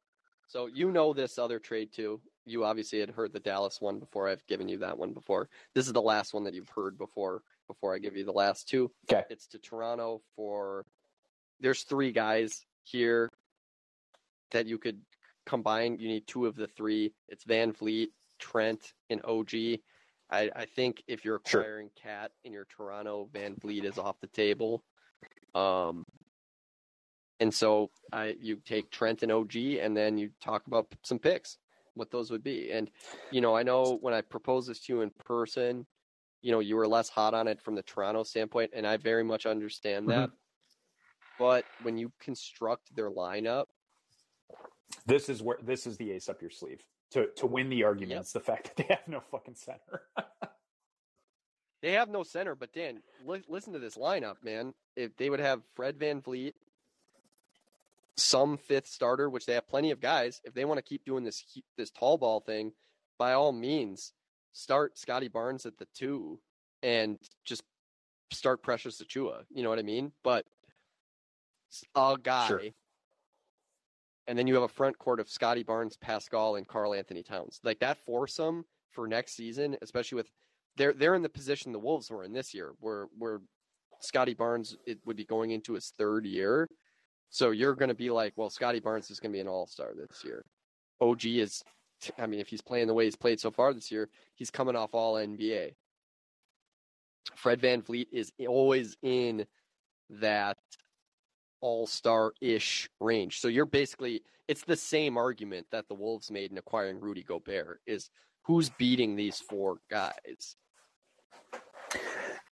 So 0.48 0.66
you 0.66 0.90
know 0.90 1.12
this 1.14 1.38
other 1.38 1.58
trade 1.58 1.92
too. 1.92 2.20
You 2.44 2.64
obviously 2.64 2.98
had 2.98 3.10
heard 3.10 3.32
the 3.32 3.40
Dallas 3.40 3.80
one 3.80 4.00
before. 4.00 4.28
I've 4.28 4.44
given 4.46 4.68
you 4.68 4.78
that 4.78 4.98
one 4.98 5.12
before. 5.12 5.48
This 5.74 5.86
is 5.86 5.92
the 5.92 6.02
last 6.02 6.34
one 6.34 6.44
that 6.44 6.54
you've 6.54 6.68
heard 6.68 6.98
before. 6.98 7.42
Before 7.68 7.94
I 7.94 7.98
give 7.98 8.16
you 8.16 8.24
the 8.24 8.32
last 8.32 8.68
two, 8.68 8.90
Okay. 9.10 9.22
it's 9.30 9.46
to 9.48 9.58
Toronto 9.60 10.22
for. 10.34 10.84
There's 11.60 11.84
three 11.84 12.10
guys 12.10 12.64
here 12.82 13.28
that 14.50 14.66
you 14.66 14.76
could 14.78 15.00
combine. 15.46 15.98
You 16.00 16.08
need 16.08 16.26
two 16.26 16.46
of 16.46 16.56
the 16.56 16.66
three. 16.66 17.12
It's 17.28 17.44
VanVleet, 17.44 18.08
Trent, 18.40 18.92
and 19.08 19.20
OG. 19.24 19.54
I, 20.32 20.50
I 20.56 20.64
think 20.64 21.02
if 21.06 21.24
you're 21.24 21.40
Sure. 21.46 21.60
acquiring 21.60 21.90
KAT 22.02 22.32
in 22.44 22.52
your 22.52 22.64
Toronto, 22.64 23.28
VanVleet 23.32 23.84
is 23.84 23.98
off 23.98 24.18
the 24.20 24.26
table. 24.28 24.82
Um, 25.54 26.04
and 27.40 27.52
so 27.52 27.90
I 28.12 28.36
you 28.40 28.56
take 28.64 28.90
Trent 28.90 29.22
and 29.22 29.32
OG, 29.32 29.56
and 29.56 29.96
then 29.96 30.18
you 30.18 30.30
talk 30.42 30.66
about 30.66 30.86
some 31.02 31.18
picks, 31.18 31.58
what 31.94 32.10
those 32.10 32.30
would 32.30 32.42
be. 32.42 32.70
And 32.70 32.90
you 33.30 33.40
know, 33.40 33.56
I 33.56 33.62
know 33.62 33.98
when 34.00 34.14
I 34.14 34.20
proposed 34.20 34.68
this 34.68 34.80
to 34.86 34.92
you 34.92 35.00
in 35.02 35.10
person, 35.24 35.86
you 36.42 36.52
know, 36.52 36.60
you 36.60 36.76
were 36.76 36.86
less 36.88 37.08
hot 37.08 37.34
on 37.34 37.48
it 37.48 37.60
from 37.62 37.74
the 37.74 37.82
Toronto 37.82 38.22
standpoint, 38.24 38.70
and 38.74 38.86
I 38.86 38.96
very 38.98 39.24
much 39.24 39.46
understand 39.46 40.08
that. 40.10 40.30
But 41.38 41.64
when 41.82 41.96
you 41.96 42.12
construct 42.20 42.94
their 42.94 43.10
lineup, 43.10 43.64
This 45.06 45.28
is 45.30 45.42
where 45.42 45.56
this 45.62 45.86
is 45.86 45.96
the 45.96 46.10
ace 46.12 46.28
up 46.28 46.42
your 46.42 46.50
sleeve 46.50 46.84
to 47.12 47.28
to 47.36 47.46
win 47.46 47.70
the 47.70 47.84
arguments. 47.84 48.32
The 48.32 48.40
fact 48.40 48.64
that 48.64 48.76
they 48.76 48.94
have 48.94 49.08
no 49.08 49.20
fucking 49.30 49.54
center. 49.56 50.02
they 51.82 51.92
have 51.92 52.08
no 52.08 52.22
center. 52.22 52.54
But 52.54 52.72
Dan, 52.72 53.00
li- 53.24 53.42
listen 53.48 53.72
to 53.72 53.78
this 53.78 53.96
lineup, 53.96 54.36
man. 54.42 54.74
If 54.96 55.16
they 55.16 55.30
would 55.30 55.40
have 55.40 55.62
Fred 55.74 55.98
VanVleet, 55.98 56.52
some 58.16 58.56
fifth 58.58 58.86
starter, 58.86 59.30
which 59.30 59.46
they 59.46 59.54
have 59.54 59.66
plenty 59.68 59.90
of 59.90 60.00
guys. 60.00 60.40
If 60.44 60.52
they 60.54 60.64
want 60.64 60.78
to 60.78 60.82
keep 60.82 61.04
doing 61.04 61.24
this 61.24 61.42
this 61.76 61.90
tall 61.90 62.18
ball 62.18 62.40
thing, 62.40 62.72
by 63.18 63.32
all 63.32 63.52
means, 63.52 64.12
start 64.52 64.98
Scottie 64.98 65.28
Barnes 65.28 65.64
at 65.66 65.78
the 65.78 65.86
two 65.94 66.38
and 66.82 67.18
just 67.44 67.62
start 68.32 68.62
Precious 68.62 69.02
Achiuwa. 69.02 69.44
You 69.50 69.62
know 69.62 69.70
what 69.70 69.78
I 69.78 69.82
mean? 69.82 70.12
But 70.22 70.44
a 71.94 72.16
guy, 72.22 72.48
Sure. 72.48 72.62
and 74.26 74.38
then 74.38 74.46
you 74.46 74.54
have 74.54 74.62
a 74.64 74.68
front 74.68 74.98
court 74.98 75.20
of 75.20 75.28
Scottie 75.28 75.62
Barnes, 75.62 75.96
Pascal, 75.96 76.56
and 76.56 76.66
Karl 76.66 76.94
Anthony 76.94 77.22
Towns. 77.22 77.60
Like 77.62 77.78
that 77.80 77.98
foursome 78.04 78.64
for 78.90 79.06
next 79.06 79.32
season, 79.34 79.76
especially 79.82 80.16
with 80.16 80.30
they're 80.76 80.92
they're 80.92 81.14
in 81.14 81.22
the 81.22 81.28
position 81.28 81.72
the 81.72 81.78
Wolves 81.78 82.10
were 82.10 82.24
in 82.24 82.32
this 82.32 82.54
year, 82.54 82.72
where 82.80 83.06
where 83.16 83.40
Scottie 84.00 84.34
Barnes 84.34 84.76
it 84.86 84.98
would 85.04 85.16
be 85.16 85.24
going 85.24 85.50
into 85.50 85.74
his 85.74 85.92
third 85.98 86.26
year. 86.26 86.68
So 87.30 87.52
you're 87.52 87.76
going 87.76 87.90
to 87.90 87.94
be 87.94 88.10
like, 88.10 88.32
well, 88.36 88.50
Scottie 88.50 88.80
Barnes 88.80 89.10
is 89.10 89.20
going 89.20 89.32
to 89.32 89.36
be 89.36 89.40
an 89.40 89.48
All 89.48 89.66
Star 89.66 89.92
this 89.96 90.24
year. 90.24 90.44
OG 91.00 91.26
is, 91.26 91.62
I 92.18 92.26
mean, 92.26 92.40
if 92.40 92.48
he's 92.48 92.60
playing 92.60 92.88
the 92.88 92.94
way 92.94 93.04
he's 93.04 93.16
played 93.16 93.40
so 93.40 93.50
far 93.50 93.72
this 93.72 93.90
year, 93.90 94.08
he's 94.34 94.50
coming 94.50 94.76
off 94.76 94.94
All 94.94 95.14
NBA. 95.14 95.74
Fred 97.36 97.60
VanVleet 97.60 98.08
is 98.12 98.32
always 98.48 98.96
in 99.02 99.46
that 100.10 100.58
All 101.60 101.86
Star 101.86 102.32
ish 102.40 102.90
range. 103.00 103.40
So 103.40 103.46
you're 103.46 103.64
basically, 103.64 104.22
it's 104.48 104.64
the 104.64 104.76
same 104.76 105.16
argument 105.16 105.68
that 105.70 105.86
the 105.88 105.94
Wolves 105.94 106.30
made 106.32 106.50
in 106.50 106.58
acquiring 106.58 106.98
Rudy 107.00 107.22
Gobert 107.22 107.80
is 107.86 108.10
who's 108.50 108.68
beating 108.70 109.14
these 109.14 109.38
four 109.38 109.78
guys. 109.88 110.56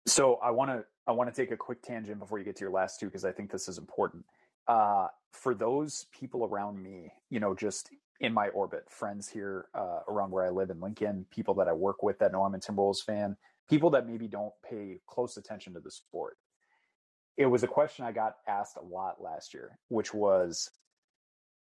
So 0.07 0.35
I 0.41 0.49
want 0.49 0.71
to 0.71 0.85
I 1.07 1.11
want 1.11 1.33
to 1.33 1.35
take 1.35 1.51
a 1.51 1.57
quick 1.57 1.81
tangent 1.81 2.19
before 2.19 2.39
you 2.39 2.45
get 2.45 2.55
to 2.55 2.61
your 2.61 2.71
last 2.71 3.01
two 3.01 3.07
because 3.07 3.25
I 3.25 3.33
think 3.33 3.51
this 3.51 3.67
is 3.67 3.77
important. 3.77 4.23
Uh, 4.65 5.07
for 5.33 5.53
those 5.53 6.05
people 6.17 6.45
around 6.45 6.81
me, 6.81 7.11
you 7.29 7.41
know, 7.41 7.53
just 7.53 7.89
in 8.21 8.31
my 8.31 8.47
orbit, 8.49 8.85
friends 8.89 9.27
here 9.27 9.65
uh, 9.73 9.99
around 10.07 10.31
where 10.31 10.45
I 10.45 10.49
live 10.51 10.69
in 10.69 10.79
Lincoln, 10.79 11.25
people 11.31 11.53
that 11.55 11.67
I 11.67 11.73
work 11.73 12.01
with 12.01 12.17
that 12.19 12.31
know 12.31 12.45
I'm 12.45 12.55
a 12.55 12.59
Timberwolves 12.59 13.03
fan, 13.03 13.35
people 13.69 13.89
that 13.89 14.07
maybe 14.07 14.29
don't 14.29 14.53
pay 14.63 15.01
close 15.05 15.35
attention 15.35 15.73
to 15.73 15.81
the 15.81 15.91
sport. 15.91 16.37
It 17.35 17.47
was 17.47 17.63
a 17.63 17.67
question 17.67 18.05
I 18.05 18.13
got 18.13 18.35
asked 18.47 18.77
a 18.77 18.85
lot 18.85 19.21
last 19.21 19.53
year, 19.53 19.77
which 19.89 20.13
was, 20.13 20.69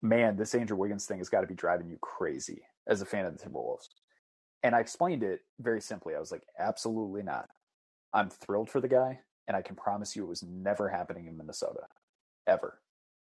"Man, 0.03 0.37
this 0.37 0.55
Andrew 0.55 0.77
Wiggins 0.77 1.07
thing 1.07 1.19
has 1.19 1.31
got 1.31 1.41
to 1.41 1.47
be 1.47 1.55
driving 1.55 1.89
you 1.89 1.97
crazy 2.03 2.61
as 2.87 3.01
a 3.01 3.07
fan 3.07 3.25
of 3.25 3.35
the 3.35 3.43
Timberwolves." 3.43 3.89
And 4.63 4.75
I 4.75 4.81
explained 4.81 5.23
it 5.23 5.41
very 5.59 5.81
simply. 5.81 6.15
I 6.15 6.21
was 6.21 6.31
like, 6.31 6.43
absolutely 6.59 7.23
not. 7.23 7.49
I'm 8.13 8.29
thrilled 8.29 8.71
for 8.71 8.81
the 8.81 8.89
guy, 8.89 9.21
and 9.49 9.57
I 9.57 9.63
can 9.63 9.77
promise 9.77 10.15
you 10.15 10.25
it 10.25 10.29
was 10.29 10.43
never 10.43 10.89
happening 10.89 11.27
in 11.27 11.37
Minnesota. 11.37 11.87
Ever. 12.47 12.81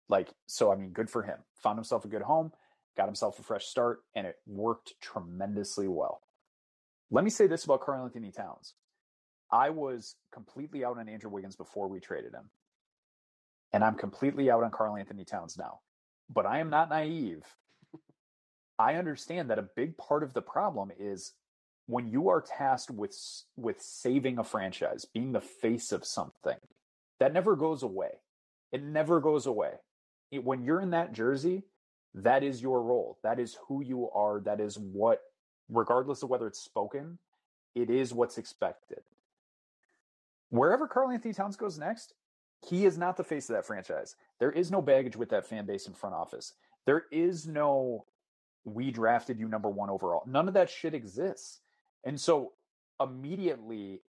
Like, 0.08 0.28
so 0.46 0.72
I 0.72 0.76
mean, 0.76 0.90
good 0.90 1.10
for 1.10 1.22
him. 1.22 1.38
Found 1.62 1.78
himself 1.78 2.04
a 2.04 2.08
good 2.08 2.22
home, 2.22 2.52
got 2.96 3.06
himself 3.06 3.38
a 3.38 3.42
fresh 3.42 3.66
start, 3.66 4.00
and 4.14 4.26
it 4.26 4.36
worked 4.46 4.94
tremendously 5.00 5.88
well. 5.88 6.22
Let 7.10 7.24
me 7.24 7.30
say 7.30 7.46
this 7.46 7.64
about 7.64 7.80
Karl 7.80 8.04
Anthony 8.04 8.30
Towns. 8.30 8.74
I 9.50 9.70
was 9.70 10.16
completely 10.32 10.84
out 10.84 10.98
on 10.98 11.08
Andrew 11.08 11.30
Wiggins 11.30 11.56
before 11.56 11.88
we 11.88 12.00
traded 12.00 12.34
him. 12.34 12.50
And 13.72 13.84
I'm 13.84 13.94
completely 13.94 14.50
out 14.50 14.64
on 14.64 14.70
Karl 14.70 14.96
Anthony 14.96 15.24
Towns 15.24 15.56
now. 15.58 15.80
But 16.32 16.46
I 16.46 16.58
am 16.58 16.70
not 16.70 16.88
naive. 16.88 17.44
I 18.78 18.94
understand 18.94 19.50
that 19.50 19.58
a 19.58 19.68
big 19.74 19.96
part 19.96 20.22
of 20.22 20.34
the 20.34 20.42
problem 20.42 20.90
is 20.98 21.32
when 21.86 22.08
you 22.08 22.28
are 22.28 22.40
tasked 22.40 22.90
with 22.90 23.16
with 23.56 23.80
saving 23.80 24.38
a 24.38 24.44
franchise, 24.44 25.04
being 25.04 25.32
the 25.32 25.40
face 25.40 25.92
of 25.92 26.04
something, 26.04 26.58
that 27.20 27.32
never 27.32 27.56
goes 27.56 27.82
away. 27.82 28.10
It 28.72 28.82
never 28.82 29.20
goes 29.20 29.46
away. 29.46 29.72
It, 30.30 30.44
when 30.44 30.64
you're 30.64 30.80
in 30.80 30.90
that 30.90 31.12
jersey, 31.12 31.62
that 32.14 32.42
is 32.42 32.60
your 32.60 32.82
role. 32.82 33.18
That 33.22 33.38
is 33.38 33.56
who 33.68 33.82
you 33.82 34.10
are. 34.10 34.40
That 34.40 34.60
is 34.60 34.78
what, 34.78 35.20
regardless 35.68 36.22
of 36.22 36.30
whether 36.30 36.46
it's 36.46 36.58
spoken, 36.58 37.18
it 37.74 37.90
is 37.90 38.12
what's 38.12 38.38
expected. 38.38 39.02
Wherever 40.50 40.88
Karl 40.88 41.10
Anthony 41.10 41.34
Towns 41.34 41.56
goes 41.56 41.78
next, 41.78 42.14
he 42.66 42.86
is 42.86 42.96
not 42.96 43.16
the 43.16 43.24
face 43.24 43.48
of 43.48 43.56
that 43.56 43.66
franchise. 43.66 44.16
There 44.40 44.50
is 44.50 44.70
no 44.70 44.80
baggage 44.80 45.16
with 45.16 45.28
that 45.30 45.46
fan 45.46 45.66
base 45.66 45.86
and 45.86 45.96
front 45.96 46.14
office. 46.14 46.54
There 46.86 47.04
is 47.10 47.46
no 47.46 48.05
we 48.66 48.90
drafted 48.90 49.38
you 49.38 49.48
number 49.48 49.70
one 49.70 49.88
overall. 49.88 50.22
None 50.26 50.48
of 50.48 50.54
that 50.54 50.68
shit 50.68 50.92
exists. 50.92 51.60
And 52.04 52.20
so 52.20 52.52
immediately 53.00 54.02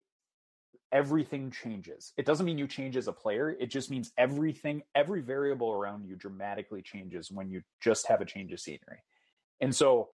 everything 0.90 1.50
changes. 1.50 2.12
It 2.16 2.24
doesn't 2.24 2.46
mean 2.46 2.58
you 2.58 2.66
change 2.66 2.96
as 2.96 3.06
a 3.06 3.12
player. 3.12 3.50
It 3.50 3.66
just 3.66 3.90
means 3.90 4.12
everything, 4.16 4.82
every 4.94 5.20
variable 5.20 5.72
around 5.72 6.06
you 6.06 6.16
dramatically 6.16 6.80
changes 6.80 7.30
when 7.30 7.50
you 7.50 7.62
just 7.80 8.06
have 8.08 8.20
a 8.20 8.24
change 8.24 8.52
of 8.52 8.60
scenery. 8.60 9.02
And 9.60 9.74
so 9.74 10.08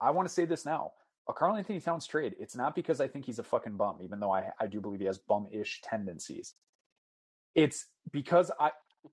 I 0.00 0.10
want 0.10 0.28
to 0.28 0.34
say 0.34 0.44
this 0.44 0.64
now. 0.64 0.92
A 1.28 1.32
Karl 1.32 1.56
Anthony 1.56 1.80
Towns 1.80 2.06
trade, 2.06 2.36
it's 2.38 2.54
not 2.54 2.76
because 2.76 3.00
I 3.00 3.08
think 3.08 3.24
he's 3.24 3.40
a 3.40 3.42
fucking 3.42 3.76
bum, 3.76 3.98
even 4.02 4.20
though 4.20 4.30
I, 4.30 4.50
I 4.60 4.68
do 4.68 4.80
believe 4.80 5.00
he 5.00 5.06
has 5.06 5.18
bum 5.18 5.48
ish 5.50 5.80
tendencies. 5.82 6.54
It's 7.54 7.86
because 8.12 8.50
I. 8.58 8.70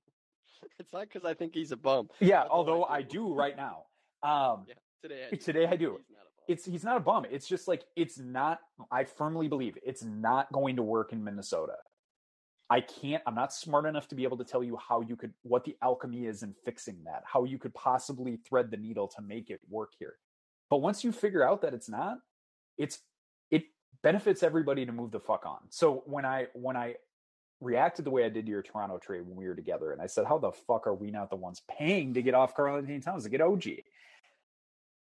It's 0.79 0.93
not 0.93 1.01
because 1.01 1.25
I 1.25 1.33
think 1.33 1.53
he's 1.53 1.73
a 1.73 1.77
bum. 1.77 2.09
Yeah, 2.21 2.45
although 2.49 2.85
I 2.85 3.01
do 3.01 3.33
right 3.33 3.55
now. 3.55 3.83
Um, 4.23 4.65
yeah, 4.67 4.73
today 5.01 5.25
I 5.27 5.29
do. 5.29 5.37
today 5.37 5.65
I 5.65 5.75
do. 5.75 5.99
He's 5.99 6.13
not 6.13 6.17
a 6.17 6.29
bum. 6.29 6.45
It's 6.47 6.65
he's 6.65 6.83
not 6.83 6.97
a 6.97 6.99
bum. 6.99 7.25
It's 7.29 7.47
just 7.47 7.67
like 7.67 7.83
it's 7.95 8.17
not. 8.17 8.59
I 8.91 9.03
firmly 9.03 9.47
believe 9.47 9.77
it's 9.83 10.03
not 10.03 10.51
going 10.51 10.75
to 10.77 10.83
work 10.83 11.13
in 11.13 11.23
Minnesota. 11.23 11.75
I 12.69 12.81
can't. 12.81 13.21
I'm 13.27 13.35
not 13.35 13.53
smart 13.53 13.85
enough 13.85 14.07
to 14.07 14.15
be 14.15 14.23
able 14.23 14.37
to 14.37 14.43
tell 14.43 14.63
you 14.63 14.77
how 14.77 15.01
you 15.01 15.15
could, 15.15 15.33
what 15.43 15.63
the 15.63 15.75
alchemy 15.81 16.25
is 16.25 16.43
in 16.43 16.55
fixing 16.65 16.97
that, 17.05 17.23
how 17.25 17.43
you 17.43 17.59
could 17.59 17.73
possibly 17.73 18.37
thread 18.37 18.71
the 18.71 18.77
needle 18.77 19.07
to 19.09 19.21
make 19.21 19.49
it 19.49 19.59
work 19.69 19.91
here. 19.99 20.15
But 20.69 20.77
once 20.77 21.03
you 21.03 21.11
figure 21.11 21.47
out 21.47 21.61
that 21.61 21.73
it's 21.73 21.89
not, 21.89 22.17
it's 22.77 22.99
it 23.51 23.65
benefits 24.01 24.41
everybody 24.41 24.85
to 24.85 24.91
move 24.91 25.11
the 25.11 25.19
fuck 25.19 25.45
on. 25.45 25.59
So 25.69 26.03
when 26.05 26.25
I 26.25 26.47
when 26.53 26.75
I 26.75 26.95
reacted 27.61 28.05
the 28.05 28.11
way 28.11 28.25
I 28.25 28.29
did 28.29 28.45
to 28.45 28.51
your 28.51 28.61
Toronto 28.61 28.97
trade 28.97 29.21
when 29.25 29.35
we 29.35 29.47
were 29.47 29.55
together, 29.55 29.91
and 29.91 30.01
I 30.01 30.07
said, 30.07 30.25
"How 30.25 30.37
the 30.37 30.51
fuck 30.51 30.87
are 30.87 30.95
we 30.95 31.11
not 31.11 31.29
the 31.29 31.35
ones 31.35 31.61
paying 31.69 32.13
to 32.15 32.21
get 32.21 32.33
off 32.33 32.55
Karl 32.55 32.77
Anthony 32.77 32.99
Towns 32.99 33.23
to 33.25 33.29
get 33.29 33.41
OG?" 33.41 33.65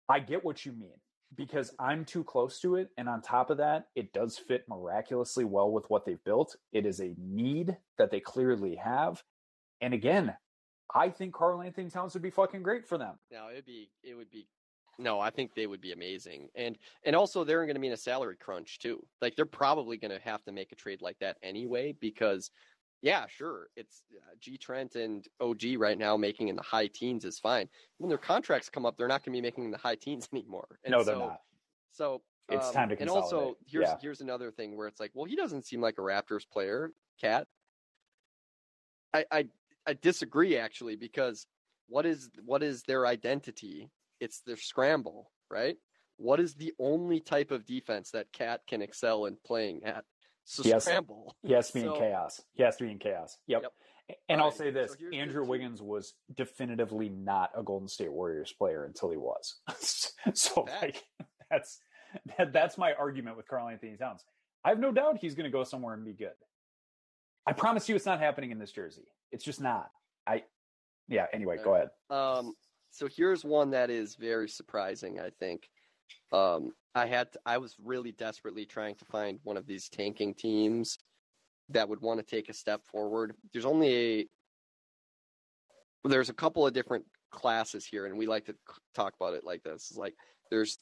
I 0.10 0.20
get 0.20 0.44
what 0.44 0.66
you 0.66 0.74
mean 0.74 1.00
because 1.36 1.72
I'm 1.80 2.06
too 2.06 2.24
close 2.24 2.60
to 2.60 2.76
it, 2.76 2.90
and 2.98 3.10
on 3.10 3.22
top 3.22 3.50
of 3.50 3.58
that, 3.58 3.88
it 3.96 4.14
does 4.14 4.38
fit 4.38 4.66
miraculously 4.70 5.46
well 5.46 5.72
with 5.72 5.90
what 5.90 6.06
they've 6.06 6.24
built. 6.24 6.56
It 6.72 6.86
is 6.86 7.00
a 7.00 7.16
need 7.18 7.76
that 7.98 8.12
they 8.12 8.20
clearly 8.20 8.76
have, 8.76 9.24
and 9.82 9.94
again, 9.94 10.36
I 10.94 11.10
think 11.10 11.34
Karl 11.34 11.62
Anthony 11.62 11.90
Towns 11.90 12.14
would 12.14 12.24
be 12.24 12.30
fucking 12.30 12.64
great 12.64 12.88
for 12.88 12.98
them. 12.98 13.16
No, 13.32 13.50
it'd 13.52 13.66
be 13.66 13.90
it 14.04 14.16
would 14.16 14.30
be 14.30 14.48
no, 15.00 15.20
I 15.20 15.32
think 15.32 15.56
they 15.56 15.66
would 15.66 15.82
be 15.82 15.92
amazing. 15.92 16.50
And 16.56 16.78
and 17.04 17.16
also 17.16 17.44
they're 17.44 17.66
going 17.66 17.76
to 17.76 17.82
be 17.82 17.88
in 17.88 17.94
a 17.94 17.98
salary 17.98 18.38
crunch 18.40 18.80
too. 18.80 19.04
Like 19.22 19.36
they're 19.36 19.46
probably 19.46 19.98
going 19.98 20.12
to 20.12 20.20
have 20.20 20.44
to 20.44 20.52
make 20.52 20.72
a 20.72 20.76
trade 20.76 21.02
like 21.02 21.18
that 21.20 21.38
anyway 21.42 21.96
because 22.00 22.52
yeah, 23.04 23.26
sure, 23.28 23.68
it's 23.76 24.04
uh, 24.16 24.34
G 24.40 24.58
Trent 24.58 24.96
and 24.96 25.28
OG 25.42 25.76
right 25.78 25.98
now 25.98 26.16
making 26.16 26.48
in 26.48 26.56
the 26.56 26.62
high 26.64 26.88
teens 26.88 27.26
is 27.26 27.38
fine. 27.38 27.68
When 27.98 28.08
their 28.08 28.18
contracts 28.18 28.70
come 28.70 28.86
up, 28.86 28.98
they're 28.98 29.10
not 29.10 29.26
going 29.26 29.34
to 29.36 29.38
be 29.38 29.42
making 29.42 29.66
in 29.66 29.72
the 29.72 29.78
high 29.78 29.96
teens 29.96 30.30
anymore. 30.34 30.80
And 30.86 30.94
no, 30.94 31.04
they're 31.04 31.16
so, 31.16 31.28
not. 31.28 31.42
So 31.92 32.22
It's 32.48 32.70
um, 32.70 32.74
time 32.74 32.90
to 32.90 33.00
And 33.00 33.10
also, 33.10 33.58
here's 33.66 33.90
Yeah. 33.90 33.98
here's 34.02 34.22
another 34.22 34.52
thing 34.52 34.78
where 34.78 34.88
it's 34.88 35.02
like, 35.02 35.12
well, 35.14 35.26
he 35.26 35.36
doesn't 35.36 35.66
seem 35.66 35.82
like 35.82 35.98
a 35.98 36.02
Raptors 36.02 36.50
player, 36.50 36.92
KAT. 37.20 37.46
I 39.14 39.26
I 39.30 39.48
I 39.86 39.94
disagree 39.96 40.58
actually 40.58 40.96
because 40.96 41.46
what 41.88 42.06
is 42.06 42.30
what 42.46 42.64
is 42.64 42.84
their 42.84 43.06
identity? 43.06 43.92
It's 44.22 44.40
their 44.42 44.56
scramble, 44.56 45.30
right? 45.52 45.76
What 46.16 46.40
is 46.40 46.56
the 46.56 46.72
only 46.80 47.20
type 47.20 47.52
of 47.52 47.66
defense 47.66 48.12
that 48.12 48.32
KAT 48.32 48.62
can 48.66 48.82
excel 48.82 49.26
in 49.26 49.36
playing 49.46 49.84
at? 49.84 50.06
So 50.46 50.64
Yes. 50.64 50.86
scramble. 50.86 51.36
He 51.42 51.54
has 51.54 51.68
to 51.70 51.74
be 51.74 51.82
So- 51.82 51.94
in 51.96 52.00
chaos. 52.00 52.42
He 52.54 52.64
has 52.64 52.76
to 52.78 52.84
be 52.86 52.92
in 52.92 53.00
chaos. 53.00 53.38
Yep. 53.48 53.64
Yep. 53.64 53.74
And 54.28 54.42
I'll 54.42 54.48
Alright, 54.48 54.58
say 54.58 54.70
this 54.72 54.92
so 55.00 55.10
Andrew 55.14 55.46
Wiggins 55.46 55.82
was 55.82 56.14
definitively 56.34 57.08
not 57.08 57.52
a 57.56 57.64
Golden 57.64 57.88
State 57.88 58.12
Warriors 58.12 58.52
player 58.52 58.84
until 58.84 59.10
he 59.10 59.18
was. 59.18 59.62
so, 60.34 60.66
Facts. 60.66 60.82
like, 60.82 61.04
that's 61.50 61.80
that, 62.38 62.52
that's 62.52 62.78
my 62.78 62.94
argument 62.94 63.38
with 63.38 63.48
Karl 63.48 63.70
Anthony 63.70 63.96
Towns. 63.96 64.24
I 64.66 64.70
have 64.70 64.80
no 64.80 64.92
doubt 64.92 65.18
he's 65.18 65.36
going 65.36 65.46
to 65.46 65.50
go 65.52 65.64
somewhere 65.64 65.94
and 65.94 66.04
be 66.06 66.14
good. 66.14 66.36
I 67.48 67.54
promise 67.54 67.88
you 67.90 67.96
it's 67.96 68.06
not 68.06 68.20
happening 68.20 68.52
in 68.52 68.60
this 68.60 68.72
jersey. 68.72 69.08
It's 69.32 69.44
just 69.44 69.60
not. 69.62 69.90
I, 70.28 70.44
yeah, 71.08 71.26
anyway, 71.34 71.58
go 71.64 71.76
ahead. 71.76 71.90
Um, 72.10 72.54
so 72.92 73.08
here's 73.08 73.44
one 73.44 73.72
that 73.72 73.90
is 73.90 74.16
very 74.16 74.48
surprising. 74.50 75.20
I 75.20 75.30
think. 75.40 75.70
Um, 76.32 76.72
I 76.96 77.06
had 77.06 77.32
to, 77.34 77.40
I 77.46 77.58
was 77.58 77.76
really 77.84 78.12
desperately 78.12 78.66
trying 78.66 78.96
to 78.96 79.06
find 79.06 79.40
one 79.44 79.58
of 79.58 79.66
these 79.66 79.90
tanking 79.90 80.34
teams 80.34 80.98
that 81.70 81.88
would 81.90 82.02
want 82.02 82.20
to 82.20 82.26
take 82.26 82.50
a 82.50 82.54
step 82.54 82.86
forward. 82.86 83.36
There's 83.52 83.66
only 83.66 83.96
a 83.96 84.28
there's 86.06 86.30
a 86.30 86.34
couple 86.34 86.68
of 86.68 86.74
different 86.74 87.06
classes 87.32 87.86
here, 87.86 88.06
and 88.06 88.18
we 88.18 88.28
like 88.28 88.46
to 88.46 88.56
talk 88.94 89.14
about 89.20 89.34
it 89.34 89.44
like 89.44 89.64
this. 89.64 89.90
It's 89.90 89.98
like 89.98 90.16
there's 90.52 90.78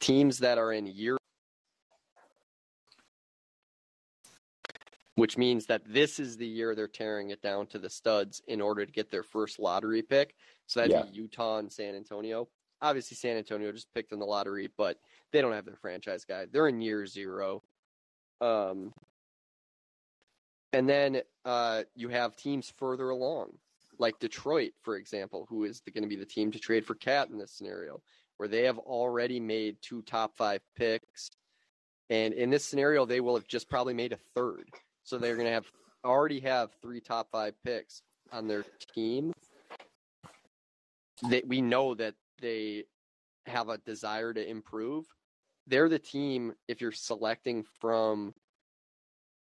teams 0.00 0.38
that 0.38 0.58
are 0.58 0.72
in 0.72 0.86
year, 0.86 1.16
which 5.14 5.38
means 5.38 5.66
that 5.66 5.82
this 5.86 6.18
is 6.18 6.36
the 6.36 6.46
year 6.46 6.74
they're 6.74 6.88
tearing 6.88 7.30
it 7.30 7.40
down 7.40 7.66
to 7.68 7.78
the 7.78 7.90
studs 7.90 8.42
in 8.48 8.60
order 8.60 8.84
to 8.84 8.92
get 8.92 9.10
their 9.10 9.22
first 9.22 9.58
lottery 9.60 10.02
pick. 10.02 10.34
So 10.66 10.80
that'd 10.80 10.92
Yeah. 10.92 11.04
be 11.04 11.16
Utah 11.16 11.58
and 11.58 11.70
San 11.72 11.94
Antonio. 11.94 12.48
Obviously, 12.82 13.16
San 13.16 13.36
Antonio 13.36 13.72
just 13.72 13.92
picked 13.92 14.12
in 14.12 14.18
the 14.18 14.26
lottery, 14.26 14.70
but 14.76 14.98
they 15.32 15.40
don't 15.40 15.52
have 15.52 15.66
their 15.66 15.76
franchise 15.76 16.24
guy. 16.24 16.46
They're 16.50 16.68
in 16.68 16.80
year 16.80 17.06
zero. 17.06 17.62
Um, 18.40 18.92
and 20.72 20.88
then 20.88 21.22
uh, 21.44 21.82
you 21.94 22.08
have 22.08 22.36
teams 22.36 22.72
further 22.78 23.10
along, 23.10 23.50
like 23.98 24.18
Detroit, 24.18 24.72
for 24.82 24.96
example, 24.96 25.46
who 25.48 25.64
is 25.64 25.82
going 25.92 26.04
to 26.04 26.08
be 26.08 26.16
the 26.16 26.24
team 26.24 26.52
to 26.52 26.58
trade 26.58 26.86
for 26.86 26.94
KAT 26.94 27.30
in 27.30 27.38
this 27.38 27.52
scenario, 27.52 28.00
where 28.36 28.48
they 28.48 28.64
have 28.64 28.78
already 28.78 29.40
made 29.40 29.76
two 29.82 30.02
top 30.02 30.36
five 30.36 30.60
picks. 30.76 31.30
And 32.08 32.32
in 32.34 32.50
this 32.50 32.64
scenario, 32.64 33.04
they 33.04 33.20
will 33.20 33.34
have 33.34 33.46
just 33.46 33.68
probably 33.68 33.94
made 33.94 34.12
a 34.12 34.18
third. 34.34 34.68
So 35.02 35.18
they're 35.18 35.34
going 35.34 35.46
to 35.46 35.52
have 35.52 35.66
already 36.04 36.40
have 36.40 36.70
three 36.80 37.00
top 37.00 37.28
five 37.30 37.54
picks 37.64 38.02
on 38.32 38.48
their 38.48 38.64
team. 38.94 39.32
That 41.28 41.46
we 41.46 41.60
know 41.60 41.94
that 41.96 42.14
they 42.40 42.84
have 43.46 43.68
a 43.68 43.78
desire 43.78 44.32
to 44.32 44.48
improve. 44.48 45.06
They're 45.66 45.88
the 45.88 45.98
team 45.98 46.52
if 46.68 46.80
you're 46.80 46.92
selecting 46.92 47.64
from 47.80 48.34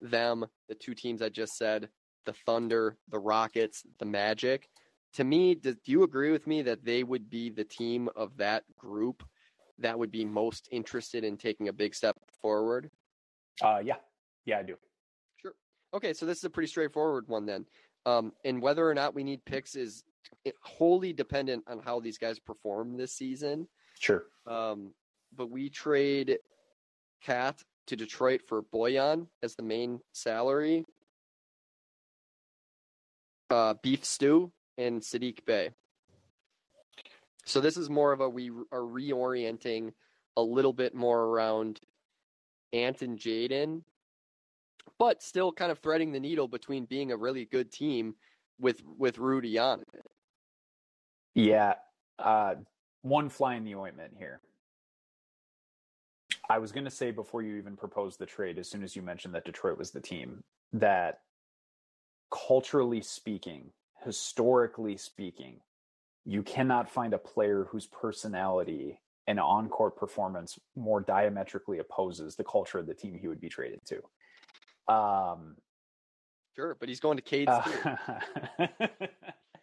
them, 0.02 0.46
the 0.68 0.76
two 0.76 0.94
teams 0.94 1.22
I 1.22 1.30
just 1.30 1.58
said, 1.58 1.90
the 2.26 2.34
Thunder, 2.46 2.98
the 3.10 3.20
Rockets, 3.20 3.84
the 4.00 4.06
Magic. 4.06 4.70
To 5.14 5.24
me, 5.24 5.56
do, 5.56 5.74
do 5.74 5.92
you 5.92 6.04
agree 6.04 6.32
with 6.32 6.48
me 6.48 6.62
that 6.64 6.86
they 6.86 7.04
would 7.04 7.30
be 7.30 7.50
the 7.50 7.64
team 7.64 8.10
of 8.16 8.38
that 8.38 8.64
group 8.78 9.24
that 9.80 9.98
would 9.98 10.12
be 10.12 10.26
most 10.26 10.70
interested 10.72 11.24
in 11.24 11.38
taking 11.38 11.68
a 11.68 11.74
big 11.74 11.96
step 11.96 12.16
forward? 12.42 12.90
Uh, 13.62 13.80
yeah, 13.84 13.96
yeah, 14.46 14.60
I 14.60 14.64
do. 14.64 14.76
Sure. 15.38 15.54
Okay, 15.94 16.14
so 16.14 16.26
this 16.26 16.38
is 16.38 16.44
a 16.44 16.50
pretty 16.50 16.68
straightforward 16.68 17.28
one 17.28 17.46
then. 17.46 17.66
Um, 18.06 18.32
and 18.46 18.62
whether 18.62 18.88
or 18.88 18.94
not 18.94 19.14
we 19.14 19.24
need 19.24 19.44
picks 19.46 19.76
is 19.76 20.04
wholly 20.62 21.14
dependent 21.14 21.64
on 21.68 21.80
how 21.80 22.00
these 22.00 22.18
guys 22.18 22.40
perform 22.40 22.98
this 22.98 23.14
season. 23.14 23.68
Sure. 24.00 24.24
Um, 24.48 24.94
but 25.36 25.50
we 25.50 25.70
trade 25.70 26.40
KAT 27.24 27.62
to 27.88 27.96
Detroit 27.96 28.42
for 28.48 28.64
Bojan 28.64 29.28
as 29.44 29.56
the 29.56 29.64
main 29.64 30.00
salary. 30.14 30.86
Uh, 33.50 33.76
beef 33.84 34.06
stew 34.06 34.52
and 34.78 35.02
Saddiq 35.02 35.46
Bey. 35.46 35.72
So 37.46 37.60
this 37.60 37.76
is 37.76 37.90
more 37.90 38.12
of 38.12 38.22
a 38.22 38.30
we 38.30 38.50
are 38.72 38.82
reorienting 38.82 39.92
a 40.38 40.42
little 40.42 40.74
bit 40.74 40.96
more 40.96 41.24
around 41.24 41.82
Ant 42.72 43.02
and 43.02 43.20
Jaden, 43.20 43.82
but 44.98 45.22
still 45.22 45.52
kind 45.52 45.72
of 45.72 45.80
threading 45.80 46.12
the 46.12 46.20
needle 46.20 46.48
between 46.48 46.86
being 46.86 47.12
a 47.12 47.18
really 47.18 47.46
good 47.46 47.72
team 47.72 48.16
with 48.62 48.82
with 48.98 49.18
Rudy 49.18 49.58
on 49.58 49.82
it. 49.82 50.06
Yeah. 51.34 51.74
Uh, 52.18 52.56
one 53.02 53.30
fly 53.30 53.56
in 53.56 53.66
the 53.66 53.76
ointment 53.76 54.14
here. 54.18 54.40
I 56.50 56.60
was 56.60 56.72
going 56.72 56.86
to 56.86 56.92
say 56.92 57.12
before 57.12 57.42
you 57.42 57.56
even 57.58 57.76
proposed 57.76 58.20
the 58.20 58.26
trade, 58.26 58.60
as 58.60 58.70
soon 58.70 58.84
as 58.84 58.96
you 58.96 59.02
mentioned 59.02 59.34
that 59.36 59.46
Detroit 59.46 59.78
was 59.78 59.92
the 59.92 60.02
team, 60.02 60.44
that 60.74 61.20
culturally 62.30 63.02
speaking, 63.02 63.72
historically 64.04 64.98
speaking, 64.98 65.62
you 66.26 66.44
cannot 66.44 66.90
find 66.90 67.14
a 67.14 67.18
player 67.18 67.68
whose 67.70 67.88
personality 67.88 69.00
and 69.28 69.40
on 69.40 69.70
court 69.70 69.96
performance 69.96 70.60
more 70.76 71.02
diametrically 71.02 71.80
opposes 71.80 72.36
the 72.36 72.44
culture 72.44 72.80
of 72.80 72.88
the 72.88 72.94
team 72.94 73.18
he 73.20 73.28
would 73.28 73.42
be 73.42 73.50
traded 73.50 73.80
to. 73.86 74.94
Um, 74.94 75.56
Sure, 76.56 76.76
but 76.80 76.90
he's 76.90 77.00
going 77.00 77.18
to 77.18 77.24
Cade's 77.24 77.50
uh. 77.50 77.64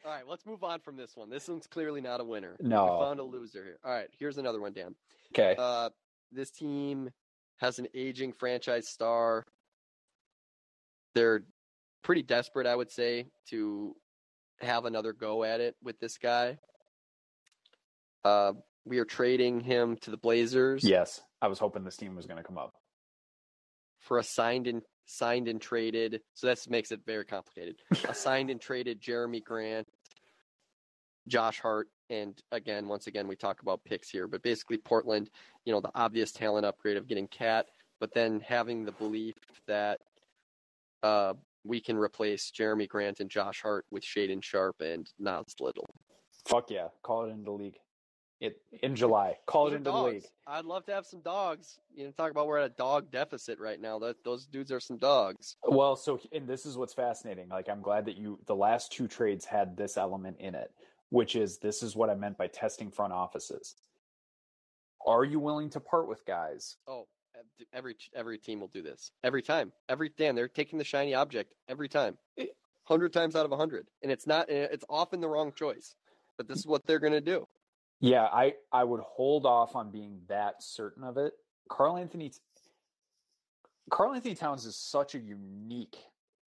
All 0.04 0.14
right, 0.14 0.26
let's 0.26 0.46
move 0.46 0.64
on 0.64 0.80
from 0.80 0.96
this 0.96 1.14
one. 1.16 1.28
This 1.28 1.48
one's 1.48 1.66
clearly 1.66 2.00
not 2.00 2.20
a 2.20 2.24
winner. 2.24 2.56
No. 2.60 2.84
we 2.84 3.04
found 3.04 3.20
a 3.20 3.24
loser 3.24 3.62
here. 3.62 3.78
All 3.84 3.92
right, 3.92 4.08
here's 4.18 4.38
another 4.38 4.60
one, 4.60 4.72
Dan. 4.72 4.94
okay. 5.34 5.54
Uh, 5.58 5.90
this 6.32 6.50
team 6.50 7.10
has 7.58 7.78
an 7.78 7.88
aging 7.94 8.32
franchise 8.32 8.88
star. 8.88 9.44
They're 11.14 11.42
pretty 12.02 12.22
desperate, 12.22 12.66
I 12.66 12.74
would 12.74 12.90
say, 12.90 13.26
to 13.50 13.94
have 14.60 14.86
another 14.86 15.12
go 15.12 15.44
at 15.44 15.60
it 15.60 15.76
with 15.82 15.98
this 16.00 16.16
guy. 16.16 16.58
Uh, 18.24 18.52
we 18.84 18.98
are 18.98 19.04
trading 19.04 19.60
him 19.60 19.96
to 20.02 20.10
the 20.10 20.16
Blazers 20.16 20.82
yes. 20.84 21.20
I 21.42 21.48
was 21.48 21.58
hoping 21.58 21.84
this 21.84 21.96
team 21.96 22.16
was 22.16 22.26
going 22.26 22.38
to 22.38 22.42
come 22.42 22.58
up. 22.58 22.72
for 24.00 24.18
a 24.18 24.22
signed 24.22 24.66
and 24.66 24.82
signed 25.08 25.48
and 25.48 25.60
traded. 25.60 26.20
So 26.34 26.46
that 26.46 26.58
makes 26.68 26.92
it 26.92 27.00
very 27.06 27.24
complicated. 27.24 27.76
a 28.08 28.14
signed 28.14 28.50
and 28.50 28.60
traded 28.60 29.00
Jerami 29.00 29.42
Grant, 29.42 29.88
Josh 31.26 31.58
Hart, 31.60 31.88
and 32.10 32.40
again, 32.52 32.88
once 32.88 33.06
again, 33.06 33.26
we 33.26 33.36
talk 33.36 33.60
about 33.62 33.84
picks 33.84 34.08
here, 34.08 34.26
but 34.26 34.42
basically 34.42 34.78
Portland, 34.78 35.30
you 35.64 35.72
know, 35.72 35.80
the 35.80 35.90
obvious 35.94 36.32
talent 36.32 36.64
upgrade 36.64 36.96
of 36.96 37.06
getting 37.06 37.26
KAT, 37.28 37.66
but 38.00 38.14
then 38.14 38.40
having 38.40 38.84
the 38.84 38.92
belief 38.92 39.36
that 39.66 40.00
uh, 41.02 41.34
we 41.64 41.80
can 41.80 41.96
replace 41.96 42.50
Jerami 42.50 42.88
Grant 42.88 43.20
and 43.20 43.30
Josh 43.30 43.60
Hart 43.62 43.84
with 43.90 44.02
Shaedon 44.02 44.42
Sharpe 44.42 44.80
and 44.80 45.10
Nas 45.18 45.54
Little. 45.60 45.86
Fuck 46.46 46.70
yeah. 46.70 46.88
Call 47.02 47.24
it 47.24 47.30
into 47.30 47.44
the 47.44 47.52
league. 47.52 47.78
It 48.40 48.60
in 48.82 48.94
July. 48.94 49.36
Call 49.46 49.64
Those 49.64 49.72
it 49.72 49.76
into 49.78 49.90
the 49.90 49.96
dogs. 49.96 50.12
league. 50.12 50.24
I'd 50.46 50.64
love 50.64 50.86
to 50.86 50.92
have 50.92 51.06
some 51.06 51.20
dogs. 51.20 51.80
You 51.92 52.04
know, 52.04 52.12
talk 52.12 52.30
about 52.30 52.46
we're 52.46 52.58
at 52.58 52.66
a 52.66 52.74
dog 52.74 53.10
deficit 53.10 53.58
right 53.58 53.80
now. 53.80 53.98
That 53.98 54.22
those 54.24 54.46
dudes 54.46 54.70
are 54.70 54.78
some 54.78 54.96
dogs. 54.96 55.56
Well, 55.66 55.96
so 55.96 56.20
and 56.32 56.46
this 56.46 56.64
is 56.64 56.76
what's 56.76 56.94
fascinating. 56.94 57.48
Like 57.48 57.68
I'm 57.68 57.82
glad 57.82 58.06
that 58.06 58.16
you 58.16 58.38
the 58.46 58.54
last 58.54 58.92
two 58.92 59.08
trades 59.08 59.44
had 59.44 59.76
this 59.76 59.96
element 59.96 60.36
in 60.38 60.54
it, 60.54 60.70
which 61.10 61.34
is 61.34 61.58
this 61.58 61.82
is 61.82 61.96
what 61.96 62.10
I 62.10 62.14
meant 62.14 62.38
by 62.38 62.46
testing 62.46 62.92
front 62.92 63.12
offices. 63.12 63.74
Are 65.04 65.24
you 65.24 65.40
willing 65.40 65.70
to 65.70 65.80
part 65.80 66.06
with 66.06 66.24
guys? 66.24 66.76
Oh, 66.86 67.08
every 67.72 67.96
every 68.14 68.38
team 68.38 68.60
will 68.60 68.68
do 68.68 68.82
this 68.82 69.10
every 69.24 69.42
time. 69.42 69.72
Every 69.88 70.10
Dan, 70.16 70.36
they're 70.36 70.48
taking 70.48 70.78
the 70.78 70.84
shiny 70.84 71.14
object 71.14 71.54
every 71.68 71.88
time, 71.88 72.16
eh. 72.36 72.46
hundred 72.84 73.12
times 73.12 73.34
out 73.34 73.46
of 73.46 73.58
hundred, 73.58 73.88
and 74.02 74.12
it's 74.12 74.26
not. 74.26 74.48
Eh, 74.48 74.68
it's 74.70 74.84
often 74.88 75.20
the 75.20 75.28
wrong 75.28 75.52
choice, 75.52 75.96
but 76.36 76.46
this 76.46 76.58
is 76.58 76.66
what 76.66 76.86
they're 76.86 77.00
going 77.00 77.12
to 77.12 77.20
do. 77.20 77.48
Yeah, 78.00 78.24
I 78.24 78.54
I 78.72 78.84
would 78.84 79.00
hold 79.00 79.46
off 79.46 79.74
on 79.74 79.90
being 79.90 80.20
that 80.28 80.62
certain 80.62 81.04
of 81.04 81.16
it. 81.16 81.32
Karl 81.68 81.96
Anthony 81.96 82.32
Karl 83.90 84.14
Anthony 84.14 84.34
Towns 84.34 84.66
is 84.66 84.76
such 84.76 85.14
a 85.14 85.18
unique 85.18 85.96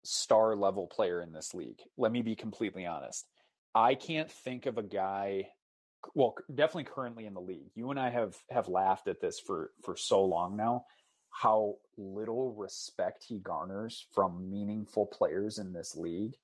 star 0.04 0.56
level 0.56 0.88
player 0.88 1.22
in 1.22 1.32
this 1.32 1.54
league. 1.54 1.82
Let 1.98 2.12
me 2.12 2.22
be 2.22 2.36
completely 2.36 2.86
honest. 2.86 3.28
I 3.74 3.96
can't 3.96 4.32
think 4.32 4.66
of 4.66 4.78
a 4.78 4.84
guy 4.84 5.50
well, 6.16 6.36
definitely 6.54 6.86
currently 6.86 7.26
in 7.26 7.34
the 7.34 7.42
league. 7.42 7.72
You 7.76 7.92
and 7.92 8.00
I 8.00 8.10
have 8.10 8.36
have 8.50 8.68
laughed 8.68 9.08
at 9.08 9.22
this 9.22 9.40
for 9.40 9.72
for 9.82 9.96
so 9.96 10.24
long 10.24 10.56
now 10.56 10.86
how 11.32 11.76
little 11.98 12.54
respect 12.54 13.24
he 13.28 13.40
garners 13.40 14.08
from 14.14 14.50
meaningful 14.50 15.06
players 15.06 15.60
in 15.60 15.74
this 15.74 15.96
league. 15.96 16.36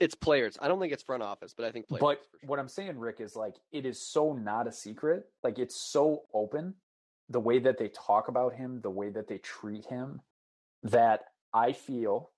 It's 0.00 0.14
players. 0.14 0.58
I 0.60 0.68
don't 0.68 0.80
think 0.80 0.92
it's 0.92 1.02
front 1.02 1.22
office, 1.22 1.54
but 1.56 1.64
I 1.64 1.70
think 1.70 1.88
players. 1.88 2.00
But 2.00 2.20
sure. 2.40 2.48
what 2.48 2.58
I'm 2.58 2.68
saying, 2.68 2.98
Rick, 2.98 3.20
is 3.20 3.36
like 3.36 3.54
it 3.72 3.86
is 3.86 4.00
so 4.00 4.32
not 4.32 4.66
a 4.66 4.72
secret. 4.72 5.26
Like 5.42 5.58
it's 5.58 5.76
so 5.76 6.22
open, 6.32 6.74
the 7.28 7.40
way 7.40 7.58
that 7.58 7.78
they 7.78 7.88
talk 7.88 8.28
about 8.28 8.54
him, 8.54 8.80
the 8.82 8.90
way 8.90 9.10
that 9.10 9.28
they 9.28 9.38
treat 9.38 9.86
him, 9.86 10.20
that 10.82 11.24
I 11.52 11.72
feel. 11.72 12.30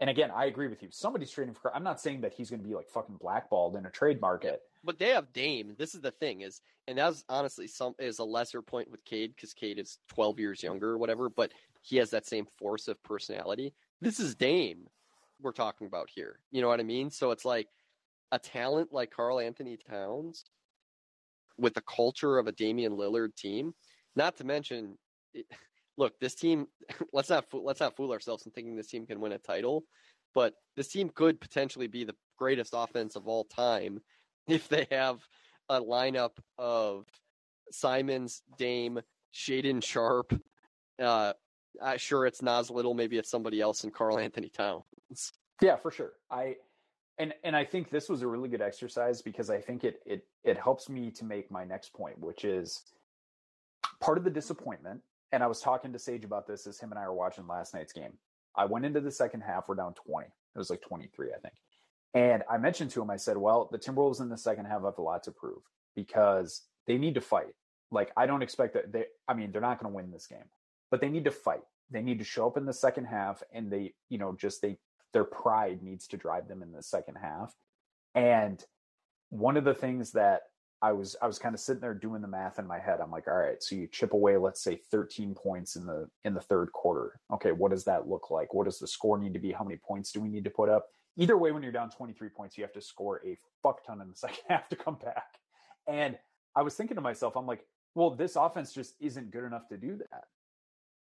And 0.00 0.10
again, 0.10 0.30
I 0.34 0.44
agree 0.44 0.68
with 0.68 0.82
you. 0.82 0.88
Somebody's 0.90 1.30
trading 1.30 1.54
for. 1.54 1.74
I'm 1.74 1.84
not 1.84 2.00
saying 2.00 2.20
that 2.20 2.34
he's 2.34 2.50
going 2.50 2.60
to 2.60 2.68
be 2.68 2.74
like 2.74 2.88
fucking 2.88 3.16
blackballed 3.16 3.76
in 3.76 3.86
a 3.86 3.90
trade 3.90 4.20
market. 4.20 4.60
But 4.84 4.98
they 4.98 5.08
have 5.08 5.32
Dame. 5.32 5.74
This 5.78 5.94
is 5.94 6.00
the 6.00 6.10
thing 6.10 6.42
is, 6.42 6.60
and 6.86 6.98
that's 6.98 7.24
honestly 7.28 7.66
some 7.66 7.94
is 7.98 8.18
a 8.18 8.24
lesser 8.24 8.62
point 8.62 8.90
with 8.90 9.04
Cade 9.04 9.34
because 9.34 9.54
Cade 9.54 9.78
is 9.78 9.98
12 10.08 10.38
years 10.38 10.62
younger 10.62 10.90
or 10.90 10.98
whatever, 10.98 11.30
but 11.30 11.52
he 11.82 11.96
has 11.96 12.10
that 12.10 12.26
same 12.26 12.46
force 12.58 12.88
of 12.88 13.02
personality. 13.02 13.72
This 14.00 14.20
is 14.20 14.34
Dame 14.34 14.86
we're 15.40 15.52
talking 15.52 15.86
about 15.86 16.08
here. 16.14 16.38
You 16.50 16.62
know 16.62 16.68
what 16.68 16.80
I 16.80 16.84
mean? 16.84 17.10
So 17.10 17.30
it's 17.30 17.44
like 17.44 17.68
a 18.32 18.38
talent 18.38 18.92
like 18.92 19.10
Karl 19.10 19.40
Anthony 19.40 19.76
Towns 19.76 20.44
with 21.58 21.74
the 21.74 21.82
culture 21.82 22.38
of 22.38 22.46
a 22.46 22.52
Damian 22.52 22.96
Lillard 22.96 23.34
team. 23.36 23.74
Not 24.14 24.36
to 24.38 24.44
mention, 24.44 24.96
it, 25.34 25.46
look, 25.96 26.18
this 26.20 26.34
team. 26.34 26.66
Let's 27.12 27.30
not 27.30 27.48
fool, 27.50 27.64
let's 27.64 27.80
not 27.80 27.96
fool 27.96 28.12
ourselves 28.12 28.46
in 28.46 28.52
thinking 28.52 28.76
this 28.76 28.88
team 28.88 29.06
can 29.06 29.20
win 29.20 29.32
a 29.32 29.38
title, 29.38 29.84
but 30.34 30.54
this 30.76 30.88
team 30.88 31.08
could 31.08 31.40
potentially 31.40 31.86
be 31.86 32.04
the 32.04 32.14
greatest 32.38 32.74
offense 32.76 33.16
of 33.16 33.26
all 33.26 33.44
time 33.44 34.00
if 34.48 34.68
they 34.68 34.86
have 34.90 35.18
a 35.68 35.80
lineup 35.80 36.32
of 36.58 37.06
Simons, 37.72 38.42
Dame, 38.58 39.00
Shaedon 39.34 39.82
Sharpe. 39.82 40.40
Uh, 41.00 41.32
uh, 41.80 41.96
sure, 41.96 42.26
it's 42.26 42.42
Nas 42.42 42.70
Little. 42.70 42.94
Maybe 42.94 43.18
it's 43.18 43.30
somebody 43.30 43.60
else 43.60 43.84
in 43.84 43.90
Karl 43.90 44.18
Anthony 44.18 44.48
Towns. 44.48 44.84
Yeah, 45.60 45.76
for 45.76 45.90
sure. 45.90 46.12
I 46.30 46.56
and 47.18 47.32
and 47.44 47.56
I 47.56 47.64
think 47.64 47.90
this 47.90 48.08
was 48.08 48.22
a 48.22 48.26
really 48.26 48.48
good 48.48 48.62
exercise 48.62 49.22
because 49.22 49.50
I 49.50 49.60
think 49.60 49.84
it 49.84 50.00
it 50.04 50.26
it 50.44 50.58
helps 50.58 50.88
me 50.88 51.10
to 51.12 51.24
make 51.24 51.50
my 51.50 51.64
next 51.64 51.92
point, 51.92 52.18
which 52.18 52.44
is 52.44 52.82
part 54.00 54.18
of 54.18 54.24
the 54.24 54.30
disappointment. 54.30 55.00
And 55.32 55.42
I 55.42 55.46
was 55.46 55.60
talking 55.60 55.92
to 55.92 55.98
Sage 55.98 56.24
about 56.24 56.46
this 56.46 56.66
as 56.66 56.78
him 56.78 56.92
and 56.92 56.98
I 56.98 57.06
were 57.06 57.14
watching 57.14 57.46
last 57.46 57.74
night's 57.74 57.92
game. 57.92 58.12
I 58.54 58.64
went 58.64 58.86
into 58.86 59.00
the 59.00 59.10
second 59.10 59.42
half, 59.42 59.68
we're 59.68 59.74
down 59.74 59.94
20. 59.94 60.26
It 60.26 60.58
was 60.58 60.70
like 60.70 60.80
23, 60.80 61.28
I 61.34 61.38
think. 61.38 61.54
And 62.14 62.42
I 62.48 62.56
mentioned 62.56 62.90
to 62.92 63.02
him, 63.02 63.10
I 63.10 63.16
said, 63.16 63.36
well, 63.36 63.68
the 63.70 63.78
Timberwolves 63.78 64.20
in 64.20 64.30
the 64.30 64.38
second 64.38 64.64
half 64.64 64.82
have 64.82 64.96
a 64.98 65.02
lot 65.02 65.22
to 65.24 65.30
prove 65.30 65.62
because 65.94 66.62
they 66.86 66.96
need 66.96 67.14
to 67.14 67.20
fight. 67.20 67.54
Like, 67.90 68.10
I 68.16 68.24
don't 68.24 68.42
expect 68.42 68.74
that 68.74 68.92
they, 68.92 69.04
I 69.28 69.34
mean, 69.34 69.52
they're 69.52 69.60
not 69.60 69.78
going 69.78 69.92
to 69.92 69.96
win 69.96 70.10
this 70.10 70.26
game, 70.26 70.48
but 70.90 71.00
they 71.00 71.10
need 71.10 71.24
to 71.24 71.30
fight. 71.30 71.62
They 71.90 72.02
need 72.02 72.18
to 72.18 72.24
show 72.24 72.46
up 72.46 72.56
in 72.56 72.64
the 72.64 72.72
second 72.72 73.04
half 73.04 73.42
and 73.52 73.70
they, 73.70 73.92
you 74.08 74.18
know, 74.18 74.34
just 74.34 74.62
they, 74.62 74.78
their 75.12 75.24
pride 75.24 75.82
needs 75.82 76.06
to 76.08 76.16
drive 76.16 76.48
them 76.48 76.62
in 76.62 76.72
the 76.72 76.82
second 76.82 77.16
half. 77.16 77.54
And 78.14 78.64
one 79.30 79.56
of 79.56 79.64
the 79.64 79.74
things 79.74 80.12
that 80.12 80.42
I 80.82 80.92
was 80.92 81.16
I 81.22 81.26
was 81.26 81.38
kind 81.38 81.54
of 81.54 81.60
sitting 81.60 81.80
there 81.80 81.94
doing 81.94 82.20
the 82.20 82.28
math 82.28 82.58
in 82.58 82.66
my 82.66 82.78
head. 82.78 83.00
I'm 83.00 83.10
like, 83.10 83.28
all 83.28 83.36
right, 83.36 83.62
so 83.62 83.74
you 83.74 83.88
chip 83.90 84.12
away, 84.12 84.36
let's 84.36 84.62
say 84.62 84.76
13 84.90 85.34
points 85.34 85.76
in 85.76 85.86
the 85.86 86.08
in 86.24 86.34
the 86.34 86.40
third 86.40 86.70
quarter. 86.72 87.18
Okay, 87.32 87.52
what 87.52 87.70
does 87.70 87.84
that 87.84 88.08
look 88.08 88.30
like? 88.30 88.52
What 88.52 88.64
does 88.64 88.78
the 88.78 88.86
score 88.86 89.18
need 89.18 89.32
to 89.32 89.40
be? 89.40 89.52
How 89.52 89.64
many 89.64 89.78
points 89.78 90.12
do 90.12 90.20
we 90.20 90.28
need 90.28 90.44
to 90.44 90.50
put 90.50 90.68
up? 90.68 90.86
Either 91.16 91.38
way, 91.38 91.50
when 91.50 91.62
you're 91.62 91.72
down 91.72 91.88
23 91.88 92.28
points, 92.28 92.58
you 92.58 92.64
have 92.64 92.74
to 92.74 92.82
score 92.82 93.22
a 93.24 93.38
fuck 93.62 93.84
ton 93.86 94.02
in 94.02 94.08
the 94.08 94.14
second 94.16 94.44
half 94.48 94.68
to 94.68 94.76
come 94.76 94.96
back. 95.02 95.38
And 95.86 96.18
I 96.54 96.62
was 96.62 96.74
thinking 96.74 96.96
to 96.96 97.00
myself, 97.00 97.36
I'm 97.36 97.46
like, 97.46 97.64
well, 97.94 98.10
this 98.10 98.36
offense 98.36 98.72
just 98.72 98.94
isn't 99.00 99.30
good 99.30 99.44
enough 99.44 99.68
to 99.68 99.78
do 99.78 99.96
that. 99.96 100.24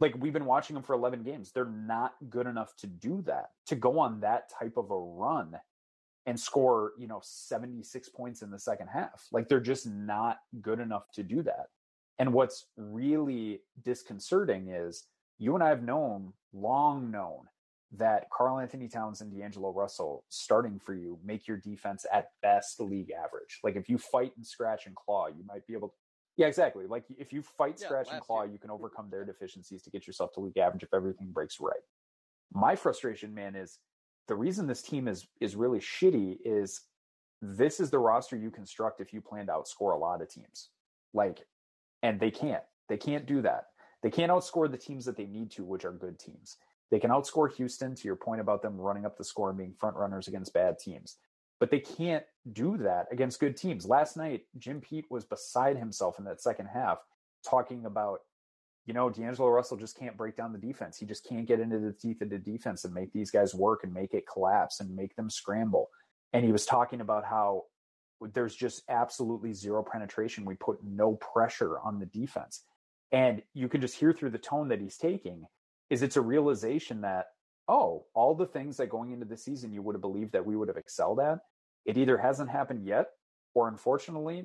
Like 0.00 0.14
we've 0.18 0.32
been 0.32 0.46
watching 0.46 0.74
them 0.74 0.82
for 0.82 0.94
11 0.94 1.22
games. 1.22 1.52
They're 1.52 1.66
not 1.66 2.14
good 2.28 2.46
enough 2.46 2.74
to 2.78 2.86
do 2.86 3.22
that, 3.26 3.50
to 3.66 3.76
go 3.76 3.98
on 3.98 4.20
that 4.20 4.50
type 4.58 4.76
of 4.76 4.90
a 4.90 4.98
run 4.98 5.58
and 6.26 6.38
score, 6.38 6.92
you 6.98 7.06
know, 7.06 7.20
76 7.22 8.08
points 8.10 8.42
in 8.42 8.50
the 8.50 8.58
second 8.58 8.88
half. 8.88 9.26
Like 9.32 9.48
they're 9.48 9.60
just 9.60 9.86
not 9.86 10.38
good 10.60 10.80
enough 10.80 11.10
to 11.14 11.22
do 11.22 11.42
that. 11.42 11.66
And 12.18 12.32
what's 12.32 12.66
really 12.76 13.60
disconcerting 13.82 14.68
is 14.68 15.04
you 15.38 15.54
and 15.54 15.64
I 15.64 15.70
have 15.70 15.82
known, 15.82 16.32
long 16.52 17.10
known, 17.10 17.48
that 17.92 18.28
Karl 18.30 18.58
Anthony 18.58 18.88
Towns 18.88 19.20
and 19.20 19.32
D'Angelo 19.32 19.72
Russell 19.72 20.24
starting 20.28 20.78
for 20.78 20.94
you 20.94 21.18
make 21.24 21.48
your 21.48 21.56
defense 21.56 22.06
at 22.12 22.30
best 22.42 22.78
league 22.80 23.10
average. 23.10 23.58
Like 23.64 23.76
if 23.76 23.88
you 23.88 23.98
fight 23.98 24.32
and 24.36 24.46
scratch 24.46 24.86
and 24.86 24.94
claw, 24.94 25.26
you 25.26 25.44
might 25.46 25.66
be 25.66 25.72
able 25.72 25.88
to. 25.88 25.94
Yeah, 26.40 26.46
exactly. 26.46 26.86
Like 26.86 27.04
if 27.18 27.34
you 27.34 27.42
fight, 27.42 27.76
Yeah, 27.78 27.88
scratch, 27.88 28.08
and 28.10 28.22
claw, 28.22 28.44
year. 28.44 28.52
you 28.52 28.58
can 28.58 28.70
overcome 28.70 29.10
their 29.10 29.26
deficiencies 29.26 29.82
to 29.82 29.90
get 29.90 30.06
yourself 30.06 30.32
to 30.32 30.40
league 30.40 30.56
average 30.56 30.82
if 30.82 30.94
everything 30.94 31.32
breaks 31.32 31.60
right. 31.60 31.82
My 32.54 32.74
frustration, 32.74 33.34
man, 33.34 33.54
is 33.54 33.78
the 34.26 34.34
reason 34.34 34.66
this 34.66 34.80
team 34.80 35.06
is 35.06 35.26
is 35.42 35.54
really 35.54 35.80
shitty 35.80 36.38
is 36.42 36.80
this 37.42 37.78
is 37.78 37.90
the 37.90 37.98
roster 37.98 38.36
you 38.38 38.50
construct 38.50 39.02
if 39.02 39.12
you 39.12 39.20
plan 39.20 39.48
to 39.48 39.52
outscore 39.52 39.94
a 39.94 39.98
lot 39.98 40.22
of 40.22 40.30
teams. 40.30 40.70
Like, 41.12 41.46
and 42.02 42.18
they 42.18 42.30
can't. 42.30 42.64
They 42.88 42.96
can't 42.96 43.26
do 43.26 43.42
that. 43.42 43.66
They 44.02 44.10
can't 44.10 44.32
outscore 44.32 44.70
the 44.70 44.78
teams 44.78 45.04
that 45.04 45.18
they 45.18 45.26
need 45.26 45.50
to, 45.52 45.64
which 45.64 45.84
are 45.84 45.92
good 45.92 46.18
teams. 46.18 46.56
They 46.90 46.98
can 46.98 47.10
outscore 47.10 47.52
Houston 47.52 47.94
to 47.94 48.08
your 48.08 48.16
point 48.16 48.40
about 48.40 48.62
them 48.62 48.80
running 48.80 49.04
up 49.04 49.18
the 49.18 49.24
score 49.24 49.50
and 49.50 49.58
being 49.58 49.74
front 49.78 49.96
runners 49.96 50.26
against 50.26 50.54
bad 50.54 50.78
teams. 50.78 51.18
But 51.60 51.70
they 51.70 51.78
can't 51.78 52.24
do 52.52 52.78
that 52.78 53.06
against 53.12 53.38
good 53.38 53.56
teams. 53.56 53.86
Last 53.86 54.16
night, 54.16 54.42
Jim 54.58 54.80
Pete 54.80 55.04
was 55.10 55.24
beside 55.24 55.76
himself 55.76 56.18
in 56.18 56.24
that 56.24 56.40
second 56.40 56.66
half 56.66 56.98
talking 57.46 57.84
about, 57.84 58.20
you 58.86 58.94
know, 58.94 59.10
D'Angelo 59.10 59.50
Russell 59.50 59.76
just 59.76 59.98
can't 59.98 60.16
break 60.16 60.36
down 60.36 60.52
the 60.52 60.58
defense. 60.58 60.96
He 60.96 61.06
just 61.06 61.28
can't 61.28 61.46
get 61.46 61.60
into 61.60 61.78
the 61.78 61.92
teeth 61.92 62.22
of 62.22 62.30
the 62.30 62.38
defense 62.38 62.84
and 62.84 62.94
make 62.94 63.12
these 63.12 63.30
guys 63.30 63.54
work 63.54 63.84
and 63.84 63.92
make 63.92 64.14
it 64.14 64.24
collapse 64.26 64.80
and 64.80 64.96
make 64.96 65.14
them 65.16 65.28
scramble. 65.28 65.90
And 66.32 66.44
he 66.44 66.52
was 66.52 66.64
talking 66.64 67.02
about 67.02 67.24
how 67.24 67.64
there's 68.32 68.54
just 68.54 68.82
absolutely 68.88 69.52
zero 69.52 69.82
penetration. 69.82 70.44
We 70.44 70.54
put 70.54 70.78
no 70.82 71.14
pressure 71.16 71.78
on 71.80 71.98
the 71.98 72.06
defense. 72.06 72.64
And 73.12 73.42
you 73.54 73.68
can 73.68 73.80
just 73.80 73.96
hear 73.96 74.12
through 74.12 74.30
the 74.30 74.38
tone 74.38 74.68
that 74.68 74.80
he's 74.80 74.96
taking 74.96 75.44
is 75.90 76.02
it's 76.02 76.16
a 76.16 76.20
realization 76.20 77.00
that, 77.02 77.26
oh, 77.70 78.04
all 78.14 78.34
the 78.34 78.46
things 78.46 78.76
that 78.76 78.88
going 78.88 79.12
into 79.12 79.24
the 79.24 79.36
season 79.36 79.72
you 79.72 79.80
would 79.80 79.94
have 79.94 80.00
believed 80.00 80.32
that 80.32 80.44
we 80.44 80.56
would 80.56 80.66
have 80.66 80.76
excelled 80.76 81.20
at, 81.20 81.38
it 81.86 81.96
either 81.96 82.18
hasn't 82.18 82.50
happened 82.50 82.84
yet, 82.84 83.06
or 83.54 83.68
unfortunately, 83.68 84.44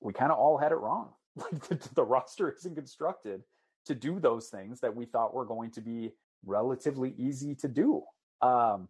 we 0.00 0.12
kind 0.12 0.30
of 0.30 0.38
all 0.38 0.56
had 0.56 0.72
it 0.72 0.76
wrong. 0.76 1.10
Like 1.38 1.68
the, 1.68 1.88
the 1.94 2.02
roster 2.02 2.50
isn't 2.50 2.76
constructed 2.76 3.42
to 3.84 3.94
do 3.94 4.18
those 4.18 4.48
things 4.48 4.80
that 4.80 4.96
we 4.96 5.04
thought 5.04 5.34
were 5.34 5.44
going 5.44 5.70
to 5.72 5.82
be 5.82 6.12
relatively 6.46 7.14
easy 7.18 7.54
to 7.56 7.68
do. 7.68 8.02
Um, 8.40 8.88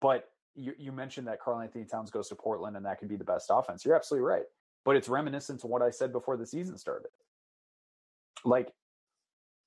but 0.00 0.30
you, 0.54 0.72
you 0.78 0.92
mentioned 0.92 1.26
that 1.26 1.42
Karl 1.42 1.60
Anthony 1.60 1.84
Towns 1.84 2.10
goes 2.10 2.28
to 2.28 2.36
Portland 2.36 2.78
and 2.78 2.86
that 2.86 3.00
could 3.00 3.08
be 3.08 3.16
the 3.16 3.24
best 3.24 3.50
offense. 3.50 3.84
You're 3.84 3.96
absolutely 3.96 4.26
right. 4.26 4.44
But 4.86 4.96
it's 4.96 5.10
reminiscent 5.10 5.60
to 5.60 5.66
what 5.66 5.82
I 5.82 5.90
said 5.90 6.10
before 6.10 6.38
the 6.38 6.46
season 6.46 6.78
started. 6.78 7.10
Like, 8.46 8.72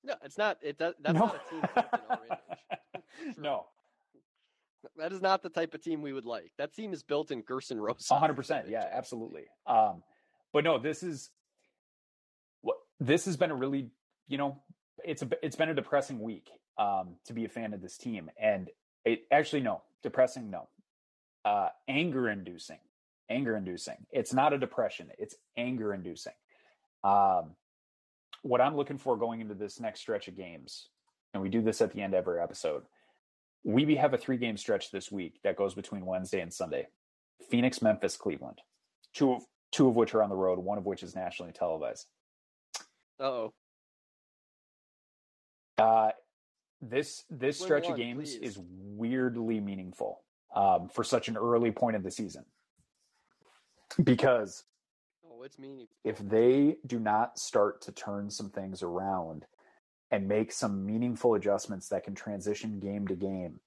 No, 0.08 0.14
it's 0.24 0.38
not. 0.38 0.56
It 0.62 0.78
does. 0.78 0.94
That's 1.00 1.14
no. 1.14 1.26
not 1.26 1.36
a 1.36 1.50
team 1.50 1.60
built 1.74 1.86
in. 2.30 3.34
Sure. 3.34 3.42
no, 3.42 3.66
That 4.96 5.12
is 5.12 5.20
not 5.20 5.42
the 5.42 5.50
type 5.50 5.74
of 5.74 5.82
team 5.82 6.00
we 6.00 6.14
would 6.14 6.24
like. 6.24 6.50
That 6.56 6.72
team 6.74 6.94
is 6.94 7.02
built 7.02 7.30
in 7.30 7.42
Gersson 7.42 7.78
Rosa. 7.78 8.14
Hundred 8.14 8.34
percent. 8.34 8.68
Yeah, 8.68 8.86
absolutely. 8.90 9.44
Um, 9.66 10.02
but 10.52 10.64
no, 10.64 10.78
this 10.78 11.02
is 11.02 11.30
what 12.62 12.78
this 12.98 13.26
has 13.26 13.36
been 13.36 13.50
a 13.50 13.54
really, 13.54 13.90
you 14.28 14.38
know, 14.38 14.62
it's 15.04 15.22
a 15.22 15.28
it's 15.42 15.56
been 15.56 15.68
a 15.68 15.74
depressing 15.74 16.20
week 16.20 16.48
um, 16.78 17.16
to 17.26 17.34
be 17.34 17.44
a 17.44 17.48
fan 17.48 17.74
of 17.74 17.82
this 17.82 17.98
team, 17.98 18.30
and 18.40 18.70
it 19.04 19.20
actually 19.30 19.60
no 19.60 19.82
depressing, 20.02 20.50
no, 20.50 20.68
uh, 21.44 21.68
anger 21.86 22.30
inducing, 22.30 22.78
anger 23.28 23.56
inducing. 23.56 24.06
It's 24.10 24.32
not 24.32 24.54
a 24.54 24.58
depression; 24.58 25.10
it's 25.18 25.34
anger 25.56 25.92
inducing. 25.92 26.32
Um, 27.04 27.56
what 28.42 28.60
I'm 28.60 28.76
looking 28.76 28.98
for 28.98 29.16
going 29.16 29.40
into 29.40 29.54
this 29.54 29.80
next 29.80 30.00
stretch 30.00 30.28
of 30.28 30.36
games, 30.36 30.88
and 31.34 31.42
we 31.42 31.48
do 31.48 31.62
this 31.62 31.80
at 31.80 31.92
the 31.92 32.00
end 32.02 32.14
of 32.14 32.18
every 32.18 32.40
episode. 32.40 32.82
We 33.64 33.96
have 33.96 34.14
a 34.14 34.18
three 34.18 34.36
game 34.36 34.56
stretch 34.56 34.90
this 34.90 35.10
week 35.10 35.40
that 35.44 35.56
goes 35.56 35.74
between 35.74 36.06
Wednesday 36.06 36.40
and 36.40 36.52
Sunday. 36.52 36.88
Phoenix, 37.50 37.82
Memphis, 37.82 38.16
Cleveland. 38.16 38.60
Two 39.14 39.32
of 39.32 39.42
two 39.72 39.88
of 39.88 39.96
which 39.96 40.14
are 40.14 40.22
on 40.22 40.30
the 40.30 40.36
road, 40.36 40.58
one 40.58 40.78
of 40.78 40.86
which 40.86 41.02
is 41.02 41.14
nationally 41.14 41.52
televised. 41.52 42.06
Oh, 43.20 43.52
Uh, 45.78 46.10
this 46.80 47.24
this 47.30 47.58
stretch 47.58 47.88
of 47.88 47.96
games 47.96 48.36
please. 48.36 48.50
is 48.50 48.58
weirdly 48.60 49.60
meaningful 49.60 50.22
um, 50.54 50.88
for 50.88 51.02
such 51.04 51.28
an 51.28 51.36
early 51.36 51.70
point 51.70 51.96
of 51.96 52.02
the 52.02 52.10
season 52.10 52.44
because 54.02 54.64
it's 55.42 55.58
meaningful. 55.58 55.96
if 56.04 56.18
they 56.18 56.76
do 56.86 56.98
not 56.98 57.38
start 57.38 57.82
to 57.82 57.92
turn 57.92 58.30
some 58.30 58.50
things 58.50 58.82
around 58.82 59.44
and 60.10 60.28
make 60.28 60.52
some 60.52 60.86
meaningful 60.86 61.34
adjustments 61.34 61.88
that 61.88 62.04
can 62.04 62.14
transition 62.14 62.80
game 62.80 63.06
to 63.06 63.14
game 63.14 63.60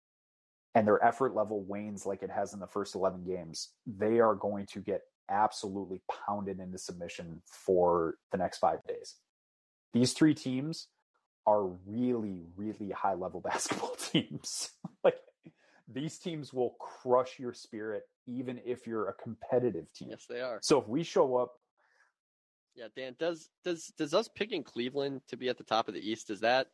and 0.73 0.88
their 0.88 1.03
effort 1.03 1.35
level 1.35 1.64
wanes 1.64 2.06
like 2.06 2.23
it 2.23 2.31
has 2.31 2.53
in 2.53 2.60
the 2.60 2.68
first 2.68 2.95
11 2.95 3.23
games 3.26 3.69
they 3.85 4.19
are 4.19 4.35
going 4.35 4.65
to 4.65 4.80
get 4.80 5.02
absolutely 5.30 6.02
pounded 6.27 6.60
into 6.60 6.77
submission 6.77 7.41
for 7.45 8.15
the 8.31 8.38
next 8.38 8.57
five 8.57 8.80
days 8.88 9.15
these 9.93 10.14
three 10.14 10.34
teams 10.34 10.88
are 11.45 11.65
really 11.85 12.43
really 12.56 12.91
high 12.91 13.14
level 13.14 13.41
basketball 13.43 13.95
teams 13.95 14.72
like 15.03 15.18
these 15.88 16.18
teams 16.18 16.53
will 16.53 16.76
crush 16.80 17.39
your 17.39 17.53
spirit 17.53 18.03
even 18.27 18.60
if 18.65 18.85
you're 18.88 19.10
a 19.10 19.14
competitive 19.14 19.91
team 19.93 20.10
Yes, 20.11 20.26
they 20.30 20.41
are. 20.41 20.60
so 20.61 20.80
if 20.81 20.88
we 20.88 21.03
show 21.03 21.35
up 21.38 21.53
Yeah, 22.76 22.88
Dan. 22.95 23.15
Does 23.19 23.49
does 23.64 23.88
does 23.98 24.14
us 24.14 24.27
picking 24.27 24.64
Cleveland 24.64 25.22
to 25.27 25.38
be 25.38 25.49
at 25.49 25.57
the 25.57 25.64
top 25.64 25.88
of 25.88 25.93
the 25.93 25.99
East 26.10 26.27
does 26.27 26.39
that 26.41 26.68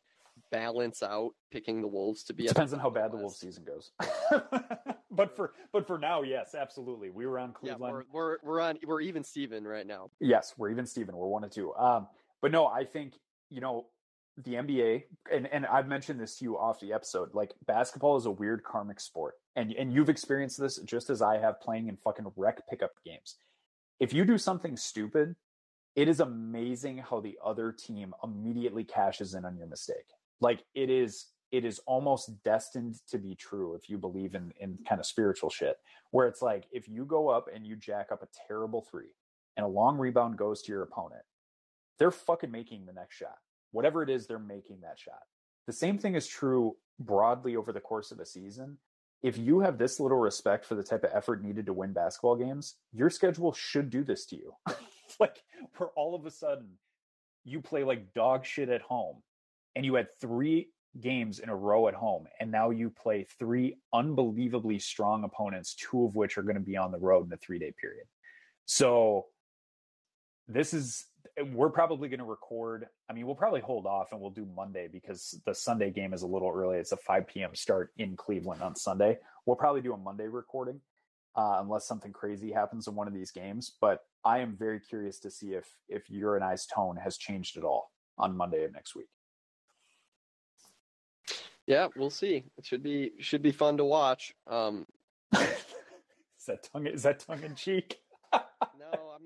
balance 0.52 1.02
out 1.02 1.32
picking 1.50 1.80
the 1.80 1.88
Wolves 1.88 2.22
to 2.24 2.32
be? 2.32 2.46
Depends 2.46 2.72
on 2.72 2.78
how 2.78 2.90
bad 2.90 3.10
the 3.12 3.16
Wolves 3.16 3.38
season 3.40 3.64
goes. 3.64 3.90
but 5.10 5.34
for 5.34 5.52
but 5.72 5.86
for 5.86 5.98
now, 5.98 6.22
yes, 6.22 6.54
absolutely. 6.54 7.10
We 7.10 7.26
were 7.26 7.38
on 7.40 7.48
Yeah, 7.62 7.74
Cleveland. 7.74 7.92
we're, 7.92 8.04
we're 8.12 8.36
we're 8.44 8.60
on 8.60 8.78
we're 8.86 9.00
even 9.00 9.24
Steven 9.24 9.66
right 9.66 9.86
now. 9.86 10.10
Yes, 10.20 10.54
we're 10.56 10.70
even 10.70 10.86
Steven. 10.86 11.16
We're 11.16 11.26
one 11.26 11.42
and 11.44 11.52
two. 11.52 11.74
Um, 11.74 12.06
but 12.40 12.52
no, 12.52 12.66
I 12.66 12.84
think 12.84 13.14
you 13.50 13.60
know 13.60 13.86
the 14.44 14.54
NBA, 14.54 15.04
and 15.32 15.46
and 15.48 15.66
I've 15.66 15.88
mentioned 15.88 16.20
this 16.20 16.36
to 16.38 16.44
you 16.44 16.58
off 16.58 16.80
the 16.80 16.92
episode. 16.92 17.34
Like 17.34 17.54
basketball 17.66 18.16
is 18.16 18.26
a 18.26 18.30
weird 18.30 18.62
karmic 18.62 19.00
sport, 19.00 19.34
and 19.56 19.72
and 19.72 19.92
you've 19.92 20.08
experienced 20.08 20.58
this 20.58 20.76
just 20.78 21.10
as 21.10 21.22
I 21.22 21.38
have 21.38 21.60
playing 21.60 21.88
in 21.88 21.96
fucking 21.96 22.26
rec 22.36 22.66
pickup 22.68 22.92
games. 23.04 23.36
If 24.00 24.12
you 24.12 24.24
do 24.24 24.38
something 24.38 24.76
stupid, 24.76 25.34
it 25.96 26.08
is 26.08 26.20
amazing 26.20 26.98
how 26.98 27.20
the 27.20 27.38
other 27.44 27.72
team 27.72 28.14
immediately 28.22 28.84
cashes 28.84 29.34
in 29.34 29.44
on 29.44 29.56
your 29.56 29.66
mistake. 29.66 30.14
Like 30.40 30.64
it 30.74 30.90
is 30.90 31.26
it 31.50 31.64
is 31.64 31.80
almost 31.86 32.42
destined 32.42 32.96
to 33.08 33.18
be 33.18 33.34
true 33.34 33.74
if 33.74 33.88
you 33.88 33.98
believe 33.98 34.34
in 34.34 34.52
in 34.60 34.78
kind 34.88 35.00
of 35.00 35.06
spiritual 35.06 35.50
shit 35.50 35.76
where 36.10 36.26
it's 36.26 36.42
like 36.42 36.64
if 36.72 36.88
you 36.88 37.04
go 37.04 37.28
up 37.28 37.46
and 37.52 37.66
you 37.66 37.76
jack 37.76 38.08
up 38.12 38.22
a 38.22 38.28
terrible 38.46 38.86
3 38.90 39.04
and 39.56 39.64
a 39.64 39.68
long 39.68 39.96
rebound 39.96 40.36
goes 40.36 40.62
to 40.62 40.72
your 40.72 40.82
opponent 40.82 41.22
they're 41.98 42.10
fucking 42.10 42.50
making 42.50 42.86
the 42.86 42.92
next 42.92 43.16
shot 43.16 43.38
whatever 43.72 44.02
it 44.02 44.10
is 44.10 44.26
they're 44.26 44.38
making 44.38 44.80
that 44.82 44.98
shot. 44.98 45.22
The 45.66 45.72
same 45.72 45.98
thing 45.98 46.14
is 46.14 46.26
true 46.26 46.76
broadly 46.98 47.56
over 47.56 47.72
the 47.72 47.80
course 47.80 48.10
of 48.10 48.20
a 48.20 48.26
season. 48.26 48.78
If 49.22 49.36
you 49.36 49.60
have 49.60 49.78
this 49.78 49.98
little 49.98 50.18
respect 50.18 50.64
for 50.64 50.74
the 50.74 50.82
type 50.82 51.04
of 51.04 51.10
effort 51.12 51.42
needed 51.42 51.66
to 51.66 51.72
win 51.72 51.92
basketball 51.92 52.36
games 52.36 52.76
your 52.92 53.10
schedule 53.10 53.52
should 53.52 53.90
do 53.90 54.04
this 54.04 54.26
to 54.26 54.36
you. 54.36 54.54
Like 55.20 55.42
where 55.76 55.88
all 55.96 56.14
of 56.14 56.26
a 56.26 56.30
sudden 56.30 56.68
you 57.44 57.60
play 57.60 57.82
like 57.82 58.12
dog 58.14 58.44
shit 58.44 58.68
at 58.68 58.82
home 58.82 59.16
and 59.74 59.84
you 59.84 59.94
had 59.94 60.08
three 60.20 60.68
games 61.00 61.38
in 61.38 61.48
a 61.48 61.56
row 61.56 61.88
at 61.88 61.94
home 61.94 62.26
and 62.38 62.50
now 62.50 62.70
you 62.70 62.90
play 62.90 63.26
three 63.38 63.78
unbelievably 63.92 64.78
strong 64.78 65.24
opponents 65.24 65.74
two 65.74 66.04
of 66.04 66.14
which 66.14 66.38
are 66.38 66.42
going 66.42 66.56
to 66.56 66.60
be 66.60 66.76
on 66.76 66.92
the 66.92 66.98
road 66.98 67.26
in 67.26 67.32
a 67.32 67.36
three 67.38 67.58
day 67.58 67.72
period. 67.80 68.06
So 68.66 69.26
this 70.46 70.74
is 70.74 71.06
we're 71.52 71.70
probably 71.70 72.08
going 72.08 72.18
to 72.18 72.24
record 72.24 72.86
i 73.08 73.12
mean 73.12 73.26
we'll 73.26 73.34
probably 73.34 73.60
hold 73.60 73.86
off 73.86 74.12
and 74.12 74.20
we'll 74.20 74.30
do 74.30 74.46
monday 74.56 74.88
because 74.90 75.40
the 75.46 75.54
sunday 75.54 75.90
game 75.90 76.12
is 76.12 76.22
a 76.22 76.26
little 76.26 76.52
early 76.54 76.78
it's 76.78 76.92
a 76.92 76.96
5 76.96 77.26
p.m 77.26 77.54
start 77.54 77.90
in 77.98 78.16
cleveland 78.16 78.62
on 78.62 78.74
sunday 78.74 79.18
we'll 79.46 79.56
probably 79.56 79.80
do 79.80 79.92
a 79.92 79.96
monday 79.96 80.26
recording 80.26 80.80
uh, 81.36 81.58
unless 81.60 81.86
something 81.86 82.12
crazy 82.12 82.50
happens 82.50 82.88
in 82.88 82.94
one 82.94 83.06
of 83.06 83.14
these 83.14 83.30
games 83.30 83.76
but 83.80 84.00
i 84.24 84.38
am 84.38 84.56
very 84.56 84.80
curious 84.80 85.18
to 85.20 85.30
see 85.30 85.54
if 85.54 85.66
if 85.88 86.08
your 86.10 86.36
and 86.36 86.44
i's 86.44 86.66
tone 86.66 86.96
has 86.96 87.16
changed 87.16 87.56
at 87.56 87.64
all 87.64 87.92
on 88.18 88.36
monday 88.36 88.64
of 88.64 88.72
next 88.72 88.94
week 88.94 89.08
Yeah, 91.66 91.88
we'll 91.96 92.08
see. 92.08 92.44
It 92.56 92.64
should 92.64 92.82
be 92.82 93.12
should 93.20 93.42
be 93.42 93.52
fun 93.52 93.76
to 93.76 93.84
watch. 93.84 94.32
Um, 94.46 94.86
is 95.36 96.46
that 96.46 96.66
tongue 96.72 96.86
is 96.86 97.02
that 97.02 97.18
tongue 97.20 97.42
in 97.42 97.54
cheek 97.54 97.98
no, 98.32 98.40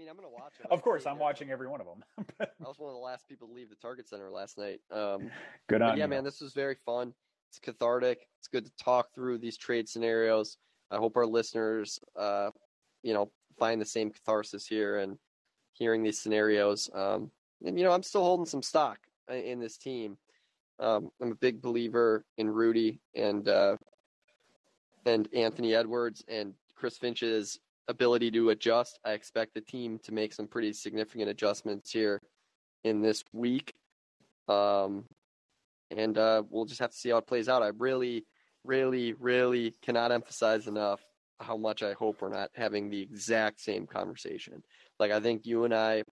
mean 0.02 0.10
I'm 0.10 0.16
gonna 0.16 0.28
watch 0.28 0.54
it. 0.60 0.66
of 0.70 0.82
course 0.82 1.06
i'm 1.06 1.16
uh, 1.16 1.20
watching 1.20 1.50
every 1.50 1.68
one 1.68 1.80
of 1.80 1.86
them 1.86 2.04
I 2.40 2.68
was 2.68 2.78
one 2.78 2.90
of 2.90 2.96
the 2.96 3.00
last 3.02 3.28
people 3.28 3.48
to 3.48 3.54
leave 3.54 3.70
the 3.70 3.76
Target 3.76 4.08
Center 4.08 4.30
last 4.30 4.58
night. 4.58 4.80
Um, 4.90 5.30
good 5.68 5.82
on 5.82 5.96
yeah, 5.96 6.04
you 6.04 6.10
man, 6.10 6.24
this 6.24 6.40
was 6.40 6.52
very 6.52 6.76
fun. 6.86 7.14
It's 7.48 7.58
cathartic. 7.58 8.26
It's 8.38 8.48
good 8.48 8.64
to 8.64 8.72
talk 8.82 9.14
through 9.14 9.38
these 9.38 9.56
trade 9.56 9.88
scenarios. 9.88 10.56
I 10.90 10.96
hope 10.96 11.16
our 11.16 11.26
listeners, 11.26 12.00
uh, 12.16 12.50
you 13.02 13.14
know, 13.14 13.30
find 13.58 13.80
the 13.80 13.86
same 13.86 14.10
catharsis 14.10 14.66
here 14.66 14.98
and 14.98 15.18
hearing 15.72 16.02
these 16.02 16.18
scenarios. 16.18 16.90
Um, 16.94 17.30
and 17.64 17.78
you 17.78 17.84
know, 17.84 17.92
I'm 17.92 18.02
still 18.02 18.24
holding 18.24 18.46
some 18.46 18.62
stock 18.62 18.98
in 19.30 19.60
this 19.60 19.76
team. 19.76 20.16
Um, 20.80 21.10
I'm 21.20 21.32
a 21.32 21.36
big 21.36 21.60
believer 21.62 22.24
in 22.38 22.48
Rudy 22.48 23.00
and 23.14 23.46
uh, 23.48 23.76
and 25.04 25.28
Anthony 25.34 25.74
Edwards 25.74 26.24
and 26.28 26.54
Chris 26.74 26.96
Finch's 26.96 27.58
ability 27.88 28.30
to 28.32 28.50
adjust. 28.50 28.98
I 29.04 29.12
expect 29.12 29.54
the 29.54 29.60
team 29.60 29.98
to 30.04 30.12
make 30.12 30.32
some 30.32 30.46
pretty 30.46 30.72
significant 30.72 31.30
adjustments 31.30 31.90
here 31.90 32.20
in 32.84 33.02
this 33.02 33.22
week. 33.32 33.72
Um, 34.48 35.04
and 35.90 36.16
uh, 36.16 36.42
we'll 36.48 36.64
just 36.64 36.80
have 36.80 36.90
to 36.90 36.96
see 36.96 37.10
how 37.10 37.18
it 37.18 37.26
plays 37.26 37.48
out. 37.48 37.62
I 37.62 37.68
really, 37.78 38.24
really, 38.64 39.12
really 39.14 39.74
cannot 39.82 40.12
emphasize 40.12 40.66
enough 40.66 41.00
how 41.40 41.56
much 41.56 41.82
I 41.82 41.92
hope 41.94 42.22
we're 42.22 42.28
not 42.28 42.50
having 42.54 42.88
the 42.88 43.02
exact 43.02 43.60
same 43.60 43.86
conversation. 43.86 44.62
Like 44.98 45.10
I 45.10 45.20
think 45.20 45.44
you 45.44 45.64
and 45.64 45.74
I 45.74 46.04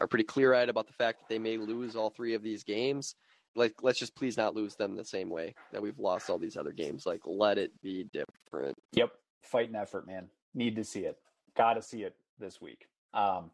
are 0.00 0.06
pretty 0.06 0.24
clear-eyed 0.24 0.68
about 0.68 0.86
the 0.86 0.92
fact 0.92 1.18
that 1.18 1.28
they 1.28 1.40
may 1.40 1.56
lose 1.56 1.96
all 1.96 2.10
three 2.10 2.34
of 2.34 2.42
these 2.42 2.62
games. 2.62 3.16
Like 3.56 3.74
let's 3.82 3.98
just 3.98 4.14
please 4.14 4.36
not 4.36 4.54
lose 4.54 4.76
them 4.76 4.94
the 4.94 5.04
same 5.04 5.28
way 5.28 5.54
that 5.72 5.82
we've 5.82 5.98
lost 5.98 6.30
all 6.30 6.38
these 6.38 6.56
other 6.56 6.72
games. 6.72 7.04
Like 7.04 7.20
let 7.24 7.58
it 7.58 7.72
be 7.82 8.06
different. 8.12 8.77
Yep. 8.92 9.12
Fight 9.42 9.68
and 9.68 9.76
effort, 9.76 10.06
man. 10.06 10.28
Need 10.54 10.76
to 10.76 10.84
see 10.84 11.00
it. 11.00 11.18
Got 11.56 11.74
to 11.74 11.82
see 11.82 12.02
it 12.02 12.14
this 12.38 12.60
week. 12.60 12.86
Um, 13.14 13.50